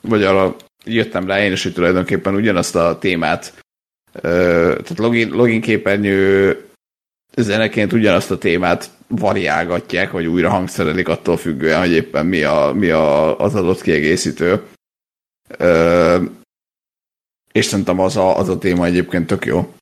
[0.00, 3.62] vagy arra jöttem rá én is, hogy tulajdonképpen ugyanazt a témát,
[4.12, 6.56] tehát login, login képernyő
[7.36, 12.90] zeneként ugyanazt a témát variálgatják, vagy újra hangszerelik attól függően, hogy éppen mi, a, mi
[12.90, 14.62] a, az adott kiegészítő.
[17.52, 19.74] és szerintem az a, az a téma egyébként tök jó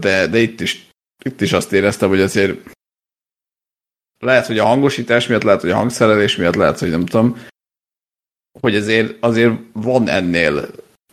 [0.00, 0.88] de, de itt, is,
[1.24, 2.74] itt is azt éreztem, hogy azért
[4.18, 7.42] lehet, hogy a hangosítás miatt, lehet, hogy a hangszerelés miatt, lehet, hogy nem tudom,
[8.60, 10.70] hogy azért, azért van ennél,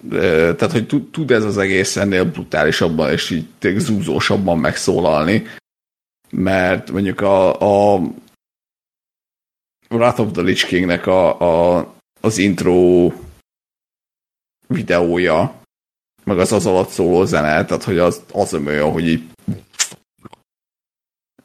[0.10, 3.48] tehát, hogy tud ez az egész ennél brutálisabban és így
[3.78, 5.48] zúzósabban megszólalni,
[6.30, 7.60] mert mondjuk a,
[7.96, 8.02] a
[9.90, 11.40] Wrath of the Lich Kingnek a,
[11.78, 13.12] a, az intro
[14.68, 15.63] videója,
[16.24, 19.24] meg az az alatt szóló zene, tehát hogy az, az olyan, hogy így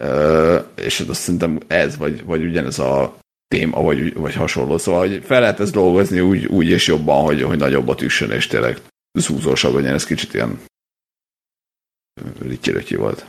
[0.00, 4.78] Uh, és azt szerintem ez, vagy, vagy ugyanez a téma, vagy, vagy hasonló.
[4.78, 8.46] Szóval, hogy fel lehet ezt dolgozni úgy, úgy és jobban, hogy, hogy nagyobbat üssön, és
[8.46, 8.80] tényleg
[9.18, 9.94] zúzósabb legyen.
[9.94, 10.60] Ez kicsit ilyen
[12.40, 13.26] rityirötyi volt.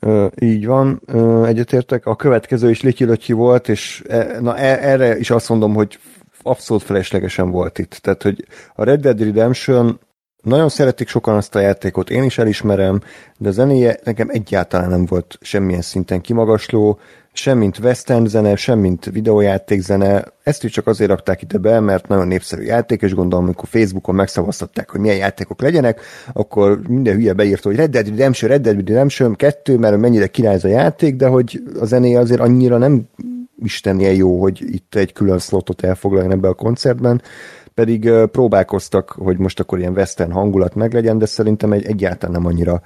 [0.00, 2.06] Uh, így van, uh, egyetértek.
[2.06, 5.98] A következő is lityilötyi volt, és e, na, e, erre is azt mondom, hogy
[6.44, 7.92] abszolút feleslegesen volt itt.
[7.94, 10.00] Tehát, hogy a Red Dead Redemption
[10.42, 13.00] nagyon szeretik sokan azt a játékot, én is elismerem,
[13.38, 16.98] de a zenéje nekem egyáltalán nem volt semmilyen szinten kimagasló,
[17.36, 20.24] sem mint western zene, sem mint videójáték zene.
[20.42, 24.14] Ezt is csak azért rakták ide be, mert nagyon népszerű játék, és gondolom, amikor Facebookon
[24.14, 26.00] megszavaztatták, hogy milyen játékok legyenek,
[26.32, 30.58] akkor minden hülye beírta, hogy Red Dead Redemption, Red Dead Redemption 2, mert mennyire király
[30.62, 33.08] a játék, de hogy a zenéje azért annyira nem
[33.56, 37.22] istenje jó, hogy itt egy külön slotot elfoglaljon ebbe a koncertben,
[37.74, 42.82] pedig próbálkoztak, hogy most akkor ilyen western hangulat meglegyen, de szerintem egy, egyáltalán nem annyira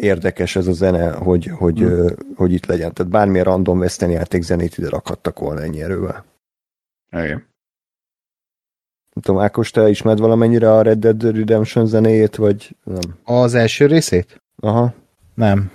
[0.00, 2.06] érdekes ez a zene, hogy, hogy, hmm.
[2.36, 2.92] hogy itt legyen.
[2.92, 6.24] Tehát bármilyen random western játék zenét ide rakhattak volna ennyi erővel.
[7.10, 7.52] Igen.
[9.14, 13.18] Nem tudom, Ákos, te ismered valamennyire a Red Dead Redemption zenéjét, vagy nem?
[13.24, 14.42] Az első részét?
[14.56, 14.94] Aha.
[15.34, 15.70] Nem.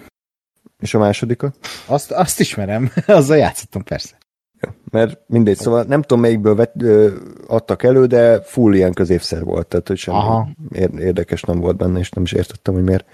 [0.79, 1.55] És a másodikat?
[1.85, 4.17] Azt, azt ismerem, azzal játszottam persze.
[4.61, 7.15] Ja, mert mindegy, szóval nem tudom melyikből vet, ö,
[7.47, 10.49] adtak elő, de full ilyen középszer volt, tehát hogy semmi Aha.
[10.97, 13.05] érdekes nem volt benne, és nem is értettem, hogy miért,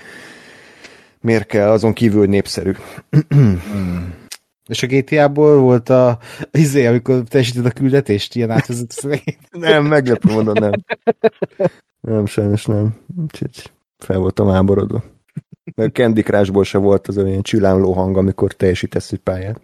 [1.22, 2.72] miért kell, azon kívül népszerű.
[3.30, 4.24] hmm.
[4.68, 6.20] És a GTA-ból volt a
[6.52, 9.20] izé, amikor teljesíted a küldetést, ilyen átvezető
[9.52, 10.72] Nem, meglepő mondom, nem.
[12.02, 12.96] Nem, sajnos nem.
[13.22, 15.04] Úgyhogy fel voltam áborodva.
[15.76, 19.62] Mert Candy Crushból se volt az olyan csillámló hang, amikor teljesítesz egy pályát.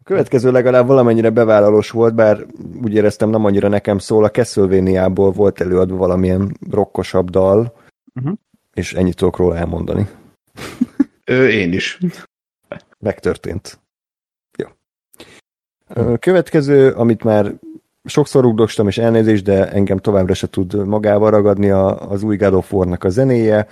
[0.00, 2.46] A következő legalább valamennyire bevállalós volt, bár
[2.82, 7.74] úgy éreztem nem annyira nekem szól, a castlevania volt előadva valamilyen rokkosabb dal,
[8.14, 8.34] uh-huh.
[8.74, 10.08] és ennyit tudok róla elmondani.
[11.24, 11.98] Ö, én is.
[12.98, 13.80] Megtörtént.
[14.58, 14.68] Jó.
[16.18, 17.54] Következő, amit már
[18.08, 22.54] sokszor rugdostam, és elnézést, de engem továbbra se tud magával ragadni a, az új God
[22.54, 23.66] of War-nak a zenéje.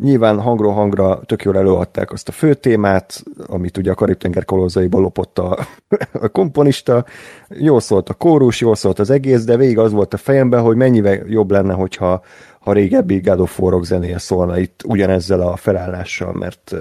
[0.00, 5.00] Nyilván hangról hangra tök jól előadták azt a fő témát, amit ugye a Karib-tenger kolózaiból
[5.00, 5.58] lopott a,
[6.12, 7.04] a komponista.
[7.48, 10.76] Jól szólt a kórus, jól szólt az egész, de végig az volt a fejemben, hogy
[10.76, 12.22] mennyivel jobb lenne, hogyha
[12.60, 16.74] ha régebbi God of War-ok zenéje szólna itt ugyanezzel a felállással, mert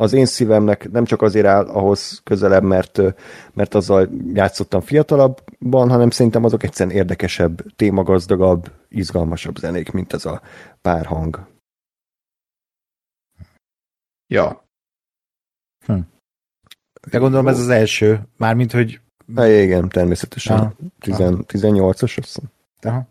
[0.00, 3.00] az én szívemnek nem csak azért áll ahhoz közelebb, mert,
[3.52, 10.42] mert azzal játszottam fiatalabban, hanem szerintem azok egyszerűen érdekesebb, témagazdagabb, izgalmasabb zenék, mint ez a
[10.80, 11.46] pár hang.
[14.26, 14.64] Ja.
[15.86, 15.98] Hm.
[17.10, 19.00] De gondolom ez az első, mármint, hogy...
[19.26, 20.74] Na, igen, természetesen.
[21.00, 22.44] 18-as, azt hiszem.
[22.80, 23.06] Aha.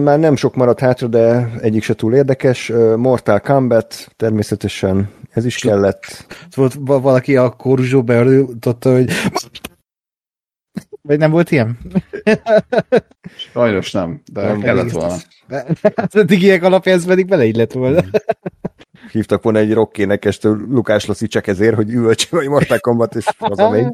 [0.00, 2.68] Már nem sok maradt hátra, de egyik se túl érdekes.
[2.96, 6.26] Mortal Kombat, természetesen ez is kellett.
[6.54, 9.10] Volt valaki a kóruzsó beállította, hogy
[11.02, 11.78] vagy nem volt ilyen?
[13.52, 15.16] Sajnos nem, de nem kellett volna.
[15.96, 18.02] Hát eddig ilyenek alapján ez pedig beleillett volna.
[19.12, 23.26] Hívtak volna egy rockénekestől Lukás Lassi csak ezért, hogy üvölcsön, vagy Mortal Kombat, és
[23.70, 23.86] még.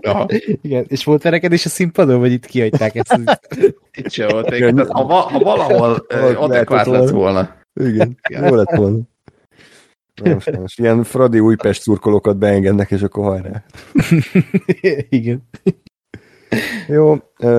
[0.63, 3.21] Igen, és volt verekedés a színpadon, vagy itt kihagyták ezt?
[3.99, 4.89] itt se volt.
[4.89, 6.07] Ha, ha valahol
[6.37, 7.57] adekvát lett volna.
[7.75, 8.99] Igen, jó lett volna.
[10.25, 13.65] Most, most ilyen Fradi Újpest szurkolókat beengednek, és akkor hajrá.
[15.09, 15.49] Igen.
[16.89, 17.17] Jó,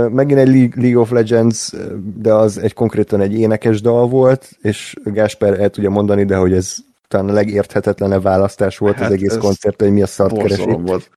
[0.09, 1.73] megint egy League of Legends,
[2.15, 6.53] de az egy konkrétan egy énekes dal volt, és Gásper el tudja mondani, de hogy
[6.53, 6.75] ez
[7.07, 10.65] talán a legérthetetlenebb választás volt hát az egész koncert, hogy mi a szart keresik.
[10.65, 11.11] Volt.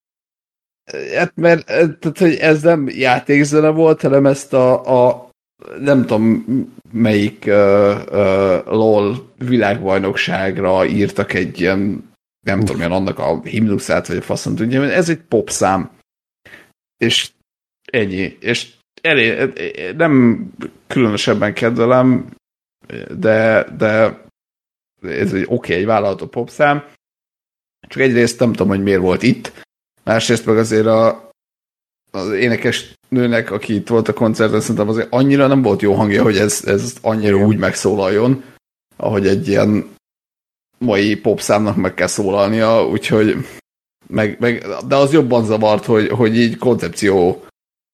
[1.14, 5.30] Hát mert tehát, hogy ez nem játékzene volt, hanem ezt a, a
[5.80, 6.44] nem tudom
[6.92, 7.54] melyik uh,
[8.10, 12.10] uh, LOL világbajnokságra írtak egy ilyen,
[12.46, 12.64] nem Uf.
[12.64, 15.90] tudom, milyen annak a himnuszát, vagy a faszon tudja, ez egy popszám.
[16.96, 17.30] És
[17.84, 18.36] ennyi.
[18.40, 19.52] És elé,
[19.96, 20.44] nem
[20.86, 22.30] különösebben kedvelem,
[23.18, 24.20] de, de
[25.02, 26.84] ez egy oké, okay, egy vállalható popszám.
[27.88, 29.66] Csak egyrészt nem tudom, hogy miért volt itt,
[30.02, 31.29] másrészt meg azért a,
[32.10, 36.22] az énekes nőnek, aki itt volt a koncerten, szerintem azért annyira nem volt jó hangja,
[36.22, 38.44] hogy ez, ez annyira úgy megszólaljon,
[38.96, 39.88] ahogy egy ilyen
[40.78, 43.36] mai popszámnak meg kell szólalnia, úgyhogy
[44.06, 47.44] meg, meg, de az jobban zavart, hogy, hogy így koncepció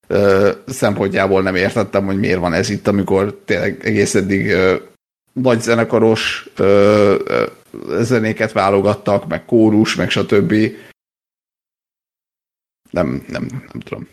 [0.07, 4.77] ö, szempontjából nem értettem, hogy miért van ez itt, amikor tényleg egész eddig ö,
[5.33, 7.45] nagy zenekaros ö, ö,
[8.03, 10.55] zenéket válogattak, meg kórus, meg stb.
[12.91, 14.09] Nem, nem, nem tudom.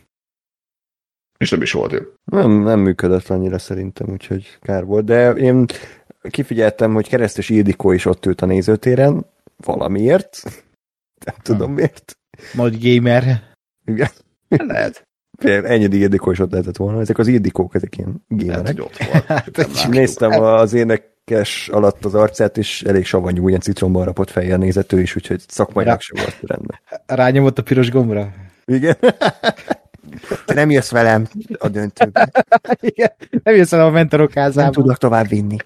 [1.37, 1.99] És nem is volt jó.
[2.23, 5.05] Nem, nem működött annyira szerintem, úgyhogy kár volt.
[5.05, 5.65] De én
[6.29, 9.25] kifigyeltem, hogy Keresztes Ildikó is ott ült a nézőtéren,
[9.57, 10.43] valamiért.
[11.25, 11.75] Nem tudom hmm.
[11.75, 12.17] miért.
[12.53, 13.41] Majd gamer.
[13.85, 14.09] Igen.
[14.47, 15.07] Lehet.
[15.39, 16.99] Ennyi Ildikó is ott lehetett volna.
[16.99, 18.77] Ezek az Ildikók, ezek ilyen gamerek.
[18.77, 24.57] Lehet, hát, Néztem az énekes alatt az arcát, és elég savanyú, ilyen citromban rapott fejjel
[24.57, 26.79] nézett ő is, úgyhogy szakmailag sem volt rendben.
[27.05, 28.33] Rányomott a piros gombra?
[28.65, 28.97] Igen.
[30.45, 31.27] Te nem jössz velem
[31.57, 32.31] a döntőbe.
[32.79, 34.61] Igen, nem jössz velem a mentorokházába.
[34.61, 35.57] Nem tudok tovább vinni.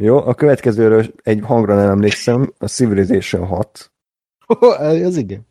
[0.00, 3.90] Jó, a következőről egy hangra nem emlékszem, a Civilization 6.
[4.46, 5.46] Oh, az igen.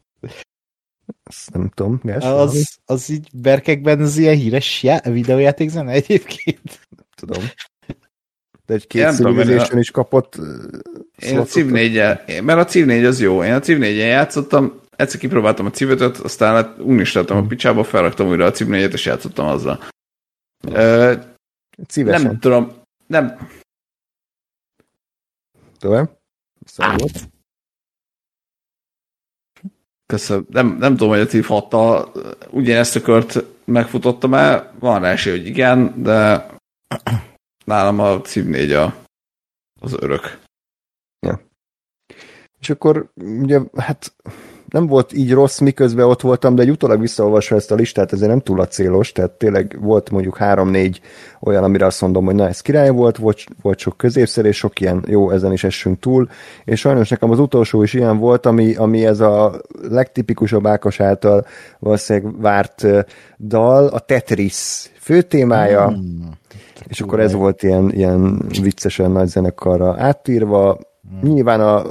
[1.24, 2.00] Azt nem tudom.
[2.04, 6.80] Gás, az, az így berkekben az ilyen híres já- videójáték zene egyébként?
[6.90, 7.44] Nem tudom.
[8.66, 10.40] De egy két Civilization is kapott.
[11.16, 11.94] Én a Civ 4
[12.44, 13.44] mert a Civ 4 az jó.
[13.44, 17.50] Én a Civ 4 játszottam, egyszer kipróbáltam a civetet, aztán hát unisteltem a hmm.
[17.50, 19.80] picsába, felraktam újra a 4 és játszottam azzal.
[20.68, 21.14] Uh,
[21.96, 22.72] Nem tudom,
[23.08, 23.50] nem.
[25.80, 26.20] Tovább?
[26.78, 27.30] Át.
[30.06, 30.46] Köszönöm.
[30.50, 31.74] Nem, nem tudom, hogy a Thief 6
[32.50, 36.48] ugyanezt a kört megfutottam el, van rá esély, hogy igen, de
[37.66, 38.96] nálam a Civ 4 a,
[39.82, 40.40] az örök.
[41.20, 41.42] Ja.
[42.60, 44.16] És akkor ugye, hát
[44.70, 48.30] nem volt így rossz, miközben ott voltam, de egy utólag visszaolvasva ezt a listát, ezért
[48.30, 51.02] nem túl a célos, tehát tényleg volt mondjuk három-négy
[51.40, 54.80] olyan, amire azt mondom, hogy na ez király volt, volt, volt sok középszer, és sok
[54.80, 56.30] ilyen, jó, ezen is essünk túl,
[56.64, 61.46] és sajnos nekem az utolsó is ilyen volt, ami, ami ez a legtipikusabb Ákos által
[61.80, 62.86] valószínűleg várt
[63.40, 66.30] dal, a Tetris főtémája, hmm.
[66.88, 70.80] és akkor ez volt ilyen, ilyen viccesen nagy zenekarra átírva,
[71.10, 71.34] hmm.
[71.34, 71.84] nyilván a,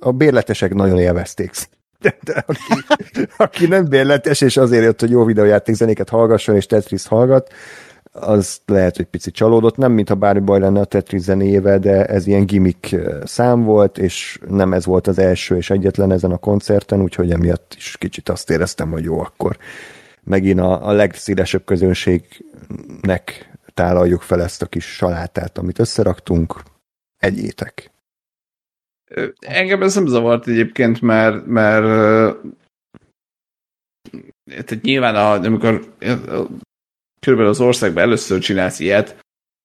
[0.00, 1.50] a bérletesek nagyon élvezték
[2.00, 2.82] de, de aki,
[3.36, 7.52] aki nem bérletes, és azért jött, hogy jó videójáték zenéket hallgasson, és Tetris hallgat,
[8.12, 12.26] az lehet, hogy picit csalódott, nem mintha bármi baj lenne a Tetris zenéjével, de ez
[12.26, 17.02] ilyen gimmick szám volt, és nem ez volt az első és egyetlen ezen a koncerten,
[17.02, 19.56] úgyhogy emiatt is kicsit azt éreztem, hogy jó, akkor
[20.22, 26.62] megint a, a legszélesebb közönségnek tálaljuk fel ezt a kis salátát, amit összeraktunk,
[27.18, 27.90] egyétek.
[29.38, 31.84] Engem ez nem zavart egyébként, mert, mert
[34.50, 35.94] tehát nyilván a, amikor
[37.20, 39.16] körülbelül az országban először csinálsz ilyet,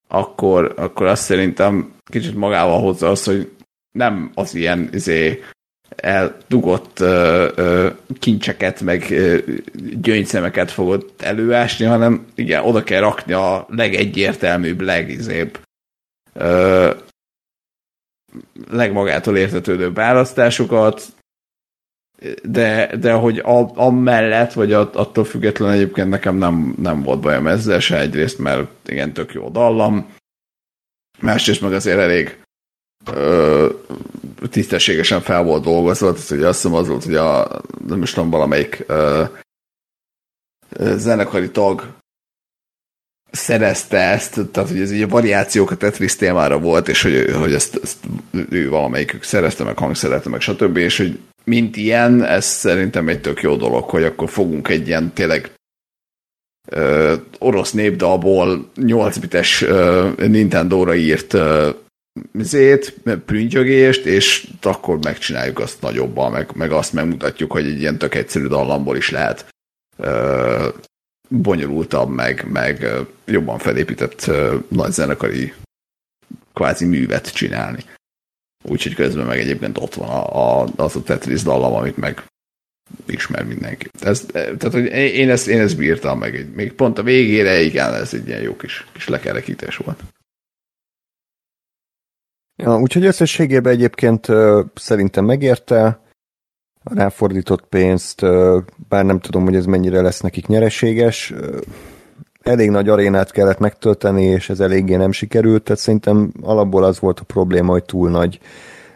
[0.07, 3.51] akkor, akkor azt szerintem kicsit magával hozza az, hogy
[3.91, 5.43] nem az ilyen izé,
[5.95, 9.37] eldugott ö, ö, kincseket, meg ö,
[10.01, 15.59] gyöngyszemeket fogod előásni, hanem igen, oda kell rakni a legegyértelműbb, legizébb
[18.69, 21.03] legmagától értetődő választásokat,
[22.43, 27.79] de, de hogy a, amellett, vagy attól független egyébként nekem nem, nem volt bajom ezzel
[27.79, 30.13] se egyrészt, mert igen, tök jó dallam,
[31.19, 32.39] másrészt meg azért elég
[33.11, 33.69] ö,
[34.49, 38.29] tisztességesen fel volt dolgozva, tehát ugye azt hiszem az volt, hogy a, nem is tudom,
[38.29, 39.23] valamelyik ö,
[40.79, 41.93] zenekari tag
[43.35, 47.53] szerezte ezt, tehát hogy ez így a variációk a Tetris témára volt, és hogy, hogy
[47.53, 47.97] ezt, ezt
[48.49, 53.41] ő valamelyikük szerezte, meg hangszerelte, meg stb., és hogy mint ilyen, ez szerintem egy tök
[53.41, 55.51] jó dolog, hogy akkor fogunk egy ilyen tényleg
[56.69, 59.65] ö, orosz népdalból 8 bites
[60.17, 61.69] Nintendo-ra írt ö,
[62.33, 62.93] zét,
[63.25, 68.45] prüntjögést, és akkor megcsináljuk azt nagyobban, meg, meg azt megmutatjuk, hogy egy ilyen tök egyszerű
[68.45, 69.45] dallamból is lehet
[69.97, 70.67] ö,
[71.41, 72.85] bonyolultabb, meg, meg
[73.25, 74.31] jobban felépített
[74.67, 75.53] nagy zenekari
[76.53, 77.83] kvázi művet csinálni.
[78.63, 82.23] Úgyhogy közben meg egyébként ott van a, a, az a Tetris dallam, amit meg
[83.05, 83.89] ismer mindenki.
[83.99, 88.13] Ez, tehát, hogy én ezt, én ezt bírtam meg, még pont a végére, igen, ez
[88.13, 90.03] egy ilyen jó kis, kis lekerekítés volt.
[92.55, 94.27] Ja, úgyhogy összességében egyébként
[94.75, 96.04] szerintem megérte
[96.93, 98.21] ráfordított pénzt,
[98.89, 101.33] bár nem tudom, hogy ez mennyire lesz nekik nyereséges.
[102.41, 107.19] Elég nagy arénát kellett megtölteni, és ez eléggé nem sikerült, tehát szerintem alapból az volt
[107.19, 108.39] a probléma, hogy túl nagy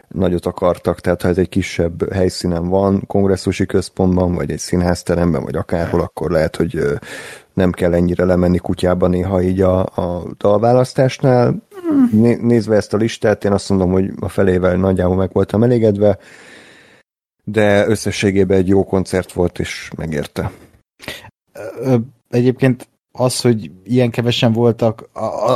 [0.08, 5.56] nagyot akartak, tehát ha ez egy kisebb helyszínen van, kongresszusi központban, vagy egy színházteremben, vagy
[5.56, 6.82] akárhol, akkor lehet, hogy
[7.54, 11.62] nem kell ennyire lemenni kutyába néha így a, a dalválasztásnál.
[12.40, 16.18] Nézve ezt a listát, én azt mondom, hogy a felével nagyjából meg voltam elégedve,
[17.52, 20.50] de összességében egy jó koncert volt, és megérte.
[22.30, 25.08] Egyébként az, hogy ilyen kevesen voltak,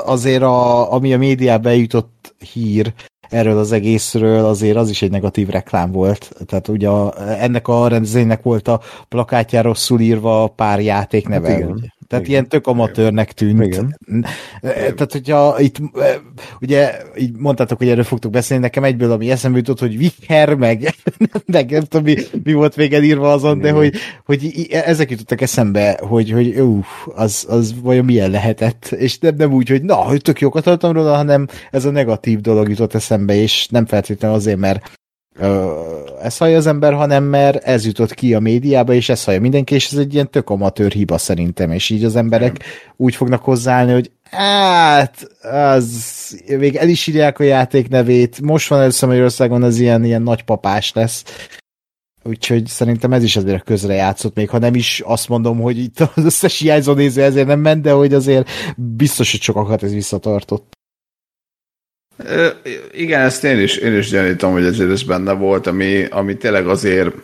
[0.04, 2.92] azért a, ami a médiába jutott hír
[3.28, 6.32] erről az egészről, azért az is egy negatív reklám volt.
[6.46, 11.48] Tehát ugye a, ennek a rendezvénynek volt a plakátjára rosszul írva pár játék neve.
[11.48, 11.93] Hát igen.
[12.08, 12.36] Tehát Igen.
[12.36, 13.64] ilyen tök amatőrnek tűnt.
[13.64, 13.96] Igen.
[14.60, 15.76] Tehát, hogyha itt,
[16.60, 20.94] ugye, így mondtátok, hogy erről fogtok beszélni, nekem egyből, ami eszembe jutott, hogy Vicher, meg,
[21.46, 25.98] meg nem tudom, mi, mi volt még írva azon, de hogy, hogy ezek jutottak eszembe,
[26.00, 30.22] hogy, hogy uff, az, az vajon milyen lehetett, és nem, nem úgy, hogy na, hogy
[30.22, 34.58] tök jókat hallottam róla, hanem ez a negatív dolog jutott eszembe, és nem feltétlenül azért,
[34.58, 34.90] mert
[36.22, 39.74] ezt hallja az ember, hanem mert ez jutott ki a médiába, és ezt hallja mindenki,
[39.74, 42.68] és ez egy ilyen tök amatőr hiba szerintem, és így az emberek Nem.
[42.96, 48.80] úgy fognak hozzáállni, hogy hát, az, még el is írják a játék nevét, most van
[48.80, 51.24] először Magyarországon az ilyen, ilyen nagypapás lesz,
[52.22, 56.00] úgyhogy szerintem ez is azért közre játszott, még ha nem is azt mondom, hogy itt
[56.00, 60.72] az összes hiányzó néző ezért nem ment, de hogy azért biztos, hogy sokakat ez visszatartott.
[62.92, 66.68] Igen, ezt én is, én is gyanítom, hogy ezért ez benne volt, ami, ami tényleg
[66.68, 67.14] azért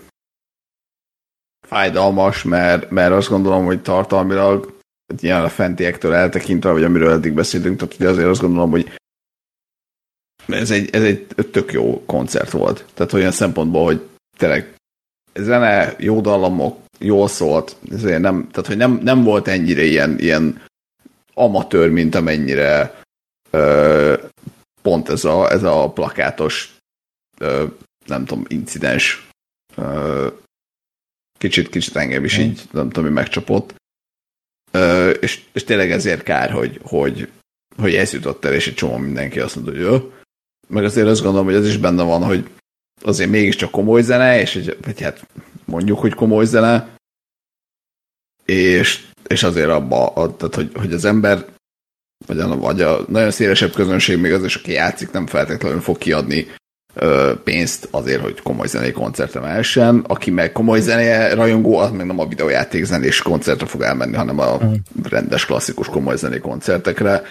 [1.66, 4.78] fájdalmas, mert, mert azt gondolom, hogy tartalmilag
[5.20, 8.98] ilyen a fentiektől eltekintve, vagy amiről eddig beszéltünk, tehát ugye azért azt gondolom, hogy
[10.46, 12.84] ez egy, ez egy tök jó koncert volt.
[12.94, 14.74] Tehát olyan szempontból, hogy tényleg
[15.34, 20.62] zene, jó dallamok, jól szólt, ezért nem, tehát hogy nem, nem volt ennyire ilyen, ilyen
[21.34, 23.02] amatőr, mint amennyire
[24.82, 26.76] pont ez a, ez a plakátos
[27.38, 27.66] ö,
[28.06, 29.28] nem tudom, incidens
[29.74, 30.28] ö,
[31.38, 33.74] kicsit, kicsit engem is így, nem tudom, hogy megcsapott.
[34.70, 37.30] Ö, és, és tényleg ezért kár, hogy, hogy,
[37.76, 40.12] hogy ez jutott el, és egy csomó mindenki azt mondta, hogy jó.
[40.68, 42.50] Meg azért azt gondolom, hogy ez is benne van, hogy
[43.02, 45.26] azért mégiscsak komoly zene, és hogy, vagy hát
[45.64, 46.94] mondjuk, hogy komoly zene,
[48.44, 51.46] és, és azért abba, tehát, hogy, hogy az ember,
[52.26, 55.98] vagy a, vagy a nagyon szélesebb közönség még az is, aki játszik, nem feltétlenül fog
[55.98, 56.46] kiadni
[56.94, 60.04] ö, pénzt azért, hogy komoly zenei koncertre mehessen.
[60.06, 64.38] Aki meg komoly zené rajongó, az meg nem a videójáték zenés koncertre fog elmenni, hanem
[64.38, 64.72] a mm.
[65.02, 67.22] rendes, klasszikus komoly zenei koncertekre.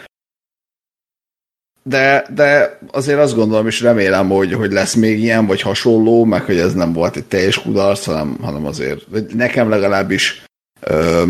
[1.83, 6.41] De, de azért azt gondolom, és remélem, hogy, hogy lesz még ilyen, vagy hasonló, meg
[6.41, 10.43] hogy ez nem volt egy teljes kudarc, hanem, hanem azért nekem legalábbis
[10.79, 11.23] ö,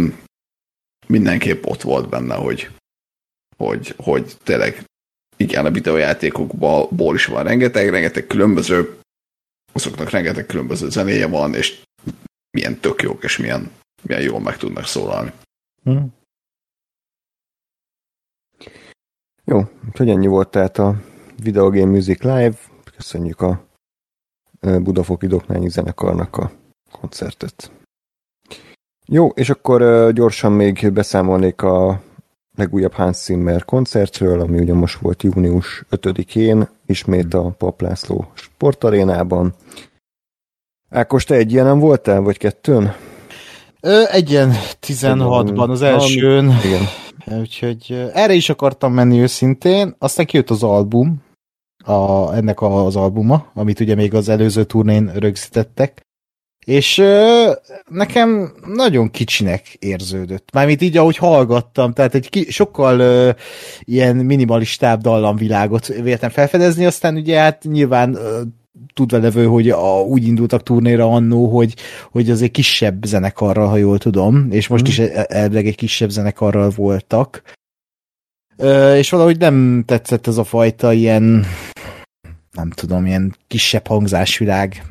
[1.07, 2.69] mindenképp ott volt benne, hogy,
[3.59, 4.83] hogy, hogy tényleg
[5.37, 8.99] igen, a videójátékokból is van rengeteg, rengeteg különböző,
[9.71, 11.81] azoknak rengeteg különböző zenéje van, és
[12.51, 13.71] milyen tök jók, és milyen,
[14.01, 15.31] milyen jól meg tudnak szólalni.
[15.83, 16.13] Hmm.
[19.43, 20.95] Jó, úgyhogy ennyi volt tehát a
[21.43, 22.57] Video Game Music Live.
[22.95, 23.67] Köszönjük a
[24.59, 26.51] Budafoki Doknányi Zenekarnak a
[26.91, 27.71] koncertet.
[29.05, 32.01] Jó, és akkor gyorsan még beszámolnék a
[32.59, 39.53] legújabb Hans Zimmer koncertről, ami ugye most volt június 5-én, ismét a Paplászló sportarénában.
[40.89, 42.93] Ákos, te egy ilyenem voltál, vagy kettőn?
[43.81, 46.51] Ö, egy ilyen 16-ban, az elsőn.
[46.65, 46.81] Igen.
[47.41, 51.21] Úgyhogy erre is akartam menni őszintén, aztán kijött az album,
[51.85, 56.01] a, ennek az albuma, amit ugye még az előző turnén rögzítettek,
[56.65, 57.51] és ö,
[57.89, 60.49] nekem nagyon kicsinek érződött.
[60.53, 63.29] Mármint így, ahogy hallgattam, tehát egy ki, sokkal ö,
[63.79, 68.41] ilyen minimalistább dallamvilágot véltem felfedezni, aztán ugye hát nyilván ö,
[68.93, 71.75] tudva levő, hogy a, úgy indultak turnéra annó, hogy,
[72.11, 74.89] hogy az egy kisebb zenekarral, ha jól tudom, és most mm.
[74.89, 77.41] is e, elvileg egy kisebb zenekarral voltak.
[78.57, 81.45] Ö, és valahogy nem tetszett ez a fajta ilyen
[82.51, 84.83] nem tudom, ilyen kisebb hangzásvilág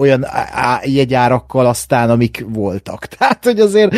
[0.00, 0.26] olyan
[0.84, 3.06] jegyárakkal aztán, amik voltak.
[3.18, 3.94] Tehát, hogy azért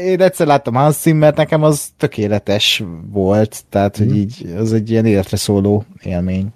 [0.00, 4.16] én egyszer láttam Hans Zimmert, nekem az tökéletes volt, tehát, hogy mhm.
[4.16, 6.48] így az egy ilyen életre szóló élmény.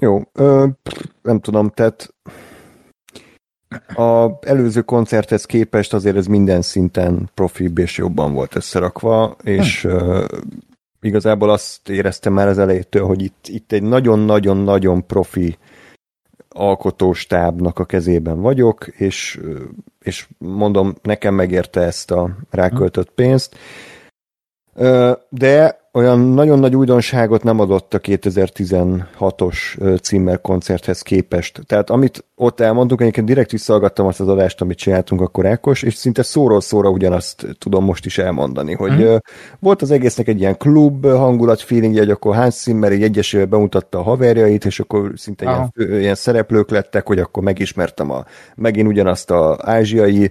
[0.00, 0.66] Jó, ö,
[1.22, 2.14] nem tudom, tehát
[3.94, 9.88] a előző koncerthez képest azért ez minden szinten profibb és jobban volt összerakva, és hm.
[9.88, 10.24] ö,
[11.00, 15.58] igazából azt éreztem már az elejétől, hogy itt, itt egy nagyon-nagyon-nagyon profi
[16.48, 19.40] alkotóstábnak a kezében vagyok, és,
[20.00, 23.56] és mondom, nekem megérte ezt a ráköltött pénzt.
[25.28, 29.56] De olyan nagyon nagy újdonságot nem adott a 2016-os
[30.02, 31.60] címmel koncerthez képest.
[31.66, 35.94] Tehát amit ott elmondtuk, egyébként direkt visszahallgattam azt az adást, amit csináltunk akkor Ákos, és
[35.94, 39.14] szinte szóról szóra ugyanazt tudom most is elmondani, hogy mm.
[39.58, 43.98] volt az egésznek egy ilyen klub hangulat feelingje, hogy akkor Hans Zimmer egy egyesével bemutatta
[43.98, 49.30] a haverjait, és akkor szinte ilyen, ilyen, szereplők lettek, hogy akkor megismertem a, megint ugyanazt
[49.30, 50.30] a ázsiai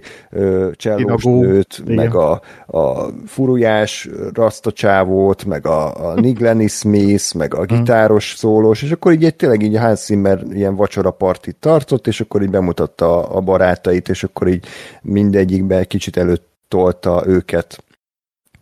[0.72, 7.64] csellós nőt, meg a, a furujás rasztacsávót, meg a, a Nick Lenny Smith, meg a
[7.64, 12.20] gitáros szólós, és akkor így egy, tényleg így Hans Zimmer ilyen vacsora partit tartott, és
[12.20, 14.66] akkor így bemutatta a barátait, és akkor így
[15.02, 17.84] mindegyikbe egy kicsit előtt tolta őket.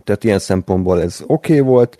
[0.04, 1.96] Tehát ilyen szempontból ez oké okay volt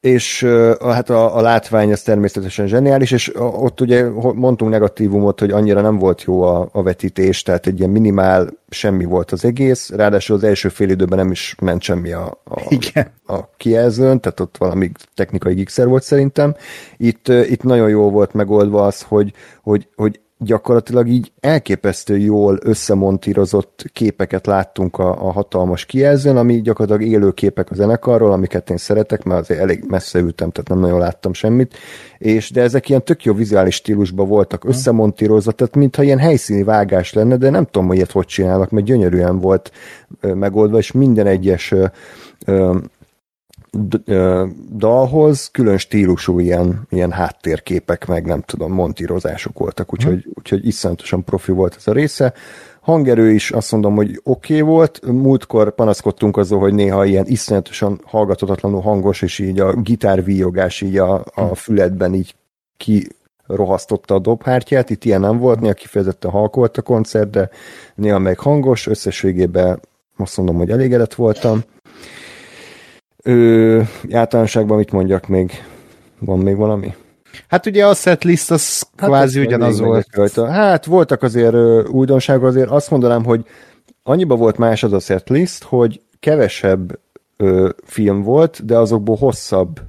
[0.00, 0.46] és
[0.80, 5.98] hát a, a látvány az természetesen zseniális, és ott ugye mondtunk negatívumot, hogy annyira nem
[5.98, 10.44] volt jó a, a vetítés, tehát egy ilyen minimál semmi volt az egész, ráadásul az
[10.44, 13.12] első fél időben nem is ment semmi a, a, Igen.
[13.26, 16.54] a kijelzőn, tehát ott valami technikai gigszer volt szerintem.
[16.96, 23.84] Itt, itt nagyon jó volt megoldva az, hogy, hogy, hogy gyakorlatilag így elképesztő jól összemontírozott
[23.92, 29.22] képeket láttunk a, a hatalmas kijelzőn, ami gyakorlatilag élő képek a zenekarról, amiket én szeretek,
[29.22, 31.74] mert azért elég messze ültem, tehát nem nagyon láttam semmit,
[32.18, 37.12] és de ezek ilyen tök jó vizuális stílusban voltak összemontírozva, tehát mintha ilyen helyszíni vágás
[37.12, 39.72] lenne, de nem tudom, hogy ilyet hogy csinálnak, mert gyönyörűen volt
[40.20, 41.74] megoldva, és minden egyes
[44.76, 50.32] dalhoz külön stílusú ilyen, ilyen háttérképek, meg nem tudom, montírozások voltak, úgyhogy, hmm.
[50.34, 52.32] úgyhogy iszonyatosan profi volt ez a része.
[52.80, 55.00] Hangerő is azt mondom, hogy oké okay volt.
[55.06, 61.14] Múltkor panaszkodtunk azon, hogy néha ilyen iszonyatosan hallgatatlanul hangos, és így a gitárvíjogás így a,
[61.34, 61.52] a hm.
[61.52, 62.34] füledben így
[62.76, 63.08] ki
[63.46, 67.50] rohasztotta a dobhártyát, itt ilyen nem volt, néha kifejezetten halkolt a koncert, de
[67.94, 69.80] néha meg hangos, összességében
[70.16, 71.62] azt mondom, hogy elégedett voltam.
[73.22, 75.52] Ő, általánosságban mit mondjak még?
[76.18, 76.94] Van még valami?
[77.48, 80.06] Hát ugye a setlist az hát kvázi ugyanaz volt.
[80.10, 80.46] Rajta.
[80.46, 81.54] Hát voltak azért
[81.88, 83.44] újdonságok, azért azt mondanám, hogy
[84.02, 86.98] annyiba volt más az a setlist, hogy kevesebb
[87.36, 89.80] ö, film volt, de azokból hosszabb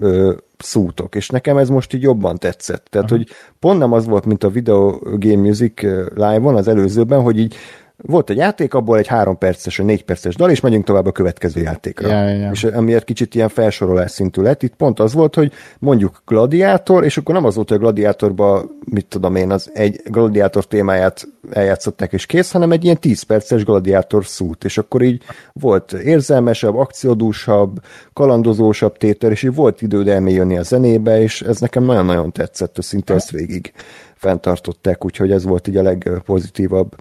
[0.00, 2.86] ö, szútok, és nekem ez most így jobban tetszett.
[2.90, 3.26] Tehát, uh-huh.
[3.26, 5.82] hogy pont nem az volt, mint a Video Game Music
[6.14, 7.54] live-on az előzőben, hogy így
[7.96, 11.12] volt egy játék, abból egy három perces, vagy négy perces dal, és megyünk tovább a
[11.12, 12.08] következő játékra.
[12.08, 12.50] Ja, ja, ja.
[12.50, 17.16] És amiért kicsit ilyen felsorolás szintű lett, itt pont az volt, hogy mondjuk gladiátor, és
[17.16, 22.12] akkor nem az volt, hogy a gladiátorba, mit tudom én, az egy gladiátor témáját eljátszották
[22.12, 27.80] és kész, hanem egy ilyen 10 perces gladiátor szút, és akkor így volt érzelmesebb, akciódúsabb,
[28.12, 33.14] kalandozósabb tétel, és így volt időd elmélyülni a zenébe, és ez nekem nagyon-nagyon tetszett, szinte
[33.14, 33.72] ezt végig
[34.14, 36.94] fenntartották, úgyhogy ez volt így a legpozitívabb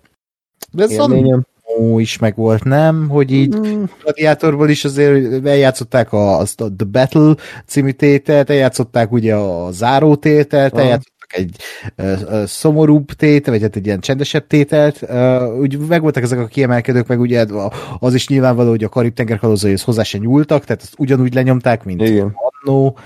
[0.72, 0.98] de ez
[1.80, 3.10] Ó, is meg volt, nem?
[3.10, 3.84] Hogy így mm.
[4.04, 7.36] Gladiátorból is azért eljátszották a, azt a The Battle
[7.66, 10.80] című tételt, eljátszották ugye a záró tételt, ah.
[10.80, 11.56] eljátszották egy
[11.98, 15.02] uh, szomorúbb tételt, vagy hát egy ilyen csendesebb tételt.
[15.02, 17.46] Uh, úgy megvoltak ezek a kiemelkedők, meg ugye
[18.00, 22.02] az is nyilvánvaló, hogy a Karib-tenger kalózaihoz hozzá se nyúltak, tehát azt ugyanúgy lenyomták, mint
[22.02, 22.36] Igen.
[22.64, 22.98] annó.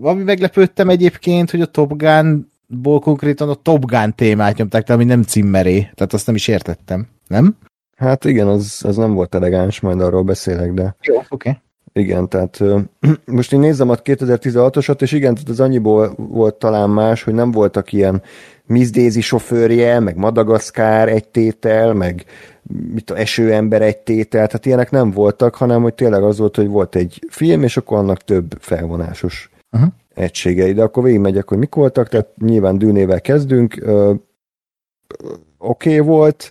[0.00, 4.92] Valami meglepődtem egyébként, hogy a Top Gun ból konkrétan a Top Gun témát nyomták, de
[4.92, 7.56] ami nem cimmeré, tehát azt nem is értettem, nem?
[7.96, 10.96] Hát igen, az, az nem volt elegáns, majd arról beszélek, de...
[11.00, 11.26] Jó, oké.
[11.28, 11.60] Okay.
[11.92, 12.60] Igen, tehát
[13.24, 17.50] most én nézem a 2016-osat, és igen, tehát az annyiból volt talán más, hogy nem
[17.50, 18.22] voltak ilyen
[18.66, 22.24] Daisy sofőrje, meg Madagaszkár egy tétel, meg
[22.92, 26.68] mit a esőember egy tétel, tehát ilyenek nem voltak, hanem hogy tényleg az volt, hogy
[26.68, 31.74] volt egy film, és akkor annak több felvonásos uh-huh egységei, de akkor végigmegyek, hogy mik
[31.74, 33.74] voltak, tehát nyilván dűnével kezdünk,
[35.58, 36.50] oké okay volt,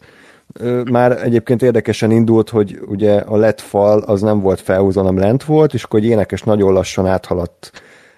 [0.92, 5.44] már egyébként érdekesen indult, hogy ugye a lett fal az nem volt felhúzva, hanem lent
[5.44, 7.72] volt, és akkor egy énekes nagyon lassan áthaladt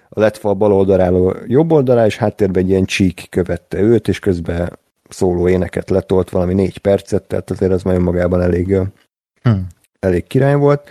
[0.09, 4.19] a lett fal bal oldaláról jobb oldalá, és háttérben egy ilyen csík követte őt, és
[4.19, 8.77] közben szóló éneket letolt valami négy percet, tehát azért az már magában elég,
[9.41, 9.67] hmm.
[9.99, 10.89] elég király volt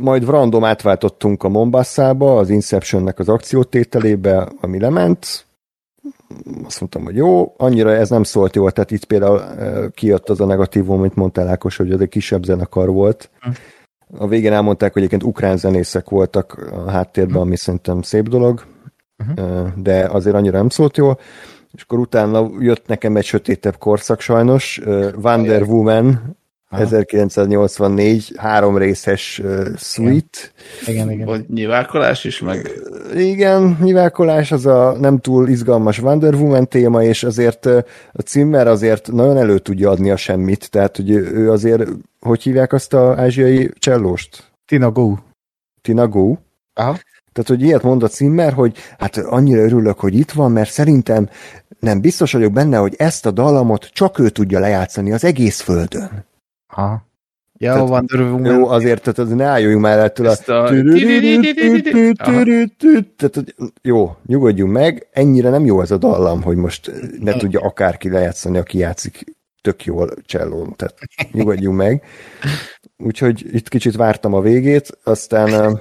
[0.00, 5.46] majd random átváltottunk a Mombasszába, az Inceptionnek az akciótételébe, ami lement,
[6.64, 9.40] azt mondtam, hogy jó, annyira ez nem szólt jól, tehát itt például
[9.90, 13.30] kijött az a negatívum, amit mondtál Ákos, hogy ez egy kisebb zenekar volt.
[13.40, 13.50] Hm.
[14.18, 18.64] A végén elmondták, hogy egyébként ukrán zenészek voltak a háttérben, ami szerintem szép dolog,
[19.18, 19.68] uh-huh.
[19.76, 21.18] de azért annyira nem szólt jól.
[21.72, 24.80] És akkor utána jött nekem egy sötétebb korszak sajnos,
[25.22, 26.36] Wonder Woman,
[26.78, 30.38] 1984, három részes uh, suite.
[30.86, 31.26] Igen, igen.
[31.26, 32.70] Vagy nyivákolás is meg?
[33.14, 37.66] Igen, nyivákolás az a nem túl izgalmas Wonder Woman téma, és azért
[38.12, 41.88] a címmer azért nagyon elő tudja adni a semmit, tehát hogy ő azért,
[42.20, 44.52] hogy hívják azt a ázsiai csellóst?
[44.66, 45.14] Tina Go.
[45.82, 46.36] Tina Go?
[46.74, 46.96] Aha.
[47.32, 51.28] Tehát, hogy ilyet mond a címmer, hogy hát annyira örülök, hogy itt van, mert szerintem
[51.80, 56.24] nem biztos vagyok benne, hogy ezt a dallamot csak ő tudja lejátszani az egész földön.
[56.74, 57.06] Aha.
[57.58, 58.44] Ja, tehát, Wonder Woman.
[58.44, 60.36] Jó, azért, tehát az ne álljunk már ettől a...
[63.16, 68.10] Tehát, jó, nyugodjunk meg, ennyire nem jó ez a dallam, hogy most ne tudja akárki
[68.10, 69.24] lejátszani, aki játszik
[69.60, 70.94] tök jól csellón, tehát
[71.32, 72.02] nyugodjunk meg.
[72.96, 75.80] Úgyhogy itt kicsit vártam a végét, aztán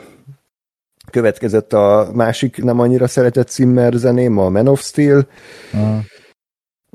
[1.11, 5.27] következett a másik nem annyira szeretett Zimmer zeném, a Man of Steel,
[5.73, 5.97] uh.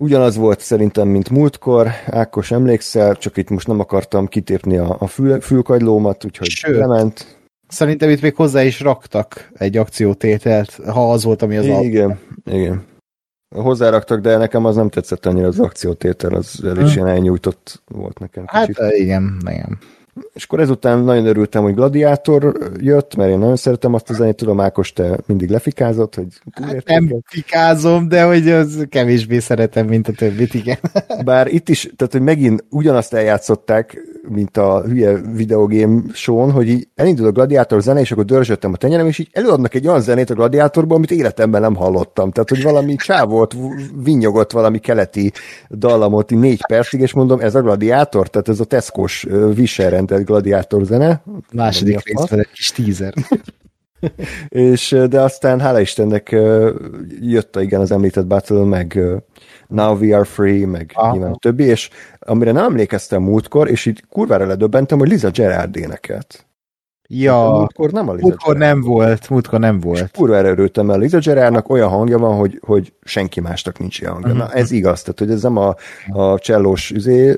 [0.00, 5.06] Ugyanaz volt szerintem, mint múltkor, Ákos emlékszel, csak itt most nem akartam kitépni a, a
[5.06, 7.38] fül, fülkagylómat, úgyhogy Sőt, lement.
[7.68, 12.54] Szerintem itt még hozzá is raktak egy akciótételt, ha az volt, ami az Igen, al-
[12.54, 12.84] igen.
[13.56, 18.18] Hozzáraktak, de nekem az nem tetszett annyira az akciótétel, az el is ilyen elnyújtott volt
[18.18, 18.46] nekem.
[18.46, 18.78] Kicsit.
[18.78, 19.78] Hát igen, igen.
[20.32, 24.36] És akkor ezután nagyon örültem, hogy Gladiátor jött, mert én nagyon szeretem azt a zenét,
[24.36, 30.08] tudom, Ákos, te mindig lefikázott, hogy hát nem fikázom, de hogy az kevésbé szeretem, mint
[30.08, 30.78] a többit, igen.
[31.24, 33.98] Bár itt is, tehát hogy megint ugyanazt eljátszották,
[34.28, 38.76] mint a hülye videogame show hogy így elindul a Gladiátor zene, és akkor dörzsöttem a
[38.76, 42.30] tenyerem, és így előadnak egy olyan zenét a Gladiátorban, amit életemben nem hallottam.
[42.30, 43.56] Tehát, hogy valami csávót
[44.02, 45.32] vinyogott valami keleti
[45.70, 49.26] dallamot így négy percig, és mondom, ez a Gladiátor, tehát ez a Tesco-s
[50.08, 51.22] viselrendelt Gladiátor zene.
[51.52, 53.14] Második részben egy kis teaser.
[54.48, 56.36] és, de aztán hála Istennek
[57.20, 59.00] jött a igen az említett Battle, meg
[59.68, 61.12] Now We Are Free, meg Aha.
[61.12, 65.76] nyilván a többi, és amire nem emlékeztem múltkor, és így kurvára ledöbbentem, hogy Liza Gerard
[65.76, 66.46] énekelt.
[67.10, 70.00] Ja, múltkor nem a Liza múltkor nem volt, múltkor nem volt.
[70.00, 74.12] És kurva erőltem el Liza Gerardnak olyan hangja van, hogy, hogy senki másnak nincs ilyen
[74.12, 74.32] hangja.
[74.32, 74.46] Uh-huh.
[74.46, 75.74] Na, ez igaz, tehát hogy ez nem a,
[76.08, 77.34] a csellós üzé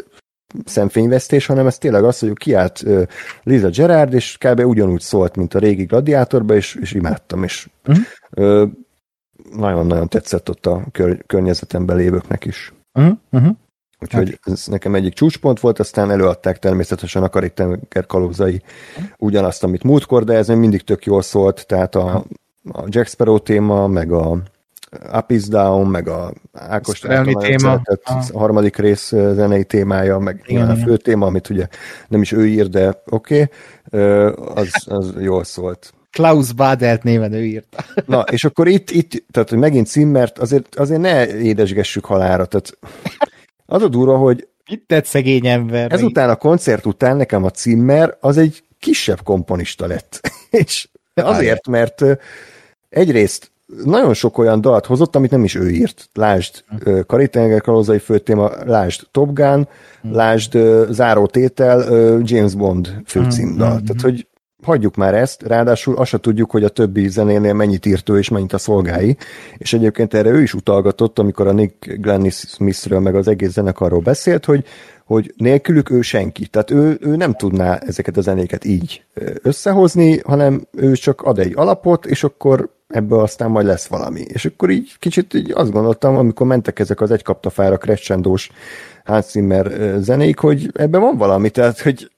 [0.64, 3.02] szemfényvesztés, hanem ez tényleg az, hogy kiállt uh,
[3.42, 4.60] Liza Gerard, és kb.
[4.60, 8.04] ugyanúgy szólt, mint a régi gladiátorban, és, és imádtam, és uh-huh.
[8.36, 8.68] uh,
[9.56, 12.72] nagyon-nagyon tetszett ott a kör, környezetemben lévőknek is.
[12.94, 13.16] Uh-huh.
[13.30, 13.56] Uh-huh.
[14.00, 14.54] Úgyhogy hát.
[14.54, 18.62] ez nekem egyik csúcspont volt, aztán előadták természetesen a Karib-tenger kalózai
[19.18, 22.24] ugyanazt, amit múltkor, de ez még mindig tök jól szólt, tehát a,
[22.72, 24.42] a Jack Sparrow téma, meg a
[25.12, 26.98] Up is Down, meg a Ákos
[27.40, 27.80] téma.
[28.04, 31.66] a harmadik rész zenei témája, meg igen, a fő téma, amit ugye
[32.08, 33.48] nem is ő ír, de oké,
[33.90, 35.92] okay, az, az jól szólt.
[36.10, 37.84] Klaus Badelt néven ő írta.
[38.06, 42.78] Na, és akkor itt, itt tehát hogy megint Zimmert, azért, azért ne édesgessük halára, tehát
[43.66, 45.92] az a durva, hogy Itt tett szegény ember.
[45.92, 50.20] Ezután a koncert után nekem a Zimmer az egy kisebb komponista lett.
[50.50, 52.04] és azért, mert
[52.88, 53.50] egyrészt
[53.84, 56.08] nagyon sok olyan dalt hozott, amit nem is ő írt.
[56.12, 57.00] Lásd hm.
[57.06, 59.68] Karitenger kalózai főtéma, lásd Top Gun,
[60.02, 60.12] hm.
[60.12, 60.58] lásd
[60.90, 61.92] Záró tétel,
[62.22, 63.78] James Bond főcímdal.
[63.78, 63.84] Hm.
[63.84, 64.28] Tehát, hogy
[64.62, 68.28] hagyjuk már ezt, ráadásul azt se tudjuk, hogy a többi zenénél mennyit írt ő és
[68.28, 69.16] mennyit a szolgái,
[69.58, 74.00] és egyébként erre ő is utalgatott, amikor a Nick Glennis Smithről meg az egész zenekarról
[74.00, 74.64] beszélt, hogy,
[75.04, 76.46] hogy nélkülük ő senki.
[76.46, 79.04] Tehát ő, ő nem tudná ezeket a zenéket így
[79.42, 84.20] összehozni, hanem ő csak ad egy alapot, és akkor ebből aztán majd lesz valami.
[84.20, 88.50] És akkor így kicsit így azt gondoltam, amikor mentek ezek az egy kaptafára crescendós
[89.04, 92.10] Hans Zimmer zenék, hogy ebben van valami, tehát hogy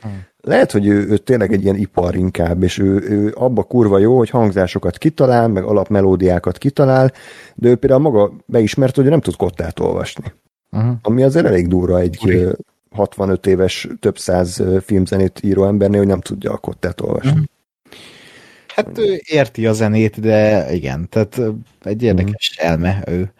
[0.00, 3.98] hmm lehet, hogy ő, ő tényleg egy ilyen ipar inkább, és ő, ő abba kurva
[3.98, 7.12] jó, hogy hangzásokat kitalál, meg alapmelódiákat kitalál,
[7.54, 10.32] de ő például maga beismert, hogy nem tud kottát olvasni.
[10.70, 10.92] Uh-huh.
[11.02, 12.46] Ami azért elég durva egy Uri.
[12.90, 17.30] 65 éves, több száz filmzenét író embernél, hogy nem tudja a kottát olvasni.
[17.30, 17.44] Uh-huh.
[18.86, 21.40] Hát ő érti a zenét, de igen, tehát
[21.82, 22.66] egy érdekes mm.
[22.66, 23.32] elme ő.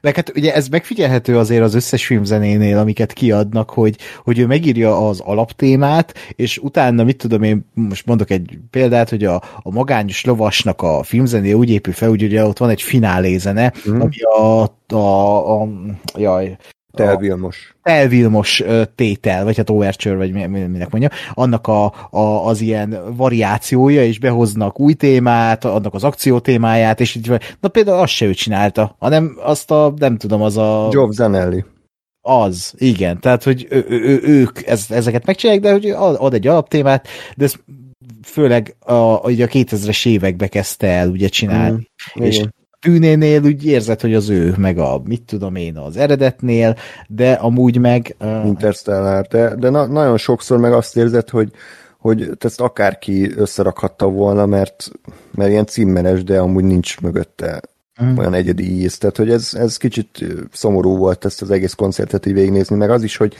[0.00, 5.08] Meg hát ugye ez megfigyelhető azért az összes filmzenénél, amiket kiadnak, hogy, hogy ő megírja
[5.08, 10.24] az alaptémát, és utána, mit tudom én, most mondok egy példát, hogy a, a magányos
[10.24, 14.00] lovasnak a filmzené úgy épül fel, úgy ugye ott van egy finálézene, mm.
[14.00, 15.68] ami a, a, a
[16.16, 16.56] jaj,
[16.92, 17.74] Telvilmos.
[17.82, 18.62] Telvilmos
[18.94, 24.80] tétel, vagy hát overture, vagy minek mondja, annak a, a, az ilyen variációja, és behoznak
[24.80, 29.36] új témát, annak az akció témáját, és így, na például azt se ő csinálta, hanem
[29.42, 30.88] azt a, nem tudom, az a...
[30.90, 31.64] Job Zanelli.
[32.22, 37.08] Az, igen, tehát, hogy ő, ő, ők ez, ezeket megcsinálják, de hogy ad egy alaptémát,
[37.36, 37.54] de ez
[38.22, 41.90] főleg a, a, a 2000-es évekbe kezdte el ugye csinálni.
[42.20, 45.96] Mm, és igen tűnénél úgy érzed, hogy az ő, meg a mit tudom én az
[45.96, 46.76] eredetnél,
[47.08, 48.16] de amúgy meg...
[48.20, 48.46] Uh...
[48.46, 51.52] Interstellar, de, de na, nagyon sokszor meg azt érzed, hogy
[52.00, 54.90] hogy ezt akárki összerakhatta volna, mert,
[55.30, 57.60] mert ilyen címmenes, de amúgy nincs mögötte
[58.04, 58.16] mm.
[58.16, 58.98] olyan egyedi íz.
[58.98, 63.02] Tehát, hogy ez, ez kicsit szomorú volt ezt az egész koncertet így végignézni, meg az
[63.02, 63.34] is, hogy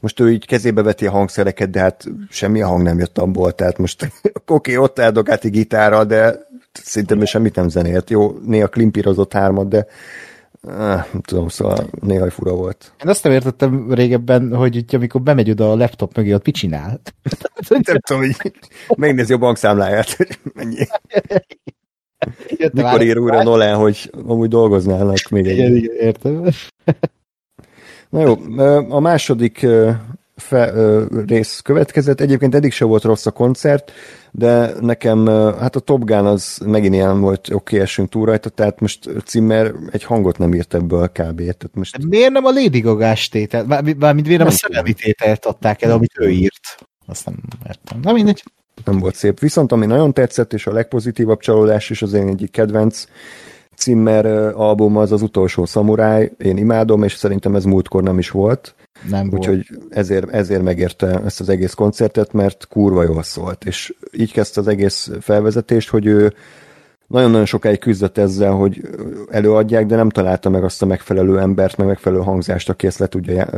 [0.00, 3.52] most ő így kezébe veti a hangszereket, de hát semmi a hang nem jött abból,
[3.52, 6.46] tehát most oké, okay, ott eldogált egy gitárral, de
[6.82, 8.10] szinte semmit nem zenélt.
[8.10, 9.86] Jó, néha klimpírozott hármat, de
[10.68, 12.92] Ah, nem tudom, szóval néha fura volt.
[13.04, 16.54] Én azt nem értettem régebben, hogy itt, amikor bemegy oda a laptop mögé, ott mit
[16.54, 17.00] csinál?
[17.68, 18.52] nem tudom, hogy
[18.96, 20.86] megnézi a bankszámláját, hogy mennyi.
[22.72, 25.56] Mikor ír újra Nolan, hogy amúgy dolgoznának még egy.
[25.56, 26.44] Igen, igen, értem.
[28.08, 28.34] Na jó,
[28.88, 29.66] a második
[30.36, 30.72] fe,
[31.26, 32.20] rész következett.
[32.20, 33.92] Egyébként eddig se volt rossz a koncert,
[34.30, 35.26] de nekem,
[35.58, 39.74] hát a Top Gun az megint ilyen volt, oké, esünk túl rajta, tehát most Zimmer
[39.90, 41.36] egy hangot nem írt ebből kb.
[41.36, 42.04] Tehát most...
[42.04, 43.66] Miért nem a Lady Gaga-s tételt?
[43.66, 46.78] Mármint miért nem, a szerelmi tételt adták el, amit ő írt?
[47.06, 47.34] Azt nem
[47.66, 48.00] értem.
[48.02, 48.42] Na mindegy.
[48.84, 49.40] Nem volt szép.
[49.40, 53.04] Viszont ami nagyon tetszett, és a legpozitívabb csalódás is az én egyik kedvenc
[53.76, 56.32] Zimmer album az az utolsó szamuráj.
[56.38, 58.74] Én imádom, és szerintem ez múltkor nem is volt.
[59.08, 63.64] Nem Úgyhogy ezért, ezért megérte ezt az egész koncertet, mert kurva jól szólt.
[63.64, 66.34] És így kezdte az egész felvezetést, hogy ő
[67.06, 68.80] nagyon-nagyon sokáig küzdött ezzel, hogy
[69.30, 73.06] előadják, de nem találta meg azt a megfelelő embert, meg megfelelő hangzást, aki ezt le
[73.06, 73.48] tudja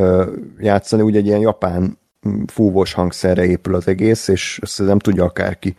[0.58, 1.02] játszani.
[1.02, 1.98] Ugye egy ilyen japán
[2.46, 5.76] fúvós hangszerre épül az egész, és ezt nem tudja akárki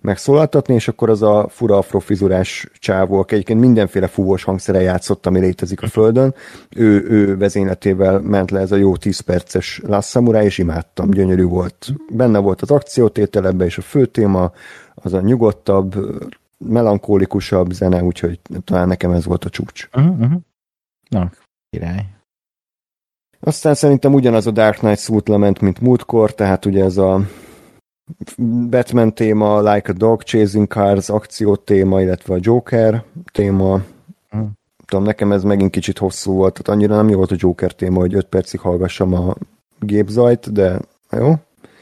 [0.00, 5.40] megszólaltatni, és akkor az a fura afrofizurás csávó, aki egyébként mindenféle fúvós hangszere játszott, ami
[5.40, 6.34] létezik a földön,
[6.76, 11.44] ő, ő vezényletével ment le ez a jó 10 perces Last Samurai, és imádtam, gyönyörű
[11.44, 11.92] volt.
[12.12, 14.52] Benne volt az akciótétel ebbe, és a fő téma,
[14.94, 15.94] az a nyugodtabb,
[16.58, 19.88] melankólikusabb zene, úgyhogy talán nekem ez volt a csúcs.
[19.94, 20.32] Uh-huh.
[21.08, 21.30] Na,
[21.70, 22.06] király.
[23.40, 27.20] Aztán szerintem ugyanaz a Dark Knight lement, mint múltkor, tehát ugye ez a
[28.68, 33.80] Batman téma, Like a Dog, Chasing Cars, akció téma, illetve a Joker téma.
[34.30, 34.50] Hmm.
[34.86, 38.00] Tudom, nekem ez megint kicsit hosszú volt, tehát annyira nem jó volt a Joker téma,
[38.00, 39.34] hogy 5 percig hallgassam a
[39.80, 40.78] gépzajt, de
[41.10, 41.34] jó.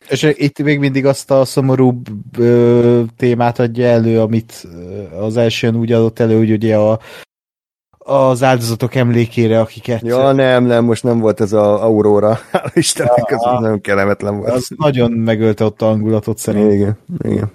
[0.08, 2.00] És itt még mindig azt a szomorú
[2.38, 4.68] ö, témát adja elő, amit
[5.20, 6.98] az elsőn úgy adott elő, hogy ugye a,
[8.08, 10.02] az áldozatok emlékére, akiket...
[10.02, 12.38] Ja, nem, nem, most nem volt ez a Aurora.
[12.74, 14.50] Istennek, ja, ez nem kellemetlen volt.
[14.50, 16.72] Az nagyon megölte ott a hangulatot szerintem.
[16.72, 17.52] Igen, igen.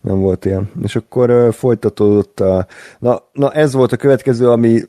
[0.00, 0.70] Nem volt ilyen.
[0.82, 2.66] És akkor uh, folytatódott a...
[2.98, 4.80] Na, na, ez volt a következő, ami,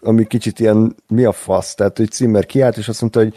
[0.00, 3.34] ami kicsit ilyen mi a fasz, tehát hogy Zimmer kiállt, és azt mondta, hogy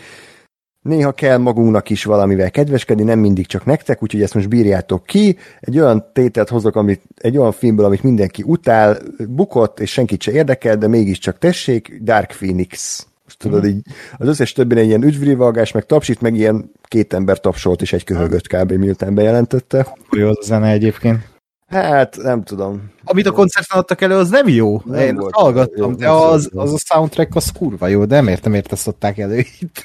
[0.83, 5.37] néha kell magunknak is valamivel kedveskedni, nem mindig csak nektek, úgyhogy ezt most bírjátok ki.
[5.59, 8.97] Egy olyan tételt hozok, amit, egy olyan filmből, amit mindenki utál,
[9.29, 13.05] bukott, és senkit se érdekel, de mégiscsak tessék, Dark Phoenix.
[13.23, 13.67] Most tudod, mm.
[13.67, 13.81] így
[14.17, 18.03] az összes többi egy ilyen ügyvrivalgás, meg tapsít, meg ilyen két ember tapsolt, és egy
[18.03, 18.71] köhögött kb.
[18.71, 19.95] miután bejelentette.
[20.11, 21.31] Jó az a zene egyébként.
[21.67, 22.91] Hát, nem tudom.
[23.03, 24.81] Amit a koncerten adtak elő, az nem jó.
[24.85, 28.43] Nem Én volt hallgattam, jó, de az, az a soundtrack az kurva jó, de miért
[28.43, 29.83] nem ezt adták elő itt?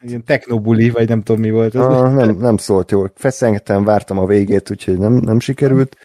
[0.00, 1.74] Ilyen technobuli, vagy nem tudom mi volt.
[1.74, 3.12] Ez ah, nem, nem szólt jól.
[3.14, 5.96] Feszengetem, vártam a végét, úgyhogy nem, nem sikerült.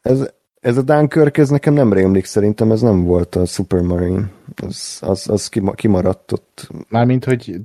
[0.00, 0.30] Ez,
[0.60, 4.30] ez a Dunkirk, ez nekem nem rémlik, szerintem ez nem volt a Supermarine.
[4.66, 6.68] Az, az, az kimaradt ott.
[6.88, 7.60] Mármint, hogy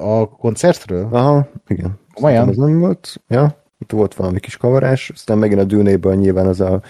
[0.00, 1.08] a koncertről?
[1.10, 1.98] Aha, igen.
[2.22, 2.48] Olyan?
[2.48, 3.62] Ez nem volt, ja.
[3.78, 6.82] Itt volt valami kis kavarás, aztán megint a dűnéből nyilván az a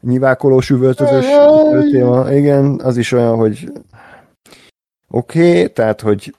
[0.00, 1.26] nyivákolós üvöltözős
[1.90, 2.32] téma.
[2.32, 3.72] Igen, az is olyan, hogy
[5.08, 6.34] oké, okay, tehát, hogy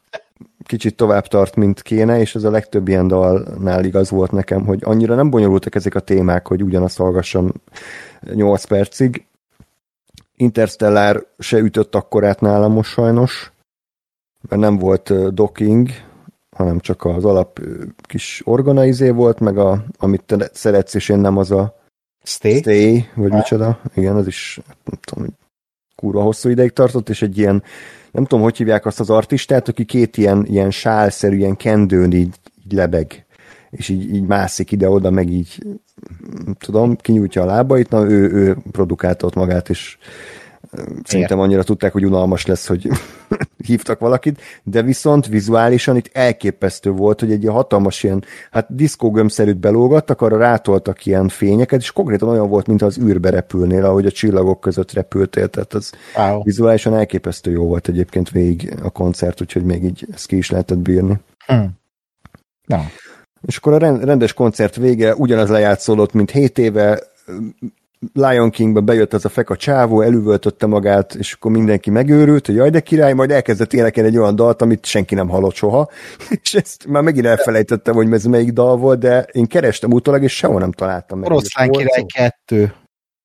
[0.63, 4.79] kicsit tovább tart, mint kéne, és ez a legtöbb ilyen dalnál igaz volt nekem, hogy
[4.83, 7.51] annyira nem bonyolultak ezek a témák, hogy ugyanazt hallgassam
[8.33, 9.25] 8 percig.
[10.35, 13.51] Interstellar se ütött akkorát nálam most sajnos,
[14.49, 15.89] mert nem volt docking,
[16.55, 17.59] hanem csak az alap
[18.01, 21.77] kis organizé volt, meg a, amit te szeretsz, és én nem az a
[22.23, 23.79] Stay, stay vagy micsoda.
[23.95, 25.27] Igen, az is nem tudom,
[25.99, 27.63] kurva hosszú ideig tartott, és egy ilyen
[28.11, 32.35] nem tudom, hogy hívják azt az artistát, aki két ilyen, ilyen sálszerű, ilyen kendőn így,
[32.65, 33.25] így lebeg,
[33.69, 35.63] és így, így mászik ide-oda, meg így,
[36.59, 39.97] tudom, kinyújtja a lábait, na ő, ő produkálta ott magát, és
[41.03, 42.89] Szerintem annyira tudták, hogy unalmas lesz, hogy
[43.67, 49.57] hívtak valakit, de viszont vizuálisan itt elképesztő volt, hogy egy ilyen hatalmas ilyen, hát diszkógömszerűt
[49.57, 54.11] belógattak, arra rátoltak ilyen fényeket, és konkrétan olyan volt, mint az űrbe repülnél, ahogy a
[54.11, 56.43] csillagok között repültél, tehát az wow.
[56.43, 60.77] vizuálisan elképesztő jó volt egyébként végig a koncert, úgyhogy még így ezt ki is lehetett
[60.77, 61.19] bírni.
[61.45, 61.69] Hmm.
[62.65, 62.81] Na.
[63.41, 67.03] És akkor a rendes koncert vége ugyanaz lejátszódott, mint 7 éve,
[68.13, 72.69] Lion Kingbe bejött az a feka csávó, elüvöltötte magát, és akkor mindenki megőrült, hogy jaj,
[72.69, 75.89] de király, majd elkezdett énekelni egy olyan dalt, amit senki nem hallott soha,
[76.41, 80.35] és ezt már megint elfelejtettem, hogy ez melyik dal volt, de én kerestem utólag, és
[80.35, 81.29] sehol nem találtam meg.
[81.29, 82.73] Oroszlán király kettő.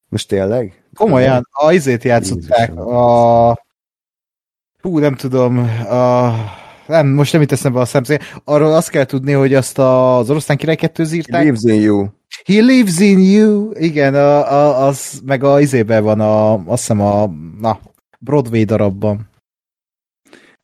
[0.08, 0.84] Most tényleg?
[0.94, 3.58] Komolyan, a izét játszották, a...
[4.80, 6.34] Hú, nem tudom, a...
[6.86, 8.18] Nem, most nem itt eszembe a szemszél.
[8.44, 11.42] Arról azt kell tudni, hogy azt az oroszlán király kettő írták.
[11.42, 12.06] Lives in you.
[12.44, 13.70] He lives in you.
[13.74, 17.26] Igen, a, a, az meg a izében van, a, azt hiszem a
[17.60, 17.78] na,
[18.18, 19.28] Broadway darabban.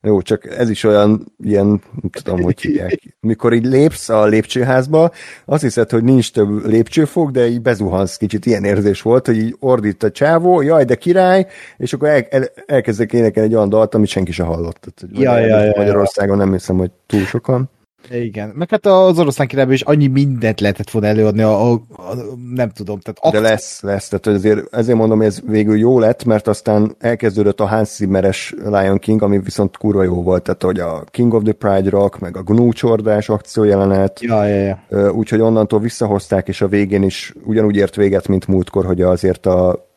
[0.03, 3.15] Jó, csak ez is olyan, ilyen, nem tudom, hogy hívják.
[3.19, 5.11] Mikor így lépsz a lépcsőházba,
[5.45, 9.55] azt hiszed, hogy nincs több lépcsőfok, de így bezuhansz kicsit, ilyen érzés volt, hogy így
[9.59, 11.47] ordít a csávó, jaj, de király,
[11.77, 14.79] és akkor el, el, elkezdek énekelni egy olyan dalt, amit senki se hallott.
[14.79, 17.69] Tehát, ja, ja, ja, Magyarországon nem hiszem, hogy túl sokan.
[18.09, 22.13] Igen, meg hát az oroszlán királyban is annyi mindent lehetett volna előadni, a, a, a,
[22.53, 22.99] nem tudom.
[22.99, 23.41] Tehát aktív...
[23.41, 27.59] De lesz, lesz, tehát ezért, ezért mondom, hogy ez végül jó lett, mert aztán elkezdődött
[27.59, 31.43] a Hans Zimmeres Lion King, ami viszont kurva jó volt, tehát hogy a King of
[31.43, 35.11] the Pride Rock, meg a Gnu csordás akciójelenet, ja, ja, ja.
[35.11, 39.89] úgyhogy onnantól visszahozták, és a végén is ugyanúgy ért véget, mint múltkor, hogy azért a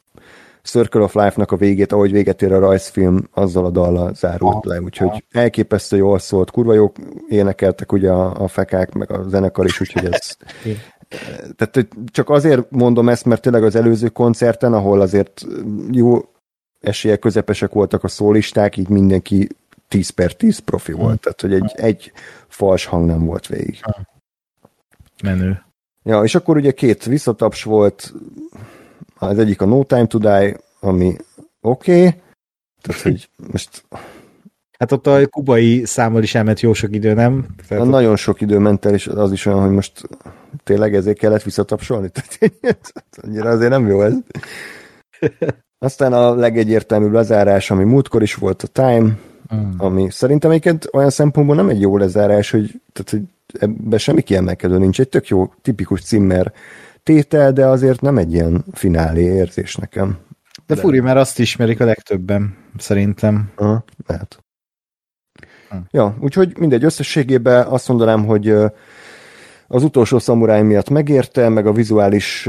[0.64, 4.80] Circle of Life-nak a végét, ahogy véget ér a rajzfilm, azzal a dallal zárult le,
[4.80, 6.92] úgyhogy elképesztő jól szólt, kurva jó
[7.28, 10.36] énekeltek ugye a, a fekák, meg a zenekar is, úgyhogy ez...
[11.56, 15.46] tehát csak azért mondom ezt, mert tényleg az előző koncerten, ahol azért
[15.90, 16.18] jó
[16.80, 19.48] esélye közepesek voltak a szólisták, így mindenki
[19.88, 21.00] 10 per 10 profi hmm.
[21.00, 22.12] volt, tehát hogy egy, egy
[22.48, 23.80] fals hang nem volt végig.
[25.22, 25.62] Menő.
[26.02, 28.12] Ja, és akkor ugye két visszataps volt,
[29.18, 31.16] az egyik a No Time to Die, ami
[31.60, 32.22] oké, okay,
[32.82, 33.84] tehát hogy most...
[34.78, 37.46] Hát ott a kubai számmal is elment jó sok idő, nem?
[37.68, 38.18] Tehát nagyon ott...
[38.18, 40.02] sok idő ment el, és az is olyan, hogy most
[40.64, 42.08] tényleg ezért kellett visszatapsolni?
[42.12, 44.14] Tehát annyira azért nem jó ez.
[45.78, 49.18] Aztán a legegyértelműbb lezárás, ami múltkor is volt a Time,
[49.54, 49.70] mm.
[49.78, 53.22] ami szerintem egyébként olyan szempontból nem egy jó lezárás, hogy, tehát, hogy
[53.60, 55.00] ebben semmi kiemelkedő nincs.
[55.00, 56.52] Egy tök jó, tipikus cimmer
[57.04, 60.18] tétel, de azért nem egy ilyen finálé érzés nekem.
[60.66, 63.52] De, de furi, mert azt ismerik a legtöbben, szerintem.
[63.54, 64.44] Aha, lehet.
[65.68, 65.76] Hm.
[65.90, 68.54] Ja, úgyhogy mindegy, összességében azt mondanám, hogy
[69.74, 72.48] az utolsó szamuráj miatt megérte, meg a vizuális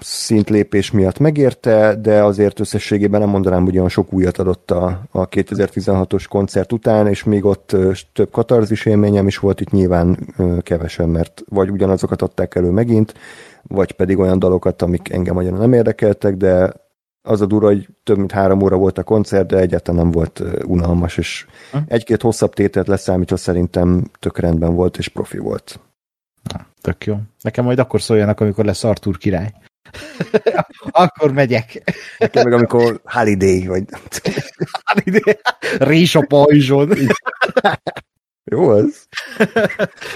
[0.00, 5.28] szintlépés miatt megérte, de azért összességében nem mondanám, hogy olyan sok újat adott a, a
[5.28, 7.76] 2016-os koncert után, és még ott
[8.12, 10.18] több katarzis élményem is volt, itt nyilván
[10.60, 13.14] kevesen, mert vagy ugyanazokat adták elő megint,
[13.62, 16.72] vagy pedig olyan dalokat, amik engem nagyon nem érdekeltek, de
[17.22, 20.42] az a dura, hogy több mint három óra volt a koncert, de egyáltalán nem volt
[20.66, 21.46] unalmas, és
[21.86, 25.78] egy-két hosszabb tételt leszámítva szerintem tök rendben volt, és profi volt.
[26.84, 27.18] Tök jó.
[27.40, 29.52] Nekem majd akkor szóljanak, amikor lesz Artur király.
[31.04, 31.94] akkor megyek.
[32.18, 33.84] Nekem meg amikor Holiday, vagy...
[34.84, 35.38] Holiday.
[35.78, 36.90] Rés a pajzson.
[38.44, 39.06] Jó az.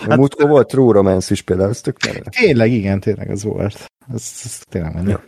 [0.01, 2.23] Hát, múltkor volt True Romance is például, ez tök menő.
[2.41, 3.87] Tényleg, igen, tényleg az volt.
[4.15, 5.11] Ez, ez tényleg menő.
[5.11, 5.23] Ja.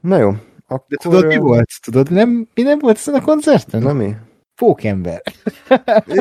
[0.00, 0.28] Na jó.
[0.66, 0.86] Akkor...
[0.88, 1.70] De tudod, mi volt?
[1.82, 3.82] Tudod, nem, mi nem volt ezen a koncerten?
[3.82, 4.14] Na mi?
[4.54, 5.22] Pókember.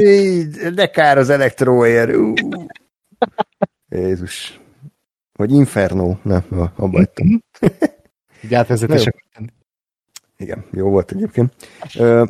[0.02, 2.16] Így, de kár az elektroér.
[4.00, 4.60] Jézus.
[5.32, 6.18] Vagy Inferno.
[6.22, 7.44] Nem, abba hagytam.
[8.44, 9.10] Így átvezetés
[10.38, 11.54] Igen, jó volt egyébként.
[11.96, 12.28] Uh,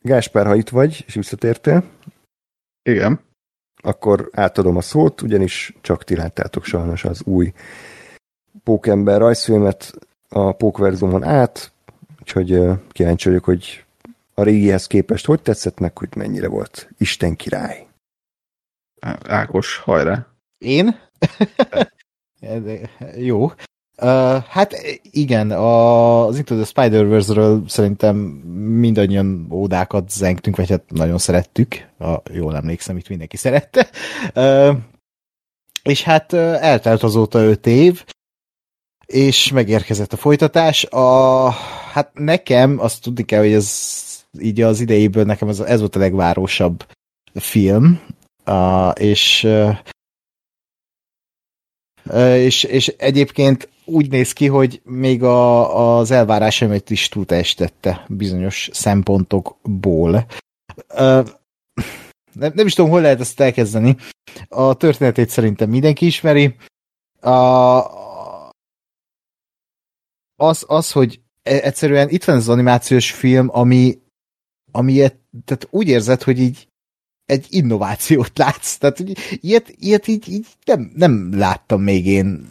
[0.00, 1.84] Gáspár, ha itt vagy, és visszatértél.
[2.82, 3.20] Igen.
[3.82, 7.52] Akkor átadom a szót, ugyanis csak ti láttátok sajnos az új
[8.64, 9.92] Pókember rajzfilmet
[10.28, 11.72] a Pókverzumon át,
[12.20, 13.84] úgyhogy kíváncsi vagyok, hogy
[14.34, 17.86] a régihez képest hogy tetszett meg, hogy mennyire volt Isten király.
[19.26, 20.26] Ákos, hajrá!
[20.58, 20.98] Én?
[23.16, 23.44] Jó.
[23.44, 31.18] Uh, hát igen, a, az Into the Spider-Verse-ről szerintem mindannyian ódákat zengtünk, vagy hát nagyon
[31.18, 31.88] szerettük.
[31.98, 33.90] A, jól emlékszem, itt mindenki szerette.
[34.34, 34.76] Uh,
[35.82, 38.04] és hát eltelt azóta öt év,
[39.06, 40.84] és megérkezett a folytatás.
[40.84, 41.50] A,
[41.92, 44.00] hát nekem azt tudni kell, hogy ez
[44.40, 46.86] így az idejéből nekem ez, ez volt a legvárosabb
[47.34, 48.00] film,
[48.46, 49.78] uh, és uh,
[52.36, 60.26] és, és egyébként úgy néz ki, hogy még a, az elvárásaimat is túltestette bizonyos szempontokból.
[60.88, 61.28] Uh,
[62.32, 63.96] nem, nem is tudom, hol lehet ezt elkezdeni.
[64.48, 66.56] A történetét szerintem mindenki ismeri.
[67.20, 67.30] A,
[70.36, 73.98] az, az, hogy e, egyszerűen itt van az animációs film, ami,
[74.70, 74.92] ami
[75.44, 76.68] tehát úgy érzed, hogy így
[77.26, 78.76] egy innovációt látsz.
[78.76, 82.48] Tehát hogy ilyet, ilyet így, így nem, nem láttam még én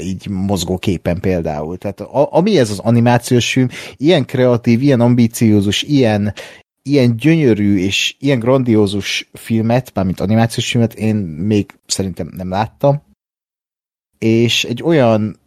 [0.00, 1.78] így mozgóképen például.
[1.78, 6.34] Tehát a, ami ez az animációs film, ilyen kreatív, ilyen ambíciózus, ilyen,
[6.82, 13.02] ilyen gyönyörű és ilyen grandiózus filmet, mármint animációs filmet én még szerintem nem láttam.
[14.18, 15.40] És egy olyan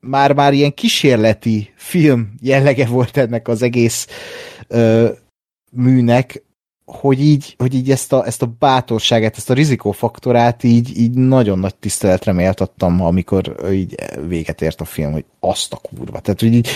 [0.00, 4.06] már-már ilyen kísérleti film jellege volt ennek az egész
[4.68, 5.12] ö,
[5.70, 6.42] műnek,
[6.88, 11.58] hogy így, hogy így ezt, a, ezt a bátorságát, ezt a rizikófaktorát így, így nagyon
[11.58, 13.94] nagy tiszteletre méltattam, amikor így
[14.26, 16.20] véget ért a film, hogy azt a kurva.
[16.20, 16.68] Tehát, hogy így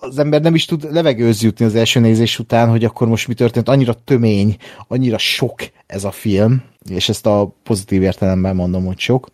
[0.00, 3.34] az ember nem is tud levegőz jutni az első nézés után, hogy akkor most mi
[3.34, 3.68] történt.
[3.68, 4.56] Annyira tömény,
[4.88, 9.28] annyira sok ez a film, és ezt a pozitív értelemben mondom, hogy sok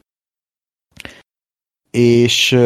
[1.90, 2.58] és,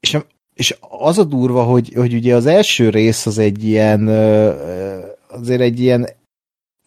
[0.00, 0.18] és,
[0.54, 4.08] és az a durva, hogy, hogy ugye az első rész az egy ilyen,
[5.34, 6.08] azért egy ilyen,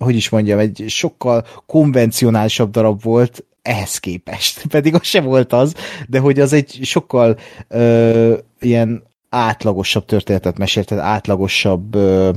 [0.03, 4.65] hogy is mondjam, egy sokkal konvencionálisabb darab volt ehhez képest.
[4.67, 5.75] Pedig az se volt az,
[6.07, 12.31] de hogy az egy sokkal ö, ilyen átlagosabb történetet mesélt, tehát átlagosabb ö,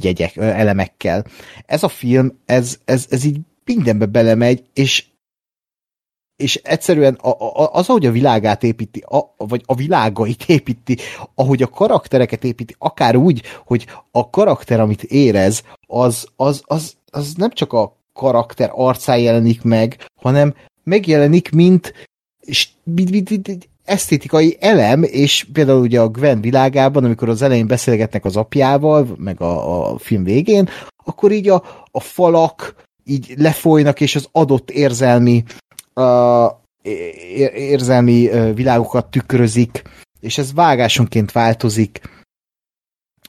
[0.00, 1.24] jegyek, elemekkel.
[1.66, 5.04] Ez a film, ez, ez, ez így mindenbe belemegy, és
[6.36, 10.98] és egyszerűen a, a, az, ahogy a világát építi, a, vagy a világait építi,
[11.34, 17.32] ahogy a karaktereket építi, akár úgy, hogy a karakter, amit érez, az, az, az, az
[17.36, 21.92] nem csak a karakter arcán jelenik meg, hanem megjelenik, mint,
[22.84, 28.24] mint, mint, mint esztétikai elem, és például ugye a Gwen világában, amikor az elején beszélgetnek
[28.24, 30.68] az apjával, meg a, a film végén,
[31.04, 35.44] akkor így a, a falak így lefolynak, és az adott érzelmi
[36.00, 36.52] uh,
[37.54, 39.82] érzelmi világokat tükrözik,
[40.20, 42.00] és ez vágásonként változik.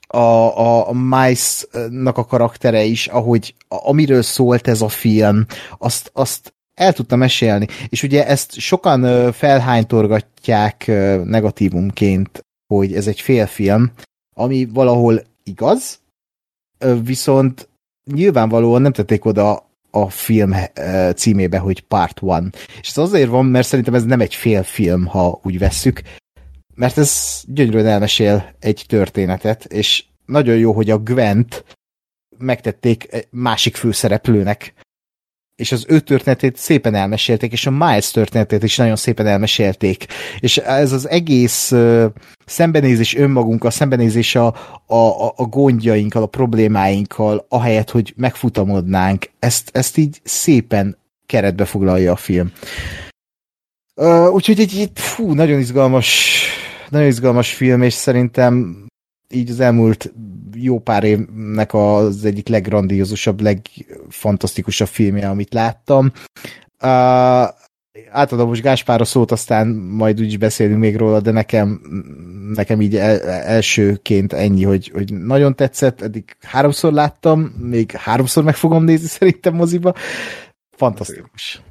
[0.08, 5.46] A, a, a Mice-nak a karaktere is, ahogy amiről szólt ez a film,
[5.78, 7.68] azt, azt el tudta mesélni.
[7.90, 10.88] És ugye ezt sokan felhánytorgatják
[11.24, 13.92] negatívumként, hogy ez egy félfilm,
[14.36, 16.00] ami valahol igaz,
[17.04, 17.70] viszont
[18.12, 19.67] nyilvánvalóan nem tették oda
[20.02, 20.56] a film
[21.16, 22.50] címébe, hogy Part One.
[22.82, 26.02] És ez azért van, mert szerintem ez nem egy fél film, ha úgy vesszük,
[26.76, 31.66] mert ez gyönyörűen elmesél egy történetet, és nagyon jó, hogy a Gwent
[32.38, 34.74] megtették másik főszereplőnek,
[35.58, 40.06] és az ő történetét szépen elmesélték, és a Miles történetét is nagyon szépen elmesélték.
[40.40, 42.06] És ez az egész uh,
[42.46, 44.48] szembenézés önmagunkkal, szembenézés a,
[44.86, 52.16] a, a gondjainkkal, a problémáinkkal, ahelyett, hogy megfutamodnánk, ezt, ezt így szépen keretbe foglalja a
[52.16, 52.52] film.
[53.96, 56.42] Uh, úgyhogy egy, egy fú, nagyon izgalmas
[56.90, 58.86] nagyon izgalmas film, és szerintem
[59.30, 60.14] így az elmúlt
[60.56, 66.12] jó pár évnek az egyik leggrandiózusabb, legfantasztikusabb filmje, amit láttam.
[66.82, 67.48] Uh,
[68.12, 71.82] átadom most Gáspára szót, aztán majd úgy is beszélünk még róla, de nekem,
[72.54, 78.56] nekem így el, elsőként ennyi, hogy, hogy nagyon tetszett, eddig háromszor láttam, még háromszor meg
[78.56, 79.94] fogom nézni szerintem moziba.
[80.78, 81.62] Fantasztikus.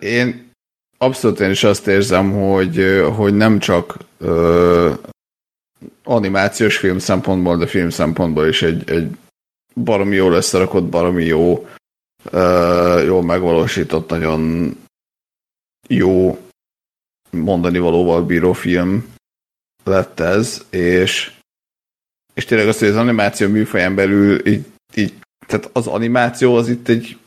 [0.00, 0.52] Én
[0.98, 4.98] abszolút én is azt érzem, hogy, hogy nem csak uh,
[6.04, 9.16] animációs film szempontból, de film szempontból is egy, egy
[9.74, 11.68] baromi jól összerakott, baromi jó,
[12.32, 14.72] uh, jól megvalósított, nagyon
[15.88, 16.38] jó
[17.30, 19.12] mondani valóval bíró film
[19.84, 21.32] lett ez, és,
[22.34, 24.64] és tényleg az, hogy az animáció műfaján belül így,
[24.94, 25.14] így
[25.46, 27.18] tehát az animáció az itt egy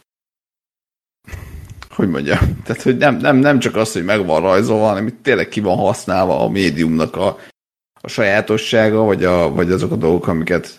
[1.97, 5.23] hogy mondja, tehát hogy nem, nem, nem csak az, hogy meg van rajzolva, hanem itt
[5.23, 7.37] tényleg ki van használva a médiumnak a,
[8.01, 10.75] a sajátossága, vagy, a, vagy azok a dolgok, amiket,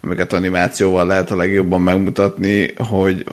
[0.00, 3.24] amiket animációval lehet a legjobban megmutatni, hogy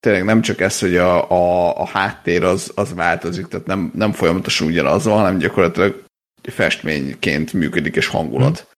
[0.00, 4.12] tényleg nem csak ez, hogy a, a, a háttér az, az változik, tehát nem, nem
[4.12, 6.04] folyamatosan ugyanaz van, hanem gyakorlatilag
[6.42, 8.68] festményként működik, és hangulat.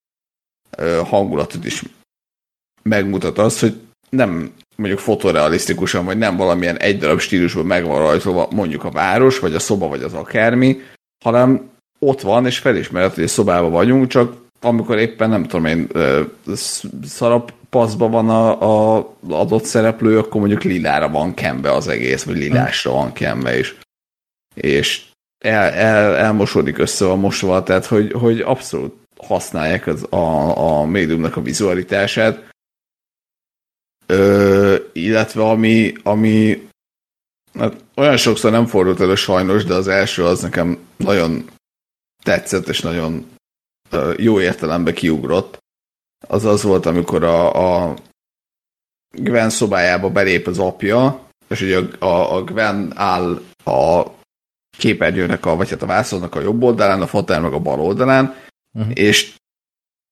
[0.71, 1.05] Hmm.
[1.05, 1.83] Hangulatot is
[2.83, 3.86] megmutat az, hogy
[4.17, 9.55] nem mondjuk fotorealisztikusan, vagy nem valamilyen egy darab stílusban megvan rajzolva mondjuk a város, vagy
[9.55, 10.81] a szoba, vagy az akármi,
[11.25, 15.89] hanem ott van, és felismered, hogy a szobában vagyunk, csak amikor éppen nem tudom én,
[17.05, 22.93] szarapaszban van a, a adott szereplő, akkor mondjuk lilára van kembe az egész, vagy lilásra
[22.93, 23.75] van kembe, és,
[24.55, 25.05] és
[25.45, 31.37] el, el, elmosódik össze a mosva, tehát hogy, hogy abszolút használják az, a, a médiumnak
[31.37, 32.55] a vizualitását,
[34.07, 36.69] Ö, illetve ami, ami
[37.55, 41.51] hát olyan sokszor nem fordult elő sajnos, de az első az nekem nagyon
[42.23, 43.27] tetszett, és nagyon
[43.91, 45.59] ö, jó értelembe kiugrott.
[46.29, 47.95] Az az volt, amikor a, a
[49.11, 54.07] Gwen szobájába belép az apja, és ugye a, a, a Gwen áll a
[54.79, 58.35] képernyőnek, a, vagy hát a vászonnak a jobb oldalán, a fotel meg a bal oldalán,
[58.73, 58.93] uh-huh.
[58.95, 59.35] és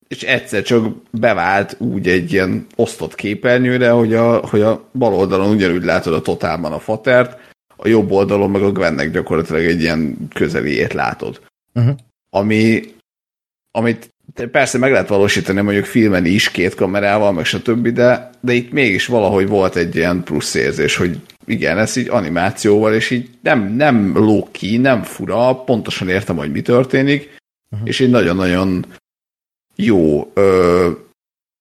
[0.07, 5.55] és egyszer csak bevált úgy egy ilyen osztott képernyőre, hogy a, hogy a bal oldalon
[5.55, 7.39] ugyanúgy látod a totálban a fatert,
[7.75, 11.41] a jobb oldalon meg a Gwennek gyakorlatilag egy ilyen közeliét látod.
[11.73, 11.95] Uh-huh.
[12.29, 12.83] Ami,
[13.71, 14.13] amit
[14.51, 19.05] persze meg lehet valósítani mondjuk filmen is két kamerával, meg stb., de, de itt mégis
[19.05, 24.17] valahogy volt egy ilyen plusz érzés, hogy igen, ez így animációval, és így nem, nem
[24.17, 27.39] lók ki, nem fura, pontosan értem, hogy mi történik,
[27.71, 27.87] uh-huh.
[27.87, 28.85] és így nagyon-nagyon
[29.75, 30.91] jó ö,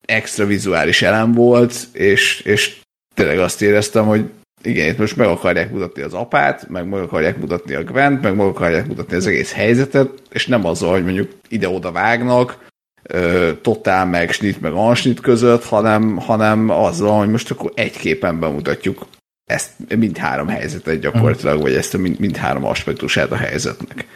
[0.06, 2.80] extra vizuális elem volt, és, és
[3.14, 4.24] tényleg azt éreztem, hogy
[4.62, 8.36] igen, itt most meg akarják mutatni az apát, meg meg akarják mutatni a Gwent, meg
[8.36, 12.66] meg akarják mutatni az egész helyzetet, és nem azzal, hogy mondjuk ide-oda vágnak,
[13.02, 18.40] ö, totál meg snit meg ansnit között, hanem, hanem azzal, hogy most akkor egy képen
[18.40, 19.06] bemutatjuk
[19.44, 24.06] ezt mind három helyzetet gyakorlatilag, vagy ezt a mind, mind három aspektusát a helyzetnek.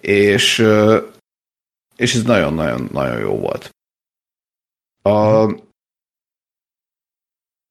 [0.00, 0.58] És
[1.98, 3.70] és ez nagyon-nagyon-nagyon jó volt.
[5.02, 5.42] A,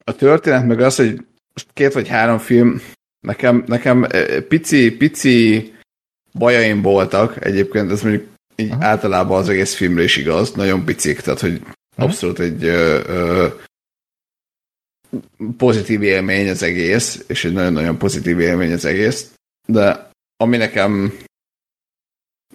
[0.04, 2.82] a történet meg az, hogy most két vagy három film,
[3.20, 5.74] nekem, nekem e, pici, pici
[6.34, 8.84] bajaim voltak, egyébként ez mondjuk így uh-huh.
[8.84, 11.76] általában az egész filmre is igaz, nagyon picik, tehát hogy uh-huh.
[11.96, 13.48] abszolút egy ö, ö,
[15.58, 19.34] pozitív élmény az egész, és egy nagyon-nagyon pozitív élmény az egész,
[19.66, 21.18] de ami nekem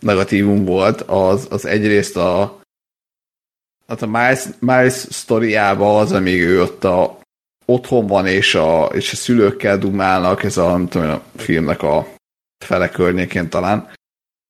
[0.03, 2.61] negatívum volt, az, az egyrészt a
[3.87, 7.19] hát a Miles, Miles sztoriába az, amíg ő ott a,
[7.65, 12.09] otthon van, és a, és a szülőkkel dumálnak, ez a, nem tudom, a filmnek a
[12.65, 13.91] fele környékén talán,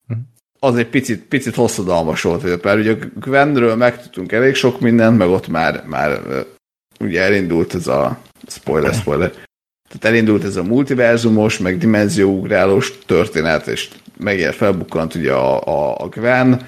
[0.07, 0.15] hm.
[0.59, 5.49] az egy picit, picit hosszadalmas volt, mert ugye Gwenről megtudtunk elég sok mindent, meg ott
[5.49, 6.21] már, már
[7.01, 9.31] ugye elindult ez a spoiler, spoiler,
[9.89, 16.08] tehát elindult ez a multiverzumos, meg dimenzióugrálós történet, és megér felbukkant ugye a, a, a
[16.08, 16.66] Gwen,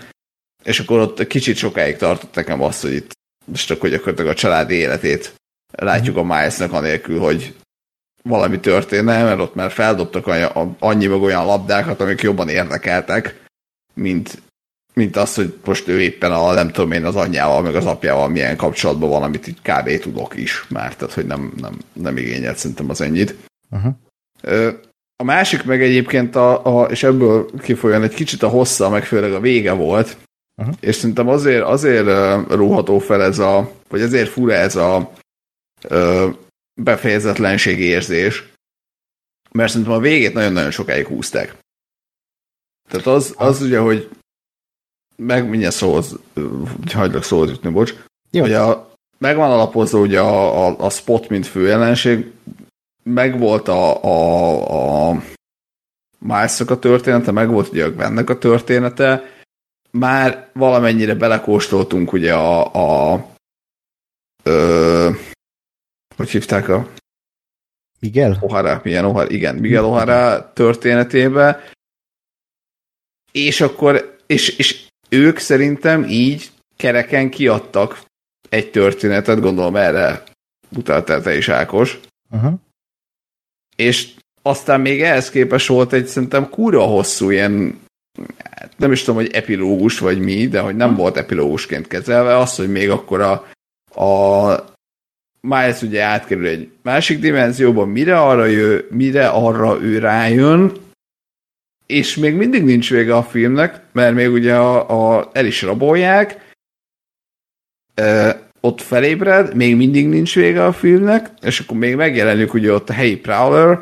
[0.62, 3.12] és akkor ott kicsit sokáig tartott nekem azt, hogy itt
[3.52, 5.34] és akkor gyakorlatilag a családi életét
[5.72, 7.54] látjuk a Milesnek anélkül, hogy
[8.22, 10.26] valami történne, mert ott már feldobtak
[10.78, 13.42] annyi meg olyan labdákat, amik jobban érdekeltek,
[13.94, 14.42] mint,
[14.94, 18.28] mint az, hogy most ő éppen a, nem tudom én, az anyjával, meg az apjával
[18.28, 19.98] milyen kapcsolatban van, amit itt kb.
[19.98, 23.34] tudok is már, tehát hogy nem, nem, nem igényelt szerintem az ennyit.
[23.70, 23.94] Uh-huh.
[25.16, 29.32] A másik meg egyébként, a, a, és ebből kifolyóan egy kicsit a hossza, meg főleg
[29.32, 30.16] a vége volt,
[30.56, 30.74] uh-huh.
[30.80, 32.06] és szerintem azért, azért
[32.48, 35.12] róható fel ez a, vagy azért fura ez a
[35.82, 36.28] ö,
[36.82, 38.44] befejezetlenség érzés,
[39.50, 41.56] mert szerintem a végét nagyon-nagyon sokáig húzták.
[42.88, 44.08] Tehát az, az ugye, hogy
[45.16, 46.18] meg mindjárt szóhoz,
[46.92, 47.94] hagylak szóhoz jutni, bocs,
[48.30, 48.40] Jó.
[48.40, 52.32] hogy a, megvan alapozva ugye a, a, a spot, mint fő jelenség,
[53.04, 55.22] megvolt a, a, a
[56.18, 59.22] Milesnak a története, megvolt ugye a Gwennek a története,
[59.90, 63.26] már valamennyire belekóstoltunk ugye a, a
[64.42, 65.10] ö,
[66.16, 66.88] hogy hívták a
[68.00, 68.38] Miguel?
[68.40, 71.70] Ohara, milyen Ohara, igen, Miguel Ohara történetébe,
[73.32, 78.04] és akkor, és, és ők szerintem így kereken kiadtak
[78.48, 80.22] egy történetet, gondolom erre
[80.76, 82.00] utaltál te is Ákos,
[82.30, 82.54] uh-huh.
[83.76, 84.08] És
[84.42, 87.82] aztán még ehhez képest volt egy szerintem kúra hosszú ilyen
[88.76, 92.70] nem is tudom, hogy epilógus vagy mi, de hogy nem volt epilógusként kezelve, az, hogy
[92.70, 93.32] még akkor a,
[94.02, 94.64] a
[95.40, 100.72] Miles ugye átkerül egy másik dimenzióba, mire arra, jö, mire arra ő rájön,
[101.86, 106.52] és még mindig nincs vége a filmnek, mert még ugye a, a, el is rabolják,
[108.64, 112.92] ott felébred, még mindig nincs vége a filmnek, és akkor még megjelenik ugye ott a
[112.92, 113.80] helyi Prowler,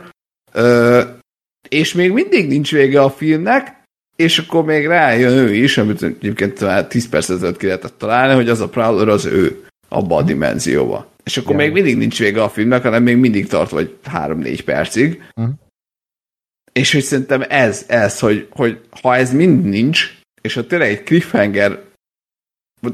[0.53, 1.17] e,
[1.69, 3.81] és még mindig nincs vége a filmnek,
[4.17, 8.35] és akkor még rájön ő is, amit egyébként már 10 perc ezelőtt ki lehetett találni,
[8.35, 11.11] hogy az a Prowler az ő abba a dimenzióba.
[11.25, 11.57] És akkor ja.
[11.57, 15.23] még mindig nincs vége a filmnek, hanem még mindig tart vagy 3-4 percig.
[15.37, 15.55] Uh-huh.
[16.73, 21.03] És hogy szerintem ez, ez, hogy, hogy ha ez mind nincs, és ha tényleg egy
[21.03, 21.81] cliffhanger,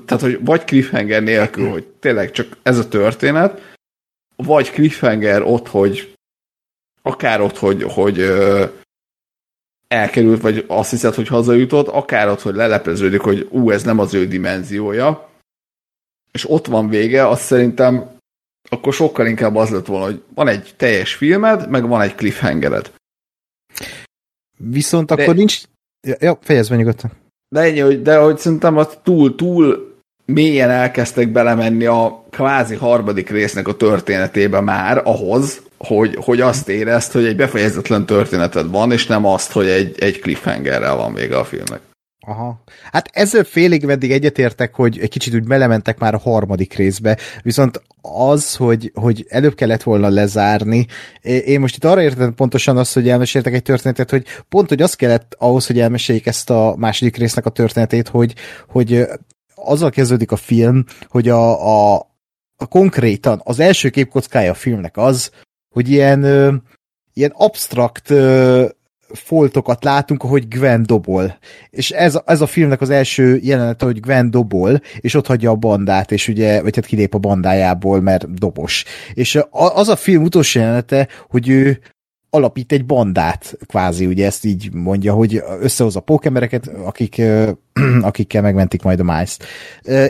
[0.04, 3.76] tehát hogy vagy cliffhanger nélkül, hogy tényleg csak ez a történet,
[4.36, 6.14] vagy cliffhanger ott, hogy
[7.02, 8.66] akár ott, hogy, hogy ö,
[9.88, 14.14] elkerült, vagy azt hiszed, hogy hazajutott, akár ott, hogy lelepleződik, hogy ú, ez nem az
[14.14, 15.30] ő dimenziója,
[16.30, 18.16] és ott van vége, azt szerintem
[18.70, 22.92] akkor sokkal inkább az lett volna, hogy van egy teljes filmed, meg van egy cliffhangered.
[24.56, 25.62] Viszont de, akkor nincs...
[26.00, 27.12] Ja, fejezd be nyugodtan.
[27.48, 33.30] De ennyi, hogy, de hogy szerintem az túl, túl mélyen elkezdtek belemenni a kvázi harmadik
[33.30, 39.06] résznek a történetébe már ahhoz, hogy, hogy azt érezt, hogy egy befejezetlen történeted van, és
[39.06, 41.80] nem azt, hogy egy, egy cliffhangerrel van vége a filmnek.
[42.28, 42.62] Aha.
[42.92, 47.82] Hát ezzel félig meddig egyetértek, hogy egy kicsit úgy belementek már a harmadik részbe, viszont
[48.00, 50.86] az, hogy, hogy előbb kellett volna lezárni,
[51.22, 54.94] én most itt arra értem pontosan azt, hogy elmeséltek egy történetet, hogy pont, hogy az
[54.94, 58.34] kellett ahhoz, hogy elmeséljék ezt a második résznek a történetét, hogy,
[58.68, 59.06] hogy
[59.54, 61.96] azzal kezdődik a film, hogy a, a,
[62.56, 65.30] a konkrétan az első képkockája a filmnek az,
[65.68, 66.22] hogy ilyen,
[67.12, 68.12] ilyen abstrakt
[69.12, 71.38] foltokat látunk, ahogy Gwen dobol.
[71.70, 75.54] És ez, ez a filmnek az első jelenete, hogy Gwen dobol, és ott hagyja a
[75.54, 78.84] bandát, és ugye, vagy hát kilép a bandájából, mert dobos.
[79.14, 81.80] És az a film utolsó jelenete, hogy ő
[82.30, 87.22] alapít egy bandát, kvázi, ugye ezt így mondja, hogy összehoz a pókemereket, akik,
[88.00, 89.44] akikkel megmentik majd a mice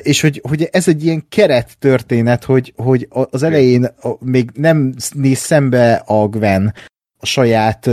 [0.03, 3.87] És hogy, hogy ez egy ilyen keret történet, hogy, hogy az elején
[4.21, 6.75] még nem néz szembe a Gwen
[7.21, 7.91] a saját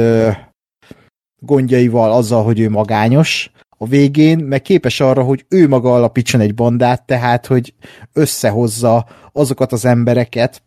[1.45, 6.53] gondjaival azzal, hogy ő magányos, a végén meg képes arra, hogy ő maga alapítson egy
[6.53, 7.73] bandát, tehát, hogy
[8.13, 10.63] összehozza azokat az embereket,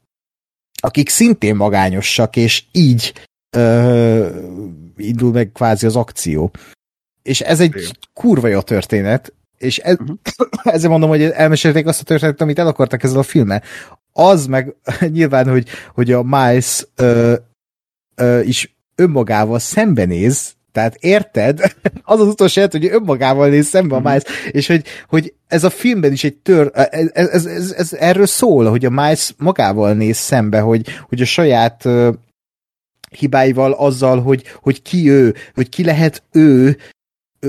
[0.80, 3.12] akik szintén magányosak, és így
[3.56, 4.40] ö,
[4.96, 6.50] indul meg kvázi az akció.
[7.22, 10.16] És ez egy kurva jó történet, és ez, uh-huh.
[10.62, 13.62] ezzel mondom, hogy elmesélték azt a történetet, amit el akartak ezzel a filmmel.
[14.12, 14.74] Az meg
[15.08, 17.34] nyilván, hogy, hogy a Miles ö,
[18.14, 21.60] ö, is önmagával szembenéz, tehát érted?
[22.02, 24.08] Az az utolsó hogy önmagával néz szembe a mhm.
[24.08, 28.26] Miles, és hogy, hogy ez a filmben is egy tör, ez, ez, ez, ez erről
[28.26, 32.14] szól, hogy a Miles magával néz szembe, hogy, hogy a saját uh,
[33.10, 36.76] hibáival azzal, hogy, hogy ki ő, hogy ki lehet ő,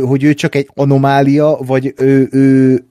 [0.02, 2.84] hogy ő csak egy anomália, vagy ő, ő,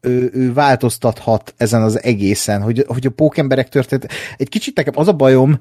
[0.00, 4.08] ő, ő változtathat ezen az egészen, hogy, hogy a pókemberek történt.
[4.36, 5.58] Egy kicsit nekem az a bajom,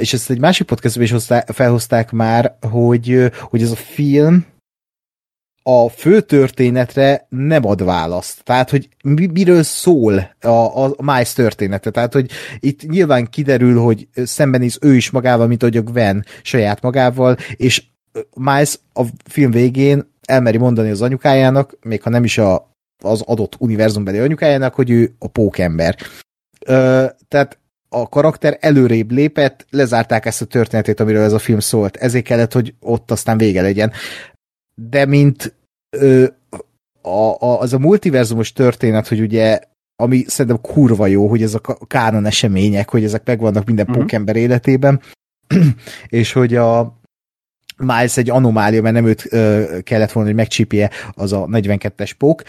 [0.00, 4.46] és ezt egy másik podcastban is hozták, felhozták már, hogy, hogy ez a film
[5.70, 8.44] a fő történetre nem ad választ.
[8.44, 11.90] Tehát, hogy mi, miről szól a, a Miles története.
[11.90, 16.80] Tehát, hogy itt nyilván kiderül, hogy szembenéz ő is magával, mint hogy a Gwen saját
[16.80, 17.84] magával, és
[18.34, 22.70] Miles a film végén elmeri mondani az anyukájának, még ha nem is a,
[23.02, 25.96] az adott univerzumbeli anyukájának, hogy ő a pókember.
[26.66, 31.96] Ö, tehát a karakter előrébb lépett, lezárták ezt a történetét, amiről ez a film szólt.
[31.96, 33.92] Ezért kellett, hogy ott aztán vége legyen.
[34.74, 35.54] De mint
[35.96, 36.26] ö,
[37.02, 39.60] a, a, az a multiverzumos történet, hogy ugye
[40.02, 44.00] ami szerintem kurva jó, hogy ezek a kánon események, hogy ezek megvannak minden uh-huh.
[44.00, 45.00] pókember életében,
[46.08, 46.98] és hogy a
[47.76, 52.42] Miles egy anomália, mert nem őt ö, kellett volna, hogy megcsípje az a 42-es pók.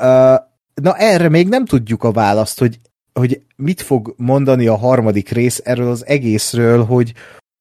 [0.00, 0.34] Ö,
[0.74, 2.80] na erre még nem tudjuk a választ, hogy,
[3.12, 7.12] hogy mit fog mondani a harmadik rész erről az egészről, hogy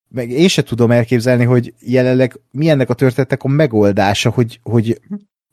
[0.07, 5.01] meg én se tudom elképzelni, hogy jelenleg milyennek a történetek a megoldása, hogy, hogy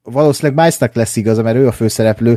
[0.02, 2.36] valószínűleg Milesnak lesz igaza, mert ő a főszereplő,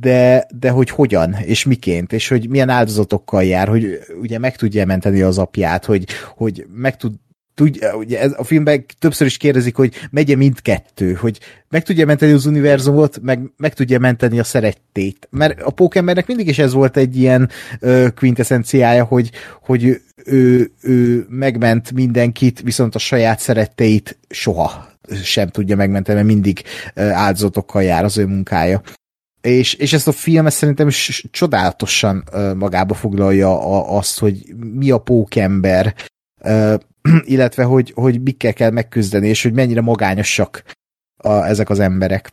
[0.00, 4.86] de, de hogy hogyan, és miként, és hogy milyen áldozatokkal jár, hogy ugye meg tudja
[4.86, 7.12] menteni az apját, hogy, hogy meg tud
[7.54, 12.32] tudja, ugye ez, a filmben többször is kérdezik, hogy megye mindkettő, hogy meg tudja menteni
[12.32, 15.28] az univerzumot, meg, meg tudja menteni a szerettét.
[15.30, 17.50] Mert a pókembernek mindig is ez volt egy ilyen
[17.80, 19.30] ö, quintessenciája, hogy,
[19.62, 24.90] hogy ő, ő, megment mindenkit, viszont a saját szeretteit soha
[25.22, 26.62] sem tudja megmenteni, mert mindig
[26.94, 28.82] áldozatokkal jár az ő munkája.
[29.40, 32.24] És, és ezt a film ezt szerintem is csodálatosan
[32.56, 33.58] magába foglalja
[33.96, 35.94] azt, hogy mi a pókember,
[37.24, 40.62] illetve hogy, hogy mikkel kell megküzdeni, és hogy mennyire magányosak
[41.16, 42.32] a, ezek az emberek.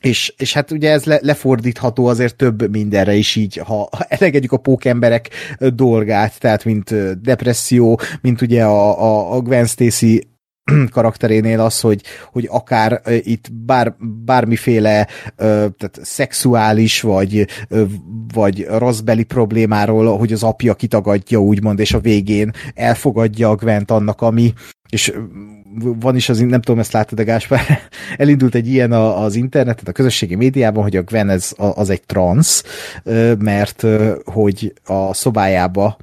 [0.00, 4.56] És, és hát ugye ez le, lefordítható azért több mindenre is így, ha elegedjük a
[4.56, 5.28] pókemberek
[5.58, 10.29] dolgát, tehát mint depresszió, mint ugye a, a, a Gwen Stacy
[10.90, 17.46] karakterénél az, hogy, hogy akár itt bár, bármiféle tehát szexuális vagy,
[18.34, 24.20] vagy rosszbeli problémáról, hogy az apja kitagadja úgymond, és a végén elfogadja a Gwent annak,
[24.20, 24.52] ami
[24.90, 25.12] és
[25.78, 27.60] van is az, nem tudom, ezt láttad, Gáspár,
[28.16, 32.62] elindult egy ilyen az interneten, a közösségi médiában, hogy a Gwen ez, az egy trans,
[33.38, 33.86] mert
[34.24, 35.96] hogy a szobájába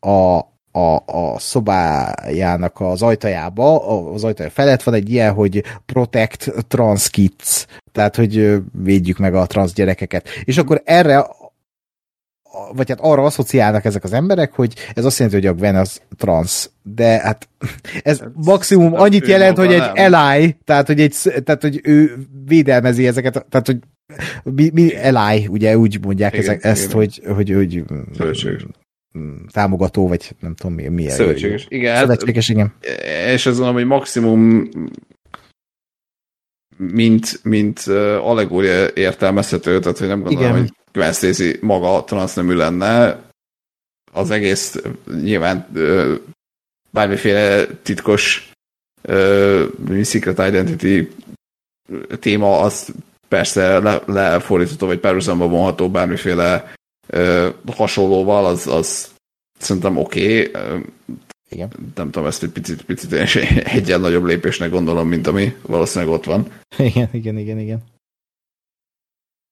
[0.00, 0.40] a,
[0.72, 7.66] a, a szobájának az ajtajába, az ajtaja felett van egy ilyen, hogy Protect Trans Kids,
[7.92, 10.28] tehát, hogy védjük meg a trans gyerekeket.
[10.44, 11.26] És akkor erre
[12.72, 16.00] vagy hát arra asszociálnak ezek az emberek, hogy ez azt jelenti, hogy a Gwen az
[16.16, 17.48] trans, de hát
[18.02, 22.16] ez maximum annyit jelent, hogy egy ally, tehát hogy, egy, tehát, hogy ő
[22.46, 23.78] védelmezi ezeket, tehát, hogy
[24.42, 26.96] mi, mi ally, ugye úgy mondják igen, ezek, ezt, igen.
[26.96, 27.84] hogy, hogy, hogy,
[28.18, 28.66] hogy
[29.50, 30.88] támogató, vagy nem tudom mi.
[30.88, 31.66] mi Szövetséges.
[31.68, 32.74] Igen, hát- Szövetséges, igen.
[33.26, 34.68] És az hogy maximum
[36.76, 37.78] mint, mint
[38.20, 40.60] allegória értelmezhető, tehát hogy nem gondolom, igen.
[40.60, 43.22] hogy Gwen Stacy maga transznemű lenne,
[44.12, 44.82] az egész
[45.22, 45.66] nyilván
[46.90, 48.50] bármiféle titkos
[50.02, 51.08] Secret Identity
[52.20, 52.94] téma, az
[53.28, 56.72] persze le, lefordítható, vagy párhuzamba vonható bármiféle
[57.72, 59.10] hasonlóval, az, az
[59.58, 60.48] szerintem oké.
[60.48, 60.80] Okay.
[61.50, 61.72] Igen.
[61.94, 63.12] Nem tudom, ezt egy picit, picit
[63.76, 66.46] egyen nagyobb lépésnek gondolom, mint ami valószínűleg ott van.
[66.78, 67.82] Igen, igen, igen, igen.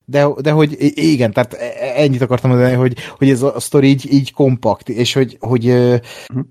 [0.05, 3.89] De, de hogy igen, tehát e, e, ennyit akartam mondani, hogy, hogy ez a sztori
[3.89, 6.45] így, így kompakt, és hogy, hogy, uh-huh.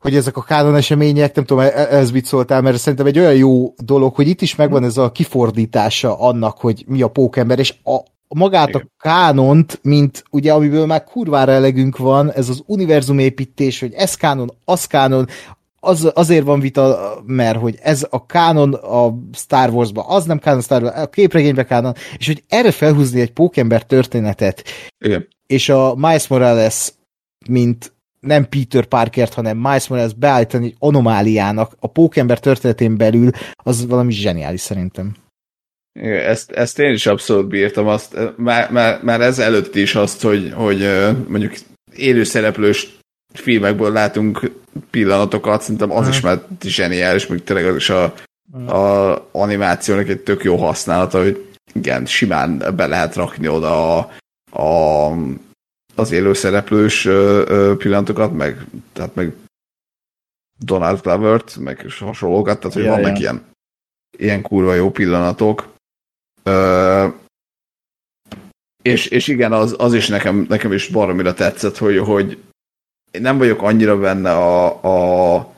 [0.00, 3.74] hogy ezek a kánon események, nem tudom, ez mit szóltál, mert szerintem egy olyan jó
[3.76, 7.98] dolog, hogy itt is megvan ez a kifordítása annak, hogy mi a pókember, és a,
[8.34, 8.80] magát Igen.
[8.80, 14.50] a kánont, mint ugye, amiből már kurvára elegünk van, ez az univerzumépítés, hogy ez kánon,
[14.64, 15.26] az kánon,
[15.80, 20.60] az, azért van vita, mert hogy ez a kánon a Star Wars-ban, az nem kánon
[20.60, 24.64] Star Wars, a képregényben kánon, és hogy erre felhúzni egy pókember történetet,
[24.98, 25.28] Igen.
[25.46, 26.92] és a Miles Morales,
[27.48, 33.86] mint nem Peter Parkert, hanem Miles Morales beállítani egy anomáliának a pókember történetén belül, az
[33.86, 35.14] valami zseniális szerintem.
[36.02, 40.52] Ezt, ezt én is abszolút bírtam, azt, már, már, már ez előtt is azt, hogy,
[40.54, 40.88] hogy
[41.28, 41.54] mondjuk
[41.94, 42.98] élőszereplős
[43.34, 44.50] filmekből látunk
[44.90, 48.14] pillanatokat, szerintem az is már zseniális, még tényleg az is a,
[48.72, 54.10] a animációnak egy tök jó használata, hogy igen, simán be lehet rakni oda a,
[54.62, 55.12] a,
[55.94, 57.02] az élőszereplős
[57.78, 59.32] pillanatokat, meg, tehát meg
[60.58, 63.20] Donald Glover-t, meg hasonlókat, tehát hogy ja, vannak ja.
[63.20, 63.44] ilyen,
[64.18, 65.76] ilyen kurva jó pillanatok.
[66.42, 67.06] Ö,
[68.82, 72.38] és, és igen, az, az is nekem, nekem is baromira tetszett, hogy, hogy
[73.10, 75.56] én nem vagyok annyira benne a, a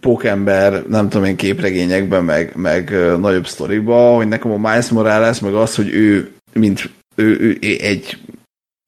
[0.00, 5.54] pókember, nem tudom én képregényekben, meg, meg nagyobb sztoriba, hogy nekem a Miles Morales, meg
[5.54, 8.18] az, hogy ő, mint ő, ő egy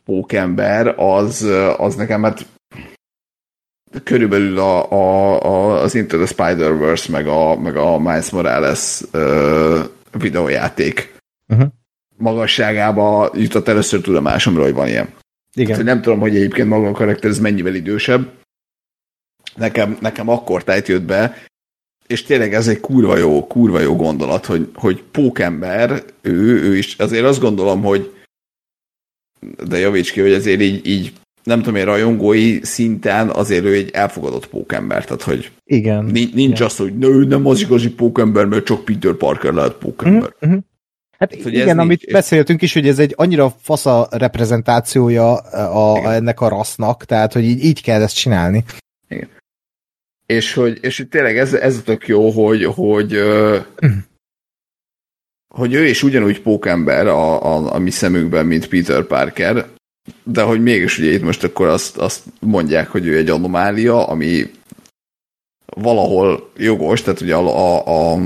[0.04, 2.46] pókember, az, az nekem hát
[4.04, 9.80] körülbelül a, a, a, az Into the Spider-Verse, meg a, meg a Miles Morales uh,
[10.12, 11.14] videójáték
[11.48, 11.68] uh-huh.
[12.16, 15.08] magasságába jutott először tudomásomra, hogy van ilyen.
[15.54, 15.76] Igen.
[15.76, 18.32] Hát, nem tudom, hogy egyébként maga a karakter ez mennyivel idősebb.
[19.54, 21.36] Nekem, nekem akkor tájt jött be,
[22.06, 26.98] és tényleg ez egy kurva jó, kurva jó gondolat, hogy, hogy pókember, ő, ő is,
[26.98, 28.12] azért azt gondolom, hogy
[29.66, 31.12] de javíts ki, hogy azért így, így
[31.48, 36.04] nem tudom én, rajongói szinten azért ő egy elfogadott pókember, tehát hogy Igen.
[36.04, 36.62] nincs, Igen.
[36.62, 40.34] az, hogy nő, nem az igazi pókember, mert csak Peter Parker lehet pókember.
[40.46, 40.58] Mm-hmm.
[41.18, 46.14] Hát Tehát, igen, amit nincs, beszéltünk is, hogy ez egy annyira fasza reprezentációja a, a,
[46.14, 48.64] ennek a rassznak, tehát hogy így, így kell ezt csinálni.
[49.08, 49.28] Igen.
[50.26, 53.12] És hogy, és hogy tényleg ez, ez tök jó, hogy, hogy,
[53.86, 53.98] mm.
[55.54, 59.66] hogy ő is ugyanúgy pókember a, a, a mi szemünkben, mint Peter Parker,
[60.22, 64.50] de hogy mégis ugye itt most akkor azt, azt mondják, hogy ő egy anomália, ami
[65.66, 68.18] valahol jogos, tehát ugye a, a, a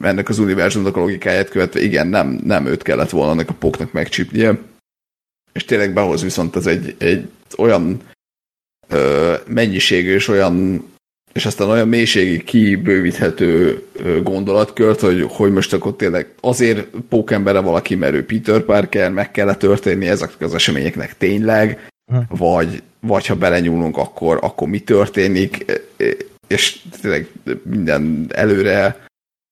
[0.00, 3.92] ennek az univerzumnak a logikáját követve, igen, nem, nem őt kellett volna ennek a póknak
[3.92, 4.58] megcsípnie,
[5.52, 8.00] és tényleg behoz viszont ez egy, egy olyan
[8.88, 10.84] ö, mennyiségű és olyan
[11.32, 13.82] és aztán olyan mélységi kibővíthető
[14.22, 19.58] gondolatkört, hogy, hogy most akkor tényleg azért pókembere valaki, mert ő Peter Parker, meg kellett
[19.58, 21.88] történni ezeknek az eseményeknek tényleg,
[22.28, 25.64] vagy, vagy ha belenyúlunk, akkor, akkor mi történik,
[26.46, 27.28] és tényleg
[27.62, 29.06] minden előre,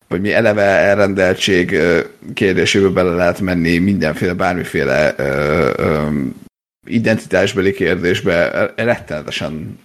[0.09, 1.79] vagy mi eleve elrendeltség
[2.35, 6.09] kérdésébe bele lehet menni, mindenféle, bármiféle ö, ö,
[6.87, 9.79] identitásbeli kérdésbe rettenetesen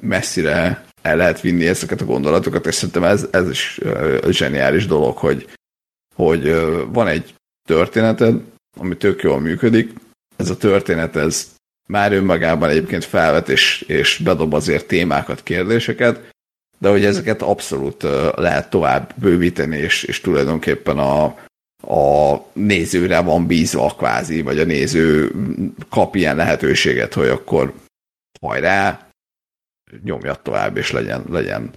[0.00, 3.80] messzire el lehet vinni ezeket a gondolatokat, és szerintem ez, ez is
[4.28, 5.48] zseniális dolog, hogy,
[6.14, 6.54] hogy
[6.92, 7.34] van egy
[7.68, 8.40] történeted,
[8.78, 9.92] ami tök jól működik,
[10.36, 11.54] ez a történet, ez
[11.88, 16.28] már önmagában egyébként felvet és, és bedob azért témákat, kérdéseket,
[16.78, 18.02] de hogy ezeket abszolút
[18.34, 21.24] lehet tovább bővíteni, és, és tulajdonképpen a,
[21.92, 25.32] a nézőre van bízva kvázi, vagy a néző
[25.90, 27.74] kap ilyen lehetőséget, hogy akkor
[28.40, 29.05] hajrá,
[30.04, 31.70] nyomja tovább, és legyen, legyen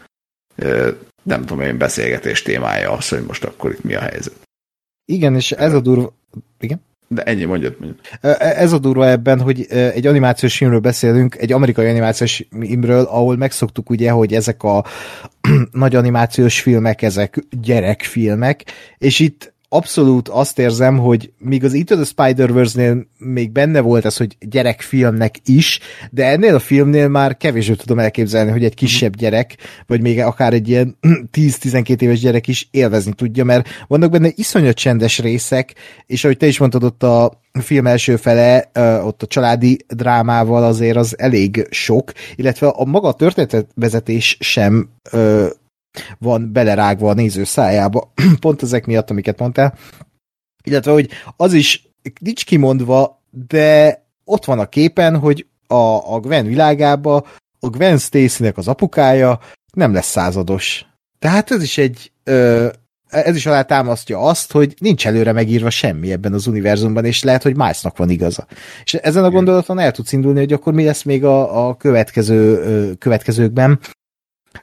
[1.23, 4.47] nem tudom én, beszélgetés témája az, hogy most akkor itt mi a helyzet.
[5.05, 6.13] Igen, és ez a durva...
[6.59, 6.81] Igen?
[7.07, 7.99] De ennyi, mondjad, mondjad.
[8.39, 13.89] Ez a durva ebben, hogy egy animációs filmről beszélünk, egy amerikai animációs filmről, ahol megszoktuk
[13.89, 14.85] ugye, hogy ezek a
[15.71, 18.65] nagy animációs filmek, ezek gyerekfilmek,
[18.97, 24.17] és itt abszolút azt érzem, hogy míg az Into the Spider-Verse-nél még benne volt ez,
[24.17, 25.79] hogy gyerekfilmnek is,
[26.11, 29.55] de ennél a filmnél már kevésbé tudom elképzelni, hogy egy kisebb gyerek,
[29.87, 30.97] vagy még akár egy ilyen
[31.37, 35.73] 10-12 éves gyerek is élvezni tudja, mert vannak benne iszonyat csendes részek,
[36.05, 38.71] és ahogy te is mondtad, ott a film első fele,
[39.03, 44.89] ott a családi drámával azért az elég sok, illetve a maga történetvezetés sem
[46.17, 49.77] van belerágva a néző szájába, pont ezek miatt, amiket mondtál.
[50.63, 51.87] Illetve, hogy az is
[52.19, 57.27] nincs kimondva, de ott van a képen, hogy a, a Gwen világába
[57.59, 59.39] a Gwen Stacy-nek az apukája
[59.73, 60.85] nem lesz százados.
[61.19, 62.67] Tehát ez is egy ö,
[63.09, 67.43] ez is alá támasztja azt, hogy nincs előre megírva semmi ebben az univerzumban, és lehet,
[67.43, 68.47] hogy másnak van igaza.
[68.83, 72.93] És ezen a gondolaton el tudsz indulni, hogy akkor mi lesz még a, a következő
[72.95, 73.79] következőkben.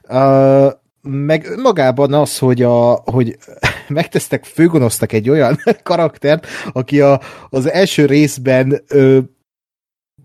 [0.09, 0.71] Uh,
[1.07, 3.37] meg magában az, hogy, a, hogy
[3.87, 9.19] megtesztek, főgonosztak egy olyan karaktert, aki a, az első részben ö,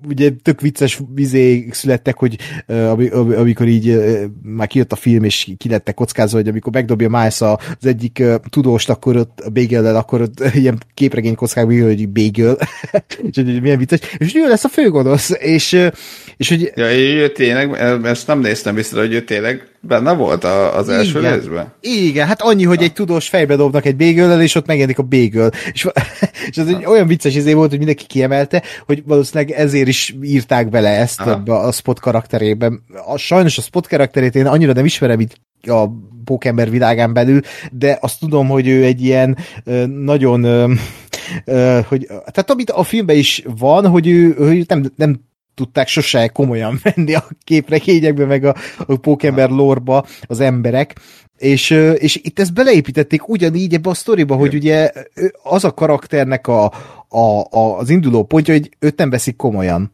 [0.08, 2.38] ugye tök vicces vizé születtek, hogy
[3.36, 7.40] amikor így uh, már kijött a film, és ki lettek kockázva, hogy amikor megdobja Miles
[7.40, 12.56] az egyik uh, tudóst, akkor ott a bagel akkor ott ilyen képregény kockák, hogy bagel,
[13.22, 15.76] és hogy milyen vicces, és ő lesz a főgonosz, és,
[16.42, 16.72] és hogy...
[16.74, 17.72] Ja, ő tényleg,
[18.04, 21.72] ezt nem néztem vissza, hogy ő tényleg benne volt az első igen, részben?
[21.80, 22.84] Igen, hát annyi, hogy ja.
[22.84, 25.50] egy tudós fejbe dobnak egy bégöllel, és ott megjelenik a bégöl.
[25.72, 25.88] És,
[26.50, 30.68] és az egy olyan vicces izé volt, hogy mindenki kiemelte, hogy valószínűleg ezért is írták
[30.68, 32.82] bele ezt ebbe a spot karakterében.
[33.06, 35.86] A, sajnos a spot karakterét én annyira nem ismerem itt a
[36.24, 37.40] pókember világán belül,
[37.72, 39.36] de azt tudom, hogy ő egy ilyen
[40.04, 40.42] nagyon,
[41.88, 45.20] hogy, tehát amit a filmben is van, hogy ő, ő nem, nem
[45.54, 50.94] tudták sose komolyan venni a képregényekbe, meg a, a Pókember lorba az emberek,
[51.38, 54.90] és, és itt ezt beleépítették ugyanígy ebbe a sztoriba, hogy ugye
[55.42, 56.64] az a karakternek a,
[57.08, 59.92] a, a, az induló pontja, hogy őt nem veszik komolyan.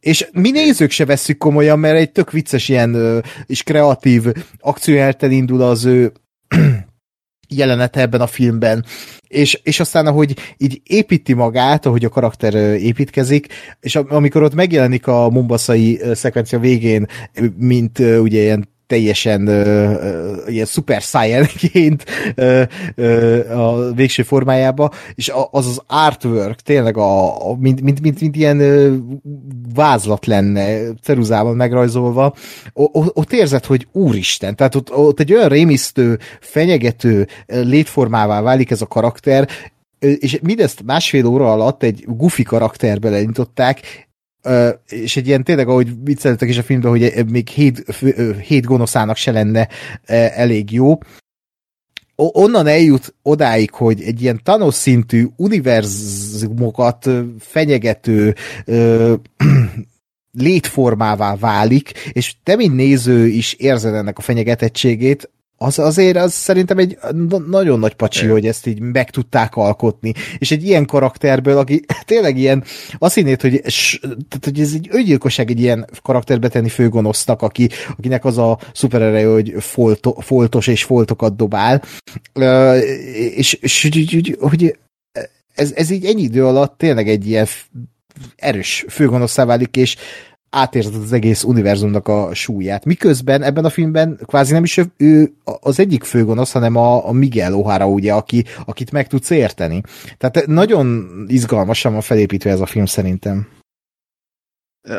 [0.00, 4.24] és mi nézők se veszük komolyan, mert egy tök vicces ilyen és kreatív
[4.58, 6.12] akciójelten indul az ő
[7.48, 8.84] jelenete ebben a filmben,
[9.30, 13.46] és, és aztán ahogy így építi magát, ahogy a karakter építkezik,
[13.80, 17.06] és amikor ott megjelenik a mombaszai szekvencia végén,
[17.56, 21.02] mint ugye ilyen teljesen uh, uh, ilyen super
[22.36, 28.36] uh, a végső formájába, és az az artwork tényleg a, a mint, mint, mint, mint
[28.36, 28.96] ilyen uh,
[29.74, 32.34] vázlat lenne, ceruzával megrajzolva,
[32.72, 38.82] o, ott érzed, hogy úristen, tehát ott, ott egy olyan rémisztő, fenyegető létformává válik ez
[38.82, 39.48] a karakter,
[39.98, 44.08] és mindezt másfél óra alatt egy gufi karakterbe lenyitották,
[44.88, 47.84] És egy ilyen tényleg, ahogy vicceltek is a filmben, hogy még hét,
[48.42, 49.68] hét gonoszának se lenne
[50.34, 50.98] elég jó.
[52.14, 58.34] Onnan eljut odáig, hogy egy ilyen Thanos szintű univerzumokat fenyegető
[58.66, 59.12] uh,
[60.32, 65.30] létformává válik, és te, mint néző is érzed ennek a fenyegetettségét,
[65.62, 66.98] az azért az szerintem egy
[67.46, 70.12] nagyon nagy pacsi, hogy ezt így meg tudták alkotni.
[70.38, 72.64] És egy ilyen karakterből, aki tényleg ilyen,
[72.98, 73.60] azt hinnét, hogy,
[74.28, 79.24] tehát, hogy ez egy öngyilkosság egy ilyen karakterbe tenni főgonosznak, aki, akinek az a szupererej,
[79.24, 81.82] hogy folto, foltos és foltokat dobál.
[83.34, 84.78] És, és hogy, hogy
[85.54, 87.46] ez, ez így ennyi idő alatt tényleg egy ilyen
[88.36, 89.96] erős főgonoszá válik, és
[90.50, 92.84] átérzed az egész univerzumnak a súlyát.
[92.84, 97.52] Miközben ebben a filmben kvázi nem is ő az egyik főgonosz, hanem a, a Miguel
[97.54, 99.82] O'Hara, ugye, aki, akit meg tudsz érteni.
[100.18, 103.48] Tehát nagyon izgalmasan van felépítve ez a film szerintem.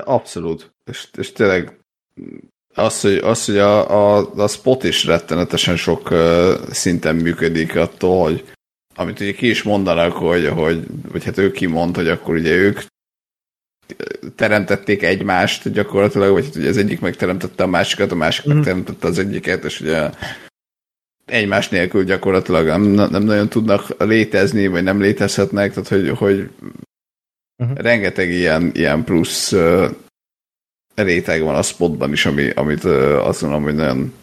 [0.04, 0.74] Abszolút.
[0.86, 1.80] És, és tényleg
[2.74, 8.24] az, hogy, az, hogy a, a, a spot is rettenetesen sok uh, szinten működik attól,
[8.24, 8.44] hogy
[8.96, 12.82] amit ugye ki is mondanak, hogy, hogy vagy hát ő kimond, hogy akkor ugye ők
[14.36, 18.54] teremtették egymást gyakorlatilag, vagy ugye az egyik megteremtette a másikat, a másik mm.
[18.54, 20.10] megteremtette az egyiket, és ugye
[21.26, 26.50] egymás nélkül gyakorlatilag nem, nem nagyon tudnak létezni, vagy nem létezhetnek, tehát hogy, hogy
[27.58, 27.78] uh-huh.
[27.78, 29.86] rengeteg ilyen, ilyen plusz uh,
[30.96, 34.14] réteg van a spotban is, ami, amit uh, azt mondom, hogy nagyon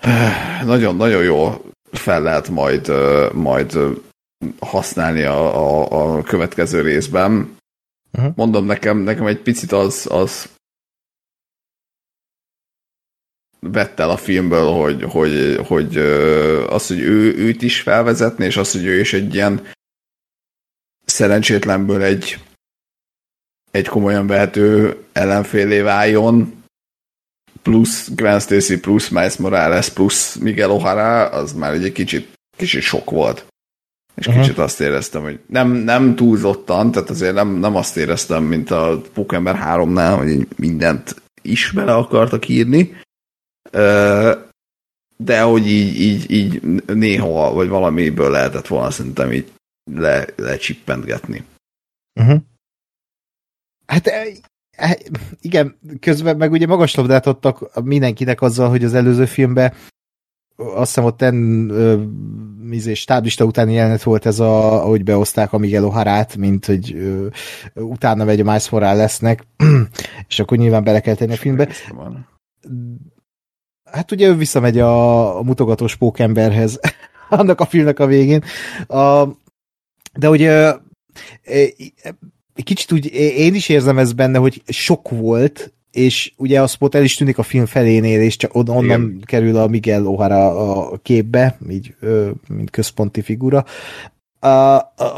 [0.64, 3.78] nagyon, nagyon jó fel lehet majd, uh, majd
[4.58, 7.56] használni a, a, a következő részben.
[8.12, 8.32] Uh-huh.
[8.36, 10.50] Mondom, nekem, nekem egy picit az, az
[13.60, 15.96] vett el a filmből, hogy, hogy, hogy
[16.68, 19.70] az, hogy ő, őt is felvezetni, és az, hogy ő is egy ilyen
[21.04, 22.38] szerencsétlenből egy,
[23.70, 26.64] egy komolyan vehető ellenfélé váljon,
[27.62, 33.10] plusz Gwen Stacy, plusz Miles Morales, plusz Miguel O'Hara, az már egy kicsit, kicsit sok
[33.10, 33.51] volt.
[34.14, 34.42] És uh-huh.
[34.42, 39.00] kicsit azt éreztem, hogy nem, nem túlzottan, tehát azért nem, nem azt éreztem, mint a
[39.12, 42.96] Pókember 3-nál, hogy mindent is bele akartak írni,
[45.16, 49.52] de hogy így, így, így néha, vagy valamiből lehetett volna szerintem így
[49.90, 51.44] le, lecsippentgetni.
[52.20, 52.40] Uh-huh.
[53.86, 54.26] Hát e,
[54.70, 54.98] e,
[55.40, 59.72] igen, közben meg ugye magas labdát adtak mindenkinek azzal, hogy az előző filmben
[60.56, 61.70] azt hiszem ott en,
[62.72, 66.94] ö, izé, stáblista utáni jelenet volt ez, a, ahogy beoszták a Miguel Oharát, mint hogy
[66.94, 67.26] ö,
[67.74, 69.46] utána megy a Miles lesznek,
[70.28, 71.68] és akkor nyilván bele kell tenni a filmbe.
[73.84, 76.80] Hát ugye ő visszamegy a, a mutogatós pókemberhez
[77.28, 78.42] annak a filmnek a végén.
[78.86, 79.28] A,
[80.12, 80.74] de ugye
[82.64, 87.02] kicsit úgy én is érzem ez benne, hogy sok volt, és ugye a spot el
[87.02, 89.22] is tűnik a film felénél, és csak onnan Igen.
[89.24, 90.56] kerül a Miguel O'Hara
[90.92, 91.94] a képbe, így,
[92.48, 93.64] mint központi figura.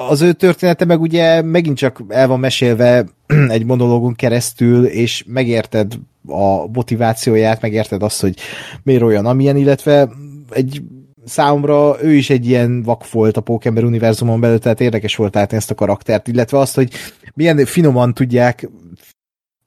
[0.09, 3.07] Az ő története meg ugye megint csak el van mesélve
[3.49, 5.93] egy monológun keresztül, és megérted
[6.27, 8.39] a motivációját, megérted azt, hogy
[8.83, 10.09] miért olyan, amilyen, illetve
[10.51, 10.83] egy
[11.25, 15.57] számomra ő is egy ilyen vak volt a Pókember univerzumon belül, tehát érdekes volt látni
[15.57, 16.93] ezt a karaktert, illetve azt, hogy
[17.35, 18.69] milyen finoman tudják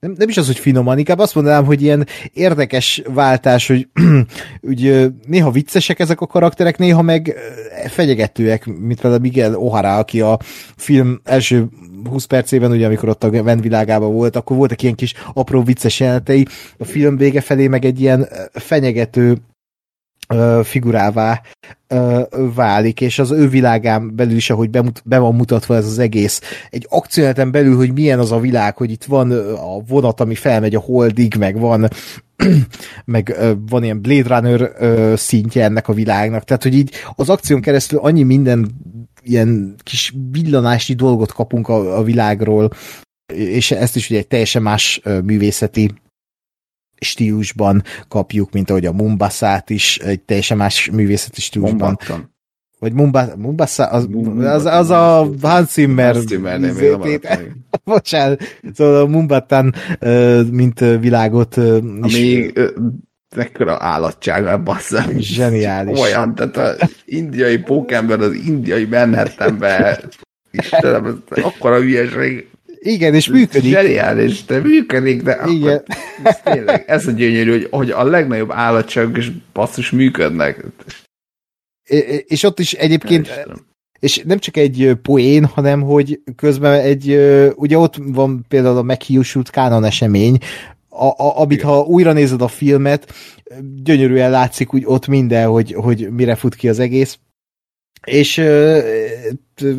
[0.00, 3.88] nem, nem is az, hogy finoman, inkább azt mondanám, hogy ilyen érdekes váltás, hogy
[4.60, 7.34] úgy, néha viccesek ezek a karakterek, néha meg
[7.88, 10.38] fenyegetőek, mint például Miguel O'Hara, aki a
[10.76, 11.68] film első
[12.04, 16.00] 20 percében, ugye amikor ott a Ven világában volt, akkor voltak ilyen kis apró vicces
[16.00, 16.46] jelenetei,
[16.78, 19.36] a film vége felé meg egy ilyen fenyegető
[20.62, 21.42] figurává
[22.54, 26.40] válik, és az ő világán belül is, ahogy bemut, be van mutatva ez az egész,
[26.70, 30.74] egy akcióneten belül, hogy milyen az a világ, hogy itt van a vonat, ami felmegy
[30.74, 31.88] a holdig, meg van
[33.04, 33.36] meg
[33.68, 34.72] van ilyen Blade Runner
[35.18, 38.70] szintje ennek a világnak, tehát hogy így az akción keresztül annyi minden
[39.22, 42.70] ilyen kis villanásnyi dolgot kapunk a, a világról,
[43.34, 45.94] és ezt is ugye egy teljesen más művészeti
[47.00, 51.78] stílusban kapjuk, mint ahogy a Mumbaszát is egy teljesen más művészeti stílusban.
[51.78, 52.36] Mumbattan.
[52.78, 56.12] Vagy Mumba, Mumbasa, az, az, az a Hans Zimmer.
[56.12, 57.20] Hans Zimmer
[57.84, 58.42] Bocsánat,
[58.74, 59.74] szóval a Mumbattan,
[60.50, 61.56] mint világot.
[62.00, 62.52] Ami
[63.36, 65.04] mekkora állatság, bassza.
[65.18, 66.00] Zseniális.
[66.00, 70.00] Olyan, tehát az indiai pókember, az indiai Manhattanbe,
[70.50, 72.48] Istenem, ez akkora hülyeség.
[72.78, 73.72] Igen, és működik.
[73.72, 75.76] Zseniális, de működik, de Igen.
[75.76, 80.64] Akkor, ez, tényleg, ez a gyönyörű, hogy, hogy a legnagyobb állatságok is basszus működnek.
[82.26, 83.46] És ott is egyébként,
[83.98, 87.10] és nem csak egy poén, hanem hogy közben egy,
[87.54, 90.38] ugye ott van például a meghiúsult kánon esemény,
[90.88, 93.12] a, a, amit ha újra nézed a filmet,
[93.82, 97.18] gyönyörűen látszik úgy ott minden, hogy, hogy mire fut ki az egész.
[98.04, 98.38] És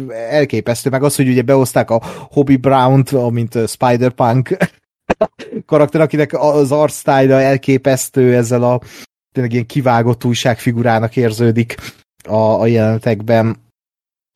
[0.09, 4.57] elképesztő, meg az, hogy ugye behozták a Hobby Brown-t, amint Spider-Punk
[5.65, 8.81] karakter, akinek az arcstyle elképesztő ezzel a
[9.31, 11.75] tényleg ilyen kivágott újságfigurának érződik
[12.23, 13.57] a, a jelenetekben.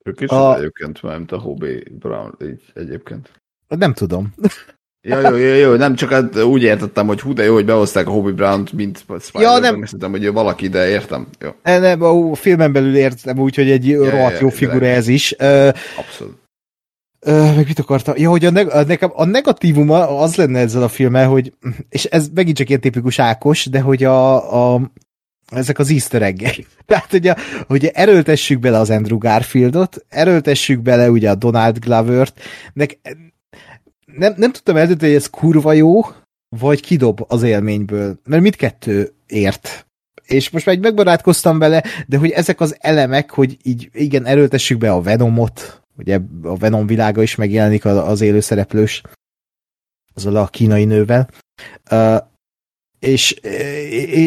[0.03, 0.55] Ők is a...
[0.55, 3.31] egyébként, mint a Hobby Brown így egyébként.
[3.67, 4.33] Nem tudom.
[5.05, 8.07] Ja, jó, jó, jó, nem csak hát úgy értettem, hogy hú, de jó, hogy behozták
[8.07, 9.83] a Hobby Brown-t, mint Spider, ja, nem.
[9.83, 11.27] Szerintem, hogy valaki, de értem.
[11.39, 11.49] Jó.
[11.63, 15.31] Nem, a filmen belül értem úgy, hogy egy ja, rohadt ja, jó figura ez is.
[15.97, 16.41] Abszolút.
[17.25, 18.13] Uh, meg mit akartam?
[18.17, 21.53] Ja, hogy a, neg- a, nekem a negatívuma az lenne ezzel a filmmel, hogy,
[21.89, 24.91] és ez megint csak ilyen tipikus Ákos, de hogy a, a
[25.49, 26.41] ezek az easter egg
[26.85, 27.31] Tehát, hogy,
[27.67, 32.33] hogy erőltessük bele az Andrew Garfieldot, erőltessük bele ugye a Donald Glover-t,
[32.73, 32.99] nek,
[34.17, 36.01] nem, nem tudtam eldönteni, hogy ez kurva jó,
[36.59, 39.87] vagy kidob az élményből, mert mindkettő ért.
[40.25, 44.77] És most már egy megbarátkoztam vele, de hogy ezek az elemek, hogy így igen, erőltessük
[44.77, 49.01] be a Venomot, ugye a Venom világa is megjelenik az élőszereplős,
[50.13, 51.29] azzal a kínai nővel,
[51.91, 52.17] uh,
[52.99, 53.31] és,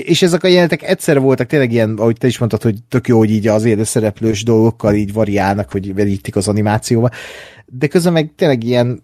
[0.04, 3.18] és ezek a jelenetek egyszer voltak tényleg ilyen, ahogy te is mondtad, hogy tök jó,
[3.18, 7.10] hogy így az élőszereplős dolgokkal így variálnak, hogy verítik az animációba,
[7.66, 9.02] de közben meg tényleg ilyen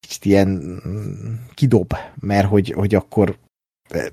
[0.00, 3.38] kicsit ilyen mm, kidob, mert hogy, hogy akkor
[3.88, 4.06] eh,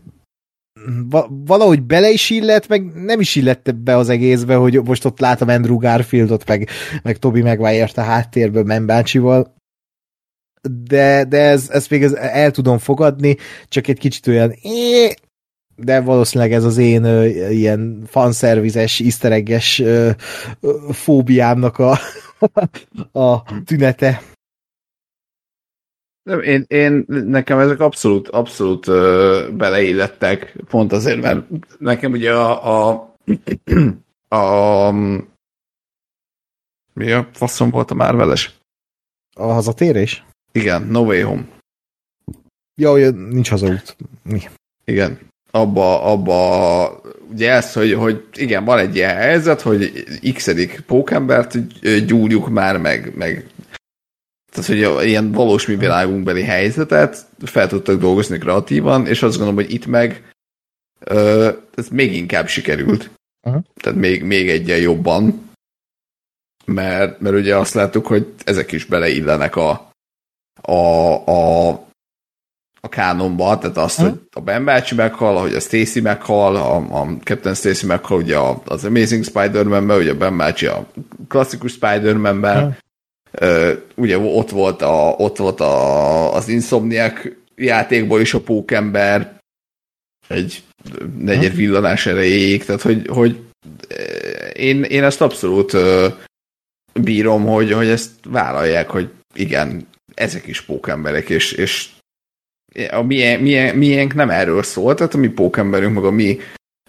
[1.30, 5.48] valahogy bele is illett, meg nem is illett be az egészbe, hogy most ott látom
[5.48, 6.69] Andrew Garfieldot, meg,
[7.03, 9.56] meg Toby maguire a háttérben Membácsival,
[10.61, 14.53] de, de ez, ezt még el tudom fogadni, csak egy kicsit olyan
[15.75, 17.06] de valószínűleg ez az én
[17.51, 19.83] ilyen fanszervizes, iszteregges
[20.91, 21.99] fóbiámnak a,
[23.22, 24.22] a tünete.
[26.28, 31.46] Nem, én, én, nekem ezek abszolút, abszolút uh, beleillettek, pont azért, mert
[31.80, 33.16] nekem ugye a, a,
[34.28, 34.92] a, a
[36.94, 38.56] mi a faszom volt a Marveles?
[39.36, 40.24] A hazatérés?
[40.52, 41.46] Igen, No Way Home.
[42.76, 43.96] Ja, hogy nincs hazaút.
[44.24, 44.42] Mi?
[44.86, 45.20] Igen.
[45.52, 51.58] Abba, abba, ugye ez, hogy, hogy igen, van egy ilyen helyzet, hogy x-edik pókembert
[52.06, 53.46] gyúrjuk már, meg, meg
[54.66, 59.74] tehát, hogy ilyen valós mi világunkbeli helyzetet fel tudtak dolgozni kreatívan, és azt gondolom, hogy
[59.74, 60.34] itt meg
[61.00, 63.10] ö, ez még inkább sikerült.
[63.42, 63.64] Uh-huh.
[63.82, 65.50] Tehát még, még egyen jobban,
[66.66, 69.92] mert, mert ugye azt láttuk, hogy ezek is beleillenek a,
[70.61, 70.74] a,
[71.26, 71.69] a,
[72.82, 74.14] a kánonba, tehát azt, uh-huh.
[74.14, 78.38] hogy a Ben bácsi meghal, hogy a Stacy meghal, a, a Captain Stacy meghal, ugye
[78.66, 80.88] az Amazing Spider-Man-ben, ugye a Ben bácsi a
[81.27, 82.86] klasszikus Spider-Man-ben, uh-huh Uh,
[83.96, 87.22] ugye ott volt, a, ott volt a, az Insomniac
[87.56, 89.38] játékból is a pókember
[90.28, 90.64] egy
[91.18, 93.40] negyed villanás erejéig, tehát hogy, hogy
[94.54, 95.78] én, én ezt abszolút
[96.94, 101.90] bírom, hogy, hogy ezt vállalják, hogy igen, ezek is pókemberek, és, és
[102.92, 106.40] a milyen, milyen, milyenk nem erről szól, tehát a mi pókemberünk, meg a mi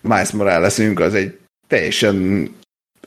[0.02, 2.49] Miles Moralesünk az egy teljesen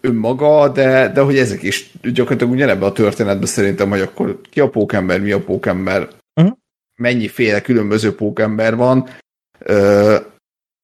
[0.01, 4.69] önmaga, de, de hogy ezek is gyakorlatilag ugyanebben a történetben szerintem, hogy akkor ki a
[4.69, 6.57] pókember, mi a pókember, uh-huh.
[6.95, 9.09] mennyiféle különböző pókember van,
[9.59, 10.15] ö,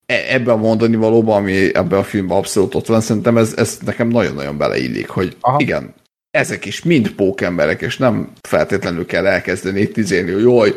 [0.05, 3.79] e, ebben a mondani valóban, ami ebben a filmben abszolút ott van, szerintem ez, ez
[3.85, 5.57] nekem nagyon-nagyon beleillik, hogy Aha.
[5.59, 5.93] igen,
[6.31, 10.75] ezek is mind pókemberek, és nem feltétlenül kell elkezdeni itt izélni, hogy jaj,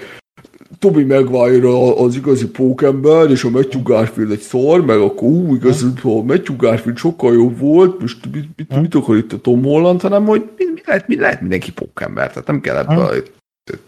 [0.79, 5.83] Toby Maguire az igazi pókember, és a Matthew Garfield egy szar, meg akkor ú, igaz,
[6.03, 10.01] a Matthew Garfield sokkal jobb volt, most mit, mit, mit akar itt a Tom Holland,
[10.01, 13.25] hanem hogy mi, mi lehet, mi lehet mindenki pókember, tehát nem kell ebből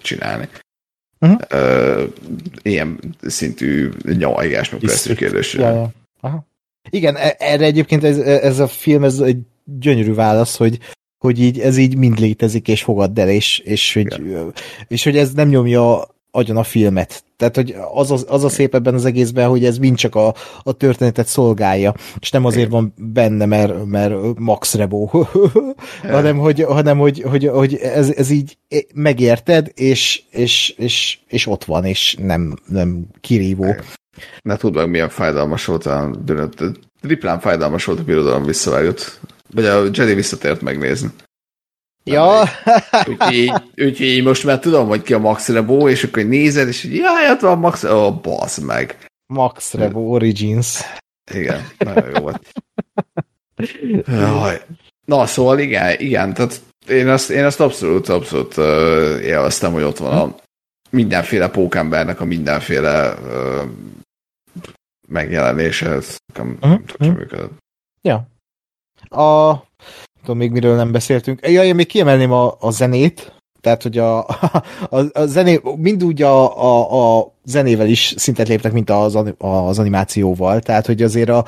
[0.00, 0.48] csinálni.
[1.20, 1.40] Uh-huh.
[1.52, 2.02] Uh,
[2.62, 5.54] ilyen szintű nyavajgás, meg persze kérdés.
[5.54, 6.46] Ja, ja.
[6.90, 10.78] Igen, e- erre egyébként ez, ez a film ez egy gyönyörű válasz, hogy
[11.18, 14.18] hogy így, ez így mind létezik, és fogadd el, és, és, hogy,
[14.88, 16.04] és hogy ez nem nyomja
[16.34, 17.24] agyon a filmet.
[17.36, 20.34] Tehát, hogy az, az, az a szép ebben az egészben, hogy ez mind csak a,
[20.62, 25.10] a történetet szolgálja, és nem azért van benne, mert, mert Max Rebo,
[26.02, 28.58] hanem, hogy, hanem hogy, hogy, hogy ez, ez így
[28.94, 33.74] megérted, és, és, és, és ott van, és nem, nem kirívó.
[34.42, 36.10] Ne tudd meg, milyen fájdalmas volt a
[37.00, 39.20] triplán fájdalmas volt a birodalom visszavágott.
[39.54, 41.08] Vagy a Jedi visszatért megnézni.
[42.04, 42.44] Ja.
[43.08, 46.94] úgyhogy, úgyhogy most már tudom, hogy ki a Max Rebo, és akkor nézed, és így,
[46.94, 48.98] jaj, ott van Max, ó, oh, basz meg.
[49.26, 50.80] Max Rebo Origins.
[51.34, 52.52] Igen, nagyon jó volt.
[54.06, 54.60] Jaj.
[55.04, 58.64] Na, szóval igen, igen, tehát én azt, én azt abszolút, abszolút uh,
[59.22, 60.34] élveztem, hogy ott van a
[60.90, 63.62] mindenféle pókembernek a mindenféle uh,
[65.08, 67.16] megjelenése, ez nekem uh-huh.
[67.16, 67.52] működött.
[68.02, 68.26] Ja.
[69.08, 69.56] A
[70.22, 71.46] tudom még miről nem beszéltünk.
[71.46, 74.18] Ja, én még kiemelném a, a zenét, tehát, hogy a,
[74.90, 79.78] a, a zené, mind úgy a, a, a zenével is szintet léptek, mint az, az
[79.78, 81.44] animációval, tehát, hogy azért a,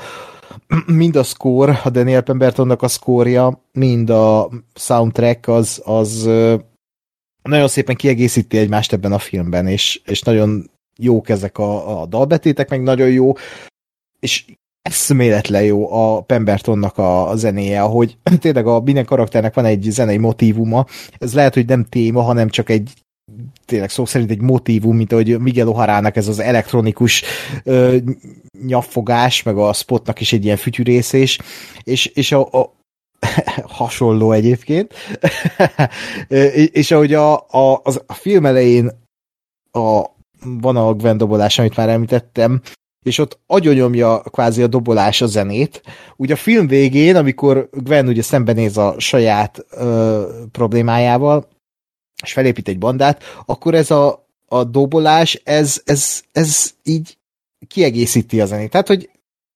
[0.85, 6.29] mind a score, a Daniel Pembertonnak a szkórja, mind a soundtrack az, az
[7.41, 12.69] nagyon szépen kiegészíti egymást ebben a filmben, és, és nagyon jók ezek a, a dalbetétek,
[12.69, 13.33] meg nagyon jó,
[14.19, 14.45] és
[14.85, 20.17] eszméletlen jó a Pembertonnak a, a zenéje, ahogy tényleg a minden karakternek van egy zenei
[20.17, 20.85] motívuma,
[21.17, 22.91] ez lehet, hogy nem téma, hanem csak egy
[23.65, 27.23] tényleg szó szerint egy motívum, mint ahogy Miguel Oharának ez az elektronikus
[27.63, 27.97] ö,
[28.65, 31.39] nyaffogás, meg a spotnak is egy ilyen fütyűrészés,
[31.83, 32.75] és, és a, a
[33.79, 34.93] hasonló egyébként,
[36.71, 38.91] és ahogy a, a, a film elején
[39.71, 40.03] a,
[40.41, 42.61] van a Gwen dobolás, amit már említettem,
[43.05, 45.81] és ott agyonyomja kvázi a dobolás a zenét.
[46.15, 51.47] Ugye a film végén, amikor Gwen ugye szembenéz a saját ö, problémájával,
[52.23, 57.17] és felépít egy bandát, akkor ez a, a dobolás, ez, ez, ez így
[57.67, 58.69] kiegészíti a zenét.
[58.69, 59.09] Tehát, hogy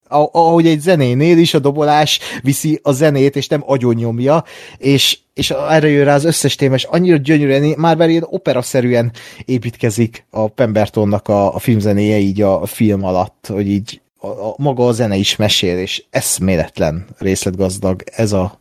[0.09, 4.43] ahogy egy zenénél is a dobolás viszi a zenét, és nem agyonnyomja,
[4.77, 9.11] és, és erre jön rá az összes téma, és annyira gyönyörűen, már már ilyen operaszerűen
[9.45, 14.53] építkezik a Pembertonnak a, a filmzenéje így a, a film alatt, hogy így a, a,
[14.57, 18.59] maga a zene is mesél, és eszméletlen részletgazdag ez a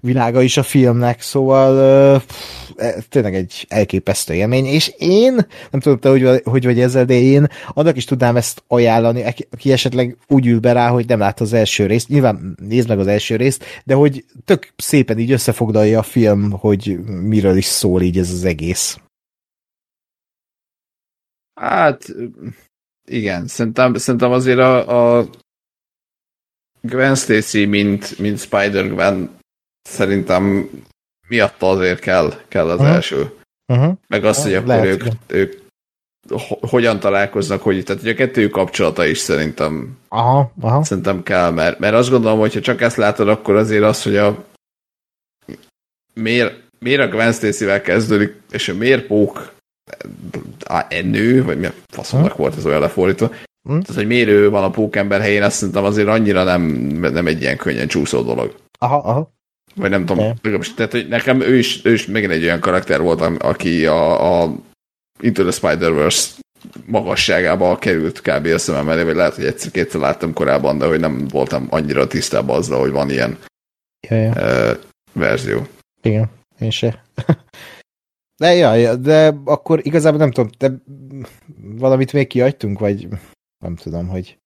[0.00, 5.34] világa is a filmnek, szóval pff, e, tényleg egy elképesztő élmény, és én,
[5.70, 9.72] nem tudom te, hogy, hogy vagy ezzel, de én annak is tudnám ezt ajánlani, aki
[9.72, 13.06] esetleg úgy ül be rá, hogy nem lát az első részt, nyilván nézd meg az
[13.06, 18.18] első részt, de hogy tök szépen így összefoglalja a film, hogy miről is szól így
[18.18, 18.98] ez az egész.
[21.54, 22.04] Hát,
[23.04, 25.28] igen, szerintem, szerintem azért a, a
[26.80, 29.40] Gwen Stacy, mint, mint Spider-Gwen
[29.82, 30.70] szerintem
[31.28, 32.94] miatta azért kell, kell az uh-huh.
[32.94, 33.32] első.
[33.72, 33.92] Uh-huh.
[34.08, 35.60] Meg azt, hogy akkor Lehet, ők, ők
[36.60, 40.84] hogyan találkoznak, hogy tehát hogy a kettő kapcsolata is szerintem aha, aha.
[40.84, 44.16] szerintem kell, mert, mert azt gondolom, hogy ha csak ezt látod, akkor azért az, hogy
[44.16, 44.44] a
[46.14, 49.54] miért, miért a Gwen Stacy-vel kezdődik, és a miért pók
[51.02, 53.26] nő, vagy mi a faszomnak volt ez olyan lefordítva,
[53.68, 53.78] hm?
[53.78, 56.62] tehát, hogy miért ő van a pókember helyén, azt szerintem azért annyira nem,
[57.00, 58.54] nem egy ilyen könnyen csúszó dolog.
[58.78, 59.32] Aha, aha.
[59.74, 60.34] Vagy nem tudom,
[60.76, 64.54] tehát hogy nekem ő is, ő is megint egy olyan karakter volt, aki a, a
[65.20, 66.30] Into the Spider-Verse
[66.86, 68.46] magasságába került kb.
[68.46, 72.56] a szemem elé, vagy lehet, hogy egyszer-kétszer láttam korábban, de hogy nem voltam annyira tisztában
[72.56, 73.38] azzal, hogy van ilyen
[74.08, 74.30] ja, ja.
[74.30, 74.78] Uh,
[75.12, 75.66] verzió.
[76.02, 77.04] Igen, én se.
[78.42, 80.72] De, ja, de akkor igazából nem tudom, de
[81.56, 83.08] valamit még kiadtunk, vagy
[83.64, 84.38] nem tudom, hogy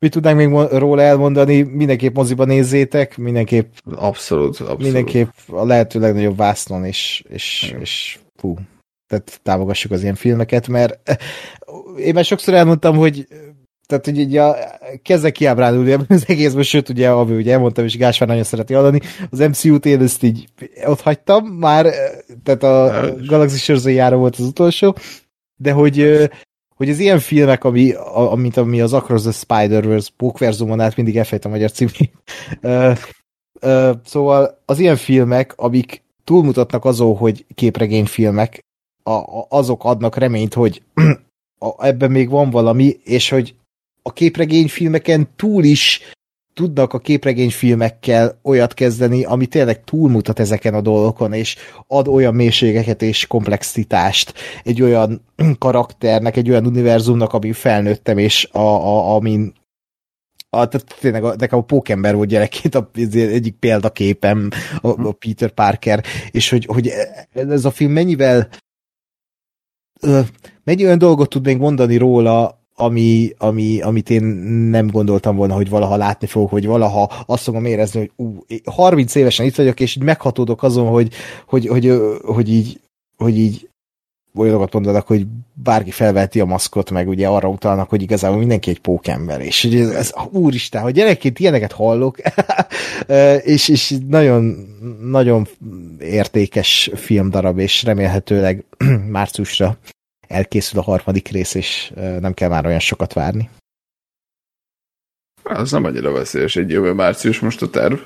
[0.00, 1.62] Mit tudnánk még róla elmondani?
[1.62, 4.82] Mindenképp moziba nézzétek, mindenképp abszolút, abszolút.
[4.82, 8.54] mindenképp a lehető legnagyobb vásznon, és, és, és fú,
[9.06, 11.20] tehát támogassuk az ilyen filmeket, mert
[12.06, 13.26] én már sokszor elmondtam, hogy
[13.86, 14.56] tehát, hogy így a,
[15.02, 19.38] kezdek kiábrándulni az egészben, sőt, ugye, ami ugye elmondtam, és Gásvár nagyon szereti hallani, az
[19.38, 20.48] MCU-t én ezt így
[20.84, 21.92] ott hagytam már, eh,
[22.42, 24.96] tehát a Galaxy Sörzőjára volt az utolsó,
[25.56, 26.28] de hogy
[26.80, 31.16] hogy az ilyen filmek, ami, a, mint ami az Across the Spider-Verse bókverzumon át mindig
[31.16, 32.12] elfejt a magyar címét.
[34.10, 38.60] szóval az ilyen filmek, amik túlmutatnak azon, hogy képregényfilmek,
[39.02, 40.82] a, a, azok adnak reményt, hogy
[41.66, 43.54] a, ebben még van valami, és hogy
[44.02, 46.00] a képregényfilmeken túl is
[46.60, 51.56] tudnak a képregényfilmekkel olyat kezdeni, ami tényleg túlmutat ezeken a dolgokon, és
[51.86, 55.24] ad olyan mélységeket és komplexitást egy olyan
[55.58, 59.52] karakternek, egy olyan univerzumnak, amin felnőttem, és a, a, amin
[60.50, 65.50] a, tehát tényleg a, nekem a pókember volt gyerekként a, egyik példaképem, a, a Peter
[65.50, 66.92] Parker, és hogy, hogy
[67.32, 68.48] ez a film mennyivel
[70.64, 74.22] mennyi olyan dolgot tudnénk mondani róla, ami, ami, amit én
[74.70, 79.14] nem gondoltam volna, hogy valaha látni fogok, hogy valaha azt fogom érezni, hogy ú, 30
[79.14, 81.12] évesen itt vagyok, és így meghatódok azon, hogy,
[81.46, 81.92] hogy, hogy,
[82.22, 82.80] hogy így,
[83.16, 83.68] hogy így
[84.34, 88.78] olyanokat mondanak, hogy bárki felveheti a maszkot, meg ugye arra utalnak, hogy igazából mindenki egy
[88.80, 92.16] pókember, és ez, ez úristen, hogy gyerekként ilyeneket hallok,
[93.54, 94.56] és, és nagyon,
[95.02, 95.48] nagyon
[95.98, 98.64] értékes filmdarab, és remélhetőleg
[99.10, 99.78] márciusra
[100.30, 103.48] elkészül a harmadik rész, és nem kell már olyan sokat várni.
[105.42, 107.98] Az nem annyira veszélyes, egy jövő március most a terv.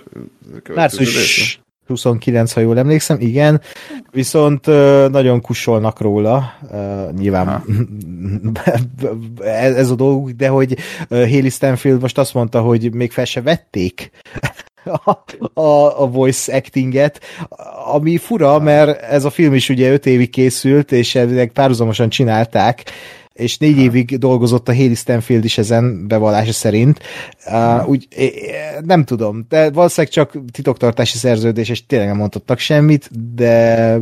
[0.75, 3.61] Március 29, ha jól emlékszem, igen.
[4.11, 4.67] Viszont
[5.11, 6.59] nagyon kusolnak róla,
[7.17, 7.65] nyilván
[9.77, 10.78] ez a dolguk, de hogy
[11.09, 14.11] Haley Stanfield most azt mondta, hogy még fel se vették
[14.85, 15.25] a,
[15.61, 17.21] a, a voice actinget,
[17.93, 22.85] ami fura, mert ez a film is ugye öt évig készült, és ennek párhuzamosan csinálták,
[23.35, 27.01] és négy évig dolgozott a Haley Stanfield is ezen bevallása szerint.
[27.47, 28.09] Uh, úgy,
[28.85, 33.99] nem tudom, de valószínűleg csak titoktartási szerződés, és tényleg nem mondottak semmit, de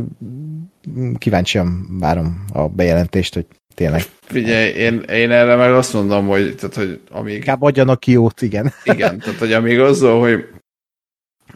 [1.17, 3.45] kíváncsian várom a bejelentést, hogy
[3.75, 4.03] tényleg.
[4.21, 7.33] Figyelj, én, én erre meg azt mondom, hogy, tehát, hogy amíg...
[7.33, 8.73] Inkább adjanak ki jót, igen.
[8.83, 10.45] Igen, tehát hogy amíg azzal, hogy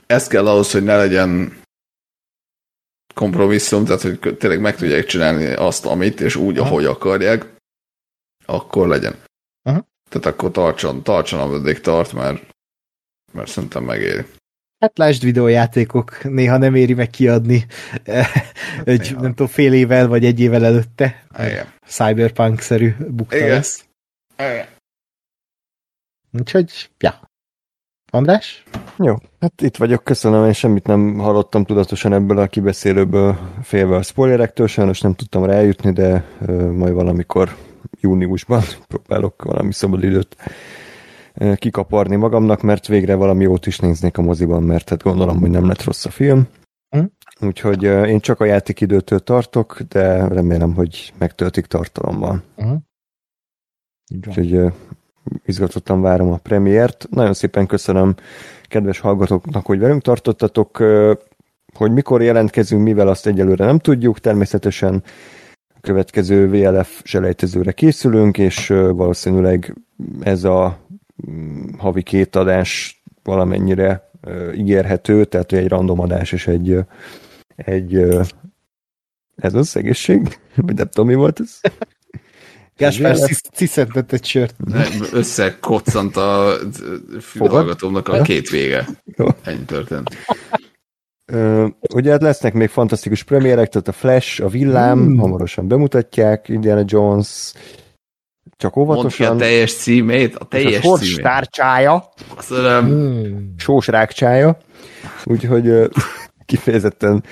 [0.08, 1.61] ez kell ahhoz, hogy ne legyen
[3.14, 6.68] kompromisszum, tehát hogy tényleg meg tudják csinálni azt, amit, és úgy, Aha.
[6.68, 7.45] ahogy akarják,
[8.45, 9.16] akkor legyen.
[9.61, 9.88] Aha.
[10.10, 12.44] Tehát akkor tartson, tartson, ameddig tart, mert,
[13.34, 14.26] mert szerintem megéri.
[14.80, 17.66] Hát lásd videójátékok, néha nem éri meg kiadni
[18.84, 19.22] egy, néha.
[19.22, 21.26] nem tudom, fél évvel vagy egy évvel előtte.
[21.40, 21.74] Igen.
[21.88, 23.50] Cyberpunk-szerű bukta Igen.
[23.50, 23.86] lesz.
[24.38, 24.68] Igen.
[26.32, 27.27] Úgyhogy, ja.
[28.11, 28.64] András?
[28.98, 34.02] Jó, hát itt vagyok, köszönöm, én semmit nem hallottam tudatosan ebből a kibeszélőből félve a
[34.02, 37.56] spoilerektől, sajnos nem tudtam rájutni, de uh, majd valamikor
[38.02, 40.36] júniusban próbálok valami szabadidőt
[41.56, 45.68] kikaparni magamnak, mert végre valami jót is néznék a moziban, mert hát gondolom, hogy nem
[45.68, 46.48] lett rossz a film.
[46.98, 47.03] Mm.
[47.40, 52.44] Úgyhogy én csak a játékidőtől tartok, de remélem, hogy megtöltik tartalommal.
[52.64, 52.76] Mm.
[54.16, 54.72] Úgyhogy
[55.46, 57.08] izgatottan várom a premiért.
[57.10, 58.16] Nagyon szépen köszönöm
[58.64, 60.84] kedves hallgatóknak, hogy velünk tartottatok,
[61.74, 65.04] hogy mikor jelentkezünk, mivel azt egyelőre nem tudjuk, természetesen
[65.68, 69.76] a következő VLF selejtezőre készülünk, és valószínűleg
[70.22, 70.78] ez a
[71.30, 74.10] mm, havi két adás valamennyire
[74.56, 76.80] ígérhető, tehát egy random adás és egy,
[77.56, 77.96] egy
[79.36, 80.40] ez az egészség?
[80.56, 81.60] Vagy nem tudom, mi volt ez?
[82.78, 83.16] Gáspár
[83.54, 84.56] ciszentett egy sört.
[85.12, 86.58] Összekoccant a
[87.22, 88.88] fülhallgatómnak a két vége.
[89.44, 90.10] Ennyi történt.
[91.34, 95.18] Uh, ugye hát lesznek még fantasztikus premierek, tehát a Flash, a Villám, mm.
[95.18, 97.54] hamarosan bemutatják, Indiana Jones,
[98.58, 99.28] csak óvatosan.
[99.28, 101.22] Mondd a teljes címét, a teljes a címét.
[101.22, 102.10] tárcsája.
[102.84, 103.38] Mm.
[103.58, 104.58] Sós rákcsája.
[105.24, 105.86] Úgyhogy uh,
[106.46, 107.24] kifejezetten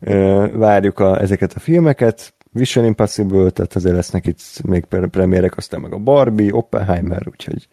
[0.00, 2.34] uh, várjuk a, ezeket a filmeket.
[2.52, 7.68] Vision Impossible, tehát azért lesznek itt még premierek, aztán meg a Barbie, Oppenheimer, úgyhogy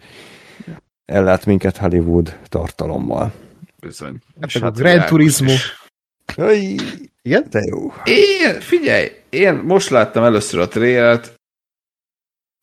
[1.05, 3.33] ellát minket Hollywood tartalommal.
[3.79, 4.17] Bizony.
[4.41, 5.53] Hát a Grand Turismo.
[7.21, 7.49] Igen?
[7.49, 7.93] Te jó.
[8.03, 11.39] Én, figyelj, én most láttam először a trélet,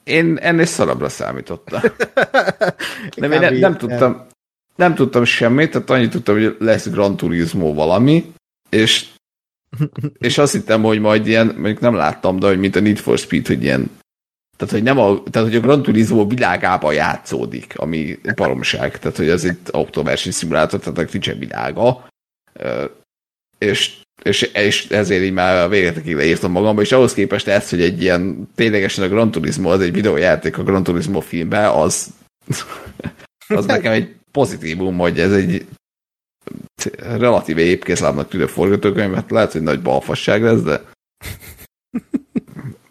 [0.05, 1.81] én ennél szarabra számítottam.
[3.17, 4.27] nem, én nem, nem, tudtam,
[4.77, 8.33] nem tudtam semmit, tehát annyit tudtam, hogy lesz Gran Turismo valami,
[8.69, 9.09] és
[10.19, 13.19] és azt hittem, hogy majd ilyen, mondjuk nem láttam, de hogy mint a Need for
[13.19, 13.91] Speed, hogy ilyen
[14.57, 18.99] tehát, hogy nem a, tehát, hogy a Gran Turismo világában játszódik, ami baromság.
[18.99, 22.07] Tehát, hogy ez egy autóverseny szimulátor, tehát nincsen világa.
[23.59, 27.81] És, és, és ezért így már a végetekig leírtam magamba, és ahhoz képest ez, hogy
[27.81, 32.13] egy ilyen ténylegesen a Gran Turismo, az egy videójáték a Gran Turismo filmben, az,
[33.49, 35.67] az nekem egy pozitívum, hogy ez egy
[36.99, 40.81] relatíve épkészlábnak tűnő forgatókönyv, mert lehet, hogy nagy balfasság lesz, de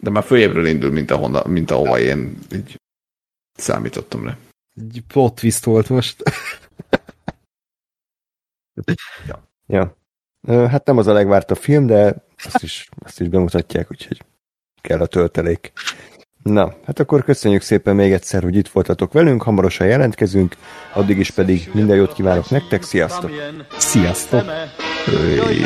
[0.06, 2.80] de már följébről indul, mint, ahonnan, mint ahova én így
[3.52, 4.36] számítottam rá.
[4.80, 6.22] Egy plot twist volt most.
[9.26, 9.48] ja.
[9.66, 9.96] ja.
[10.46, 14.24] Hát nem az a legvártabb film, de azt is, azt is bemutatják, úgyhogy
[14.80, 15.72] kell a töltelék.
[16.46, 20.56] Na, hát akkor köszönjük szépen még egyszer, hogy itt voltatok velünk, hamarosan jelentkezünk,
[20.92, 23.30] addig is pedig minden jót kívánok nektek, sziasztok!
[23.76, 24.44] Sziasztok!
[25.04, 25.64] Hey.